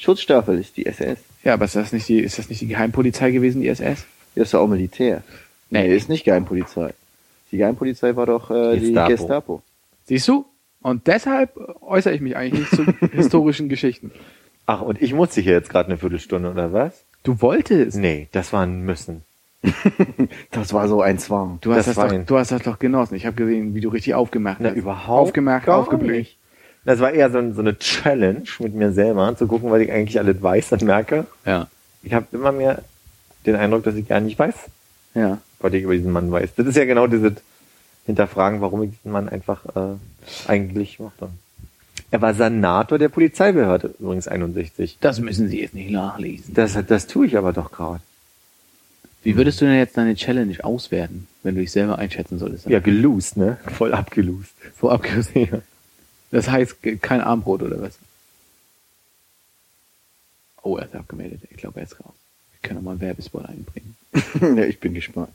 Schutzstaffel 0.00 0.58
ist 0.58 0.76
die 0.78 0.86
SS. 0.86 1.18
Ja, 1.44 1.52
aber 1.54 1.66
ist 1.66 1.76
das 1.76 1.92
nicht 1.92 2.08
die, 2.08 2.20
ist 2.20 2.38
das 2.38 2.48
nicht 2.48 2.62
die 2.62 2.68
Geheimpolizei 2.68 3.30
gewesen, 3.30 3.60
die 3.60 3.68
SS? 3.68 4.06
Die 4.34 4.40
ist 4.40 4.52
ja 4.52 4.58
auch 4.58 4.66
Militär. 4.66 5.22
Nee, 5.68 5.94
ist 5.94 6.08
nicht 6.08 6.24
Geheimpolizei. 6.24 6.94
Die 7.52 7.58
Geheimpolizei 7.58 8.16
war 8.16 8.24
doch 8.26 8.50
äh, 8.50 8.76
die 8.78 8.86
Gestapo. 8.86 9.10
Gestapo. 9.10 9.62
Siehst 10.06 10.26
du? 10.28 10.46
Und 10.82 11.06
deshalb 11.06 11.54
äußere 11.82 12.14
ich 12.14 12.22
mich 12.22 12.34
eigentlich 12.34 12.72
nicht 12.72 12.74
zu 12.74 13.06
historischen 13.12 13.68
Geschichten. 13.68 14.10
Ach, 14.64 14.80
und 14.80 15.02
ich 15.02 15.12
musste 15.12 15.42
hier 15.42 15.52
jetzt 15.52 15.68
gerade 15.68 15.88
eine 15.90 15.98
Viertelstunde, 15.98 16.50
oder 16.50 16.72
was? 16.72 17.04
Du 17.22 17.42
wolltest. 17.42 17.98
Nee, 17.98 18.28
das 18.32 18.52
war 18.54 18.62
ein 18.64 18.80
Müssen. 18.82 19.22
Das 20.50 20.72
war 20.72 20.88
so 20.88 21.02
ein 21.02 21.18
Zwang. 21.18 21.58
Du 21.60 21.72
hast, 21.72 21.86
Das 21.86 21.94
das 21.94 22.08
doch, 22.10 22.24
du 22.24 22.38
hast 22.38 22.50
das 22.50 22.62
doch 22.62 22.78
genossen. 22.78 23.14
Ich 23.16 23.26
habe 23.26 23.36
gesehen, 23.36 23.74
wie 23.74 23.80
du 23.80 23.90
richtig 23.90 24.14
aufgemerkt 24.14 24.60
Na, 24.62 24.70
hast. 24.70 24.76
überhaupt 24.76 25.28
Aufgemerkt, 25.28 25.66
gar 25.66 25.78
aufgebläht. 25.78 26.36
Das 26.84 26.98
war 27.00 27.12
eher 27.12 27.30
so, 27.30 27.38
ein, 27.38 27.54
so 27.54 27.60
eine 27.60 27.78
Challenge 27.78 28.42
mit 28.58 28.74
mir 28.74 28.92
selber, 28.92 29.36
zu 29.36 29.46
gucken, 29.46 29.70
was 29.70 29.80
ich 29.82 29.92
eigentlich 29.92 30.18
alles 30.18 30.42
weiß 30.42 30.72
und 30.72 30.82
merke. 30.82 31.26
Ja. 31.44 31.68
Ich 32.02 32.14
habe 32.14 32.26
immer 32.32 32.52
mehr 32.52 32.82
den 33.46 33.56
Eindruck, 33.56 33.84
dass 33.84 33.94
ich 33.94 34.08
gar 34.08 34.20
nicht 34.20 34.38
weiß, 34.38 34.54
Ja. 35.14 35.38
was 35.58 35.72
ich 35.74 35.82
über 35.82 35.94
diesen 35.94 36.12
Mann 36.12 36.30
weiß. 36.30 36.50
Das 36.56 36.66
ist 36.66 36.76
ja 36.76 36.84
genau 36.86 37.06
dieses 37.06 37.34
Hinterfragen, 38.06 38.60
warum 38.60 38.82
ich 38.82 38.90
diesen 38.92 39.12
Mann 39.12 39.28
einfach 39.28 39.64
äh, 39.76 39.96
eigentlich 40.48 40.98
mochte. 40.98 41.28
Er 42.10 42.22
war 42.22 42.34
Senator 42.34 42.98
der 42.98 43.08
Polizeibehörde, 43.08 43.94
übrigens 44.00 44.26
61. 44.26 44.98
Das 45.00 45.20
müssen 45.20 45.48
Sie 45.48 45.60
jetzt 45.60 45.74
nicht 45.74 45.90
nachlesen. 45.90 46.54
Das, 46.54 46.76
das 46.86 47.06
tue 47.06 47.26
ich 47.26 47.36
aber 47.36 47.52
doch 47.52 47.70
gerade. 47.70 48.00
Wie 49.22 49.36
würdest 49.36 49.60
du 49.60 49.66
denn 49.66 49.76
jetzt 49.76 49.96
deine 49.98 50.14
Challenge 50.14 50.56
auswerten, 50.64 51.28
wenn 51.42 51.54
du 51.54 51.60
dich 51.60 51.70
selber 51.72 51.98
einschätzen 51.98 52.38
solltest? 52.38 52.66
Ja, 52.66 52.80
gelost, 52.80 53.36
ne? 53.36 53.58
Voll 53.76 53.92
abgelost. 53.92 54.54
Vorab 54.76 55.02
gesehen. 55.02 55.62
Das 56.30 56.48
heißt, 56.48 56.76
kein 57.00 57.20
Armbrot 57.20 57.62
oder 57.62 57.80
was? 57.82 57.98
Oh, 60.62 60.76
er 60.76 60.84
ist 60.84 60.94
abgemeldet. 60.94 61.40
Ich 61.50 61.56
glaube, 61.56 61.80
er 61.80 61.84
ist 61.84 61.98
raus. 62.00 62.14
Wir 62.52 62.68
können 62.68 62.80
auch 62.80 62.84
mal 62.84 62.92
einen 62.92 63.00
Werbespot 63.00 63.46
einbringen. 63.46 63.96
ja, 64.58 64.64
ich 64.64 64.78
bin 64.78 64.94
gespannt. 64.94 65.30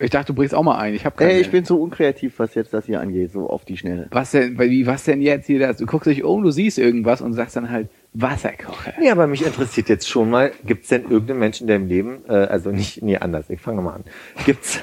Ich 0.00 0.10
dachte, 0.10 0.28
du 0.28 0.34
bringst 0.34 0.54
auch 0.54 0.62
mal 0.62 0.78
ein. 0.78 0.94
Ich 0.94 1.04
habe. 1.04 1.24
Ey, 1.24 1.40
ich 1.40 1.50
bin 1.50 1.64
so 1.64 1.82
unkreativ, 1.82 2.38
was 2.38 2.54
jetzt 2.54 2.72
das 2.72 2.86
hier 2.86 3.00
angeht, 3.00 3.32
so 3.32 3.50
auf 3.50 3.64
die 3.64 3.76
Schnelle. 3.76 4.06
Was 4.10 4.30
denn, 4.30 4.56
wie, 4.56 4.86
was 4.86 5.02
denn 5.02 5.20
jetzt 5.20 5.46
hier 5.46 5.58
das? 5.58 5.78
Du 5.78 5.86
guckst 5.86 6.06
dich 6.06 6.22
um, 6.22 6.44
du 6.44 6.52
siehst 6.52 6.78
irgendwas 6.78 7.20
und 7.20 7.34
sagst 7.34 7.56
dann 7.56 7.68
halt 7.68 7.88
Wasserkocher. 8.12 8.94
Nee, 9.00 9.10
aber 9.10 9.26
mich 9.26 9.44
interessiert 9.44 9.88
jetzt 9.88 10.08
schon 10.08 10.30
mal, 10.30 10.52
gibt 10.64 10.84
es 10.84 10.90
denn 10.90 11.02
irgendeinen 11.02 11.40
Menschen, 11.40 11.66
der 11.66 11.76
im 11.76 11.88
Leben, 11.88 12.20
äh, 12.28 12.32
also 12.32 12.70
nicht, 12.70 13.02
nee, 13.02 13.16
anders, 13.16 13.50
ich 13.50 13.60
fange 13.60 13.78
nochmal 13.78 13.96
an. 13.96 14.04
Gibt's 14.46 14.80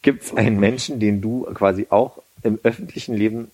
gibt's 0.00 0.34
einen 0.34 0.58
Menschen, 0.58 0.98
den 0.98 1.20
du 1.20 1.42
quasi 1.52 1.86
auch 1.90 2.22
im 2.42 2.58
öffentlichen 2.62 3.14
Leben 3.14 3.50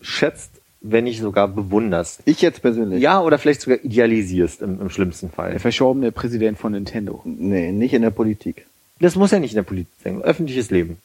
schätzt, 0.00 0.50
wenn 0.80 1.04
nicht 1.04 1.20
sogar 1.20 1.48
bewunderst? 1.48 2.20
Ich 2.24 2.42
jetzt 2.42 2.62
persönlich? 2.62 3.02
Ja, 3.02 3.20
oder 3.20 3.38
vielleicht 3.38 3.60
sogar 3.62 3.82
idealisierst 3.84 4.62
im, 4.62 4.80
im 4.80 4.90
schlimmsten 4.90 5.28
Der 5.28 5.34
Fall. 5.34 5.58
verschorbene 5.58 6.12
Präsident 6.12 6.58
von 6.58 6.72
Nintendo. 6.72 7.20
Nee, 7.24 7.72
nicht 7.72 7.94
in 7.94 8.02
der 8.02 8.10
Politik. 8.10 8.66
Das 9.00 9.16
muss 9.16 9.30
ja 9.30 9.38
nicht 9.38 9.52
in 9.52 9.56
der 9.56 9.62
Politik 9.62 9.92
sein, 10.02 10.22
öffentliches 10.22 10.70
Leben. 10.70 10.98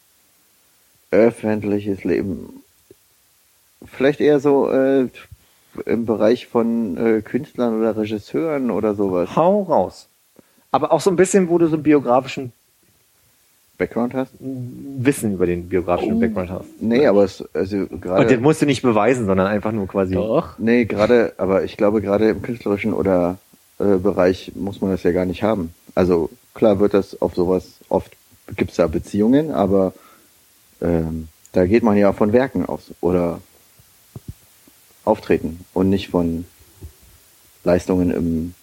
Öffentliches 1.10 2.04
Leben. 2.04 2.62
Vielleicht 3.84 4.20
eher 4.20 4.40
so 4.40 4.70
äh, 4.70 5.08
im 5.86 6.06
Bereich 6.06 6.46
von 6.46 6.96
äh, 6.96 7.22
Künstlern 7.22 7.78
oder 7.78 7.96
Regisseuren 7.96 8.70
oder 8.70 8.94
sowas. 8.94 9.34
Hau 9.36 9.62
raus. 9.62 10.08
Aber 10.70 10.92
auch 10.92 11.00
so 11.00 11.10
ein 11.10 11.16
bisschen, 11.16 11.48
wo 11.48 11.58
du 11.58 11.66
so 11.66 11.74
einen 11.74 11.82
biografischen 11.82 12.52
Background 13.78 14.14
hast? 14.14 14.32
Wissen 14.38 15.34
über 15.34 15.46
den 15.46 15.68
biografischen 15.68 16.20
Background 16.20 16.50
hast. 16.50 16.66
Nee, 16.80 17.06
aber 17.06 17.24
es, 17.24 17.44
also 17.54 17.78
Und 17.78 17.90
das 17.92 18.00
gerade. 18.00 18.38
musst 18.38 18.62
du 18.62 18.66
nicht 18.66 18.82
beweisen, 18.82 19.26
sondern 19.26 19.46
einfach 19.46 19.72
nur 19.72 19.88
quasi. 19.88 20.14
Doch. 20.14 20.58
Nee, 20.58 20.84
gerade, 20.84 21.32
aber 21.38 21.64
ich 21.64 21.76
glaube, 21.76 22.00
gerade 22.00 22.30
im 22.30 22.42
künstlerischen 22.42 22.92
oder 22.92 23.38
äh, 23.78 23.96
Bereich 23.96 24.52
muss 24.54 24.80
man 24.80 24.90
das 24.90 25.02
ja 25.02 25.12
gar 25.12 25.24
nicht 25.24 25.42
haben. 25.42 25.74
Also 25.94 26.30
klar 26.54 26.78
wird 26.78 26.94
das 26.94 27.20
auf 27.20 27.34
sowas 27.34 27.78
oft 27.88 28.12
gibt's 28.56 28.76
da 28.76 28.86
Beziehungen, 28.86 29.50
aber 29.50 29.94
ähm, 30.80 31.28
da 31.52 31.66
geht 31.66 31.82
man 31.82 31.96
ja 31.96 32.12
von 32.12 32.32
Werken 32.32 32.66
aus 32.66 32.90
oder 33.00 33.40
Auftreten 35.04 35.64
und 35.74 35.90
nicht 35.90 36.08
von 36.08 36.44
Leistungen 37.64 38.10
im, 38.10 38.54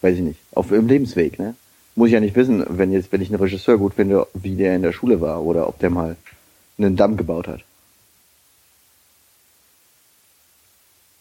weiß 0.00 0.16
ich 0.16 0.22
nicht, 0.22 0.40
auf 0.52 0.70
im 0.72 0.86
Lebensweg, 0.86 1.38
ne? 1.38 1.54
Muss 2.00 2.06
ich 2.06 2.14
ja 2.14 2.20
nicht 2.20 2.34
wissen, 2.34 2.64
wenn 2.66 2.92
jetzt, 2.92 3.12
wenn 3.12 3.20
ich 3.20 3.28
einen 3.28 3.42
Regisseur 3.42 3.76
gut 3.76 3.92
finde, 3.92 4.26
wie 4.32 4.56
der 4.56 4.74
in 4.74 4.80
der 4.80 4.92
Schule 4.92 5.20
war 5.20 5.42
oder 5.42 5.68
ob 5.68 5.78
der 5.80 5.90
mal 5.90 6.16
einen 6.78 6.96
Damm 6.96 7.18
gebaut 7.18 7.46
hat. 7.46 7.62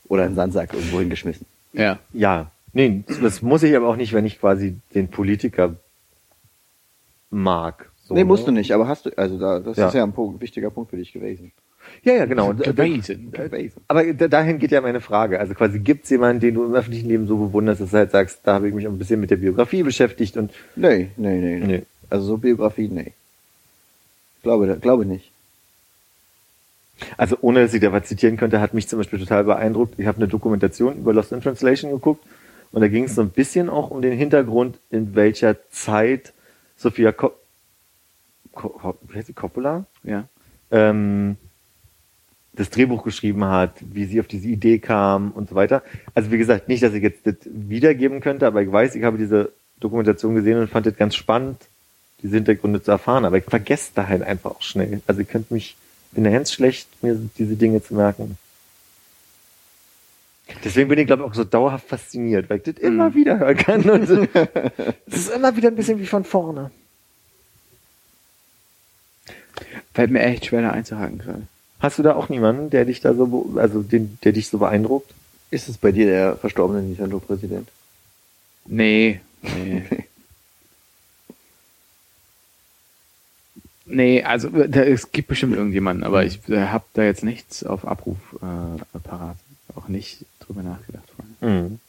Oder 0.08 0.24
einen 0.24 0.36
Sandsack 0.36 0.74
irgendwo 0.74 1.02
hingeschmissen. 1.02 1.46
Ja. 1.74 2.00
Ja, 2.14 2.52
nee, 2.72 3.04
das 3.22 3.42
muss 3.42 3.62
ich 3.64 3.76
aber 3.76 3.90
auch 3.90 3.98
nicht, 3.98 4.14
wenn 4.14 4.26
ich 4.26 4.40
quasi 4.40 4.78
den 4.96 5.10
Politiker 5.10 5.76
mag. 7.30 7.92
So, 8.06 8.14
nee, 8.14 8.24
musst 8.24 8.44
ne? 8.44 8.54
du 8.54 8.60
nicht, 8.60 8.72
aber 8.72 8.88
hast 8.88 9.06
du, 9.06 9.10
also 9.18 9.38
da, 9.38 9.60
das 9.60 9.76
Ja. 9.76 9.90
ist 9.90 9.96
ja 9.96 10.04
ein 10.04 10.14
Punkt, 10.14 10.40
wichtiger 10.40 10.70
Punkt 10.70 10.92
für 10.92 10.98
dich 10.98 11.12
gewesen. 11.12 11.52
Ja, 12.04 12.14
ja, 12.14 12.26
genau. 12.26 12.54
Gewesen. 12.54 13.32
Aber 13.88 14.14
da- 14.14 14.28
dahin 14.28 14.60
geht 14.60 14.72
ja 14.72 14.82
meine 14.82 15.02
Frage. 15.02 15.40
Also 15.40 15.54
quasi 15.54 15.80
gibt 15.80 16.06
es 16.06 16.10
jemanden, 16.12 16.40
den 16.40 16.56
du 16.56 16.64
im 16.66 16.74
öffentlichen 16.74 17.10
Leben 17.10 17.28
so 17.28 17.38
bewunderst, 17.38 17.82
dass 17.82 17.92
du 17.92 17.98
halt 17.98 18.12
sagst, 18.12 18.40
da 18.44 18.54
habe 18.56 18.68
ich 18.70 18.74
mich 18.74 18.86
ein 18.88 18.98
bisschen 18.98 19.20
mit 19.20 19.32
der 19.32 19.38
Biografie 19.38 19.84
beschäftigt 19.84 20.38
und 20.38 20.52
Nee, 20.76 21.10
nee, 21.18 21.38
nee. 21.38 21.60
nee. 21.60 21.66
Nee. 21.68 21.84
Also 22.10 22.26
so 22.26 22.38
Biografie, 22.38 22.88
nee. 22.88 23.14
Glaube, 24.44 24.78
glaube 24.82 25.06
nicht. 25.06 25.32
also 27.18 27.38
ohne 27.42 27.62
dass 27.62 27.74
ich 27.74 27.82
da 27.82 27.92
was 27.92 28.06
zitieren 28.08 28.38
könnte, 28.38 28.62
hat 28.62 28.74
mich 28.74 28.88
zum 28.88 29.00
Beispiel 29.00 29.20
total 29.20 29.44
beeindruckt. 29.44 29.96
Ich 30.00 30.06
habe 30.06 30.18
eine 30.18 30.28
Dokumentation 30.28 30.98
über 30.98 31.14
Lost 31.14 31.32
in 31.32 31.42
Translation 31.42 31.92
geguckt 31.92 32.24
und 32.72 32.82
da 32.82 32.88
ging 32.88 33.04
es 33.06 33.16
so 33.16 33.22
ein 33.22 33.30
bisschen 33.30 33.70
auch 33.70 33.90
um 33.92 34.02
den 34.02 34.18
Hintergrund, 34.18 34.78
in 34.90 35.16
welcher 35.16 35.56
Zeit 35.72 36.34
Sophia 36.78 37.14
heißt 39.14 39.28
sie, 39.28 39.34
Coppola 39.34 39.86
Ja. 40.04 40.28
ähm, 40.72 41.36
das 42.60 42.70
Drehbuch 42.70 43.06
geschrieben 43.06 43.46
hat, 43.46 43.72
wie 43.80 44.04
sie 44.04 44.20
auf 44.20 44.28
diese 44.28 44.50
Idee 44.50 44.80
kam 44.80 45.32
und 45.32 45.48
so 45.48 45.56
weiter. 45.56 45.82
Also 46.14 46.30
wie 46.30 46.38
gesagt, 46.38 46.68
nicht, 46.68 46.84
dass 46.84 46.94
ich 46.94 47.02
jetzt 47.02 47.26
das 47.26 47.36
wiedergeben 47.46 48.20
könnte, 48.20 48.46
aber 48.46 48.62
ich 48.62 48.70
weiß, 48.70 48.96
ich 48.96 49.04
habe 49.04 49.18
diese 49.18 49.54
Dokumentation 49.80 50.36
gesehen 50.36 50.60
und 50.60 50.70
fand 50.70 50.86
das 50.86 50.98
ganz 50.98 51.16
spannend, 51.16 51.58
diese 52.22 52.36
Hintergründe 52.36 52.84
zu 52.84 52.92
erfahren. 52.92 53.24
Aber 53.24 53.38
ich 53.38 53.46
vergesse 53.46 53.92
da 53.96 54.10
halt 54.10 54.24
einfach 54.24 54.52
auch 54.52 54.62
schnell. 54.62 55.02
Also 55.08 55.22
ich 55.22 55.30
könnte 55.30 55.54
mich, 55.54 55.78
bin 56.12 56.26
da 56.26 56.32
ganz 56.32 56.52
schlecht, 56.52 56.90
mir 57.02 57.18
diese 57.38 57.56
Dinge 57.56 57.82
zu 57.82 57.94
merken. 57.96 58.38
Deswegen 60.66 60.90
bin 60.90 61.00
ich, 61.00 61.08
glaube 61.08 61.24
ich, 61.24 61.30
auch 61.30 61.36
so 61.36 61.46
dauerhaft 61.46 61.88
fasziniert, 61.88 62.50
weil 62.50 62.58
ich 62.58 62.64
das 62.64 62.76
immer 62.76 63.16
wieder 63.16 63.40
hören 63.40 63.56
kann. 63.56 63.90
Und 63.90 64.04
es 64.04 64.10
ist 65.16 65.30
immer 65.30 65.56
wieder 65.56 65.70
ein 65.70 65.78
bisschen 65.78 65.98
wie 65.98 66.08
von 66.08 66.26
vorne. 66.26 66.72
Fällt 69.94 70.12
mir 70.12 70.24
echt 70.24 70.48
schwer, 70.48 70.64
da 70.64 70.72
einzuhaken 70.72 71.20
gerade. 71.20 71.48
Hast 71.80 71.98
du 71.98 72.04
da 72.04 72.16
auch 72.16 72.30
niemanden, 72.30 72.70
der 72.70 72.86
dich 72.86 73.00
da 73.02 73.14
so, 73.14 73.54
also 73.56 73.82
den, 73.82 74.18
der 74.24 74.34
dich 74.34 74.50
so 74.50 74.58
beeindruckt? 74.58 75.14
Ist 75.52 75.70
es 75.70 75.78
bei 75.78 75.92
dir 75.92 76.06
der 76.06 76.36
verstorbene 76.36 76.82
Nintendo-Präsident? 76.82 77.70
Nee. 78.66 79.22
Nee. 79.42 79.84
nee, 83.86 84.24
also 84.24 84.50
da, 84.50 84.84
es 84.84 85.12
gibt 85.12 85.30
bestimmt 85.30 85.56
irgendjemanden, 85.56 86.04
aber 86.04 86.26
ich 86.26 86.48
äh, 86.50 86.68
habe 86.68 86.84
da 86.94 87.04
jetzt 87.04 87.24
nichts 87.24 87.64
auf 87.64 87.88
Abruf 87.88 88.18
äh, 88.42 89.00
parat. 89.00 89.38
Auch 89.76 89.88
nicht 89.88 90.26
drüber 90.40 90.62
nachgedacht. 90.62 91.06
vorhin. 91.16 91.64
Mhm. 91.64 91.80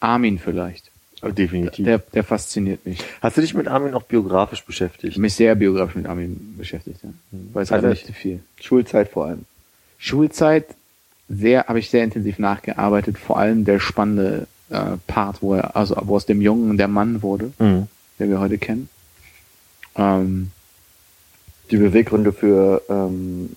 Armin 0.00 0.38
vielleicht. 0.38 0.90
Definitiv. 1.22 1.84
Der, 1.84 1.98
der 1.98 2.22
fasziniert 2.24 2.86
mich. 2.86 2.98
Hast 3.20 3.36
du 3.36 3.40
dich 3.40 3.54
mit 3.54 3.66
Armin 3.68 3.94
auch 3.94 4.02
biografisch 4.04 4.64
beschäftigt? 4.64 5.18
mich 5.18 5.34
sehr 5.34 5.54
biografisch 5.54 5.96
mit 5.96 6.06
Armin 6.06 6.54
beschäftigt. 6.56 7.00
Ja. 7.02 7.10
Weiß 7.52 7.72
Also- 7.72 7.88
nicht 7.88 8.06
viel. 8.14 8.40
Schulzeit 8.60 9.08
vor 9.10 9.26
allem. 9.26 9.44
Schulzeit 9.98 10.66
sehr, 11.28 11.66
habe 11.66 11.78
ich 11.80 11.90
sehr 11.90 12.04
intensiv 12.04 12.38
nachgearbeitet. 12.38 13.18
Vor 13.18 13.38
allem 13.38 13.64
der 13.64 13.80
spannende 13.80 14.46
äh, 14.70 14.96
Part, 15.06 15.42
wo 15.42 15.54
er, 15.54 15.74
also 15.76 15.96
wo 16.04 16.16
aus 16.16 16.26
dem 16.26 16.40
Jungen 16.40 16.76
der 16.78 16.88
Mann 16.88 17.22
wurde, 17.22 17.52
Mhm. 17.58 17.88
der 18.18 18.28
wir 18.28 18.38
heute 18.40 18.58
kennen. 18.58 18.88
Ähm, 19.96 20.50
Die 21.70 21.76
Beweggründe 21.76 22.32
für 22.32 22.80
ähm, 22.88 23.56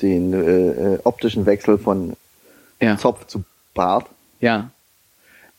den 0.00 0.32
äh, 0.32 0.94
äh, 0.94 0.98
optischen 1.04 1.46
Wechsel 1.46 1.78
von 1.78 2.16
ja, 2.80 2.96
Zopf 2.96 3.26
zu 3.26 3.44
Bart. 3.74 4.06
ja, 4.40 4.70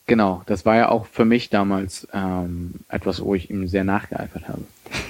genau. 0.05 0.41
Das 0.45 0.65
war 0.65 0.75
ja 0.75 0.89
auch 0.89 1.05
für 1.05 1.25
mich 1.25 1.49
damals 1.49 2.07
ähm, 2.13 2.75
etwas, 2.89 3.23
wo 3.23 3.35
ich 3.35 3.49
ihm 3.49 3.67
sehr 3.67 3.83
nachgeeifert 3.83 4.47
habe. 4.47 4.61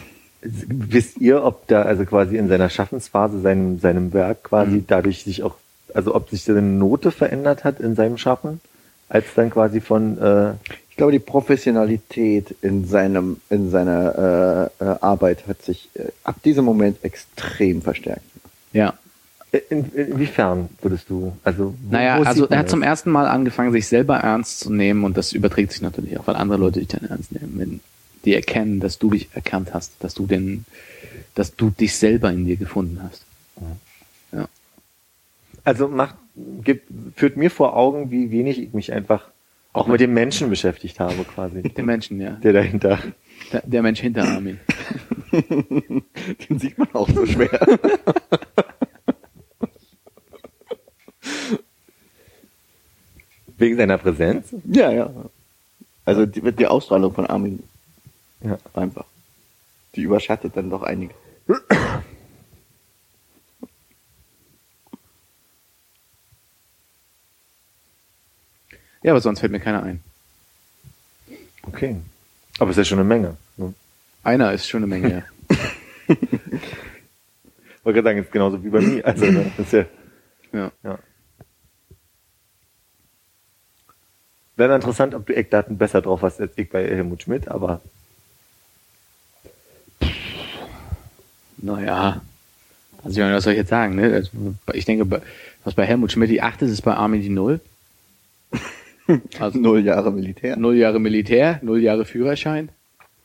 Wisst 0.41 1.17
ihr, 1.19 1.43
ob 1.43 1.67
da 1.67 1.81
also 1.83 2.05
quasi 2.05 2.37
in 2.37 2.47
seiner 2.47 2.69
Schaffensphase, 2.69 3.41
seinem, 3.41 3.79
seinem 3.79 4.13
Werk 4.13 4.43
quasi 4.43 4.77
Mhm. 4.77 4.85
dadurch 4.87 5.23
sich 5.23 5.41
auch, 5.43 5.55
also 5.93 6.13
ob 6.13 6.29
sich 6.29 6.43
seine 6.43 6.61
Note 6.61 7.11
verändert 7.11 7.63
hat 7.63 7.79
in 7.79 7.95
seinem 7.95 8.17
Schaffen, 8.17 8.61
als 9.09 9.25
dann 9.35 9.49
quasi 9.49 9.81
von, 9.81 10.17
äh, 10.19 10.53
Ich 10.89 10.97
glaube, 10.97 11.11
die 11.11 11.19
Professionalität 11.19 12.55
in 12.61 12.85
seinem 12.87 13.41
in 13.49 13.69
seiner 13.69 14.71
äh, 14.79 14.83
äh, 14.85 14.95
Arbeit 15.01 15.45
hat 15.45 15.61
sich 15.61 15.89
äh, 15.95 16.05
ab 16.23 16.37
diesem 16.43 16.63
Moment 16.63 17.03
extrem 17.03 17.81
verstärkt. 17.81 18.23
Ja. 18.71 18.93
In, 19.57 19.91
inwiefern 19.93 20.69
würdest 20.81 21.09
du, 21.09 21.35
also, 21.43 21.75
wo, 21.81 21.91
Naja, 21.91 22.19
wo 22.19 22.23
also 22.23 22.47
er 22.47 22.59
hat 22.59 22.65
das? 22.65 22.71
zum 22.71 22.81
ersten 22.81 23.11
Mal 23.11 23.27
angefangen, 23.27 23.71
sich 23.71 23.87
selber 23.87 24.17
ernst 24.17 24.59
zu 24.59 24.71
nehmen 24.71 25.03
und 25.03 25.17
das 25.17 25.33
überträgt 25.33 25.71
sich 25.71 25.81
natürlich 25.81 26.17
auch, 26.17 26.27
weil 26.27 26.35
andere 26.35 26.59
Leute 26.59 26.79
dich 26.79 26.89
dann 26.89 27.09
ernst 27.09 27.31
nehmen. 27.31 27.53
Wenn 27.55 27.79
die 28.25 28.33
erkennen, 28.33 28.79
dass 28.79 28.97
du 28.97 29.11
dich 29.11 29.29
erkannt 29.33 29.73
hast, 29.73 29.93
dass 29.99 30.13
du 30.13 30.25
den, 30.25 30.65
dass 31.35 31.55
du 31.55 31.69
dich 31.69 31.95
selber 31.95 32.31
in 32.31 32.45
dir 32.45 32.55
gefunden 32.55 33.01
hast. 33.03 33.23
Ja. 34.31 34.47
Also 35.63 35.87
macht, 35.87 36.15
gibt, 36.63 36.89
führt 37.15 37.37
mir 37.37 37.51
vor 37.51 37.75
Augen, 37.75 38.11
wie 38.11 38.31
wenig 38.31 38.59
ich 38.59 38.73
mich 38.73 38.93
einfach 38.93 39.29
auch 39.73 39.87
mit 39.87 39.99
dem 39.99 40.13
Menschen 40.13 40.49
beschäftigt 40.49 41.01
habe, 41.01 41.25
quasi. 41.25 41.61
Den 41.61 41.85
Menschen, 41.85 42.21
ja. 42.21 42.31
Der 42.31 42.53
dahinter. 42.53 42.97
Der, 43.51 43.61
der 43.65 43.81
Mensch 43.81 43.99
hinter 43.99 44.23
Armin. 44.23 44.59
Den 45.31 46.59
sieht 46.59 46.77
man 46.77 46.87
auch 46.93 47.09
so 47.09 47.25
schwer. 47.25 47.59
Wegen 53.57 53.77
seiner 53.77 53.97
Präsenz? 53.97 54.47
ja, 54.65 54.91
ja. 54.91 55.09
Also 56.05 56.25
die, 56.25 56.51
die 56.51 56.67
Ausstrahlung 56.67 57.13
von 57.13 57.25
Armin 57.25 57.63
Ja. 58.41 58.57
einfach. 58.73 59.05
Die 59.95 60.01
überschattet 60.01 60.55
dann 60.55 60.69
doch 60.69 60.83
einige. 60.83 61.13
Ja, 69.03 69.11
aber 69.11 69.21
sonst 69.21 69.39
fällt 69.39 69.51
mir 69.51 69.59
keiner 69.59 69.83
ein. 69.83 70.01
Okay. 71.63 71.97
Aber 72.59 72.71
es 72.71 72.77
ist 72.77 72.81
ja 72.81 72.85
schon 72.89 72.99
eine 72.99 73.07
Menge. 73.07 73.37
Ne? 73.57 73.73
Einer 74.23 74.53
ist 74.53 74.67
schon 74.67 74.83
eine 74.83 74.87
Menge, 74.87 75.09
ja. 75.11 75.23
Wollte 77.83 78.01
gerade 78.01 78.03
sagen, 78.03 78.19
ist 78.19 78.31
genauso 78.31 78.63
wie 78.63 78.69
bei 78.69 78.81
mir. 78.81 79.05
Also, 79.05 79.25
ne, 79.25 79.51
das 79.57 79.67
ist 79.67 79.73
ja, 79.73 79.85
ja. 80.53 80.71
ja. 80.83 80.99
Wäre 84.57 84.69
mal 84.69 84.75
interessant, 84.75 85.13
ob 85.13 85.25
du 85.25 85.35
Eckdaten 85.35 85.77
besser 85.77 86.01
drauf 86.01 86.21
hast 86.21 86.39
als 86.39 86.51
ich 86.57 86.69
bei 86.69 86.85
Helmut 86.87 87.23
Schmidt, 87.23 87.47
aber 87.47 87.81
Naja. 91.57 92.21
Also 93.03 93.21
was 93.21 93.43
soll 93.43 93.53
ich 93.53 93.59
jetzt 93.59 93.69
sagen? 93.69 93.95
Ne? 93.95 94.13
Also, 94.13 94.31
ich 94.73 94.85
denke, 94.85 95.21
was 95.63 95.73
bei 95.73 95.85
Helmut 95.85 96.11
Schmidt 96.11 96.29
die 96.29 96.41
8 96.41 96.61
ist, 96.63 96.71
ist 96.71 96.81
bei 96.81 96.93
Armin 96.93 97.21
die 97.21 97.29
0. 97.29 97.59
Also 99.39 99.59
Null 99.59 99.85
Jahre 99.85 100.11
Militär. 100.11 100.57
null 100.57 100.75
Jahre 100.77 100.99
Militär, 100.99 101.59
null 101.61 101.79
Jahre 101.79 102.05
Führerschein, 102.05 102.69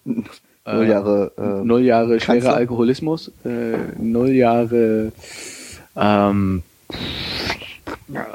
Null 0.05 0.27
äh, 0.67 0.87
Jahre. 0.87 1.33
Äh, 1.39 1.65
null 1.65 1.81
Jahre 1.81 2.21
schwerer 2.21 2.35
Kanzler. 2.35 2.55
Alkoholismus, 2.57 3.33
äh, 3.47 3.79
null 3.99 4.29
Jahre 4.29 5.13
ähm, 5.97 6.63
ja, 8.09 8.27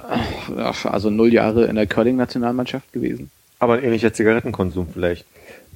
also 0.49 1.09
null 1.09 1.33
Jahre 1.33 1.65
in 1.65 1.75
der 1.75 1.87
Curling-Nationalmannschaft 1.87 2.91
gewesen. 2.93 3.31
aber 3.59 3.75
ein 3.75 3.83
ähnlicher 3.83 4.13
Zigarettenkonsum 4.13 4.87
vielleicht. 4.93 5.25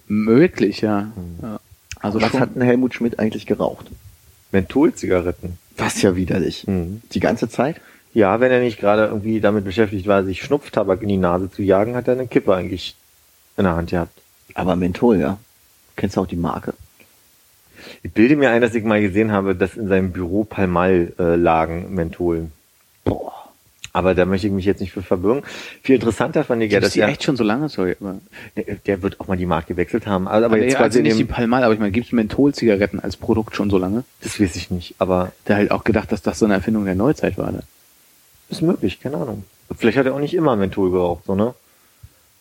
Möglich, 0.08 0.82
ja. 0.82 1.12
ja. 1.42 1.60
Also 2.00 2.22
was 2.22 2.32
schon, 2.32 2.40
hat 2.40 2.56
denn 2.56 2.62
Helmut 2.62 2.94
Schmidt 2.94 3.20
eigentlich 3.20 3.46
geraucht? 3.46 3.88
Mentholzigaretten. 4.52 5.58
Das 5.78 5.96
ist 5.96 6.02
ja 6.02 6.16
widerlich. 6.16 6.66
Mhm. 6.68 7.02
Die 7.14 7.20
ganze 7.20 7.50
Zeit? 7.50 7.80
Ja, 8.14 8.40
wenn 8.40 8.52
er 8.52 8.60
nicht 8.60 8.80
gerade 8.80 9.06
irgendwie 9.06 9.40
damit 9.40 9.66
beschäftigt 9.66 10.08
war, 10.08 10.24
sich 10.24 10.42
Schnupftabak 10.42 11.02
in 11.04 11.10
die 11.10 11.18
Nase 11.18 11.52
zu 11.52 11.62
jagen, 11.62 11.96
hat 11.96 12.08
er 12.08 12.16
eine 12.16 12.28
Kippe 12.28 12.56
eigentlich 12.56 12.96
in 13.56 13.66
der 13.66 13.76
Hand 13.76 13.92
gehabt. 13.92 14.20
Aber 14.56 14.76
Menthol, 14.76 15.20
ja. 15.20 15.38
Kennst 15.96 16.18
du 16.18 16.22
auch 16.22 16.28
die 16.28 16.36
Marke? 16.36 16.74
Ich 18.04 18.12
bilde 18.12 18.36
mir 18.36 18.50
ein, 18.50 18.62
dass 18.62 18.74
ich 18.74 18.84
mal 18.84 19.02
gesehen 19.02 19.32
habe, 19.32 19.56
dass 19.56 19.78
in 19.78 19.88
seinem 19.88 20.12
Büro 20.12 20.44
Palmal 20.44 21.14
äh, 21.20 21.36
lagen 21.36 21.94
Menthol. 21.94 22.50
Boah. 23.04 23.39
Aber 23.92 24.14
da 24.16 24.26
möchte 24.26 24.48
ich 24.48 24.54
mich 24.54 24.66
jetzt 24.66 24.82
nicht 24.82 24.92
für 24.92 25.02
verbürgen. 25.02 25.44
Viel 25.82 25.96
interessanter 25.96 26.44
fand 26.44 26.62
ich 26.62 26.72
ja, 26.72 26.80
dass 26.80 26.94
die 26.94 27.00
er, 27.00 27.08
echt 27.08 27.24
schon 27.24 27.36
so 27.36 27.44
lange? 27.44 27.70
Sorry, 27.70 27.96
der, 28.56 28.76
der 28.76 29.02
wird 29.02 29.20
auch 29.20 29.28
mal 29.28 29.38
die 29.38 29.46
Marke 29.46 29.74
gewechselt 29.74 30.06
haben. 30.06 30.28
Aber, 30.28 30.38
aber 30.38 30.46
aber 30.46 30.58
jetzt 30.58 30.74
ja, 30.74 30.80
quasi 30.80 31.00
also 31.00 31.02
nicht 31.02 31.20
die 31.20 31.26
Palmal, 31.26 31.64
aber 31.64 31.74
ich 31.74 31.80
meine, 31.80 31.92
gibt 31.92 32.08
es 32.08 32.12
Mentholzigaretten 32.12 33.00
als 33.00 33.18
Produkt 33.18 33.56
schon 33.56 33.70
so 33.70 33.78
lange? 33.78 34.04
das 34.22 34.40
weiß 34.40 34.56
ich 34.56 34.70
nicht, 34.70 34.96
aber 35.00 35.32
Der 35.48 35.56
halt 35.56 35.72
auch 35.72 35.84
gedacht, 35.84 36.12
dass 36.12 36.22
das 36.22 36.40
so 36.40 36.46
eine 36.46 36.56
Erfindung 36.56 36.86
der 36.86 36.96
Neuzeit 36.96 37.38
war. 37.38 37.52
Ne? 37.52 37.64
ist 38.50 38.62
möglich, 38.62 39.00
keine 39.00 39.18
Ahnung. 39.18 39.44
Vielleicht 39.78 39.98
hat 39.98 40.06
er 40.06 40.16
auch 40.16 40.20
nicht 40.20 40.34
immer 40.34 40.56
Menthol 40.56 40.92
geraucht, 40.92 41.26
so, 41.26 41.36
ne? 41.36 41.54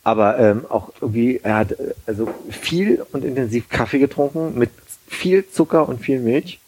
Aber 0.04 0.38
ähm, 0.38 0.64
auch 0.68 0.90
irgendwie, 1.00 1.40
er 1.42 1.56
hat 1.56 1.72
äh, 1.72 1.94
also 2.06 2.32
viel 2.48 3.04
und 3.12 3.24
intensiv 3.24 3.68
Kaffee 3.68 3.98
getrunken 3.98 4.58
mit 4.58 4.70
viel 5.06 5.48
Zucker 5.48 5.88
und 5.88 6.00
viel 6.00 6.20
Milch. 6.20 6.60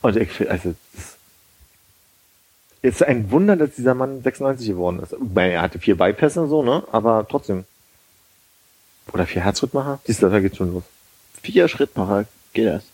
Und 0.00 0.16
ich 0.16 0.30
finde, 0.30 0.52
also 0.52 0.74
das 0.94 1.15
ist 2.86 3.02
ein 3.02 3.30
Wunder, 3.30 3.56
dass 3.56 3.74
dieser 3.74 3.94
Mann 3.94 4.22
96 4.22 4.68
geworden 4.68 5.00
ist. 5.00 5.12
Ich 5.12 5.18
meine, 5.34 5.54
Er 5.54 5.62
hatte 5.62 5.78
vier 5.78 5.96
Bypässe 5.96 6.42
und 6.42 6.48
so, 6.48 6.62
ne? 6.62 6.84
Aber 6.92 7.26
trotzdem. 7.28 7.64
Oder 9.12 9.26
vier 9.26 9.42
Herzrhythmacher? 9.42 10.00
Siehst 10.04 10.22
du, 10.22 10.28
da 10.28 10.40
geht's 10.40 10.56
schon 10.56 10.72
los. 10.72 10.84
Vier 11.42 11.68
Schrittmacher 11.68 12.26
geht 12.52 12.66
das. 12.66 12.84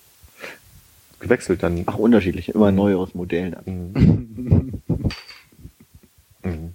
Gewechselt 1.21 1.63
dann. 1.63 1.85
Ach, 1.87 1.97
unterschiedlich. 1.97 2.51
Immer 2.51 2.69
ein 2.69 2.75
neueres 2.75 3.15
Modell. 3.15 3.57
Mhm. 3.65 4.83
Mhm. 6.45 6.75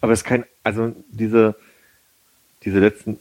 Aber 0.00 0.12
es 0.12 0.22
ist 0.22 0.24
kein, 0.24 0.44
also 0.64 0.96
diese, 1.10 1.54
diese 2.64 2.80
letzten 2.80 3.20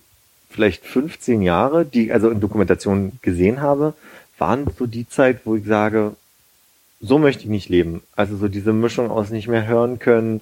vielleicht 0.49 0.84
15 0.84 1.43
Jahre, 1.43 1.85
die 1.85 2.06
ich 2.06 2.14
also 2.14 2.31
in 2.31 2.39
Dokumentationen 2.39 3.19
gesehen 3.22 3.61
habe, 3.61 3.93
waren 4.39 4.65
so 4.80 4.88
die 4.88 5.07
Zeit, 5.07 5.41
wo 5.45 5.56
ich 5.56 5.65
sage, 5.65 6.15
so 7.02 7.18
möchte 7.18 7.44
ich 7.44 7.49
nicht 7.49 7.69
leben. 7.69 8.02
Also 8.15 8.38
so 8.38 8.48
diese 8.48 8.73
Mischung 8.73 9.10
aus 9.10 9.32
nicht 9.32 9.48
mehr 9.48 9.68
hören 9.68 9.99
können, 9.99 10.41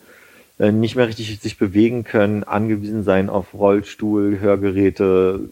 äh, 0.59 0.71
nicht 0.71 0.95
mehr 0.95 1.07
richtig 1.07 1.39
sich 1.39 1.57
bewegen 1.57 2.03
können, 2.03 2.43
angewiesen 2.43 3.03
sein 3.03 3.29
auf 3.29 3.53
Rollstuhl, 3.53 4.39
Hörgeräte, 4.39 5.49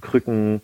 Krücken. 0.00 0.60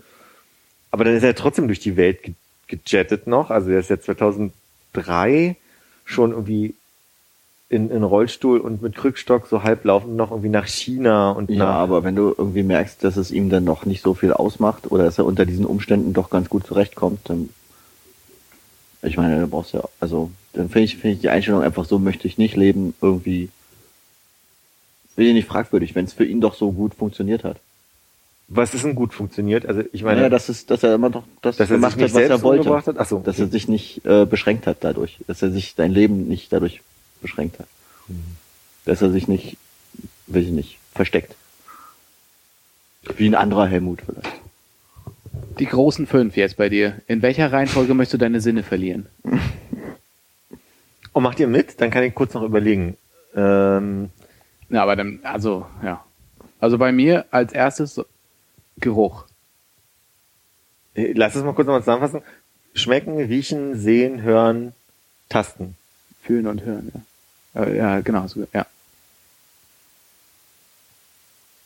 Aber 0.91 1.05
dann 1.05 1.15
ist 1.15 1.23
er 1.23 1.35
trotzdem 1.35 1.69
durch 1.69 1.81
die 1.81 1.97
Welt 1.97 2.23
ge 2.23 2.35
gejettet 2.67 3.27
noch. 3.27 3.51
Also 3.51 3.71
er 3.71 3.81
ist 3.81 3.89
jetzt 3.89 4.05
2003 4.05 5.57
schon 6.05 6.33
irgendwie 6.33 6.75
in, 7.71 7.91
in 7.91 8.03
Rollstuhl 8.03 8.61
und 8.61 8.83
mit 8.83 8.95
Krückstock 8.95 9.47
so 9.47 9.63
halblaufend 9.63 10.17
noch 10.17 10.31
irgendwie 10.33 10.51
nach 10.51 10.67
China 10.67 11.31
und 11.31 11.49
Ja, 11.49 11.71
aber 11.71 12.05
wenn 12.05 12.15
du 12.15 12.35
irgendwie 12.37 12.63
merkst, 12.63 13.03
dass 13.05 13.17
es 13.17 13.31
ihm 13.31 13.49
dann 13.49 13.65
noch 13.65 13.87
nicht 13.87 14.03
so 14.03 14.13
viel 14.13 14.35
ausmacht 14.35 14.91
oder 14.91 15.05
dass 15.05 15.17
er 15.17 15.25
unter 15.25 15.47
diesen 15.47 15.65
Umständen 15.65 16.13
doch 16.13 16.29
ganz 16.29 16.51
gut 16.51 16.67
zurechtkommt, 16.67 17.21
dann 17.25 17.49
ich 19.03 19.17
meine, 19.17 19.41
da 19.41 19.47
brauchst 19.47 19.73
du 19.75 19.79
ja, 19.79 19.85
also 20.01 20.31
dann 20.53 20.69
finde 20.69 20.85
ich, 20.85 20.97
finde 20.97 21.15
ich 21.15 21.21
die 21.21 21.29
Einstellung 21.29 21.63
einfach 21.63 21.85
so 21.85 21.99
möchte 21.99 22.27
ich 22.27 22.39
nicht 22.39 22.57
leben, 22.57 22.95
irgendwie 23.01 23.51
bin 25.17 25.27
ich 25.27 25.35
nicht 25.35 25.49
fragwürdig, 25.49 25.95
wenn 25.95 26.05
es 26.05 26.13
für 26.13 26.25
ihn 26.25 26.41
doch 26.41 26.55
so 26.55 26.73
gut 26.73 26.95
funktioniert 26.95 27.45
hat. 27.45 27.59
was 28.49 28.73
ist 28.75 28.85
denn 28.85 28.95
gut 28.95 29.13
funktioniert? 29.13 29.67
Also 29.67 29.83
ich 29.93 30.03
meine, 30.03 30.19
Naja, 30.19 30.31
dass, 30.31 30.49
es, 30.49 30.65
dass 30.67 30.83
er 30.83 30.95
immer 30.95 31.11
doch 31.11 31.25
das 31.43 31.57
dass 31.57 31.71
er 31.71 31.77
gemacht 31.77 32.01
hat, 32.01 32.15
was 32.15 32.23
er 32.23 32.43
wollte. 32.43 32.71
hat? 32.71 32.97
Ach 32.99 33.07
so. 33.07 33.19
Dass 33.19 33.39
er 33.39 33.49
sich 33.49 33.69
nicht 33.69 34.05
äh, 34.07 34.25
beschränkt 34.27 34.67
hat 34.67 34.79
dadurch. 34.81 35.19
Dass 35.27 35.43
er 35.43 35.51
sich 35.51 35.75
sein 35.77 35.93
Leben 35.93 36.29
nicht 36.29 36.53
dadurch 36.53 36.81
beschränkt 37.21 37.59
hat. 37.59 37.67
Dass 38.85 39.03
er 39.03 39.11
sich 39.11 39.29
nicht, 39.29 39.57
weiß 40.29 40.45
ich 40.45 40.51
nicht, 40.53 40.79
versteckt. 40.95 41.35
Wie 43.17 43.27
ein 43.27 43.35
anderer 43.35 43.67
Helmut 43.67 44.03
vielleicht. 44.07 44.33
Die 45.59 45.67
großen 45.67 46.07
fünf 46.07 46.37
jetzt 46.37 46.57
bei 46.57 46.69
dir. 46.69 47.01
In 47.07 47.23
welcher 47.23 47.53
Reihenfolge 47.53 47.95
möchtest 47.95 48.15
du 48.15 48.19
deine 48.19 48.41
Sinne 48.41 48.63
verlieren? 48.63 49.07
Und 51.13 51.23
macht 51.23 51.41
ihr 51.41 51.49
mit? 51.49 51.81
Dann 51.81 51.91
kann 51.91 52.05
ich 52.05 52.15
kurz 52.15 52.35
noch 52.35 52.43
überlegen. 52.43 52.97
Ähm, 53.35 54.11
Ja, 54.69 54.83
aber 54.83 54.97
dann, 54.97 55.21
also, 55.23 55.67
ja. 55.83 56.05
Also 56.61 56.79
bei 56.79 56.93
mir 56.93 57.25
als 57.31 57.53
erstes 57.53 58.01
Geruch. 58.79 59.25
lass 60.95 61.35
es 61.35 61.43
mal 61.45 61.55
kurz 61.55 61.67
nochmal 61.67 61.81
zusammenfassen. 61.83 62.23
Schmecken, 62.75 63.17
riechen, 63.19 63.77
sehen, 63.79 64.23
hören, 64.23 64.73
tasten. 65.29 65.77
Fühlen 66.23 66.47
und 66.47 66.63
hören, 66.63 66.93
ja. 67.55 67.63
Äh, 67.65 67.77
Ja, 67.77 68.01
genau, 68.01 68.27
so, 68.29 68.47
ja. 68.53 68.67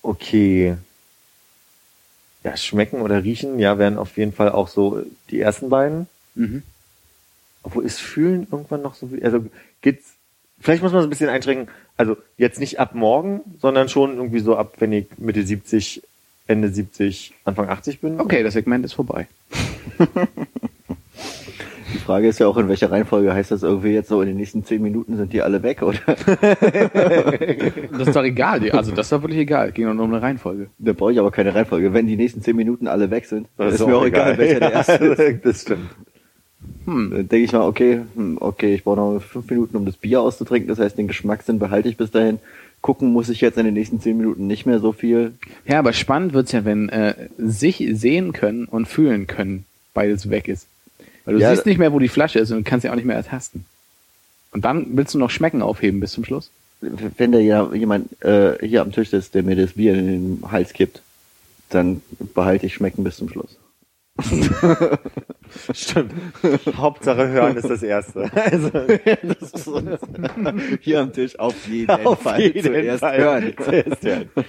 Okay. 0.02 0.76
Ja, 2.44 2.56
schmecken 2.56 3.00
oder 3.02 3.22
riechen, 3.22 3.58
ja, 3.58 3.78
wären 3.78 3.98
auf 3.98 4.16
jeden 4.16 4.32
Fall 4.32 4.50
auch 4.50 4.68
so 4.68 5.02
die 5.30 5.40
ersten 5.40 5.68
beiden. 5.68 6.08
Mhm. 6.34 6.62
Obwohl 7.62 7.84
ist 7.84 8.00
fühlen 8.00 8.48
irgendwann 8.50 8.82
noch 8.82 8.94
so 8.94 9.06
viel, 9.06 9.24
also 9.24 9.46
geht's, 9.80 10.14
vielleicht 10.60 10.82
muss 10.82 10.92
man 10.92 11.02
so 11.02 11.06
ein 11.06 11.10
bisschen 11.10 11.28
einschränken, 11.28 11.68
also 11.96 12.16
jetzt 12.36 12.58
nicht 12.58 12.80
ab 12.80 12.94
morgen, 12.94 13.40
sondern 13.60 13.88
schon 13.88 14.16
irgendwie 14.16 14.40
so 14.40 14.56
ab, 14.56 14.74
wenn 14.78 14.92
ich 14.92 15.06
Mitte 15.18 15.46
70, 15.46 16.02
Ende 16.48 16.68
70, 16.68 17.34
Anfang 17.44 17.68
80 17.68 18.00
bin. 18.00 18.20
Okay, 18.20 18.42
das 18.42 18.54
Segment 18.54 18.84
ist 18.84 18.94
vorbei. 18.94 19.28
Die 22.02 22.06
Frage 22.06 22.26
ist 22.26 22.40
ja 22.40 22.48
auch, 22.48 22.56
in 22.56 22.68
welcher 22.68 22.90
Reihenfolge 22.90 23.32
heißt 23.32 23.52
das 23.52 23.62
irgendwie 23.62 23.90
jetzt 23.90 24.08
so, 24.08 24.20
in 24.22 24.26
den 24.26 24.36
nächsten 24.36 24.64
zehn 24.64 24.82
Minuten 24.82 25.16
sind 25.16 25.32
die 25.32 25.40
alle 25.40 25.62
weg, 25.62 25.82
oder? 25.82 26.00
Das 27.92 28.08
ist 28.08 28.16
doch 28.16 28.24
egal. 28.24 28.68
Also 28.72 28.90
das 28.90 29.06
ist 29.06 29.12
doch 29.12 29.22
wirklich 29.22 29.38
egal. 29.38 29.70
Ging 29.70 29.84
nur 29.84 30.04
um 30.04 30.12
eine 30.12 30.20
Reihenfolge. 30.20 30.66
Da 30.80 30.94
brauche 30.94 31.12
ich 31.12 31.20
aber 31.20 31.30
keine 31.30 31.54
Reihenfolge. 31.54 31.94
Wenn 31.94 32.08
die 32.08 32.16
nächsten 32.16 32.42
zehn 32.42 32.56
Minuten 32.56 32.88
alle 32.88 33.08
weg 33.12 33.26
sind, 33.26 33.46
dann 33.56 33.68
ist, 33.68 33.80
doch 33.80 33.86
mir 33.86 33.98
auch 33.98 34.04
egal, 34.04 34.36
welcher 34.36 34.58
der 34.58 34.72
erste 34.72 34.94
ist. 34.94 35.46
Das 35.46 35.62
stimmt. 35.62 35.90
Hm. 36.86 37.10
Dann 37.10 37.28
denke 37.28 37.44
ich 37.44 37.52
mal, 37.52 37.68
okay, 37.68 38.00
hm, 38.16 38.38
okay, 38.40 38.74
ich 38.74 38.82
brauche 38.82 38.96
noch 38.96 39.20
fünf 39.20 39.48
Minuten, 39.48 39.76
um 39.76 39.86
das 39.86 39.96
Bier 39.96 40.22
auszutrinken. 40.22 40.68
Das 40.68 40.80
heißt, 40.80 40.98
den 40.98 41.06
Geschmackssinn 41.06 41.60
behalte 41.60 41.88
ich 41.88 41.96
bis 41.96 42.10
dahin. 42.10 42.40
Gucken 42.80 43.12
muss 43.12 43.28
ich 43.28 43.40
jetzt 43.40 43.58
in 43.58 43.64
den 43.64 43.74
nächsten 43.74 44.00
zehn 44.00 44.16
Minuten 44.16 44.48
nicht 44.48 44.66
mehr 44.66 44.80
so 44.80 44.90
viel. 44.90 45.34
Ja, 45.66 45.78
aber 45.78 45.92
spannend 45.92 46.32
wird's 46.32 46.50
ja, 46.50 46.64
wenn 46.64 46.88
äh, 46.88 47.14
sich 47.38 47.86
sehen 47.92 48.32
können 48.32 48.64
und 48.64 48.88
fühlen 48.88 49.28
können 49.28 49.66
beides 49.94 50.30
weg 50.30 50.48
ist. 50.48 50.66
Weil 51.24 51.34
du 51.34 51.40
Ja, 51.40 51.54
siehst 51.54 51.66
nicht 51.66 51.78
mehr, 51.78 51.92
wo 51.92 51.98
die 51.98 52.08
Flasche 52.08 52.38
ist 52.38 52.50
und 52.50 52.58
du 52.58 52.64
kannst 52.64 52.82
sie 52.82 52.90
auch 52.90 52.94
nicht 52.96 53.04
mehr 53.04 53.16
ertasten. 53.16 53.64
Und 54.52 54.64
dann 54.64 54.86
willst 54.96 55.14
du 55.14 55.18
noch 55.18 55.30
Schmecken 55.30 55.62
aufheben 55.62 56.00
bis 56.00 56.12
zum 56.12 56.24
Schluss? 56.24 56.50
Wenn 56.80 57.32
da 57.32 57.38
ja 57.38 57.72
jemand 57.72 58.20
äh, 58.24 58.58
hier 58.66 58.82
am 58.82 58.92
Tisch 58.92 59.12
ist, 59.12 59.34
der 59.34 59.42
mir 59.44 59.54
das 59.56 59.74
Bier 59.74 59.94
in 59.94 60.06
den 60.40 60.50
Hals 60.50 60.72
kippt, 60.72 61.00
dann 61.70 62.02
behalte 62.34 62.66
ich 62.66 62.74
Schmecken 62.74 63.04
bis 63.04 63.16
zum 63.16 63.28
Schluss. 63.28 63.56
Stimmt. 65.72 66.12
Hauptsache 66.76 67.28
hören 67.28 67.56
ist 67.56 67.68
das 67.70 67.82
Erste. 67.82 68.30
Also, 68.34 68.68
das 68.70 69.52
ist 69.52 69.66
uns 69.68 70.00
hier 70.80 71.00
am 71.00 71.12
Tisch 71.12 71.38
auf 71.38 71.54
jeden 71.68 71.90
auf 71.90 72.20
Fall 72.20 72.40
jeden 72.40 72.62
zuerst 72.62 73.00
Fall. 73.00 73.18
hören. 73.18 73.52
Zuerst 73.62 74.02
hören. 74.02 74.28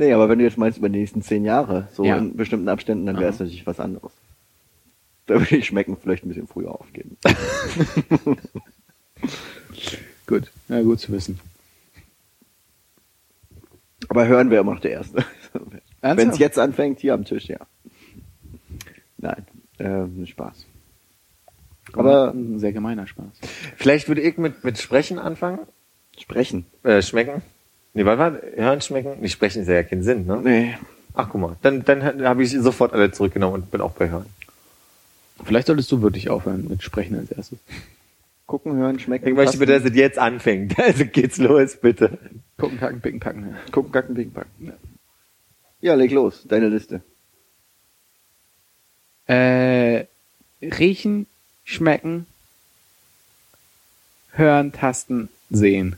Nee, 0.00 0.14
aber 0.14 0.30
wenn 0.30 0.38
du 0.38 0.46
jetzt 0.46 0.56
meinst 0.56 0.78
über 0.78 0.88
die 0.88 0.98
nächsten 0.98 1.20
zehn 1.20 1.44
Jahre, 1.44 1.86
so 1.92 2.06
Ja. 2.06 2.16
in 2.16 2.34
bestimmten 2.34 2.70
Abständen, 2.70 3.04
dann 3.04 3.18
wäre 3.18 3.28
es 3.28 3.38
natürlich 3.38 3.66
was 3.66 3.78
anderes. 3.78 4.10
Da 5.26 5.34
würde 5.34 5.56
ich 5.58 5.66
Schmecken 5.66 5.94
vielleicht 5.98 6.24
ein 6.24 6.28
bisschen 6.30 6.46
früher 6.46 6.70
aufgeben. 6.70 7.18
Gut, 10.26 10.50
ja, 10.70 10.80
gut 10.80 11.00
zu 11.00 11.12
wissen. 11.12 11.38
Aber 14.08 14.26
hören 14.26 14.48
wäre 14.48 14.62
immer 14.62 14.72
noch 14.74 14.80
der 14.80 14.92
Erste. 14.92 15.22
Wenn 16.00 16.30
es 16.30 16.38
jetzt 16.38 16.58
anfängt, 16.58 17.00
hier 17.00 17.12
am 17.12 17.26
Tisch, 17.26 17.48
ja. 17.48 17.58
Nein, 19.18 19.46
ähm, 19.80 20.26
Spaß. 20.26 20.64
Aber 21.92 22.30
ein 22.30 22.58
sehr 22.58 22.72
gemeiner 22.72 23.06
Spaß. 23.06 23.40
Vielleicht 23.76 24.08
würde 24.08 24.22
ich 24.22 24.38
mit, 24.38 24.64
mit 24.64 24.78
Sprechen 24.78 25.18
anfangen. 25.18 25.58
sprechen. 26.16 26.64
Äh, 26.84 27.02
schmecken. 27.02 27.42
Nee, 27.92 28.04
was 28.04 28.18
war? 28.18 28.38
Hören, 28.54 28.80
schmecken? 28.80 29.20
Nicht 29.20 29.32
sprechen 29.32 29.62
ist 29.62 29.68
ja 29.68 29.82
keinen 29.82 30.02
Sinn, 30.02 30.26
ne? 30.26 30.40
Nee. 30.42 30.78
Ach, 31.14 31.28
guck 31.28 31.40
mal. 31.40 31.56
Dann, 31.62 31.84
dann 31.84 32.22
habe 32.24 32.42
ich 32.42 32.52
sofort 32.52 32.92
alle 32.92 33.10
zurückgenommen 33.10 33.54
und 33.62 33.70
bin 33.70 33.80
auch 33.80 33.92
bei 33.92 34.08
Hören. 34.08 34.26
Vielleicht 35.44 35.66
solltest 35.66 35.90
du 35.90 36.02
wirklich 36.02 36.30
aufhören 36.30 36.68
mit 36.68 36.82
Sprechen 36.82 37.18
als 37.18 37.32
erstes. 37.32 37.58
Gucken, 38.46 38.74
hören, 38.76 38.98
schmecken. 38.98 39.28
Ich 39.28 39.34
möchte 39.34 39.58
bitte, 39.58 39.72
dass 39.78 39.90
es 39.90 39.96
jetzt 39.96 40.18
anfängt. 40.18 40.76
Also 40.78 41.04
geht's 41.06 41.38
los, 41.38 41.76
bitte. 41.76 42.18
Gucken, 42.58 42.78
kacken, 42.78 43.00
picken, 43.00 43.20
packen. 43.20 43.48
Ja. 43.50 43.72
Gucken, 43.72 43.92
kacken, 43.92 44.14
picken, 44.14 44.32
packen. 44.32 44.72
Ja, 45.80 45.94
leg 45.94 46.10
los. 46.10 46.44
Deine 46.46 46.68
Liste. 46.68 47.00
Äh, 49.26 50.06
riechen, 50.60 51.26
schmecken, 51.64 52.26
hören, 54.32 54.72
tasten, 54.72 55.28
sehen. 55.48 55.96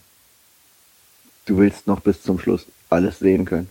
Du 1.46 1.58
willst 1.58 1.86
noch 1.86 2.00
bis 2.00 2.22
zum 2.22 2.38
Schluss 2.38 2.66
alles 2.88 3.18
sehen 3.18 3.44
können. 3.44 3.68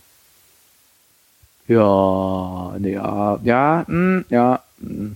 Ja, 1.68 2.74
nee, 2.78 2.92
ja, 2.92 3.38
ja, 3.42 3.84
mh, 3.86 4.24
ja. 4.28 4.62
mh. 4.78 5.12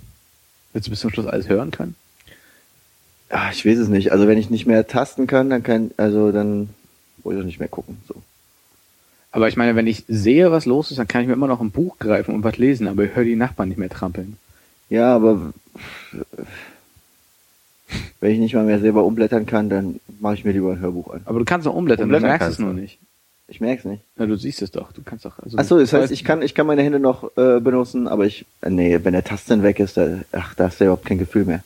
Willst 0.73 0.87
du 0.87 0.91
bis 0.91 1.01
zum 1.01 1.11
Schluss 1.11 1.27
alles 1.27 1.49
hören 1.49 1.71
können? 1.71 1.97
Ah, 3.29 3.51
ich 3.51 3.67
weiß 3.67 3.79
es 3.79 3.89
nicht. 3.89 4.13
Also 4.13 4.29
wenn 4.29 4.39
ich 4.39 4.51
nicht 4.51 4.67
mehr 4.67 4.87
tasten 4.87 5.27
kann, 5.27 5.51
dann 5.51 5.63
kann, 5.63 5.91
also 5.97 6.33
dann 6.33 6.69
muss 7.25 7.35
ich 7.35 7.41
auch 7.41 7.45
nicht 7.45 7.59
mehr 7.59 7.69
gucken. 7.69 7.99
So. 8.07 8.15
Aber 9.33 9.49
ich 9.49 9.57
meine, 9.57 9.75
wenn 9.75 9.87
ich 9.87 10.05
sehe, 10.07 10.53
was 10.53 10.65
los 10.67 10.91
ist, 10.91 10.99
dann 10.99 11.09
kann 11.09 11.23
ich 11.23 11.27
mir 11.27 11.35
immer 11.35 11.49
noch 11.49 11.61
ein 11.61 11.71
Buch 11.71 11.99
greifen 11.99 12.35
und 12.35 12.45
was 12.45 12.57
lesen, 12.57 12.89
aber 12.89 13.05
ich 13.05 13.15
höre 13.15 13.25
die 13.25 13.37
Nachbarn 13.37 13.69
nicht 13.69 13.79
mehr 13.79 13.91
trampeln. 13.91 14.39
Ja, 14.89 15.15
aber 15.15 15.53
wenn 18.21 18.33
ich 18.33 18.39
nicht 18.39 18.55
mal 18.55 18.65
mehr 18.65 18.81
selber 18.81 19.05
umblättern 19.05 19.47
kann, 19.47 19.69
dann 19.69 20.01
mache 20.21 20.35
ich 20.35 20.45
mir 20.45 20.53
lieber 20.53 20.73
ein 20.73 20.81
Hörbuch 20.81 21.13
an. 21.15 21.21
Aber 21.25 21.39
du 21.39 21.45
kannst 21.45 21.67
doch 21.67 21.75
umblättern, 21.75 22.05
Umblättern 22.05 22.25
du 22.25 22.29
merkst 22.29 22.49
es 22.49 22.59
nur 22.59 22.73
nicht. 22.73 22.99
Ich 23.49 23.61
merk's 23.61 23.85
nicht. 23.85 24.03
Ja, 24.19 24.27
du 24.27 24.37
siehst 24.37 24.61
es 24.61 24.73
doch, 24.73 24.91
du 24.91 25.03
kannst 25.05 25.25
doch. 25.25 25.39
Also, 25.39 25.57
Ach 25.59 25.65
so, 25.65 25.79
das 25.79 25.93
heißt, 25.93 26.13
ich 26.13 26.25
kann, 26.25 26.43
ich 26.43 26.55
kann 26.55 26.67
meine 26.67 26.83
Hände 26.83 26.99
noch 26.99 27.37
äh, 27.37 27.61
benutzen, 27.61 28.09
aber 28.09 28.27
ich, 28.27 28.45
äh, 28.63 28.71
nee, 28.71 28.99
wenn 29.05 29.13
der 29.13 29.23
Tasten 29.23 29.63
weg 29.63 29.79
ist, 29.79 29.97
da, 29.97 30.19
ach, 30.33 30.55
da 30.55 30.65
hast 30.65 30.81
du 30.81 30.85
ja 30.85 30.89
überhaupt 30.89 31.07
kein 31.07 31.19
Gefühl 31.19 31.45
mehr. 31.45 31.63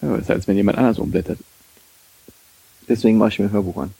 Ja, 0.00 0.10
das 0.12 0.22
ist, 0.22 0.30
als 0.30 0.48
wenn 0.48 0.56
jemand 0.56 0.78
anders 0.78 0.98
umblättert. 0.98 1.38
Deswegen 2.88 3.18
mache 3.18 3.30
ich 3.30 3.38
mir 3.38 3.46
ein 3.46 3.52
Hörbuch 3.52 3.76
an. 3.82 3.90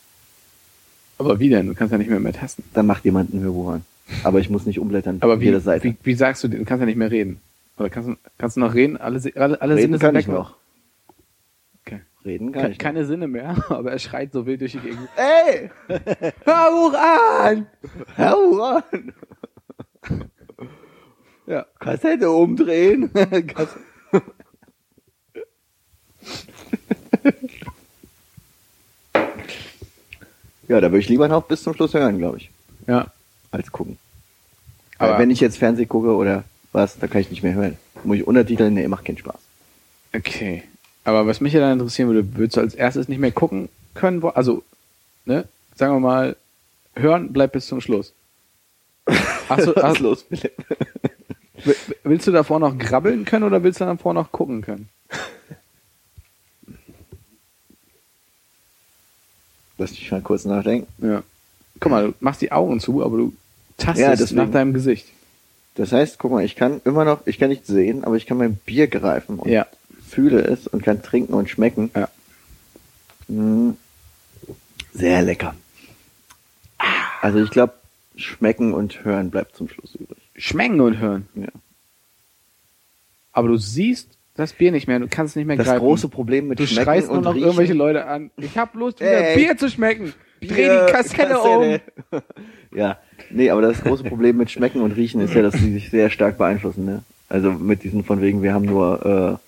Aber 1.18 1.38
wie 1.38 1.48
denn? 1.48 1.66
Du 1.66 1.74
kannst 1.74 1.92
ja 1.92 1.98
nicht 1.98 2.10
mehr 2.10 2.20
mehr 2.20 2.32
tasten. 2.32 2.64
Dann 2.72 2.86
macht 2.86 3.04
jemand 3.04 3.32
ein 3.34 3.40
Hörbuch 3.40 3.68
an. 3.72 3.84
Aber 4.22 4.40
ich 4.40 4.50
muss 4.50 4.66
nicht 4.66 4.78
umblättern. 4.78 5.18
Aber 5.20 5.40
wie, 5.40 5.46
jede 5.46 5.60
Seite. 5.60 5.84
wie, 5.84 5.96
wie 6.02 6.14
sagst 6.14 6.42
du, 6.44 6.48
du 6.48 6.64
kannst 6.64 6.80
ja 6.80 6.86
nicht 6.86 6.96
mehr 6.96 7.10
reden? 7.10 7.40
Oder 7.78 7.90
kannst 7.90 8.08
du, 8.08 8.16
kannst 8.38 8.56
du 8.56 8.60
noch 8.60 8.74
reden? 8.74 8.96
Alle, 8.96 9.20
alle, 9.36 9.60
alle 9.60 9.76
Reden 9.76 9.92
Sinne 9.92 9.98
kann 9.98 10.14
sind 10.14 10.20
ich 10.20 10.28
weg? 10.28 10.34
noch. 10.34 10.50
Okay. 10.50 10.58
Reden 12.24 12.52
kann 12.52 12.62
Ke 12.62 12.70
ich 12.70 12.78
keine 12.78 13.04
Sinne 13.04 13.28
mehr, 13.28 13.56
aber 13.68 13.92
er 13.92 13.98
schreit 13.98 14.32
so 14.32 14.46
wild 14.46 14.60
durch 14.62 14.72
die 14.72 14.78
Gegend. 14.80 15.08
Ey! 15.16 15.70
Hör 16.44 16.70
hoch 16.70 16.94
an! 16.94 17.66
Hau 18.16 18.60
an! 18.62 19.12
Ja. 21.46 21.66
Kassette 21.78 22.30
umdrehen. 22.30 23.10
Ja, 30.68 30.80
da 30.80 30.88
würde 30.90 31.00
ich 31.00 31.08
lieber 31.08 31.28
noch 31.28 31.44
bis 31.44 31.62
zum 31.62 31.74
Schluss 31.74 31.94
hören, 31.94 32.18
glaube 32.18 32.38
ich, 32.38 32.50
Ja. 32.86 33.08
als 33.50 33.70
gucken. 33.70 33.98
Aber- 34.98 35.12
Weil 35.12 35.18
wenn 35.20 35.30
ich 35.30 35.40
jetzt 35.40 35.58
Fernsehen 35.58 35.88
gucke 35.88 36.14
oder 36.14 36.44
was, 36.72 36.98
da 36.98 37.06
kann 37.06 37.20
ich 37.20 37.30
nicht 37.30 37.42
mehr 37.42 37.54
hören. 37.54 37.76
Muss 38.02 38.16
ich 38.18 38.26
Untertiteln? 38.26 38.74
Nee, 38.74 38.88
macht 38.88 39.04
keinen 39.04 39.18
Spaß. 39.18 39.38
Okay. 40.14 40.62
Aber 41.04 41.26
was 41.26 41.40
mich 41.40 41.52
ja 41.52 41.60
dann 41.60 41.72
interessieren 41.78 42.08
würde, 42.08 42.36
würdest 42.36 42.56
du 42.56 42.60
als 42.60 42.74
erstes 42.74 43.08
nicht 43.08 43.18
mehr 43.18 43.30
gucken 43.32 43.68
können? 43.94 44.22
wo- 44.22 44.28
Also, 44.28 44.62
ne? 45.26 45.46
Sagen 45.76 45.92
wir 45.94 46.00
mal, 46.00 46.36
hören 46.94 47.32
bleibt 47.32 47.52
bis 47.52 47.66
zum 47.66 47.80
Schluss. 47.80 48.12
Hast 49.48 49.66
du, 49.66 49.76
Was 49.76 49.82
hast, 49.82 49.98
los, 50.00 50.22
Philipp? 50.28 50.52
wi- 51.64 51.74
willst 52.04 52.26
du 52.26 52.32
davor 52.32 52.58
noch 52.60 52.76
grabbeln 52.78 53.24
können 53.24 53.44
oder 53.44 53.62
willst 53.62 53.80
du 53.80 53.84
davor 53.84 54.14
noch 54.14 54.32
gucken 54.32 54.62
können? 54.62 54.88
Lass 59.76 59.90
mich 59.90 60.10
mal 60.10 60.22
kurz 60.22 60.44
nachdenken. 60.44 60.86
Ja. 61.04 61.22
Guck 61.80 61.90
mal, 61.90 62.06
du 62.08 62.14
machst 62.20 62.40
die 62.40 62.52
Augen 62.52 62.78
zu, 62.80 63.04
aber 63.04 63.16
du 63.18 63.32
tastest 63.76 64.30
Ja, 64.30 64.44
nach 64.44 64.50
deinem 64.52 64.72
Gesicht. 64.72 65.06
Das 65.74 65.90
heißt, 65.90 66.18
guck 66.18 66.30
mal, 66.30 66.44
ich 66.44 66.54
kann 66.54 66.80
immer 66.84 67.04
noch, 67.04 67.26
ich 67.26 67.38
kann 67.40 67.48
nicht 67.50 67.66
sehen, 67.66 68.04
aber 68.04 68.14
ich 68.16 68.26
kann 68.26 68.36
mein 68.38 68.54
Bier 68.54 68.86
greifen 68.86 69.38
und 69.40 69.50
Ja. 69.50 69.66
Fühle 70.14 70.40
es 70.40 70.66
und 70.66 70.82
kann 70.82 71.02
trinken 71.02 71.34
und 71.34 71.50
schmecken. 71.50 71.90
Ja. 71.94 72.08
Mm. 73.28 73.76
Sehr 74.92 75.22
lecker. 75.22 75.54
Also 77.20 77.42
ich 77.42 77.50
glaube, 77.50 77.74
schmecken 78.16 78.74
und 78.74 79.04
hören 79.04 79.30
bleibt 79.30 79.56
zum 79.56 79.68
Schluss 79.68 79.94
übrig. 79.94 80.18
Schmecken 80.36 80.80
und 80.80 80.98
hören. 80.98 81.28
Ja. 81.34 81.48
Aber 83.32 83.48
du 83.48 83.56
siehst 83.56 84.10
das 84.34 84.52
Bier 84.52 84.72
nicht 84.72 84.88
mehr, 84.88 84.98
du 84.98 85.08
kannst 85.08 85.36
nicht 85.36 85.46
mehr 85.46 85.56
Das 85.56 85.66
greifen. 85.66 85.80
große 85.80 86.08
Problem 86.08 86.48
mit 86.48 86.58
du 86.58 86.66
Schmecken 86.66 86.84
schreist 86.84 87.08
nur 87.08 87.18
und 87.18 87.24
noch 87.24 87.34
Riechen, 87.34 87.44
irgendwelche 87.46 87.72
Leute 87.72 88.06
an. 88.06 88.30
Ich 88.36 88.58
hab 88.58 88.74
Lust, 88.74 89.00
wieder 89.00 89.30
Ey. 89.30 89.36
Bier 89.36 89.56
zu 89.56 89.68
schmecken. 89.68 90.12
Dreh 90.40 90.54
Bier, 90.54 90.86
die 90.86 90.92
Kassette, 90.92 91.38
um. 91.38 92.20
ja, 92.76 92.98
nee, 93.30 93.50
aber 93.50 93.62
das 93.62 93.80
große 93.82 94.04
Problem 94.04 94.36
mit 94.36 94.50
Schmecken 94.50 94.82
und 94.82 94.92
Riechen 94.92 95.20
ist 95.20 95.34
ja, 95.34 95.42
dass 95.42 95.54
sie 95.54 95.72
sich 95.72 95.90
sehr 95.90 96.10
stark 96.10 96.36
beeinflussen. 96.36 96.84
Ne? 96.84 97.02
Also 97.28 97.52
mit 97.52 97.84
diesen 97.84 98.04
von 98.04 98.20
wegen, 98.20 98.42
wir 98.42 98.52
haben 98.52 98.64
nur 98.64 99.40
äh, 99.40 99.43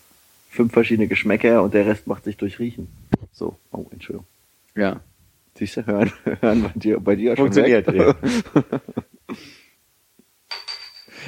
fünf 0.57 0.73
verschiedene 0.73 1.07
Geschmäcker 1.07 1.63
und 1.63 1.75
der 1.75 1.87
Rest 1.87 2.07
macht 2.07 2.25
sich 2.25 2.37
durch 2.37 2.59
Riechen. 2.59 2.89
So, 3.33 3.57
oh, 3.71 3.87
Entschuldigung. 3.91 4.27
Ja. 4.75 5.01
Siehst 5.55 5.77
du, 5.77 5.87
hören, 5.87 6.13
hören 6.41 6.63
bei 6.63 6.73
dir, 6.75 7.01
bei 7.01 7.17
dir 7.17 7.37
schon 7.37 7.53
Funktioniert, 7.53 7.93
ja. 7.93 8.15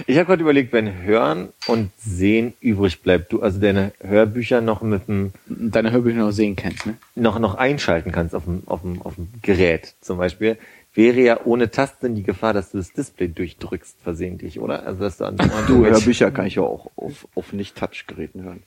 Ich 0.07 0.17
habe 0.17 0.27
gerade 0.27 0.43
überlegt, 0.43 0.73
wenn 0.73 1.03
Hören 1.03 1.49
und 1.67 1.91
Sehen 1.99 2.55
übrig 2.61 3.03
bleibt, 3.03 3.33
du 3.33 3.43
also 3.43 3.59
deine 3.59 3.93
Hörbücher 4.01 4.61
noch 4.61 4.81
mit 4.81 5.09
dem 5.09 5.33
deine 5.47 5.91
Hörbücher 5.91 6.19
noch 6.19 6.31
sehen 6.31 6.55
kannst, 6.55 6.87
ne? 6.87 6.97
noch 7.17 7.41
noch 7.41 7.57
einschalten 7.57 8.13
kannst 8.13 8.35
auf 8.35 8.45
dem 8.45 8.63
auf 8.67 8.83
dem 8.83 9.03
auf 9.03 9.17
dem 9.17 9.29
Gerät 9.43 9.95
zum 10.01 10.19
Beispiel, 10.19 10.57
wäre 10.95 11.21
ja 11.21 11.41
ohne 11.45 11.71
Tasten 11.71 12.15
die 12.15 12.23
Gefahr, 12.23 12.53
dass 12.55 12.71
du 12.71 12.79
das 12.79 12.93
Display 12.93 13.29
durchdrückst 13.29 13.97
versehentlich, 14.03 14.61
oder? 14.61 14.87
Also 14.87 15.01
dass 15.01 15.19
du 15.19 15.25
an 15.25 15.37
Du, 15.67 15.85
Hörbücher 15.85 16.31
kann 16.31 16.47
ich 16.47 16.57
ja 16.57 16.63
auch 16.63 16.91
auf, 16.97 17.27
auf 17.35 17.53
Nicht-Touch-Geräten 17.53 18.43
hören. 18.43 18.63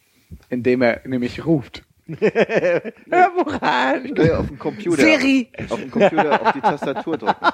Indem 0.49 0.81
er 0.81 1.01
nämlich 1.05 1.45
ruft. 1.45 1.83
Hör 2.07 3.31
woran! 3.35 4.03
Nee, 4.03 4.31
auf 4.31 4.47
dem 4.47 4.59
Computer. 4.59 5.01
Siri! 5.01 5.49
Auf 5.69 5.79
dem 5.79 5.91
Computer 5.91 6.41
auf 6.41 6.51
die 6.53 6.61
Tastatur 6.61 7.17
drücken. 7.17 7.45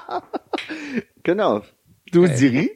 Genau. 1.22 1.62
du 2.10 2.26
Siri? 2.26 2.70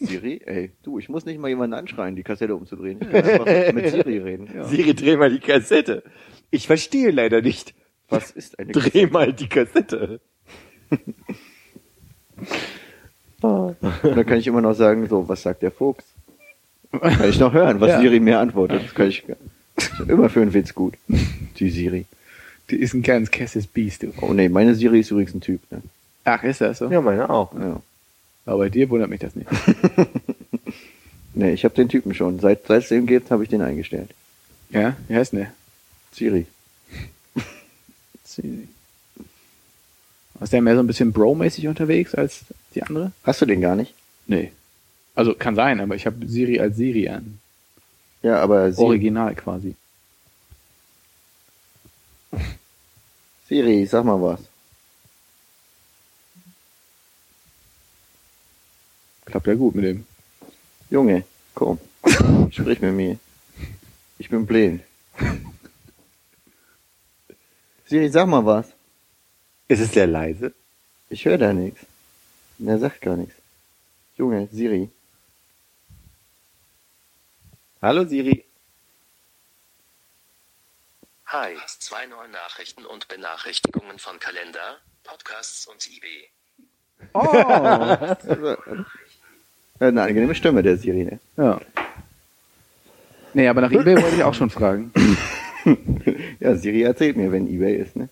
Siri, 0.00 0.40
ey, 0.44 0.72
du, 0.82 0.98
ich 0.98 1.08
muss 1.08 1.24
nicht 1.24 1.38
mal 1.38 1.48
jemanden 1.48 1.74
anschreien, 1.74 2.16
die 2.16 2.22
Kassette 2.22 2.56
umzudrehen. 2.56 2.98
Ich 3.00 3.10
kann 3.10 3.24
einfach 3.24 3.72
mit 3.72 3.90
Siri 3.90 4.18
reden. 4.18 4.48
Siri, 4.64 4.94
dreh 4.94 5.16
mal 5.16 5.30
die 5.30 5.40
Kassette. 5.40 6.02
Ich 6.50 6.66
verstehe 6.66 7.10
leider 7.10 7.42
nicht. 7.42 7.74
Was 8.08 8.30
ist 8.30 8.58
eine 8.58 8.72
Dreh 8.72 9.06
mal 9.06 9.32
die 9.32 9.48
Kassette. 9.48 10.20
Und 13.40 13.76
dann 13.80 14.26
kann 14.26 14.38
ich 14.38 14.46
immer 14.46 14.62
noch 14.62 14.72
sagen, 14.74 15.06
so, 15.06 15.28
was 15.28 15.42
sagt 15.42 15.62
der 15.62 15.70
Fuchs? 15.70 16.04
Kann 16.92 17.28
ich 17.28 17.38
noch 17.38 17.52
hören, 17.52 17.80
was 17.80 17.90
Ja. 17.90 18.00
Siri 18.00 18.20
mir 18.20 18.38
antwortet. 18.38 18.84
Das 18.84 18.94
kann 18.94 19.08
ich 19.08 19.24
immer 20.08 20.28
für 20.30 20.40
einen 20.42 20.54
Witz 20.54 20.74
gut. 20.74 20.94
Die 21.58 21.70
Siri. 21.70 22.06
Die 22.70 22.76
ist 22.76 22.94
ein 22.94 23.02
ganz 23.02 23.30
kesses 23.30 23.66
Biest, 23.66 24.02
du. 24.02 24.12
Oh 24.20 24.32
nee, 24.32 24.48
meine 24.48 24.74
Siri 24.74 25.00
ist 25.00 25.10
übrigens 25.10 25.34
ein 25.34 25.40
Typ. 25.40 25.60
Ne? 25.70 25.82
Ach, 26.24 26.42
ist 26.42 26.60
das 26.60 26.78
so? 26.78 26.90
Ja, 26.90 27.00
meine 27.00 27.28
auch. 27.30 27.52
Ja. 27.54 27.80
Aber 28.46 28.58
bei 28.58 28.68
dir 28.70 28.88
wundert 28.90 29.10
mich 29.10 29.20
das 29.20 29.34
nicht. 29.34 29.48
Nee, 31.34 31.52
ich 31.52 31.62
habe 31.64 31.74
den 31.74 31.88
Typen 31.88 32.14
schon. 32.14 32.40
Seit 32.40 32.66
seit 32.66 32.82
es 32.82 32.88
den 32.88 33.06
gibt, 33.06 33.30
habe 33.30 33.44
ich 33.44 33.48
den 33.48 33.62
eingestellt. 33.62 34.10
Ja? 34.70 34.96
Wie 35.06 35.14
heißt 35.14 35.32
denn 35.32 35.40
der? 35.40 35.52
Siri. 36.12 36.46
Ist 40.40 40.52
der 40.52 40.62
mehr 40.62 40.74
so 40.74 40.80
ein 40.80 40.86
bisschen 40.88 41.12
Bro-mäßig 41.12 41.68
unterwegs 41.68 42.14
als 42.14 42.40
die 42.74 42.82
andere? 42.82 43.12
Hast 43.22 43.40
du 43.40 43.46
den 43.46 43.60
gar 43.60 43.76
nicht? 43.76 43.94
Nee. 44.26 44.50
Also 45.18 45.34
kann 45.34 45.56
sein, 45.56 45.80
aber 45.80 45.96
ich 45.96 46.06
habe 46.06 46.28
Siri 46.28 46.60
als 46.60 46.76
Siri 46.76 47.08
an. 47.08 47.40
Ja, 48.22 48.40
aber 48.40 48.70
Siri, 48.72 48.86
Original 48.86 49.34
quasi. 49.34 49.74
Siri, 53.48 53.84
sag 53.86 54.04
mal 54.04 54.22
was. 54.22 54.38
Klappt 59.24 59.48
ja 59.48 59.54
gut 59.54 59.74
mit 59.74 59.86
dem. 59.86 60.06
Junge, 60.88 61.24
komm. 61.52 61.80
Sprich 62.52 62.80
mit 62.80 62.94
mir. 62.94 63.18
Ich 64.20 64.28
bin 64.28 64.46
blind. 64.46 64.82
Siri, 67.86 68.08
sag 68.08 68.28
mal 68.28 68.46
was. 68.46 68.68
Ist 69.66 69.80
es 69.80 69.90
sehr 69.90 70.06
leise? 70.06 70.54
Ich 71.10 71.24
höre 71.24 71.38
da 71.38 71.52
nichts. 71.52 71.80
Der 72.58 72.78
sagt 72.78 73.00
gar 73.00 73.16
nichts. 73.16 73.34
Junge, 74.16 74.46
Siri. 74.52 74.88
Hallo 77.80 78.04
Siri. 78.04 78.44
Hi. 81.26 81.54
Zwei 81.78 82.06
neue 82.06 82.28
Nachrichten 82.28 82.84
und 82.84 83.06
Benachrichtigungen 83.06 84.00
von 84.00 84.18
Kalender, 84.18 84.78
Podcasts 85.04 85.68
und 85.68 85.86
eBay. 85.86 86.28
Oh. 87.14 87.20
Also, 87.20 88.56
Eine 89.80 90.02
angenehme 90.02 90.34
Stimme, 90.34 90.64
der 90.64 90.76
Siri, 90.76 91.04
ne? 91.04 91.20
Ja. 91.36 91.60
Nee, 93.32 93.46
aber 93.46 93.60
nach 93.60 93.70
eBay 93.70 94.02
wollte 94.02 94.16
ich 94.16 94.24
auch 94.24 94.34
schon 94.34 94.50
fragen. 94.50 94.92
Ja, 96.40 96.54
Siri 96.54 96.82
erzählt 96.82 97.18
mir, 97.18 97.30
wenn 97.30 97.46
Ebay 97.46 97.76
ist, 97.76 97.94
ne? 97.94 98.08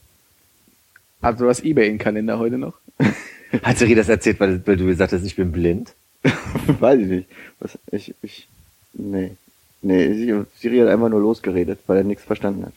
Hast 1.22 1.40
du 1.40 1.46
das 1.46 1.62
eBay 1.62 1.88
im 1.88 1.96
Kalender 1.96 2.38
heute 2.38 2.58
noch? 2.58 2.74
Hat 3.62 3.78
Siri 3.78 3.94
das 3.94 4.10
erzählt, 4.10 4.38
weil, 4.40 4.66
weil 4.66 4.76
du 4.76 4.84
gesagt 4.84 5.12
hast, 5.12 5.24
ich 5.24 5.36
bin 5.36 5.52
blind? 5.52 5.94
Weiß 6.66 6.98
ich 6.98 7.06
nicht. 7.06 7.28
Was, 7.60 7.78
ich, 7.92 8.14
ich, 8.20 8.48
nee. 8.92 9.36
Nee, 9.82 10.44
Siri- 10.58 10.80
hat 10.80 10.88
einfach 10.88 11.08
nur 11.08 11.20
losgeredet, 11.20 11.78
weil 11.86 11.98
er 11.98 12.04
nichts 12.04 12.24
verstanden 12.24 12.66
hat. 12.66 12.72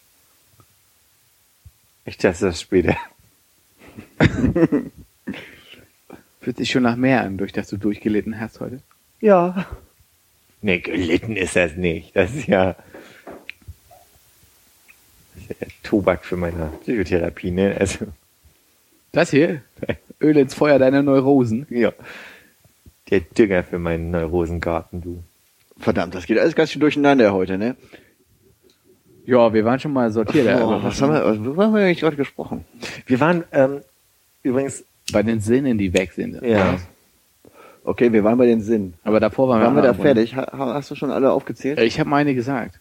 Ich 2.05 2.17
teste 2.17 2.45
das 2.47 2.59
später. 2.61 2.95
Fühlt 6.41 6.57
sich 6.57 6.71
schon 6.71 6.83
nach 6.83 6.95
mehr 6.95 7.21
an, 7.21 7.37
durch 7.37 7.51
das 7.51 7.67
du 7.67 7.77
durchgelitten 7.77 8.39
hast 8.39 8.59
heute. 8.59 8.79
Ja. 9.21 9.65
Nee, 10.61 10.79
gelitten 10.79 11.35
ist 11.35 11.55
das 11.55 11.75
nicht. 11.75 12.15
Das 12.15 12.33
ist 12.33 12.47
ja, 12.47 12.75
das 15.35 15.43
ist 15.43 15.49
ja 15.49 15.55
der 15.59 15.67
Tobak 15.83 16.25
für 16.25 16.37
meine 16.37 16.71
Psychotherapie, 16.81 17.51
ne? 17.51 17.75
Also, 17.79 18.07
Das 19.11 19.31
hier? 19.31 19.61
Öl 20.21 20.35
ins 20.37 20.53
Feuer 20.53 20.79
deiner 20.79 21.01
Neurosen. 21.03 21.65
ja. 21.69 21.93
Der 23.09 23.21
Dünger 23.21 23.63
für 23.63 23.79
meinen 23.79 24.11
Neurosengarten, 24.11 25.01
du. 25.01 25.23
Verdammt, 25.79 26.13
das 26.15 26.25
geht 26.25 26.37
alles 26.37 26.55
ganz 26.55 26.71
schön 26.71 26.81
durcheinander 26.81 27.33
heute, 27.33 27.57
ne? 27.57 27.75
Ja, 29.25 29.53
wir 29.53 29.63
waren 29.63 29.79
schon 29.79 29.93
mal 29.93 30.11
sortiert. 30.11 30.47
Oh, 30.47 30.63
aber 30.65 30.83
was 30.83 31.01
haben 31.01 31.13
wir, 31.13 31.23
worüber 31.45 31.65
haben 31.65 31.75
wir 31.75 31.83
eigentlich 31.83 31.99
gerade 31.99 32.15
gesprochen? 32.15 32.65
Wir 33.05 33.19
waren, 33.19 33.43
ähm, 33.51 33.81
übrigens, 34.43 34.83
Bei 35.13 35.23
den 35.23 35.39
Sinnen, 35.39 35.77
die 35.77 35.93
weg 35.93 36.11
sind. 36.13 36.41
ja. 36.41 36.77
Okay, 37.85 38.11
wir 38.11 38.23
waren 38.23 38.37
bei 38.37 38.45
den 38.45 38.61
Sinn. 38.61 38.93
Aber 39.03 39.19
davor 39.19 39.47
waren, 39.49 39.61
Waren 39.63 39.73
wir 39.75 39.81
da 39.81 39.89
anderen 39.91 40.03
fertig? 40.05 40.35
Ha, 40.35 40.51
ha- 40.51 40.73
hast 40.75 40.91
du 40.91 40.95
schon 40.95 41.09
alle 41.11 41.31
aufgezählt? 41.31 41.79
Ich 41.79 41.99
habe 41.99 42.09
meine 42.09 42.35
gesagt. 42.35 42.75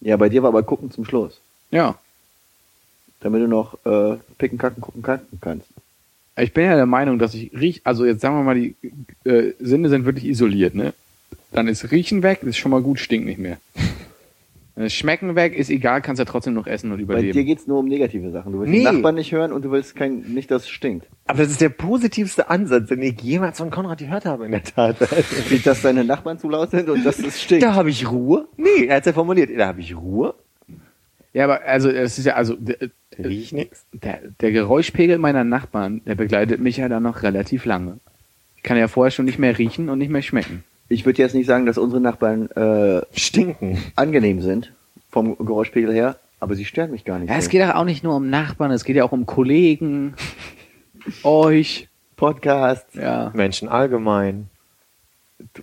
Ja, 0.00 0.16
bei 0.16 0.28
dir 0.28 0.42
war 0.42 0.50
aber 0.50 0.62
gucken 0.62 0.90
zum 0.92 1.04
Schluss. 1.06 1.40
Ja. 1.72 1.96
Damit 3.20 3.40
du 3.42 3.48
noch 3.48 3.74
äh, 3.84 4.16
picken, 4.36 4.58
kacken, 4.58 4.80
gucken, 4.80 5.02
kacken 5.02 5.38
kannst. 5.40 5.66
Ich 6.36 6.52
bin 6.52 6.64
ja 6.66 6.76
der 6.76 6.86
Meinung, 6.86 7.18
dass 7.18 7.34
ich 7.34 7.50
riech, 7.52 7.80
also 7.84 8.04
jetzt 8.04 8.20
sagen 8.20 8.36
wir 8.36 8.44
mal, 8.44 8.54
die 8.54 8.76
äh, 9.24 9.54
Sinne 9.58 9.88
sind 9.88 10.04
wirklich 10.04 10.26
isoliert, 10.26 10.74
ne? 10.74 10.92
Dann 11.52 11.66
ist 11.68 11.90
Riechen 11.90 12.22
weg, 12.22 12.42
ist 12.42 12.58
schon 12.58 12.70
mal 12.70 12.82
gut, 12.82 12.98
stinkt 13.00 13.26
nicht 13.26 13.38
mehr. 13.38 13.58
Äh, 14.76 14.90
Schmecken 14.90 15.34
weg, 15.34 15.56
ist 15.56 15.70
egal, 15.70 16.00
kannst 16.02 16.20
ja 16.20 16.24
trotzdem 16.24 16.54
noch 16.54 16.68
essen 16.68 16.92
und 16.92 16.98
Bei 16.98 17.02
überleben. 17.02 17.32
dir 17.32 17.42
geht's 17.42 17.66
nur 17.66 17.80
um 17.80 17.86
negative 17.88 18.30
Sachen. 18.30 18.52
Du 18.52 18.60
willst 18.60 18.70
Nee. 18.70 18.84
den 18.84 18.94
Nachbarn 18.94 19.16
nicht 19.16 19.32
hören 19.32 19.50
und 19.50 19.64
du 19.64 19.72
willst 19.72 19.96
kein, 19.96 20.20
nicht, 20.20 20.52
dass 20.52 20.62
es 20.62 20.68
stinkt. 20.68 21.04
Aber 21.26 21.38
das 21.42 21.50
ist 21.50 21.60
der 21.60 21.70
positivste 21.70 22.48
Ansatz, 22.48 22.86
den 22.88 23.02
ich 23.02 23.20
jemals 23.20 23.58
von 23.58 23.70
Konrad 23.70 23.98
gehört 23.98 24.24
habe, 24.24 24.44
in 24.46 24.52
der 24.52 24.62
Tat. 24.62 24.96
Wie, 25.48 25.58
dass 25.58 25.82
deine 25.82 26.04
Nachbarn 26.04 26.38
zu 26.38 26.48
laut 26.48 26.70
sind 26.70 26.88
und 26.88 27.04
dass 27.04 27.18
es 27.18 27.42
stinkt. 27.42 27.64
da 27.64 27.74
habe 27.74 27.90
ich 27.90 28.08
Ruhe. 28.08 28.46
Nee, 28.56 28.86
er 28.86 28.98
hat 28.98 29.06
ja 29.06 29.12
formuliert, 29.12 29.50
da 29.58 29.66
habe 29.66 29.80
ich 29.80 29.96
Ruhe. 29.96 30.34
Ja, 31.32 31.42
aber 31.42 31.62
also 31.64 31.90
es 31.90 32.16
ist 32.16 32.26
ja, 32.26 32.34
also 32.34 32.56
riech 33.18 33.50
nix. 33.52 33.84
der, 33.92 34.20
der 34.40 34.52
Geräuschpegel 34.52 35.18
meiner 35.18 35.42
Nachbarn, 35.42 36.02
der 36.06 36.14
begleitet 36.14 36.60
mich 36.60 36.76
ja 36.76 36.88
dann 36.88 37.02
noch 37.02 37.24
relativ 37.24 37.64
lange. 37.64 37.98
Ich 38.56 38.62
kann 38.62 38.76
ja 38.76 38.86
vorher 38.86 39.10
schon 39.10 39.24
nicht 39.24 39.40
mehr 39.40 39.58
riechen 39.58 39.88
und 39.88 39.98
nicht 39.98 40.10
mehr 40.10 40.22
schmecken. 40.22 40.62
Ich 40.88 41.04
würde 41.04 41.20
jetzt 41.20 41.34
nicht 41.34 41.46
sagen, 41.46 41.66
dass 41.66 41.76
unsere 41.78 42.00
Nachbarn 42.00 42.50
äh, 42.52 43.02
Stinken. 43.14 43.78
angenehm 43.96 44.40
sind, 44.40 44.72
vom 45.10 45.36
Geräuschpegel 45.36 45.92
her, 45.92 46.16
aber 46.40 46.54
sie 46.54 46.64
stören 46.64 46.90
mich 46.90 47.04
gar 47.04 47.18
nicht. 47.18 47.28
Ja, 47.30 47.36
es 47.36 47.48
geht 47.48 47.62
auch 47.62 47.84
nicht 47.84 48.04
nur 48.04 48.16
um 48.16 48.30
Nachbarn, 48.30 48.70
es 48.70 48.84
geht 48.84 48.96
ja 48.96 49.04
auch 49.04 49.12
um 49.12 49.26
Kollegen, 49.26 50.14
euch, 51.22 51.88
Podcast. 52.16 52.86
ja. 52.94 53.30
Menschen 53.34 53.68
allgemein. 53.68 54.48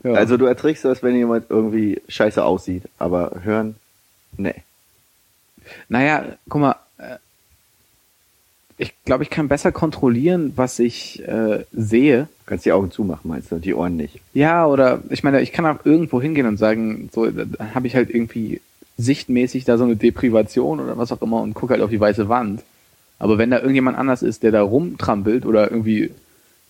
ja. 0.04 0.14
Also 0.14 0.38
du 0.38 0.46
erträgst 0.46 0.86
das, 0.86 1.02
wenn 1.02 1.16
jemand 1.16 1.50
irgendwie 1.50 2.02
scheiße 2.08 2.44
aussieht, 2.44 2.84
aber 3.00 3.42
hören, 3.44 3.76
nee. 4.38 4.56
Naja, 5.90 6.24
guck 6.48 6.62
mal, 6.62 6.76
ich 8.78 8.94
glaube, 9.06 9.24
ich 9.24 9.30
kann 9.30 9.48
besser 9.48 9.72
kontrollieren, 9.72 10.54
was 10.56 10.80
ich 10.80 11.26
äh, 11.28 11.64
sehe. 11.72 12.24
Du 12.24 12.46
kannst 12.48 12.66
die 12.66 12.72
Augen 12.74 12.92
zumachen, 12.92 13.30
meinst 13.30 13.52
du, 13.52 13.56
und 13.56 13.66
die 13.66 13.74
Ohren 13.74 13.96
nicht. 13.96 14.20
Ja, 14.34 14.66
oder 14.68 15.02
ich 15.10 15.24
meine, 15.24 15.42
ich 15.42 15.52
kann 15.54 15.66
auch 15.66 15.86
irgendwo 15.86 16.22
hingehen 16.22 16.46
und 16.46 16.58
sagen, 16.58 17.10
so, 17.14 17.26
dann 17.30 17.56
habe 17.74 17.88
ich 17.88 17.96
halt 17.96 18.10
irgendwie 18.10 18.62
sichtmäßig 18.98 19.66
da 19.66 19.78
so 19.78 19.84
eine 19.84 19.96
Deprivation 19.96 20.80
oder 20.80 20.98
was 20.98 21.12
auch 21.12 21.22
immer 21.22 21.42
und 21.42 21.54
gucke 21.54 21.74
halt 21.74 21.82
auf 21.82 21.90
die 21.90 22.00
weiße 22.00 22.28
Wand. 22.30 22.64
Aber 23.18 23.38
wenn 23.38 23.52
da 23.52 23.60
irgendjemand 23.60 23.98
anders 23.98 24.22
ist, 24.22 24.44
der 24.44 24.52
da 24.52 24.62
rumtrampelt 24.62 25.46
oder 25.46 25.72
irgendwie 25.72 26.12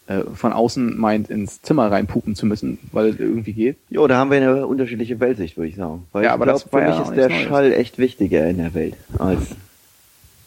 äh, 0.08 0.22
von 0.36 0.54
außen 0.54 0.98
meint, 1.00 1.30
ins 1.32 1.62
Zimmer 1.64 1.92
reinpupen 1.92 2.36
zu 2.36 2.46
müssen, 2.46 2.78
weil 2.92 3.10
es 3.10 3.20
irgendwie 3.20 3.54
geht. 3.54 3.78
Jo, 3.90 4.06
da 4.08 4.18
haben 4.18 4.30
wir 4.30 4.38
eine 4.38 4.68
unterschiedliche 4.68 5.20
Weltsicht, 5.20 5.58
würde 5.58 5.70
ich 5.70 5.76
sagen. 5.76 6.06
Weil 6.12 6.24
Ja, 6.24 6.30
ich 6.30 6.34
aber 6.34 6.46
glaub, 6.46 6.62
das 6.62 6.70
für 6.70 6.80
ja 6.80 6.86
mich 6.90 6.96
auch 6.98 7.10
ist 7.10 7.18
der 7.18 7.30
Neues. 7.30 7.42
Schall 7.42 7.74
echt 7.74 7.98
wichtiger 7.98 8.48
in 8.48 8.58
der 8.58 8.76
Welt 8.76 8.94
als 9.18 9.42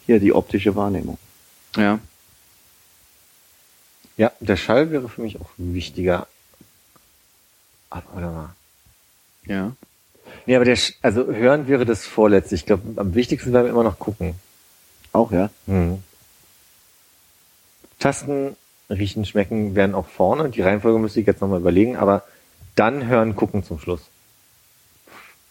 hier 0.06 0.20
die 0.20 0.32
optische 0.32 0.76
Wahrnehmung. 0.76 1.18
Ja. 1.76 1.98
Ja, 4.16 4.32
der 4.40 4.56
Schall 4.56 4.90
wäre 4.90 5.08
für 5.08 5.22
mich 5.22 5.40
auch 5.40 5.50
wichtiger. 5.56 6.26
Aber, 7.90 8.04
warte 8.12 8.26
mal. 8.28 8.54
Ja. 9.46 9.72
Nee, 10.46 10.56
aber 10.56 10.64
der, 10.64 10.76
Sch- 10.76 10.94
also 11.02 11.26
hören 11.26 11.68
wäre 11.68 11.84
das 11.86 12.06
vorletzte. 12.06 12.54
Ich 12.54 12.66
glaube, 12.66 13.00
am 13.00 13.14
wichtigsten 13.14 13.52
wäre 13.52 13.68
immer 13.68 13.84
noch 13.84 13.98
gucken. 13.98 14.34
Auch, 15.12 15.30
ja? 15.32 15.50
Hm. 15.66 16.02
Tasten, 17.98 18.56
riechen, 18.90 19.24
schmecken 19.24 19.74
wären 19.74 19.94
auch 19.94 20.06
vorne. 20.06 20.50
Die 20.50 20.62
Reihenfolge 20.62 20.98
müsste 20.98 21.20
ich 21.20 21.26
jetzt 21.26 21.40
nochmal 21.40 21.60
überlegen, 21.60 21.96
aber 21.96 22.24
dann 22.74 23.06
hören, 23.06 23.36
gucken 23.36 23.64
zum 23.64 23.78
Schluss. 23.78 24.02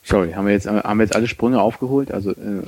Sorry, 0.03 0.33
haben 0.33 0.45
wir 0.45 0.53
jetzt, 0.53 0.67
haben 0.67 0.97
wir 0.99 1.03
jetzt 1.05 1.15
alle 1.15 1.27
Sprünge 1.27 1.61
aufgeholt? 1.61 2.11
Also, 2.11 2.31
äh, 2.31 2.63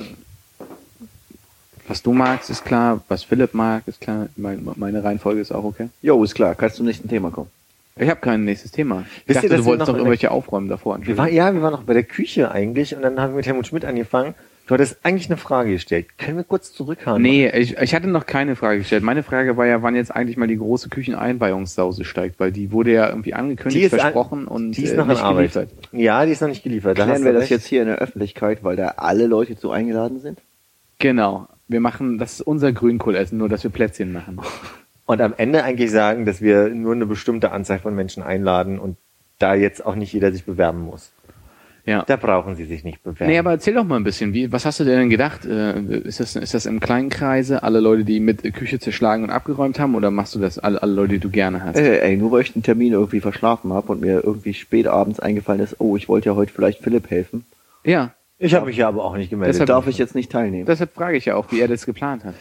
was 1.90 2.02
du 2.02 2.12
magst, 2.12 2.48
ist 2.50 2.64
klar. 2.64 3.02
Was 3.08 3.22
Philipp 3.24 3.52
mag, 3.52 3.82
ist 3.86 4.00
klar. 4.00 4.28
Mein, 4.36 4.66
meine 4.76 5.04
Reihenfolge 5.04 5.40
ist 5.40 5.52
auch 5.52 5.64
okay. 5.64 5.88
Jo, 6.00 6.22
ist 6.24 6.34
klar. 6.34 6.54
Kannst 6.54 6.76
du 6.76 6.78
zum 6.78 6.86
nächsten 6.86 7.08
Thema 7.08 7.30
kommen? 7.30 7.48
Ich 7.96 8.08
habe 8.08 8.20
kein 8.20 8.44
nächstes 8.44 8.70
Thema. 8.72 9.04
Ich 9.22 9.28
Wisst 9.28 9.36
dachte, 9.38 9.48
ihr, 9.48 9.56
du 9.58 9.64
wolltest 9.66 9.88
noch 9.88 9.96
irgendwelche 9.96 10.30
aufräumen 10.30 10.68
davor. 10.68 10.98
Wir 11.02 11.18
waren, 11.18 11.32
ja, 11.34 11.52
wir 11.52 11.60
waren 11.60 11.72
noch 11.72 11.82
bei 11.82 11.92
der 11.92 12.04
Küche 12.04 12.50
eigentlich 12.50 12.94
und 12.96 13.02
dann 13.02 13.20
haben 13.20 13.32
wir 13.32 13.36
mit 13.36 13.46
Helmut 13.46 13.66
Schmidt 13.66 13.84
angefangen. 13.84 14.34
Du 14.66 14.74
hattest 14.74 14.98
eigentlich 15.02 15.28
eine 15.28 15.36
Frage 15.36 15.72
gestellt. 15.72 16.06
Können 16.16 16.36
wir 16.36 16.44
kurz 16.44 16.72
zurückhauen? 16.72 17.20
Nee, 17.20 17.50
ich, 17.50 17.76
ich 17.76 17.92
hatte 17.92 18.06
noch 18.06 18.24
keine 18.24 18.54
Frage 18.54 18.78
gestellt. 18.78 19.02
Meine 19.02 19.24
Frage 19.24 19.56
war 19.56 19.66
ja, 19.66 19.82
wann 19.82 19.96
jetzt 19.96 20.14
eigentlich 20.14 20.36
mal 20.36 20.46
die 20.46 20.56
große 20.58 20.88
Kücheneinweihungssause 20.88 22.04
steigt, 22.04 22.38
weil 22.38 22.52
die 22.52 22.70
wurde 22.70 22.92
ja 22.92 23.08
irgendwie 23.08 23.34
angekündigt, 23.34 23.80
Die 23.82 23.86
ist 23.86 23.94
an- 23.94 24.00
versprochen 24.00 24.46
und 24.46 24.72
Die 24.72 24.84
ist 24.84 24.92
äh, 24.92 24.96
noch 24.96 25.04
in 25.06 25.10
nicht 25.10 25.22
Arbeit. 25.22 25.52
geliefert. 25.52 25.70
Ja, 25.92 26.24
die 26.24 26.30
ist 26.32 26.40
noch 26.40 26.48
nicht 26.48 26.62
geliefert. 26.62 26.98
Da 26.98 27.04
Klären 27.04 27.18
du 27.22 27.24
wir 27.26 27.32
das 27.32 27.42
recht. 27.42 27.50
jetzt 27.50 27.66
hier 27.66 27.82
in 27.82 27.88
der 27.88 27.98
Öffentlichkeit, 27.98 28.62
weil 28.62 28.76
da 28.76 28.94
alle 28.96 29.26
Leute 29.26 29.56
zu 29.58 29.72
eingeladen 29.72 30.20
sind? 30.20 30.38
Genau. 31.00 31.48
Wir 31.70 31.80
machen, 31.80 32.18
das 32.18 32.34
ist 32.34 32.40
unser 32.42 32.72
Grünkohlessen, 32.72 33.38
nur 33.38 33.48
dass 33.48 33.62
wir 33.62 33.70
Plätzchen 33.70 34.12
machen. 34.12 34.40
Und 35.06 35.20
am 35.20 35.34
Ende 35.36 35.62
eigentlich 35.62 35.90
sagen, 35.90 36.26
dass 36.26 36.40
wir 36.40 36.68
nur 36.68 36.92
eine 36.94 37.06
bestimmte 37.06 37.52
Anzahl 37.52 37.78
von 37.78 37.94
Menschen 37.94 38.22
einladen 38.22 38.78
und 38.78 38.96
da 39.38 39.54
jetzt 39.54 39.86
auch 39.86 39.94
nicht 39.94 40.12
jeder 40.12 40.32
sich 40.32 40.44
bewerben 40.44 40.80
muss. 40.80 41.12
Ja. 41.86 42.02
Da 42.06 42.16
brauchen 42.16 42.56
Sie 42.56 42.64
sich 42.64 42.84
nicht 42.84 43.02
bewerben. 43.02 43.30
Nee, 43.32 43.38
aber 43.38 43.52
erzähl 43.52 43.74
doch 43.74 43.84
mal 43.84 43.96
ein 43.96 44.04
bisschen, 44.04 44.34
wie, 44.34 44.52
was 44.52 44.66
hast 44.66 44.80
du 44.80 44.84
denn 44.84 45.08
gedacht? 45.10 45.46
Äh, 45.46 45.80
Ist 45.80 46.20
das, 46.20 46.36
ist 46.36 46.54
das 46.54 46.66
im 46.66 46.78
kleinen 46.80 47.08
Kreise, 47.08 47.62
alle 47.62 47.80
Leute, 47.80 48.04
die 48.04 48.20
mit 48.20 48.42
Küche 48.54 48.78
zerschlagen 48.78 49.24
und 49.24 49.30
abgeräumt 49.30 49.78
haben, 49.80 49.94
oder 49.94 50.10
machst 50.10 50.34
du 50.34 50.40
das 50.40 50.58
alle, 50.58 50.82
alle 50.82 50.92
Leute, 50.92 51.14
die 51.14 51.18
du 51.20 51.30
gerne 51.30 51.64
hast? 51.64 51.76
Ey, 51.76 51.98
ey, 52.00 52.16
nur 52.16 52.32
weil 52.32 52.42
ich 52.42 52.52
den 52.52 52.62
Termin 52.62 52.92
irgendwie 52.92 53.20
verschlafen 53.20 53.72
habe 53.72 53.92
und 53.92 54.00
mir 54.00 54.22
irgendwie 54.24 54.54
spät 54.54 54.88
abends 54.88 55.20
eingefallen 55.20 55.62
ist, 55.62 55.76
oh, 55.78 55.96
ich 55.96 56.08
wollte 56.08 56.28
ja 56.30 56.34
heute 56.34 56.52
vielleicht 56.52 56.80
Philipp 56.82 57.10
helfen, 57.10 57.44
Ja, 57.84 58.12
ich 58.40 58.54
habe 58.54 58.66
mich 58.66 58.76
ja 58.76 58.88
aber 58.88 59.04
auch 59.04 59.16
nicht 59.16 59.30
gemeldet. 59.30 59.54
Deshalb- 59.54 59.68
darf 59.68 59.86
ich 59.86 59.98
jetzt 59.98 60.14
nicht 60.16 60.32
teilnehmen. 60.32 60.66
deshalb 60.66 60.92
frage 60.94 61.16
ich 61.16 61.26
ja 61.26 61.36
auch, 61.36 61.52
wie 61.52 61.60
er 61.60 61.68
das 61.68 61.86
geplant 61.86 62.24
hat. 62.24 62.34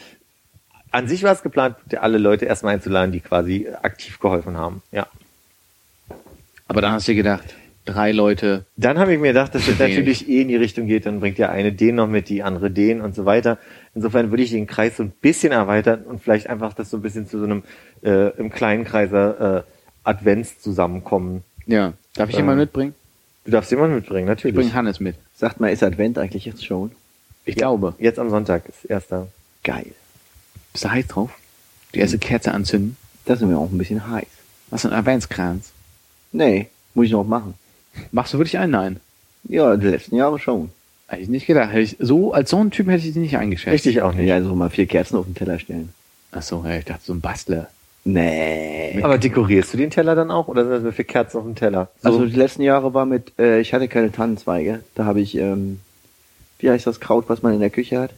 An 0.91 1.07
sich 1.07 1.21
war 1.21 1.31
es 1.33 1.43
geplant, 1.43 1.75
alle 2.01 2.17
Leute 2.17 2.45
erstmal 2.45 2.73
einzuladen, 2.73 3.11
die 3.11 3.19
quasi 3.19 3.67
aktiv 3.83 4.19
geholfen 4.19 4.57
haben. 4.57 4.81
Ja. 4.91 5.05
Aber 6.67 6.81
dann 6.81 6.93
hast 6.93 7.07
du 7.07 7.11
dir 7.11 7.17
gedacht, 7.17 7.55
drei 7.85 8.11
Leute, 8.11 8.65
Dann 8.77 8.97
habe 8.99 9.13
ich 9.13 9.19
mir 9.19 9.27
gedacht, 9.29 9.53
dass 9.55 9.65
das 9.65 9.77
natürlich 9.79 10.27
eh 10.29 10.41
in 10.41 10.47
die 10.47 10.55
Richtung 10.55 10.87
geht, 10.87 11.05
dann 11.05 11.19
bringt 11.19 11.37
ja 11.37 11.49
eine 11.49 11.71
den 11.71 11.95
noch 11.95 12.07
mit, 12.07 12.29
die 12.29 12.43
andere 12.43 12.69
den 12.71 13.01
und 13.01 13.15
so 13.15 13.25
weiter. 13.25 13.57
Insofern 13.95 14.29
würde 14.31 14.43
ich 14.43 14.51
den 14.51 14.67
Kreis 14.67 14.97
so 14.97 15.03
ein 15.03 15.11
bisschen 15.11 15.51
erweitern 15.51 16.03
und 16.03 16.21
vielleicht 16.21 16.47
einfach 16.47 16.73
das 16.73 16.89
so 16.89 16.97
ein 16.97 17.01
bisschen 17.01 17.27
zu 17.27 17.39
so 17.39 17.45
einem 17.45 17.63
äh, 18.03 18.29
im 18.37 18.49
kleinen 18.51 18.83
Kreiser 18.83 19.57
äh, 19.59 19.63
Advents 20.03 20.59
zusammenkommen. 20.61 21.43
ja, 21.65 21.93
darf 22.15 22.29
ich 22.29 22.35
Ähm, 22.35 22.41
jemanden 22.41 22.61
mitbringen? 22.61 22.95
Du 23.49 23.53
darfst 23.55 23.71
jemanden 23.71 23.95
mitbringen, 23.95 24.27
Ich 24.27 24.29
natürlich. 24.29 24.55
bringe 24.55 24.73
Hannes 24.75 24.99
mit. 24.99 25.15
Sagt 25.35 25.59
mal, 25.59 25.69
ist 25.69 25.81
Advent 25.81 26.19
eigentlich 26.19 26.45
jetzt 26.45 26.63
schon? 26.63 26.91
Ich 27.45 27.55
glaube. 27.55 27.95
Jetzt 27.97 28.19
am 28.19 28.29
Sonntag 28.29 28.69
ist 28.69 28.85
erster. 28.85 29.27
Geil. 29.63 29.87
Bist 30.71 30.85
du 30.85 30.91
heiß 30.91 31.07
drauf? 31.07 31.31
Die 31.95 31.99
erste 31.99 32.19
Kerze 32.19 32.51
anzünden? 32.51 32.95
Das 33.25 33.41
ist 33.41 33.47
mir 33.47 33.57
auch 33.57 33.71
ein 33.71 33.77
bisschen 33.79 34.07
heiß. 34.07 34.27
Was 34.69 34.85
ist 34.85 34.91
ein 34.91 34.95
Adventskranz? 34.95 35.71
Nee, 36.31 36.67
muss 36.93 37.07
ich 37.07 37.11
noch 37.11 37.23
machen. 37.23 37.55
Machst 38.11 38.35
du 38.35 38.37
wirklich 38.37 38.59
einen? 38.59 38.71
Nein. 38.71 38.99
Ja, 39.45 39.75
die 39.77 39.87
letzten 39.87 40.15
Jahre 40.15 40.37
schon. 40.37 40.69
Hätte 41.07 41.23
ich 41.23 41.29
nicht 41.29 41.47
gedacht. 41.47 41.71
Hätte 41.71 41.79
ich, 41.81 41.97
so, 41.99 42.31
als 42.33 42.51
so 42.51 42.57
ein 42.63 42.69
Typ 42.69 42.85
hätte 42.85 42.97
ich 42.99 43.13
dich 43.13 43.15
nicht 43.15 43.35
eingeschätzt. 43.35 43.73
Richtig 43.73 44.03
auch 44.03 44.13
nicht. 44.13 44.27
Ja, 44.27 44.39
so 44.43 44.53
mal 44.53 44.69
vier 44.69 44.85
Kerzen 44.85 45.17
auf 45.17 45.25
den 45.25 45.33
Teller 45.33 45.57
stellen. 45.57 45.91
Ach 46.31 46.43
so, 46.43 46.63
ja, 46.67 46.77
ich 46.77 46.85
dachte, 46.85 47.01
so 47.03 47.13
ein 47.13 47.21
Bastler. 47.21 47.67
Nee. 48.13 48.99
Aber 49.03 49.17
dekorierst 49.17 49.73
du 49.73 49.77
den 49.77 49.91
Teller 49.91 50.15
dann 50.15 50.31
auch 50.31 50.47
oder 50.47 50.63
sind 50.63 50.71
das 50.71 50.83
nur 50.83 50.93
für 50.93 51.03
Kerzen 51.03 51.37
auf 51.37 51.43
dem 51.43 51.55
Teller? 51.55 51.89
So, 52.01 52.09
Also 52.09 52.25
die 52.25 52.35
letzten 52.35 52.63
Jahre 52.63 52.93
war 52.93 53.05
mit, 53.05 53.33
äh, 53.37 53.59
ich 53.59 53.73
hatte 53.73 53.87
keine 53.87 54.11
Tannenzweige. 54.11 54.79
Da 54.95 55.05
habe 55.05 55.21
ich, 55.21 55.35
ähm, 55.35 55.79
wie 56.59 56.69
heißt 56.69 56.87
das 56.87 56.99
Kraut, 56.99 57.25
was 57.29 57.43
man 57.43 57.53
in 57.53 57.59
der 57.59 57.69
Küche 57.69 57.99
hat? 57.99 58.11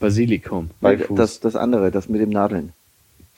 Basilikum. 0.00 0.70
Beifuß. 0.80 1.16
Das, 1.16 1.40
das 1.40 1.56
andere, 1.56 1.90
das 1.90 2.08
mit 2.08 2.20
dem 2.20 2.30
Nadeln. 2.30 2.72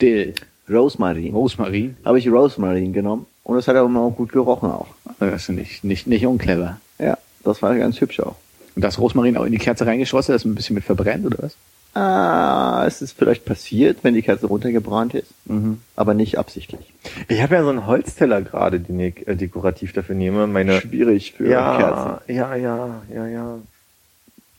Dill. 0.01 0.33
Rosmarin. 0.69 1.33
Rosmarin. 1.33 1.97
Habe 2.05 2.19
ich 2.19 2.29
Rosmarin 2.29 2.93
genommen 2.93 3.25
und 3.43 3.55
das 3.57 3.67
hat 3.67 3.75
aber 3.75 3.99
auch 3.99 4.15
gut 4.15 4.31
gerochen 4.31 4.69
auch. 4.71 4.87
Das 5.19 5.43
ist 5.43 5.49
nicht, 5.49 5.83
nicht, 5.83 6.07
nicht 6.07 6.25
unclever. 6.25 6.79
Ja, 6.97 7.17
das 7.43 7.61
war 7.61 7.75
ganz 7.75 7.99
hübsch 7.99 8.19
auch. 8.21 8.35
Und 8.75 8.83
das 8.83 8.99
Rosmarin 8.99 9.35
auch 9.35 9.45
in 9.45 9.51
die 9.51 9.57
Kerze 9.57 9.85
reingeschossen, 9.85 10.31
das 10.31 10.45
ein 10.45 10.55
bisschen 10.55 10.75
mit 10.75 10.85
verbrennt, 10.85 11.25
oder 11.25 11.39
was? 11.41 11.55
Ah, 11.93 12.85
es 12.85 13.01
ist 13.01 13.13
vielleicht 13.13 13.45
passiert, 13.45 14.03
wenn 14.03 14.13
die 14.13 14.21
Kerze 14.21 14.45
runtergebrannt 14.45 15.15
ist, 15.15 15.33
aber 15.95 16.13
nicht 16.13 16.37
absichtlich. 16.37 16.93
ich 17.27 17.41
habe 17.41 17.55
ja 17.55 17.63
so 17.63 17.69
einen 17.69 17.87
Holzteller 17.87 18.41
gerade, 18.41 18.79
den 18.79 18.99
ich 18.99 19.27
äh, 19.27 19.35
dekorativ 19.35 19.93
dafür 19.93 20.15
nehme. 20.15 20.45
Meine 20.45 20.79
Schwierig 20.81 21.33
für 21.33 21.49
ja, 21.49 21.77
Kerzen. 21.77 22.35
ja, 22.35 22.55
ja, 22.55 23.01
ja, 23.13 23.27
ja. 23.27 23.59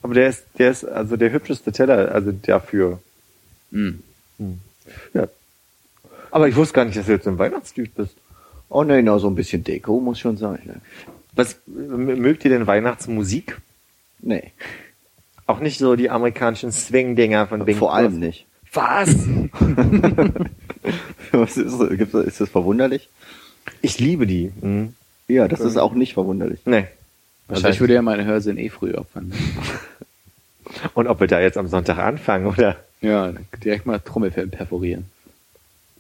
Aber 0.03 0.15
der 0.15 0.29
ist, 0.29 0.45
der 0.59 0.71
ist 0.71 0.85
also 0.85 1.17
der 1.17 1.31
hübscheste 1.31 1.73
Teller, 1.73 2.13
also 2.13 2.33
dafür. 2.33 3.01
Hm. 3.71 4.03
Ja. 5.15 5.29
Aber 6.31 6.49
ich 6.49 6.57
wusste 6.57 6.75
gar 6.75 6.85
nicht, 6.85 6.97
dass 6.97 7.07
du 7.07 7.13
jetzt 7.13 7.25
so 7.25 7.31
ein 7.31 7.39
Weihnachtstyp 7.39 7.95
bist. 7.95 8.17
Oh 8.69 8.85
nein, 8.85 9.05
na, 9.05 9.19
so 9.19 9.29
ein 9.29 9.35
bisschen 9.35 9.65
Deko 9.65 10.01
muss 10.01 10.19
schon 10.19 10.37
sein. 10.37 10.61
Ne? 10.65 10.81
Was 11.35 11.57
mögt 11.67 12.45
ihr 12.45 12.51
denn 12.51 12.67
Weihnachtsmusik? 12.67 13.59
Nee, 14.21 14.53
Auch 15.51 15.59
nicht 15.59 15.79
so 15.79 15.97
die 15.97 16.11
amerikanischen 16.11 16.71
Swing-Dinger 16.71 17.49
von 17.49 17.65
Bing 17.65 17.77
vor 17.77 17.93
allem 17.93 18.21
nicht. 18.21 18.47
Was? 18.73 19.09
Was 21.33 21.57
ist, 21.57 21.81
ist 21.81 22.41
das 22.41 22.49
verwunderlich? 22.49 23.09
Ich 23.83 23.99
liebe 23.99 24.29
die. 24.29 24.53
Mhm. 24.61 24.95
Ja, 25.27 25.49
das 25.49 25.59
ist 25.59 25.77
auch 25.77 25.93
nicht 25.95 26.15
verwunderlich. 26.15 26.61
Nee. 26.67 26.87
Also 27.49 27.69
ich 27.69 27.81
würde 27.81 27.95
ja 27.95 28.03
meine 28.03 28.25
Hörsinn 28.25 28.59
eh 28.59 28.69
früh 28.69 28.95
opfern. 28.95 29.33
Und 30.95 31.09
ob 31.09 31.19
wir 31.19 31.27
da 31.27 31.41
jetzt 31.41 31.59
am 31.59 31.67
Sonntag 31.67 31.99
anfangen, 31.99 32.47
oder? 32.47 32.77
Ja, 33.01 33.33
direkt 33.65 33.87
mal 33.87 33.99
Trommelfell 33.99 34.47
perforieren. 34.47 35.07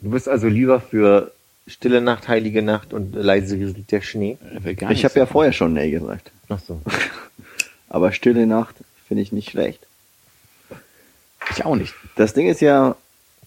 Du 0.00 0.10
bist 0.10 0.28
also 0.28 0.46
lieber 0.46 0.80
für 0.80 1.32
Stille 1.66 2.00
Nacht, 2.00 2.28
Heilige 2.28 2.62
Nacht 2.62 2.92
und 2.92 3.16
leise 3.16 3.56
rieselt 3.56 3.90
der 3.90 4.00
Schnee? 4.00 4.38
Äh, 4.64 4.76
Ich 4.92 5.04
habe 5.04 5.18
ja 5.18 5.26
vorher 5.26 5.52
schon 5.52 5.72
Nee 5.72 5.90
gesagt. 5.90 6.30
Ach 6.48 6.60
so. 6.60 6.80
Aber 7.88 8.12
Stille 8.12 8.46
Nacht 8.46 8.76
finde 9.10 9.24
ich 9.24 9.32
nicht 9.32 9.50
schlecht. 9.50 9.80
Ich 11.50 11.64
auch 11.64 11.74
nicht. 11.74 11.94
Das 12.14 12.32
Ding 12.32 12.46
ist 12.46 12.60
ja, 12.60 12.94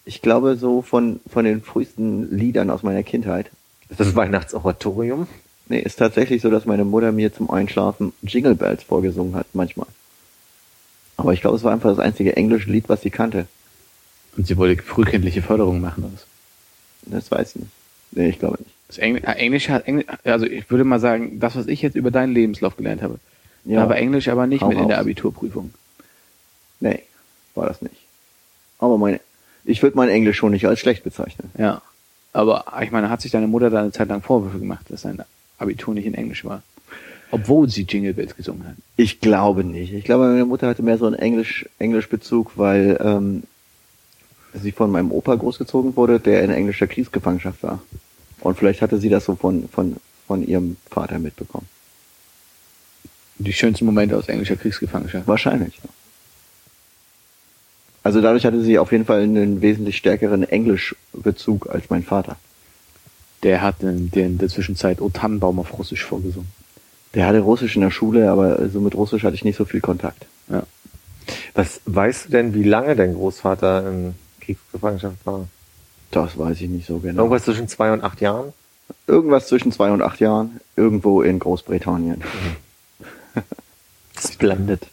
ich 0.03 0.21
glaube, 0.21 0.57
so 0.57 0.81
von, 0.81 1.21
von 1.31 1.45
den 1.45 1.61
frühesten 1.61 2.35
Liedern 2.37 2.69
aus 2.69 2.83
meiner 2.83 3.01
Kindheit. 3.01 3.49
Ist 3.87 4.01
das 4.01 4.13
Weihnachtsoratorium? 4.13 5.25
Nee, 5.69 5.79
ist 5.79 5.99
tatsächlich 5.99 6.41
so, 6.41 6.49
dass 6.49 6.65
meine 6.65 6.83
Mutter 6.83 7.13
mir 7.13 7.33
zum 7.33 7.49
Einschlafen 7.49 8.11
Jingle 8.23 8.55
Bells 8.55 8.83
vorgesungen 8.83 9.35
hat, 9.35 9.47
manchmal. 9.53 9.87
Aber 11.15 11.31
ich 11.31 11.39
glaube, 11.39 11.55
es 11.55 11.63
war 11.63 11.71
einfach 11.71 11.91
das 11.91 11.99
einzige 11.99 12.35
englische 12.35 12.69
Lied, 12.69 12.89
was 12.89 13.01
sie 13.01 13.09
kannte. 13.09 13.47
Und 14.35 14.45
sie 14.45 14.57
wollte 14.57 14.83
frühkindliche 14.83 15.41
Förderung 15.41 15.79
machen. 15.79 16.03
Oder 16.03 16.13
was? 16.13 16.25
Das 17.03 17.31
weiß 17.31 17.51
ich 17.51 17.61
nicht. 17.61 17.71
Nee, 18.11 18.27
ich 18.27 18.39
glaube 18.39 18.57
nicht. 18.57 18.75
Das 18.89 18.97
Engl 18.97 19.21
äh, 19.23 19.31
Englisch 19.37 19.69
hat, 19.69 19.87
Engl 19.87 20.03
also 20.25 20.45
ich 20.45 20.69
würde 20.69 20.83
mal 20.83 20.99
sagen, 20.99 21.39
das, 21.39 21.55
was 21.55 21.67
ich 21.67 21.81
jetzt 21.81 21.95
über 21.95 22.11
deinen 22.11 22.33
Lebenslauf 22.33 22.75
gelernt 22.75 23.01
habe, 23.01 23.17
Ja. 23.65 23.83
da 23.83 23.89
war 23.89 23.97
Englisch 23.97 24.27
aber 24.27 24.47
nicht 24.47 24.61
Hau 24.61 24.69
mit 24.69 24.77
in 24.77 24.87
der 24.87 24.97
raus. 24.97 25.05
Abiturprüfung. 25.05 25.73
Nee, 26.79 27.03
war 27.55 27.67
das 27.67 27.81
nicht. 27.81 27.95
Aber 28.79 28.97
meine, 28.97 29.19
ich 29.63 29.81
würde 29.81 29.95
mein 29.95 30.09
Englisch 30.09 30.37
schon 30.37 30.51
nicht 30.51 30.67
als 30.67 30.79
schlecht 30.79 31.03
bezeichnen. 31.03 31.49
Ja. 31.57 31.81
Aber 32.33 32.65
ich 32.81 32.91
meine, 32.91 33.09
hat 33.09 33.21
sich 33.21 33.31
deine 33.31 33.47
Mutter 33.47 33.69
da 33.69 33.81
eine 33.81 33.91
Zeit 33.91 34.09
lang 34.09 34.21
Vorwürfe 34.21 34.59
gemacht, 34.59 34.85
dass 34.89 35.01
sein 35.01 35.23
Abitur 35.59 35.93
nicht 35.93 36.05
in 36.05 36.15
Englisch 36.15 36.43
war? 36.43 36.63
Obwohl 37.31 37.69
sie 37.69 37.83
Jingle 37.83 38.13
Bells 38.13 38.35
gesungen 38.35 38.67
hat. 38.67 38.75
Ich 38.97 39.19
glaube 39.19 39.63
nicht. 39.63 39.93
Ich 39.93 40.03
glaube, 40.03 40.27
meine 40.27 40.45
Mutter 40.45 40.67
hatte 40.67 40.83
mehr 40.83 40.97
so 40.97 41.05
einen 41.05 41.15
Englisch, 41.15 41.67
Englischbezug, 41.79 42.57
weil 42.57 42.99
ähm, 43.03 43.43
sie 44.53 44.71
von 44.71 44.91
meinem 44.91 45.11
Opa 45.11 45.35
großgezogen 45.35 45.95
wurde, 45.95 46.19
der 46.19 46.43
in 46.43 46.51
englischer 46.51 46.87
Kriegsgefangenschaft 46.87 47.63
war. 47.63 47.81
Und 48.41 48.57
vielleicht 48.57 48.81
hatte 48.81 48.99
sie 48.99 49.09
das 49.09 49.25
so 49.25 49.35
von, 49.35 49.69
von, 49.69 49.95
von 50.27 50.45
ihrem 50.45 50.77
Vater 50.89 51.17
mitbekommen. 51.17 51.67
Die 53.37 53.53
schönsten 53.53 53.85
Momente 53.85 54.17
aus 54.17 54.27
englischer 54.27 54.55
Kriegsgefangenschaft. 54.55 55.27
Wahrscheinlich. 55.27 55.79
Ja. 55.83 55.89
Also 58.03 58.21
dadurch 58.21 58.45
hatte 58.45 58.61
sie 58.61 58.77
auf 58.77 58.91
jeden 58.91 59.05
Fall 59.05 59.21
einen 59.21 59.61
wesentlich 59.61 59.97
stärkeren 59.97 60.43
Englischbezug 60.43 61.69
als 61.69 61.89
mein 61.89 62.03
Vater. 62.03 62.35
Der 63.43 63.61
hat 63.61 63.81
in, 63.81 64.11
der 64.11 64.25
in 64.25 64.37
der 64.37 64.49
Zwischenzeit 64.49 65.01
O 65.01 65.09
Tannenbaum 65.09 65.59
auf 65.59 65.77
Russisch 65.77 66.03
vorgesungen. 66.03 66.51
Der 67.13 67.27
hatte 67.27 67.39
Russisch 67.39 67.75
in 67.75 67.81
der 67.81 67.91
Schule, 67.91 68.29
aber 68.29 68.69
so 68.69 68.81
mit 68.81 68.95
Russisch 68.95 69.23
hatte 69.23 69.35
ich 69.35 69.43
nicht 69.43 69.55
so 69.55 69.65
viel 69.65 69.81
Kontakt. 69.81 70.25
Ja. 70.49 70.63
Was 71.53 71.81
weißt 71.85 72.25
du 72.25 72.31
denn, 72.31 72.53
wie 72.53 72.63
lange 72.63 72.95
dein 72.95 73.13
Großvater 73.13 73.87
in 73.87 74.15
Kriegsgefangenschaft 74.41 75.25
war? 75.25 75.47
Das 76.11 76.37
weiß 76.37 76.59
ich 76.61 76.69
nicht 76.69 76.87
so 76.87 76.99
genau. 76.99 77.23
Irgendwas 77.23 77.45
zwischen 77.45 77.67
zwei 77.67 77.93
und 77.93 78.03
acht 78.03 78.19
Jahren? 78.21 78.53
Irgendwas 79.07 79.47
zwischen 79.47 79.71
zwei 79.71 79.91
und 79.91 80.01
acht 80.01 80.19
Jahren, 80.19 80.59
irgendwo 80.75 81.21
in 81.21 81.39
Großbritannien. 81.39 82.21
Splendid. 84.19 84.87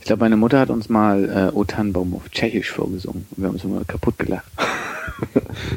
Ich 0.00 0.06
glaube, 0.06 0.20
meine 0.20 0.36
Mutter 0.36 0.60
hat 0.60 0.70
uns 0.70 0.88
mal 0.88 1.50
äh, 1.52 1.56
O 1.56 1.64
Tannenbaum 1.64 2.14
auf 2.14 2.28
Tschechisch 2.30 2.70
vorgesungen. 2.70 3.26
Wir 3.36 3.48
haben 3.48 3.54
uns 3.54 3.64
immer 3.64 3.84
kaputt 3.84 4.18
gelacht. 4.18 4.46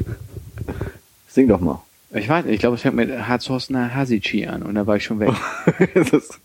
Sing 1.28 1.48
doch 1.48 1.60
mal. 1.60 1.82
Ich 2.12 2.28
weiß 2.28 2.44
nicht, 2.44 2.54
ich 2.54 2.60
glaube, 2.60 2.76
es 2.76 2.82
fängt 2.82 2.96
mit 2.96 3.10
Harzhorstner 3.10 3.94
Hasici 3.94 4.46
an 4.46 4.62
und 4.62 4.74
da 4.74 4.86
war 4.86 4.96
ich 4.96 5.04
schon 5.04 5.20
weg. 5.20 5.30
das 5.94 6.12
ist 6.12 6.40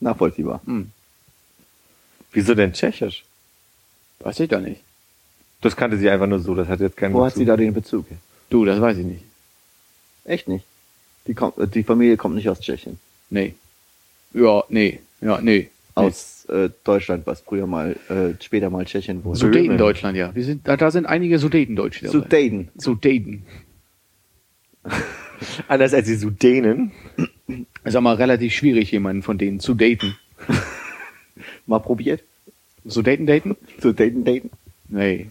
nachvollziehbar. 0.00 0.60
Hm. 0.64 0.90
Wieso 2.32 2.54
denn 2.54 2.72
Tschechisch? 2.72 3.24
Weiß 4.20 4.40
ich 4.40 4.48
doch 4.48 4.60
nicht. 4.60 4.80
Das 5.60 5.76
kannte 5.76 5.96
sie 5.98 6.10
einfach 6.10 6.26
nur 6.26 6.40
so, 6.40 6.54
das 6.54 6.68
hat 6.68 6.80
jetzt 6.80 6.96
keinen 6.96 7.14
Wo 7.14 7.24
hat 7.24 7.34
sie 7.34 7.44
Bezug. 7.44 7.46
da 7.46 7.56
den 7.56 7.74
Bezug? 7.74 8.06
Du, 8.50 8.64
das 8.64 8.80
weiß 8.80 8.98
ich 8.98 9.06
nicht. 9.06 9.24
Echt 10.24 10.48
nicht. 10.48 10.64
Die, 11.26 11.34
kommt, 11.34 11.54
die 11.74 11.82
Familie 11.82 12.16
kommt 12.16 12.34
nicht 12.34 12.48
aus 12.48 12.60
Tschechien. 12.60 12.98
Nee. 13.30 13.54
Ja, 14.32 14.64
nee. 14.68 15.00
Ja, 15.20 15.40
nee. 15.40 15.70
Aus 15.94 16.46
äh, 16.46 16.70
Deutschland, 16.82 17.26
was 17.26 17.40
früher 17.40 17.66
mal, 17.66 17.96
äh, 18.08 18.42
später 18.42 18.68
mal 18.70 18.84
Tschechien 18.84 19.24
wurde. 19.24 19.38
Sudeten 19.38 19.78
Deutschland, 19.78 20.16
ja. 20.16 20.34
Wir 20.34 20.44
sind, 20.44 20.66
da, 20.66 20.76
da 20.76 20.90
sind 20.90 21.06
einige 21.06 21.38
Sudeten-Deutsche 21.38 22.06
dabei. 22.06 22.18
Sudeten. 22.18 22.68
Sudeten. 22.76 23.42
Anders 25.68 25.94
als 25.94 26.06
die 26.06 26.14
Sudenen. 26.14 26.92
Ist 27.84 27.96
auch 27.96 28.00
mal 28.00 28.16
relativ 28.16 28.54
schwierig, 28.54 28.90
jemanden 28.90 29.22
von 29.22 29.38
denen 29.38 29.60
zu 29.60 29.74
daten. 29.74 30.16
Mal 31.66 31.78
probiert? 31.78 32.22
Sudeten 32.84 33.26
daten? 33.26 33.56
Sudeten 33.78 34.24
daten? 34.24 34.50
Nee. 34.88 35.28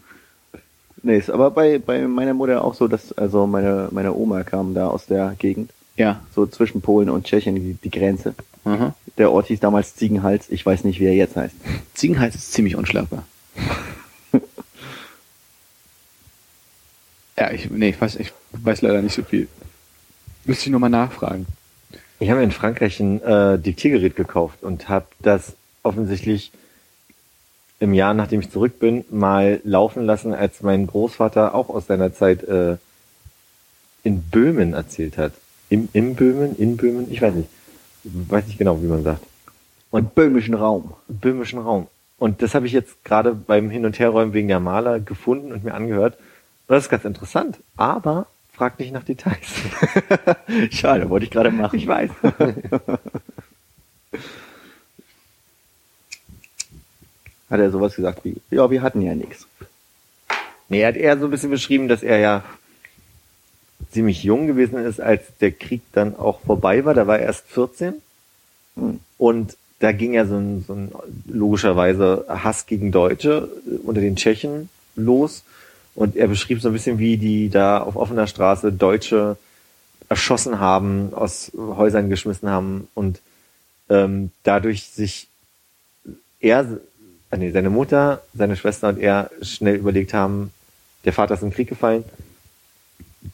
Nee, 1.02 1.18
ist 1.18 1.30
aber 1.30 1.52
bei, 1.52 1.80
bei 1.80 2.08
meiner 2.08 2.34
Mutter 2.34 2.64
auch 2.64 2.74
so, 2.74 2.88
dass, 2.88 3.12
also 3.14 3.46
meine, 3.46 3.90
meine 3.92 4.14
Oma 4.14 4.44
kam 4.44 4.74
da 4.74 4.88
aus 4.88 5.06
der 5.06 5.36
Gegend. 5.38 5.72
Ja. 5.96 6.22
So 6.34 6.46
zwischen 6.48 6.82
Polen 6.82 7.10
und 7.10 7.26
Tschechien 7.26 7.56
die, 7.56 7.76
die 7.76 7.90
Grenze. 7.92 8.36
Aha. 8.66 8.96
Der 9.18 9.32
Ort 9.32 9.48
hieß 9.48 9.60
damals 9.60 9.96
Ziegenhals. 9.96 10.50
Ich 10.50 10.66
weiß 10.66 10.84
nicht, 10.86 11.00
wie 11.00 11.06
er 11.06 11.14
jetzt 11.14 11.36
heißt. 11.36 11.56
Ziegenhals 11.94 12.36
ist 12.36 12.54
ziemlich 12.54 12.76
unschlagbar. 12.76 13.26
ja, 17.38 17.52
ich, 17.52 17.70
nee, 17.70 17.90
ich 17.90 18.02
weiß, 18.02 18.16
ich 18.16 18.34
weiß 18.52 18.82
leider 18.82 19.02
nicht 19.02 19.14
so 19.14 19.24
viel. 19.24 19.48
Müsste 20.46 20.66
ich 20.66 20.72
nochmal 20.72 20.90
nachfragen. 20.90 21.46
Ich 22.20 22.30
habe 22.30 22.42
in 22.42 22.52
Frankreich 22.52 23.00
ein 23.00 23.22
äh, 23.22 23.60
Diktiergerät 23.60 24.16
gekauft 24.16 24.64
und 24.64 24.90
habe 24.90 25.06
das 25.22 25.56
offensichtlich 25.84 26.52
im 27.80 27.94
Jahr, 27.94 28.14
nachdem 28.14 28.40
ich 28.40 28.50
zurück 28.50 28.80
bin, 28.80 29.04
mal 29.10 29.60
laufen 29.66 30.06
lassen, 30.06 30.34
als 30.34 30.62
mein 30.62 30.88
Großvater 30.88 31.54
auch 31.54 31.70
aus 31.70 31.88
seiner 31.88 32.14
Zeit 32.14 32.44
äh, 32.44 32.78
in 34.04 34.22
Böhmen 34.22 34.74
erzählt 34.74 35.18
hat. 35.18 35.34
Im, 35.74 35.90
Im 35.94 36.14
Böhmen, 36.14 36.56
in 36.56 36.78
Böhmen, 36.78 37.12
ich 37.12 37.20
weiß 37.20 37.34
nicht. 37.34 37.50
Ich 38.04 38.12
weiß 38.14 38.46
nicht 38.46 38.60
genau, 38.60 38.80
wie 38.84 38.86
man 38.86 39.02
sagt. 39.02 39.26
Und 39.90 40.14
böhmischen 40.14 40.54
Raum. 40.54 40.94
böhmischen 41.08 41.58
Raum. 41.58 41.88
Und 42.20 42.44
das 42.44 42.54
habe 42.54 42.68
ich 42.68 42.74
jetzt 42.74 43.04
gerade 43.04 43.34
beim 43.34 43.72
Hin- 43.72 43.88
und 43.88 43.98
Herräumen 43.98 44.34
wegen 44.34 44.50
der 44.50 44.60
Maler 44.60 45.00
gefunden 45.00 45.52
und 45.52 45.64
mir 45.64 45.74
angehört. 45.74 46.20
Und 46.68 46.76
das 46.76 46.84
ist 46.84 46.90
ganz 46.92 47.06
interessant. 47.06 47.58
Aber 47.76 48.28
frag 48.52 48.78
nicht 48.78 48.94
nach 48.94 49.04
Details. 49.04 49.48
Schade, 50.70 51.10
wollte 51.10 51.26
ich 51.26 51.32
gerade 51.32 51.50
machen. 51.50 51.80
Ich 51.80 51.88
weiß. 51.88 52.12
Hat 57.50 57.60
er 57.60 57.72
sowas 57.72 57.96
gesagt 57.96 58.24
wie, 58.26 58.36
ja, 58.52 58.70
wir 58.70 58.84
hatten 58.84 59.02
ja 59.02 59.16
nichts. 59.16 59.48
Nee, 60.70 60.82
er 60.82 60.90
hat 60.90 60.98
eher 60.98 61.18
so 61.18 61.26
ein 61.26 61.32
bisschen 61.32 61.50
beschrieben, 61.50 61.88
dass 61.88 62.04
er 62.04 62.20
ja 62.20 62.44
ziemlich 63.94 64.24
jung 64.24 64.48
gewesen 64.48 64.78
ist, 64.80 65.00
als 65.00 65.22
der 65.40 65.52
Krieg 65.52 65.82
dann 65.94 66.16
auch 66.16 66.42
vorbei 66.42 66.84
war. 66.86 66.94
Da 66.94 67.08
war 67.08 67.20
er 67.20 67.26
erst 67.28 67.48
14. 67.48 67.96
Hm. 68.76 69.00
Und 69.18 69.58
da 69.80 69.92
ging 69.92 70.14
ja 70.14 70.26
so 70.26 70.36
ein, 70.36 70.64
so 70.66 70.74
ein 70.74 70.92
logischerweise 71.28 72.26
Hass 72.28 72.66
gegen 72.66 72.92
Deutsche 72.92 73.50
äh, 73.66 73.78
unter 73.86 74.02
den 74.02 74.16
Tschechen 74.16 74.70
los. 74.96 75.44
Und 75.96 76.16
er 76.16 76.28
beschrieb 76.28 76.62
so 76.62 76.70
ein 76.70 76.74
bisschen, 76.74 77.00
wie 77.00 77.18
die 77.18 77.50
da 77.50 77.80
auf 77.80 77.96
offener 77.96 78.28
Straße 78.28 78.72
Deutsche 78.72 79.38
erschossen 80.10 80.60
haben, 80.60 81.14
aus 81.14 81.52
Häusern 81.56 82.10
geschmissen 82.10 82.50
haben 82.50 82.88
und 82.94 83.20
ähm, 83.90 84.32
dadurch 84.44 84.86
sich 84.86 85.28
er, 86.40 86.80
äh, 87.32 87.38
nee, 87.38 87.52
seine 87.52 87.70
Mutter, 87.70 88.22
seine 88.34 88.56
Schwester 88.56 88.90
und 88.90 89.00
er 89.00 89.32
schnell 89.42 89.76
überlegt 89.76 90.14
haben, 90.14 90.52
der 91.06 91.14
Vater 91.14 91.34
ist 91.34 91.44
im 91.44 91.52
Krieg 91.52 91.68
gefallen, 91.68 92.04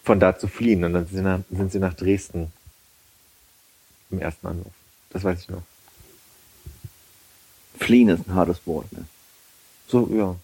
von 0.04 0.20
da 0.20 0.38
zu 0.38 0.48
fliehen. 0.48 0.84
Und 0.84 0.94
dann 0.94 1.06
sind 1.08 1.18
sie 1.18 1.24
nach, 1.24 1.40
sind 1.50 1.72
sie 1.72 1.80
nach 1.80 1.94
Dresden 1.94 2.52
im 4.12 4.20
ersten 4.20 4.48
Anlauf. 4.48 4.74
Das 5.12 5.24
weiß 5.24 5.42
ich 5.42 5.50
noch. 5.50 5.64
Fliehen 7.78 8.10
ist 8.10 8.28
ein 8.28 8.36
hartes 8.36 8.66
Wort. 8.66 8.92
Ne? 8.92 9.06
So, 9.88 10.10
ja. 10.14 10.36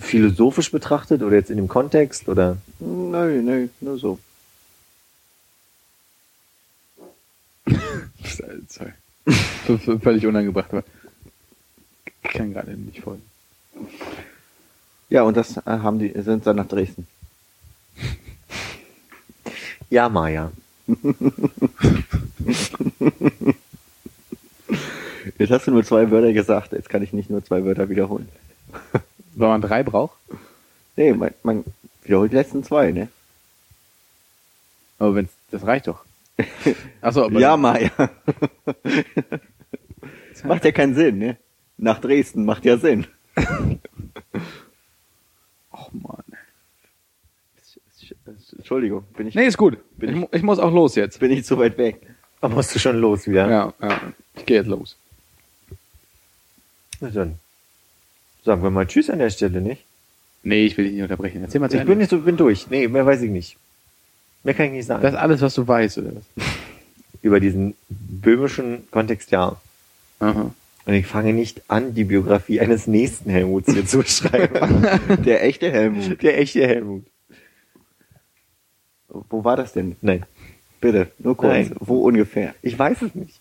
Philosophisch 0.00 0.70
betrachtet 0.70 1.22
oder 1.22 1.36
jetzt 1.36 1.50
in 1.50 1.56
dem 1.56 1.68
Kontext 1.68 2.28
oder? 2.28 2.56
Nö, 2.80 3.42
nö, 3.42 3.68
nur 3.80 3.98
so. 3.98 4.18
Sorry. 8.68 8.92
Völlig 10.00 10.26
unangebracht, 10.26 10.72
aber 10.72 10.84
ich 12.22 12.30
kann 12.30 12.52
gerade 12.52 12.72
nicht 12.72 13.02
folgen. 13.02 13.22
Ja, 15.10 15.22
und 15.22 15.36
das 15.36 15.56
äh, 15.56 15.62
haben 15.66 15.98
die, 15.98 16.12
sind 16.22 16.46
dann 16.46 16.56
nach 16.56 16.68
Dresden. 16.68 17.06
Ja, 19.90 20.10
Maja. 20.10 20.52
Jetzt 25.38 25.50
hast 25.50 25.66
du 25.66 25.70
nur 25.70 25.82
zwei 25.82 26.10
Wörter 26.10 26.34
gesagt, 26.34 26.72
jetzt 26.72 26.90
kann 26.90 27.02
ich 27.02 27.14
nicht 27.14 27.30
nur 27.30 27.42
zwei 27.42 27.64
Wörter 27.64 27.88
wiederholen. 27.88 28.28
Wenn 29.34 29.48
man 29.48 29.62
drei 29.62 29.82
braucht, 29.82 30.18
Nee, 30.96 31.12
man, 31.12 31.32
man 31.44 31.64
wiederholt 32.02 32.32
die 32.32 32.36
letzten 32.36 32.64
zwei, 32.64 32.90
ne? 32.90 33.08
aber 34.98 35.14
wenn's, 35.14 35.30
das 35.52 35.64
reicht 35.64 35.86
doch. 35.86 36.04
Achso, 37.00 37.24
aber 37.24 37.38
Ja, 37.40 37.56
Maya. 37.56 37.90
macht 40.44 40.64
ja 40.64 40.72
keinen 40.72 40.96
Sinn, 40.96 41.18
ne? 41.18 41.36
Nach 41.76 42.00
Dresden 42.00 42.44
macht 42.44 42.64
ja 42.64 42.76
Sinn. 42.78 43.06
Och 45.88 45.94
man. 45.94 46.22
Entschuldigung, 48.56 49.04
bin 49.16 49.26
ich, 49.26 49.34
Nee, 49.34 49.46
ist 49.46 49.56
gut. 49.58 49.78
Bin 49.98 50.10
ich, 50.10 50.22
ich- 50.24 50.32
ich 50.32 50.42
muss 50.42 50.58
auch 50.58 50.72
los 50.72 50.94
jetzt. 50.94 51.18
bin 51.20 51.30
ich 51.30 51.44
zu 51.44 51.58
weit 51.58 51.76
weg. 51.78 52.00
Da 52.40 52.48
musst 52.48 52.74
du 52.74 52.78
schon 52.78 52.96
los 52.98 53.26
wieder. 53.26 53.48
Ja, 53.50 53.74
ja. 53.82 54.00
Ich 54.36 54.46
gehe 54.46 54.58
jetzt 54.58 54.66
los. 54.68 54.96
Na 57.00 57.10
dann. 57.10 57.38
Sagen 58.44 58.62
wir 58.62 58.70
mal 58.70 58.86
Tschüss 58.86 59.10
an 59.10 59.18
der 59.18 59.30
Stelle, 59.30 59.60
nicht? 59.60 59.84
Nee, 60.42 60.64
ich 60.66 60.76
will 60.78 60.84
dich 60.84 60.94
nicht 60.94 61.02
unterbrechen. 61.02 61.42
Erzähl 61.42 61.60
mal 61.60 61.68
zu 61.70 61.76
Ich 61.78 61.84
bin 61.84 61.98
nicht 61.98 62.10
so, 62.10 62.18
bin 62.20 62.36
durch. 62.36 62.70
Nee, 62.70 62.86
mehr 62.88 63.04
weiß 63.04 63.22
ich 63.22 63.30
nicht. 63.30 63.56
Mehr 64.44 64.54
kann 64.54 64.66
ich 64.66 64.72
nicht 64.72 64.86
sagen. 64.86 65.02
Das 65.02 65.12
ist 65.14 65.18
alles, 65.18 65.40
was 65.40 65.54
du 65.54 65.66
weißt, 65.66 65.98
oder 65.98 66.12
was? 66.16 66.24
Über 67.22 67.40
diesen 67.40 67.74
böhmischen 67.88 68.88
Kontext, 68.90 69.30
ja. 69.32 69.56
Aha. 70.20 70.54
Und 70.88 70.94
ich 70.94 71.06
fange 71.06 71.34
nicht 71.34 71.60
an, 71.68 71.92
die 71.92 72.04
Biografie 72.04 72.60
eines 72.60 72.86
nächsten 72.86 73.28
Helmuts 73.28 73.70
hier 73.70 73.84
zu 73.84 74.02
schreiben. 74.06 74.86
Der 75.22 75.44
echte 75.44 75.70
Helmut. 75.70 76.22
Der 76.22 76.38
echte 76.38 76.66
Helmut. 76.66 77.04
Wo 79.08 79.44
war 79.44 79.54
das 79.54 79.74
denn? 79.74 79.96
Nein. 80.00 80.24
Bitte, 80.80 81.12
nur 81.18 81.36
kurz. 81.36 81.52
Nein. 81.52 81.76
Wo 81.78 82.06
ungefähr? 82.06 82.54
Ich 82.62 82.78
weiß 82.78 83.02
es 83.02 83.14
nicht. 83.14 83.38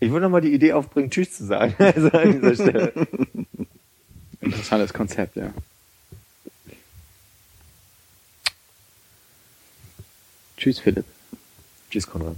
Ich 0.00 0.10
würde 0.10 0.24
noch 0.24 0.30
mal 0.30 0.40
die 0.40 0.52
Idee 0.52 0.72
aufbringen, 0.72 1.08
Tschüss 1.08 1.34
zu 1.34 1.46
sagen. 1.46 1.76
Also 1.78 2.08
an 2.08 2.32
dieser 2.32 2.54
Stelle. 2.56 2.92
Interessantes 4.40 4.92
Konzept, 4.92 5.36
ja. 5.36 5.54
Tschüss, 10.56 10.80
Philipp. 10.80 11.04
Tschüss, 11.92 12.06
Konrad. 12.06 12.36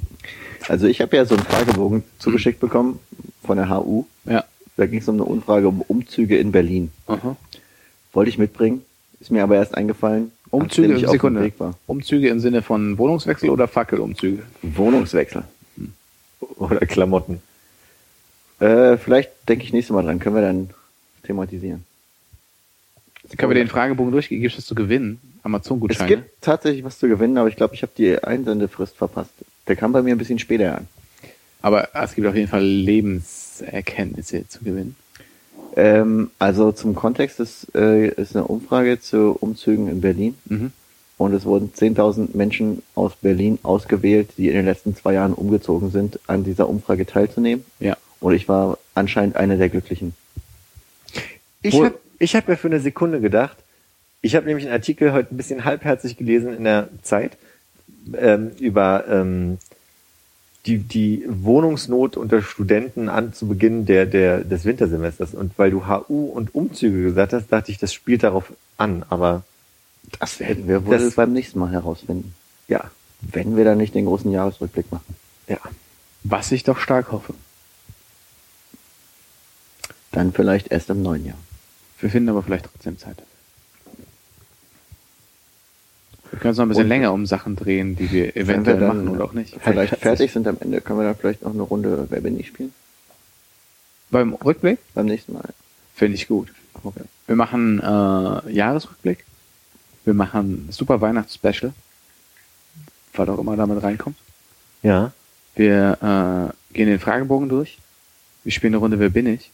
Also 0.66 0.88
ich 0.88 1.00
habe 1.00 1.16
ja 1.16 1.24
so 1.24 1.36
einen 1.36 1.44
Fragebogen 1.44 2.02
zugeschickt 2.18 2.58
bekommen 2.58 2.98
von 3.44 3.56
der 3.56 3.70
HU. 3.70 4.04
Ja. 4.24 4.44
Da 4.76 4.86
ging 4.86 4.98
es 4.98 5.08
um 5.08 5.14
eine 5.14 5.24
Umfrage 5.24 5.68
um 5.68 5.80
Umzüge 5.82 6.36
in 6.38 6.50
Berlin. 6.50 6.90
Aha. 7.06 7.36
Wollte 8.12 8.30
ich 8.30 8.38
mitbringen, 8.38 8.82
ist 9.20 9.30
mir 9.30 9.44
aber 9.44 9.54
erst 9.54 9.76
eingefallen, 9.76 10.32
Umzüge, 10.50 10.94
dem 10.94 11.08
Sekunde. 11.08 11.40
Weg 11.40 11.60
war. 11.60 11.78
Umzüge 11.86 12.28
im 12.30 12.40
Sinne 12.40 12.62
von 12.62 12.98
Wohnungswechsel 12.98 13.48
oder 13.48 13.68
Fackelumzüge? 13.68 14.42
Wohnungswechsel. 14.62 15.44
Oder 16.56 16.80
Klamotten. 16.80 17.40
Äh, 18.58 18.96
vielleicht 18.96 19.30
denke 19.48 19.64
ich 19.64 19.72
nächstes 19.72 19.94
Mal 19.94 20.02
dran, 20.02 20.18
können 20.18 20.34
wir 20.34 20.42
dann 20.42 20.70
thematisieren. 21.22 21.84
Können 23.36 23.50
wir 23.50 23.54
den 23.54 23.68
Fragebogen 23.68 24.10
durchgehen? 24.10 24.40
Gibt 24.40 24.58
es 24.58 24.66
zu 24.66 24.74
gewinnen? 24.74 25.20
Es 25.44 25.46
Amazon-Gutscheine? 25.46 26.08
gibt 26.08 26.42
tatsächlich 26.42 26.84
was 26.84 26.98
zu 26.98 27.06
gewinnen, 27.06 27.36
aber 27.36 27.48
ich 27.48 27.56
glaube, 27.56 27.74
ich 27.74 27.82
habe 27.82 27.92
die 27.96 28.18
Einsendefrist 28.18 28.96
verpasst. 28.96 29.30
Der 29.68 29.76
kam 29.76 29.92
bei 29.92 30.02
mir 30.02 30.14
ein 30.14 30.18
bisschen 30.18 30.38
später 30.38 30.78
an. 30.78 30.88
Aber 31.60 31.88
es 31.94 32.14
gibt 32.14 32.26
auf 32.26 32.34
jeden 32.34 32.48
Fall 32.48 32.64
Lebenserkenntnisse 32.64 34.48
zu 34.48 34.64
gewinnen. 34.64 34.96
Ähm, 35.76 36.30
also 36.38 36.72
zum 36.72 36.94
Kontext 36.94 37.40
ist, 37.40 37.74
äh, 37.74 38.08
ist 38.08 38.34
eine 38.34 38.46
Umfrage 38.46 39.00
zu 39.00 39.36
Umzügen 39.38 39.88
in 39.88 40.00
Berlin. 40.00 40.34
Mhm. 40.46 40.72
Und 41.16 41.32
es 41.34 41.44
wurden 41.44 41.72
10.000 41.74 42.36
Menschen 42.36 42.82
aus 42.94 43.12
Berlin 43.14 43.58
ausgewählt, 43.62 44.30
die 44.36 44.48
in 44.48 44.54
den 44.54 44.64
letzten 44.64 44.96
zwei 44.96 45.14
Jahren 45.14 45.32
umgezogen 45.32 45.90
sind, 45.90 46.18
an 46.26 46.44
dieser 46.44 46.68
Umfrage 46.68 47.06
teilzunehmen. 47.06 47.64
Ja. 47.80 47.96
Und 48.20 48.34
ich 48.34 48.48
war 48.48 48.78
anscheinend 48.94 49.36
einer 49.36 49.56
der 49.56 49.68
Glücklichen. 49.68 50.14
Ich 51.62 51.80
habe 51.80 51.98
ich 52.18 52.34
hab 52.34 52.48
ja 52.48 52.56
für 52.56 52.68
eine 52.68 52.80
Sekunde 52.80 53.20
gedacht, 53.20 53.56
ich 54.24 54.34
habe 54.36 54.46
nämlich 54.46 54.64
einen 54.64 54.72
Artikel 54.74 55.12
heute 55.12 55.34
ein 55.34 55.36
bisschen 55.36 55.64
halbherzig 55.64 56.16
gelesen 56.16 56.56
in 56.56 56.64
der 56.64 56.88
Zeit 57.02 57.36
ähm, 58.16 58.52
über 58.58 59.04
ähm, 59.08 59.58
die, 60.66 60.78
die 60.78 61.24
Wohnungsnot 61.28 62.16
unter 62.16 62.40
Studenten 62.42 63.10
an 63.10 63.34
zu 63.34 63.46
Beginn 63.46 63.84
der, 63.84 64.06
der, 64.06 64.42
des 64.42 64.64
Wintersemesters. 64.64 65.34
Und 65.34 65.58
weil 65.58 65.70
du 65.70 65.86
HU 65.86 66.24
und 66.26 66.54
Umzüge 66.54 67.02
gesagt 67.02 67.34
hast, 67.34 67.48
dachte 67.48 67.70
ich, 67.70 67.76
das 67.78 67.92
spielt 67.92 68.22
darauf 68.22 68.50
an. 68.78 69.04
Aber 69.10 69.42
Das 70.20 70.40
werden 70.40 70.66
wir 70.68 70.86
wohl 70.86 70.96
Das- 70.98 71.14
beim 71.14 71.32
nächsten 71.34 71.58
Mal 71.58 71.70
herausfinden. 71.70 72.34
ja, 72.66 72.90
Wenn 73.20 73.56
wir 73.58 73.64
dann 73.64 73.76
nicht 73.78 73.94
den 73.94 74.06
großen 74.06 74.30
Jahresrückblick 74.32 74.90
machen. 74.90 75.14
ja. 75.48 75.58
Was 76.26 76.50
ich 76.52 76.62
doch 76.64 76.78
stark 76.78 77.12
hoffe. 77.12 77.34
Dann 80.12 80.32
vielleicht 80.32 80.68
erst 80.72 80.88
im 80.88 81.02
neuen 81.02 81.26
Jahr. 81.26 81.36
Wir 82.00 82.08
finden 82.08 82.30
aber 82.30 82.42
vielleicht 82.42 82.64
trotzdem 82.72 82.96
Zeit. 82.98 83.18
Wir 86.34 86.40
können 86.40 86.50
es 86.50 86.58
noch 86.58 86.64
ein 86.64 86.68
bisschen 86.68 86.84
Und- 86.84 86.88
länger 86.88 87.12
um 87.12 87.26
Sachen 87.26 87.54
drehen, 87.54 87.94
die 87.94 88.10
wir 88.10 88.36
eventuell 88.36 88.80
wir 88.80 88.88
machen 88.88 89.08
oder 89.08 89.24
auch 89.24 89.32
nicht. 89.34 89.56
Vielleicht 89.62 89.94
fertig 89.98 90.32
sind 90.32 90.48
am 90.48 90.56
Ende, 90.60 90.80
können 90.80 90.98
wir 90.98 91.04
dann 91.06 91.14
vielleicht 91.16 91.42
noch 91.42 91.52
eine 91.54 91.62
Runde 91.62 92.08
Wer 92.10 92.20
bin 92.20 92.38
ich 92.40 92.48
spielen? 92.48 92.72
Beim 94.10 94.34
Rückblick 94.34 94.80
Beim 94.94 95.06
nächsten 95.06 95.32
Mal. 95.34 95.48
finde 95.94 96.16
ich 96.16 96.26
gut. 96.26 96.52
Okay. 96.82 97.02
Wir 97.28 97.36
machen 97.36 97.78
äh, 97.78 98.52
Jahresrückblick 98.52 99.24
Wir 100.04 100.14
machen 100.14 100.66
ein 100.68 100.72
super 100.72 101.00
Weihnachtsspecial. 101.00 101.72
Was 103.14 103.28
auch 103.28 103.38
immer 103.38 103.56
damit 103.56 103.80
reinkommt. 103.80 104.16
Ja. 104.82 105.12
Wir 105.54 106.52
äh, 106.52 106.74
gehen 106.74 106.88
den 106.88 106.98
Fragebogen 106.98 107.48
durch. 107.48 107.78
Wir 108.42 108.50
spielen 108.50 108.72
eine 108.74 108.78
Runde 108.78 108.98
Wer 108.98 109.10
bin 109.10 109.28
ich? 109.28 109.52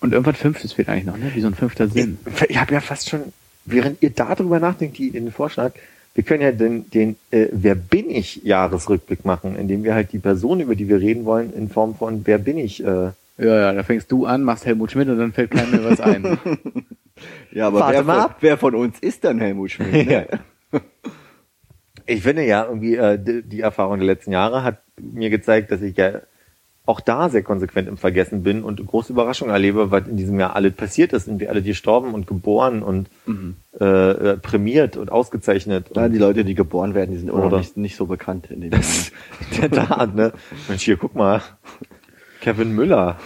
Und 0.00 0.14
irgendwas 0.14 0.38
Fünftes 0.38 0.72
fehlt 0.72 0.88
eigentlich 0.88 1.04
noch, 1.04 1.18
ne? 1.18 1.30
Wie 1.34 1.42
so 1.42 1.46
ein 1.48 1.54
fünfter 1.54 1.88
Sinn. 1.88 2.18
Ich, 2.24 2.50
ich 2.50 2.56
habe 2.56 2.72
ja 2.72 2.80
fast 2.80 3.10
schon, 3.10 3.34
während 3.64 4.02
ihr 4.02 4.10
darüber 4.10 4.60
nachdenkt, 4.60 4.98
die 4.98 5.08
in 5.08 5.24
den 5.24 5.32
Vorschlag, 5.32 5.72
wir 6.14 6.24
können 6.24 6.42
ja 6.42 6.52
den, 6.52 6.90
den 6.90 7.16
äh, 7.30 7.46
Wer 7.52 7.74
bin 7.74 8.10
ich 8.10 8.42
Jahresrückblick 8.44 9.24
machen, 9.24 9.56
indem 9.56 9.82
wir 9.84 9.94
halt 9.94 10.12
die 10.12 10.18
Person, 10.18 10.60
über 10.60 10.74
die 10.74 10.88
wir 10.88 11.00
reden 11.00 11.24
wollen, 11.24 11.52
in 11.54 11.68
Form 11.68 11.94
von 11.94 12.26
Wer 12.26 12.38
bin 12.38 12.58
ich. 12.58 12.84
Äh, 12.84 13.10
Ja, 13.38 13.56
ja, 13.56 13.72
da 13.72 13.82
fängst 13.82 14.12
du 14.12 14.26
an, 14.26 14.42
machst 14.42 14.66
Helmut 14.66 14.90
Schmidt 14.92 15.08
und 15.08 15.18
dann 15.18 15.32
fällt 15.32 15.50
keinem 15.52 15.70
mehr 15.70 15.84
was 15.90 16.00
ein. 16.00 16.38
Ja, 17.52 17.68
aber 17.68 17.80
Warte 17.80 17.98
wer 17.98 18.04
mal 18.04 18.14
von, 18.22 18.30
ab. 18.30 18.36
wer 18.40 18.58
von 18.58 18.74
uns 18.74 18.98
ist 18.98 19.22
dann 19.22 19.38
Helmut 19.38 19.70
Schmidt? 19.70 20.08
Ne? 20.08 20.26
ich 22.06 22.22
finde 22.22 22.44
ja 22.44 22.64
irgendwie, 22.64 22.96
äh, 22.96 23.18
die, 23.18 23.42
die 23.42 23.60
Erfahrung 23.60 23.98
der 23.98 24.06
letzten 24.06 24.32
Jahre 24.32 24.64
hat 24.64 24.78
mir 25.00 25.30
gezeigt, 25.30 25.70
dass 25.70 25.82
ich 25.82 25.96
ja 25.96 26.20
auch 26.84 27.00
da 27.00 27.28
sehr 27.28 27.42
konsequent 27.42 27.88
im 27.88 27.96
Vergessen 27.96 28.42
bin 28.42 28.64
und 28.64 28.84
große 28.84 29.12
Überraschungen 29.12 29.52
erlebe, 29.52 29.90
was 29.92 30.08
in 30.08 30.16
diesem 30.16 30.40
Jahr 30.40 30.56
alles 30.56 30.74
passiert 30.74 31.12
ist. 31.12 31.26
Sind 31.26 31.38
wir 31.38 31.50
alle 31.50 31.62
gestorben 31.62 32.12
und 32.12 32.26
geboren 32.26 32.82
und 32.82 33.08
äh, 33.80 33.84
äh, 33.84 34.36
prämiert 34.36 34.96
und 34.96 35.12
ausgezeichnet. 35.12 35.86
Ja, 35.94 36.06
und 36.06 36.12
die 36.12 36.18
Leute, 36.18 36.44
die 36.44 36.54
geboren 36.54 36.94
werden, 36.94 37.12
die 37.12 37.18
sind 37.18 37.28
immer 37.28 37.38
noch 37.38 37.46
Oder? 37.46 37.58
nicht, 37.58 37.76
nicht 37.76 37.96
so 37.96 38.06
bekannt 38.06 38.50
in 38.50 38.62
dem 38.62 38.70
Das 38.70 39.12
der 39.60 39.70
Tat, 39.70 40.14
ne? 40.14 40.32
Mensch, 40.68 40.82
hier, 40.82 40.96
guck 40.96 41.14
mal. 41.14 41.40
Kevin 42.40 42.72
Müller. 42.72 43.18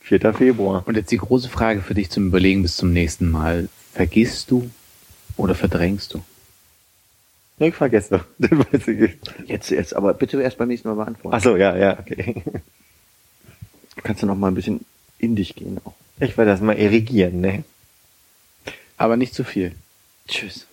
4. 0.00 0.34
Februar. 0.34 0.82
Und 0.86 0.96
jetzt 0.98 1.10
die 1.10 1.16
große 1.16 1.48
Frage 1.48 1.80
für 1.80 1.94
dich 1.94 2.10
zum 2.10 2.26
Überlegen 2.26 2.60
bis 2.60 2.76
zum 2.76 2.92
nächsten 2.92 3.30
Mal. 3.30 3.70
Vergisst 3.92 4.50
du 4.50 4.68
oder 5.38 5.54
verdrängst 5.54 6.12
du? 6.12 6.22
Ne, 7.58 7.68
ich 7.68 7.74
vergesse. 7.74 8.24
Den 8.38 8.58
weiß 8.58 8.88
ich 8.88 8.98
nicht. 8.98 9.18
Jetzt, 9.46 9.70
jetzt, 9.70 9.94
aber 9.94 10.14
bitte 10.14 10.40
erst 10.42 10.58
beim 10.58 10.68
nächsten 10.68 10.88
Mal 10.88 10.94
beantworten. 10.96 11.36
Ach 11.36 11.42
so, 11.42 11.56
ja, 11.56 11.76
ja, 11.76 11.98
okay. 11.98 12.42
Kannst 14.02 14.22
du 14.22 14.26
noch 14.26 14.36
mal 14.36 14.48
ein 14.48 14.54
bisschen 14.54 14.84
in 15.18 15.36
dich 15.36 15.54
gehen 15.54 15.80
auch. 15.84 15.94
Ich 16.20 16.36
werde 16.36 16.50
das 16.50 16.60
mal 16.60 16.76
erigieren, 16.76 17.40
ne? 17.40 17.64
Aber 18.96 19.16
nicht 19.16 19.34
zu 19.34 19.44
viel. 19.44 19.72
Tschüss. 20.28 20.66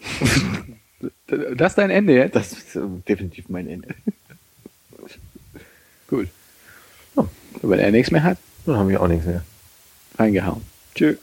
Das 1.28 1.72
ist 1.72 1.78
dein 1.78 1.90
Ende 1.90 2.14
jetzt? 2.14 2.34
Das 2.34 2.50
ist 2.52 2.74
äh, 2.74 2.80
definitiv 3.06 3.48
mein 3.50 3.68
Ende. 3.68 3.94
Gut. 6.08 6.28
Oh, 7.14 7.26
wenn 7.62 7.78
er 7.78 7.92
nichts 7.92 8.10
mehr 8.10 8.24
hat, 8.24 8.38
Dann 8.66 8.76
haben 8.76 8.88
wir 8.88 9.00
auch 9.00 9.06
nichts 9.06 9.24
mehr. 9.26 9.44
reingehauen. 10.18 10.62
Tschüss. 10.94 11.18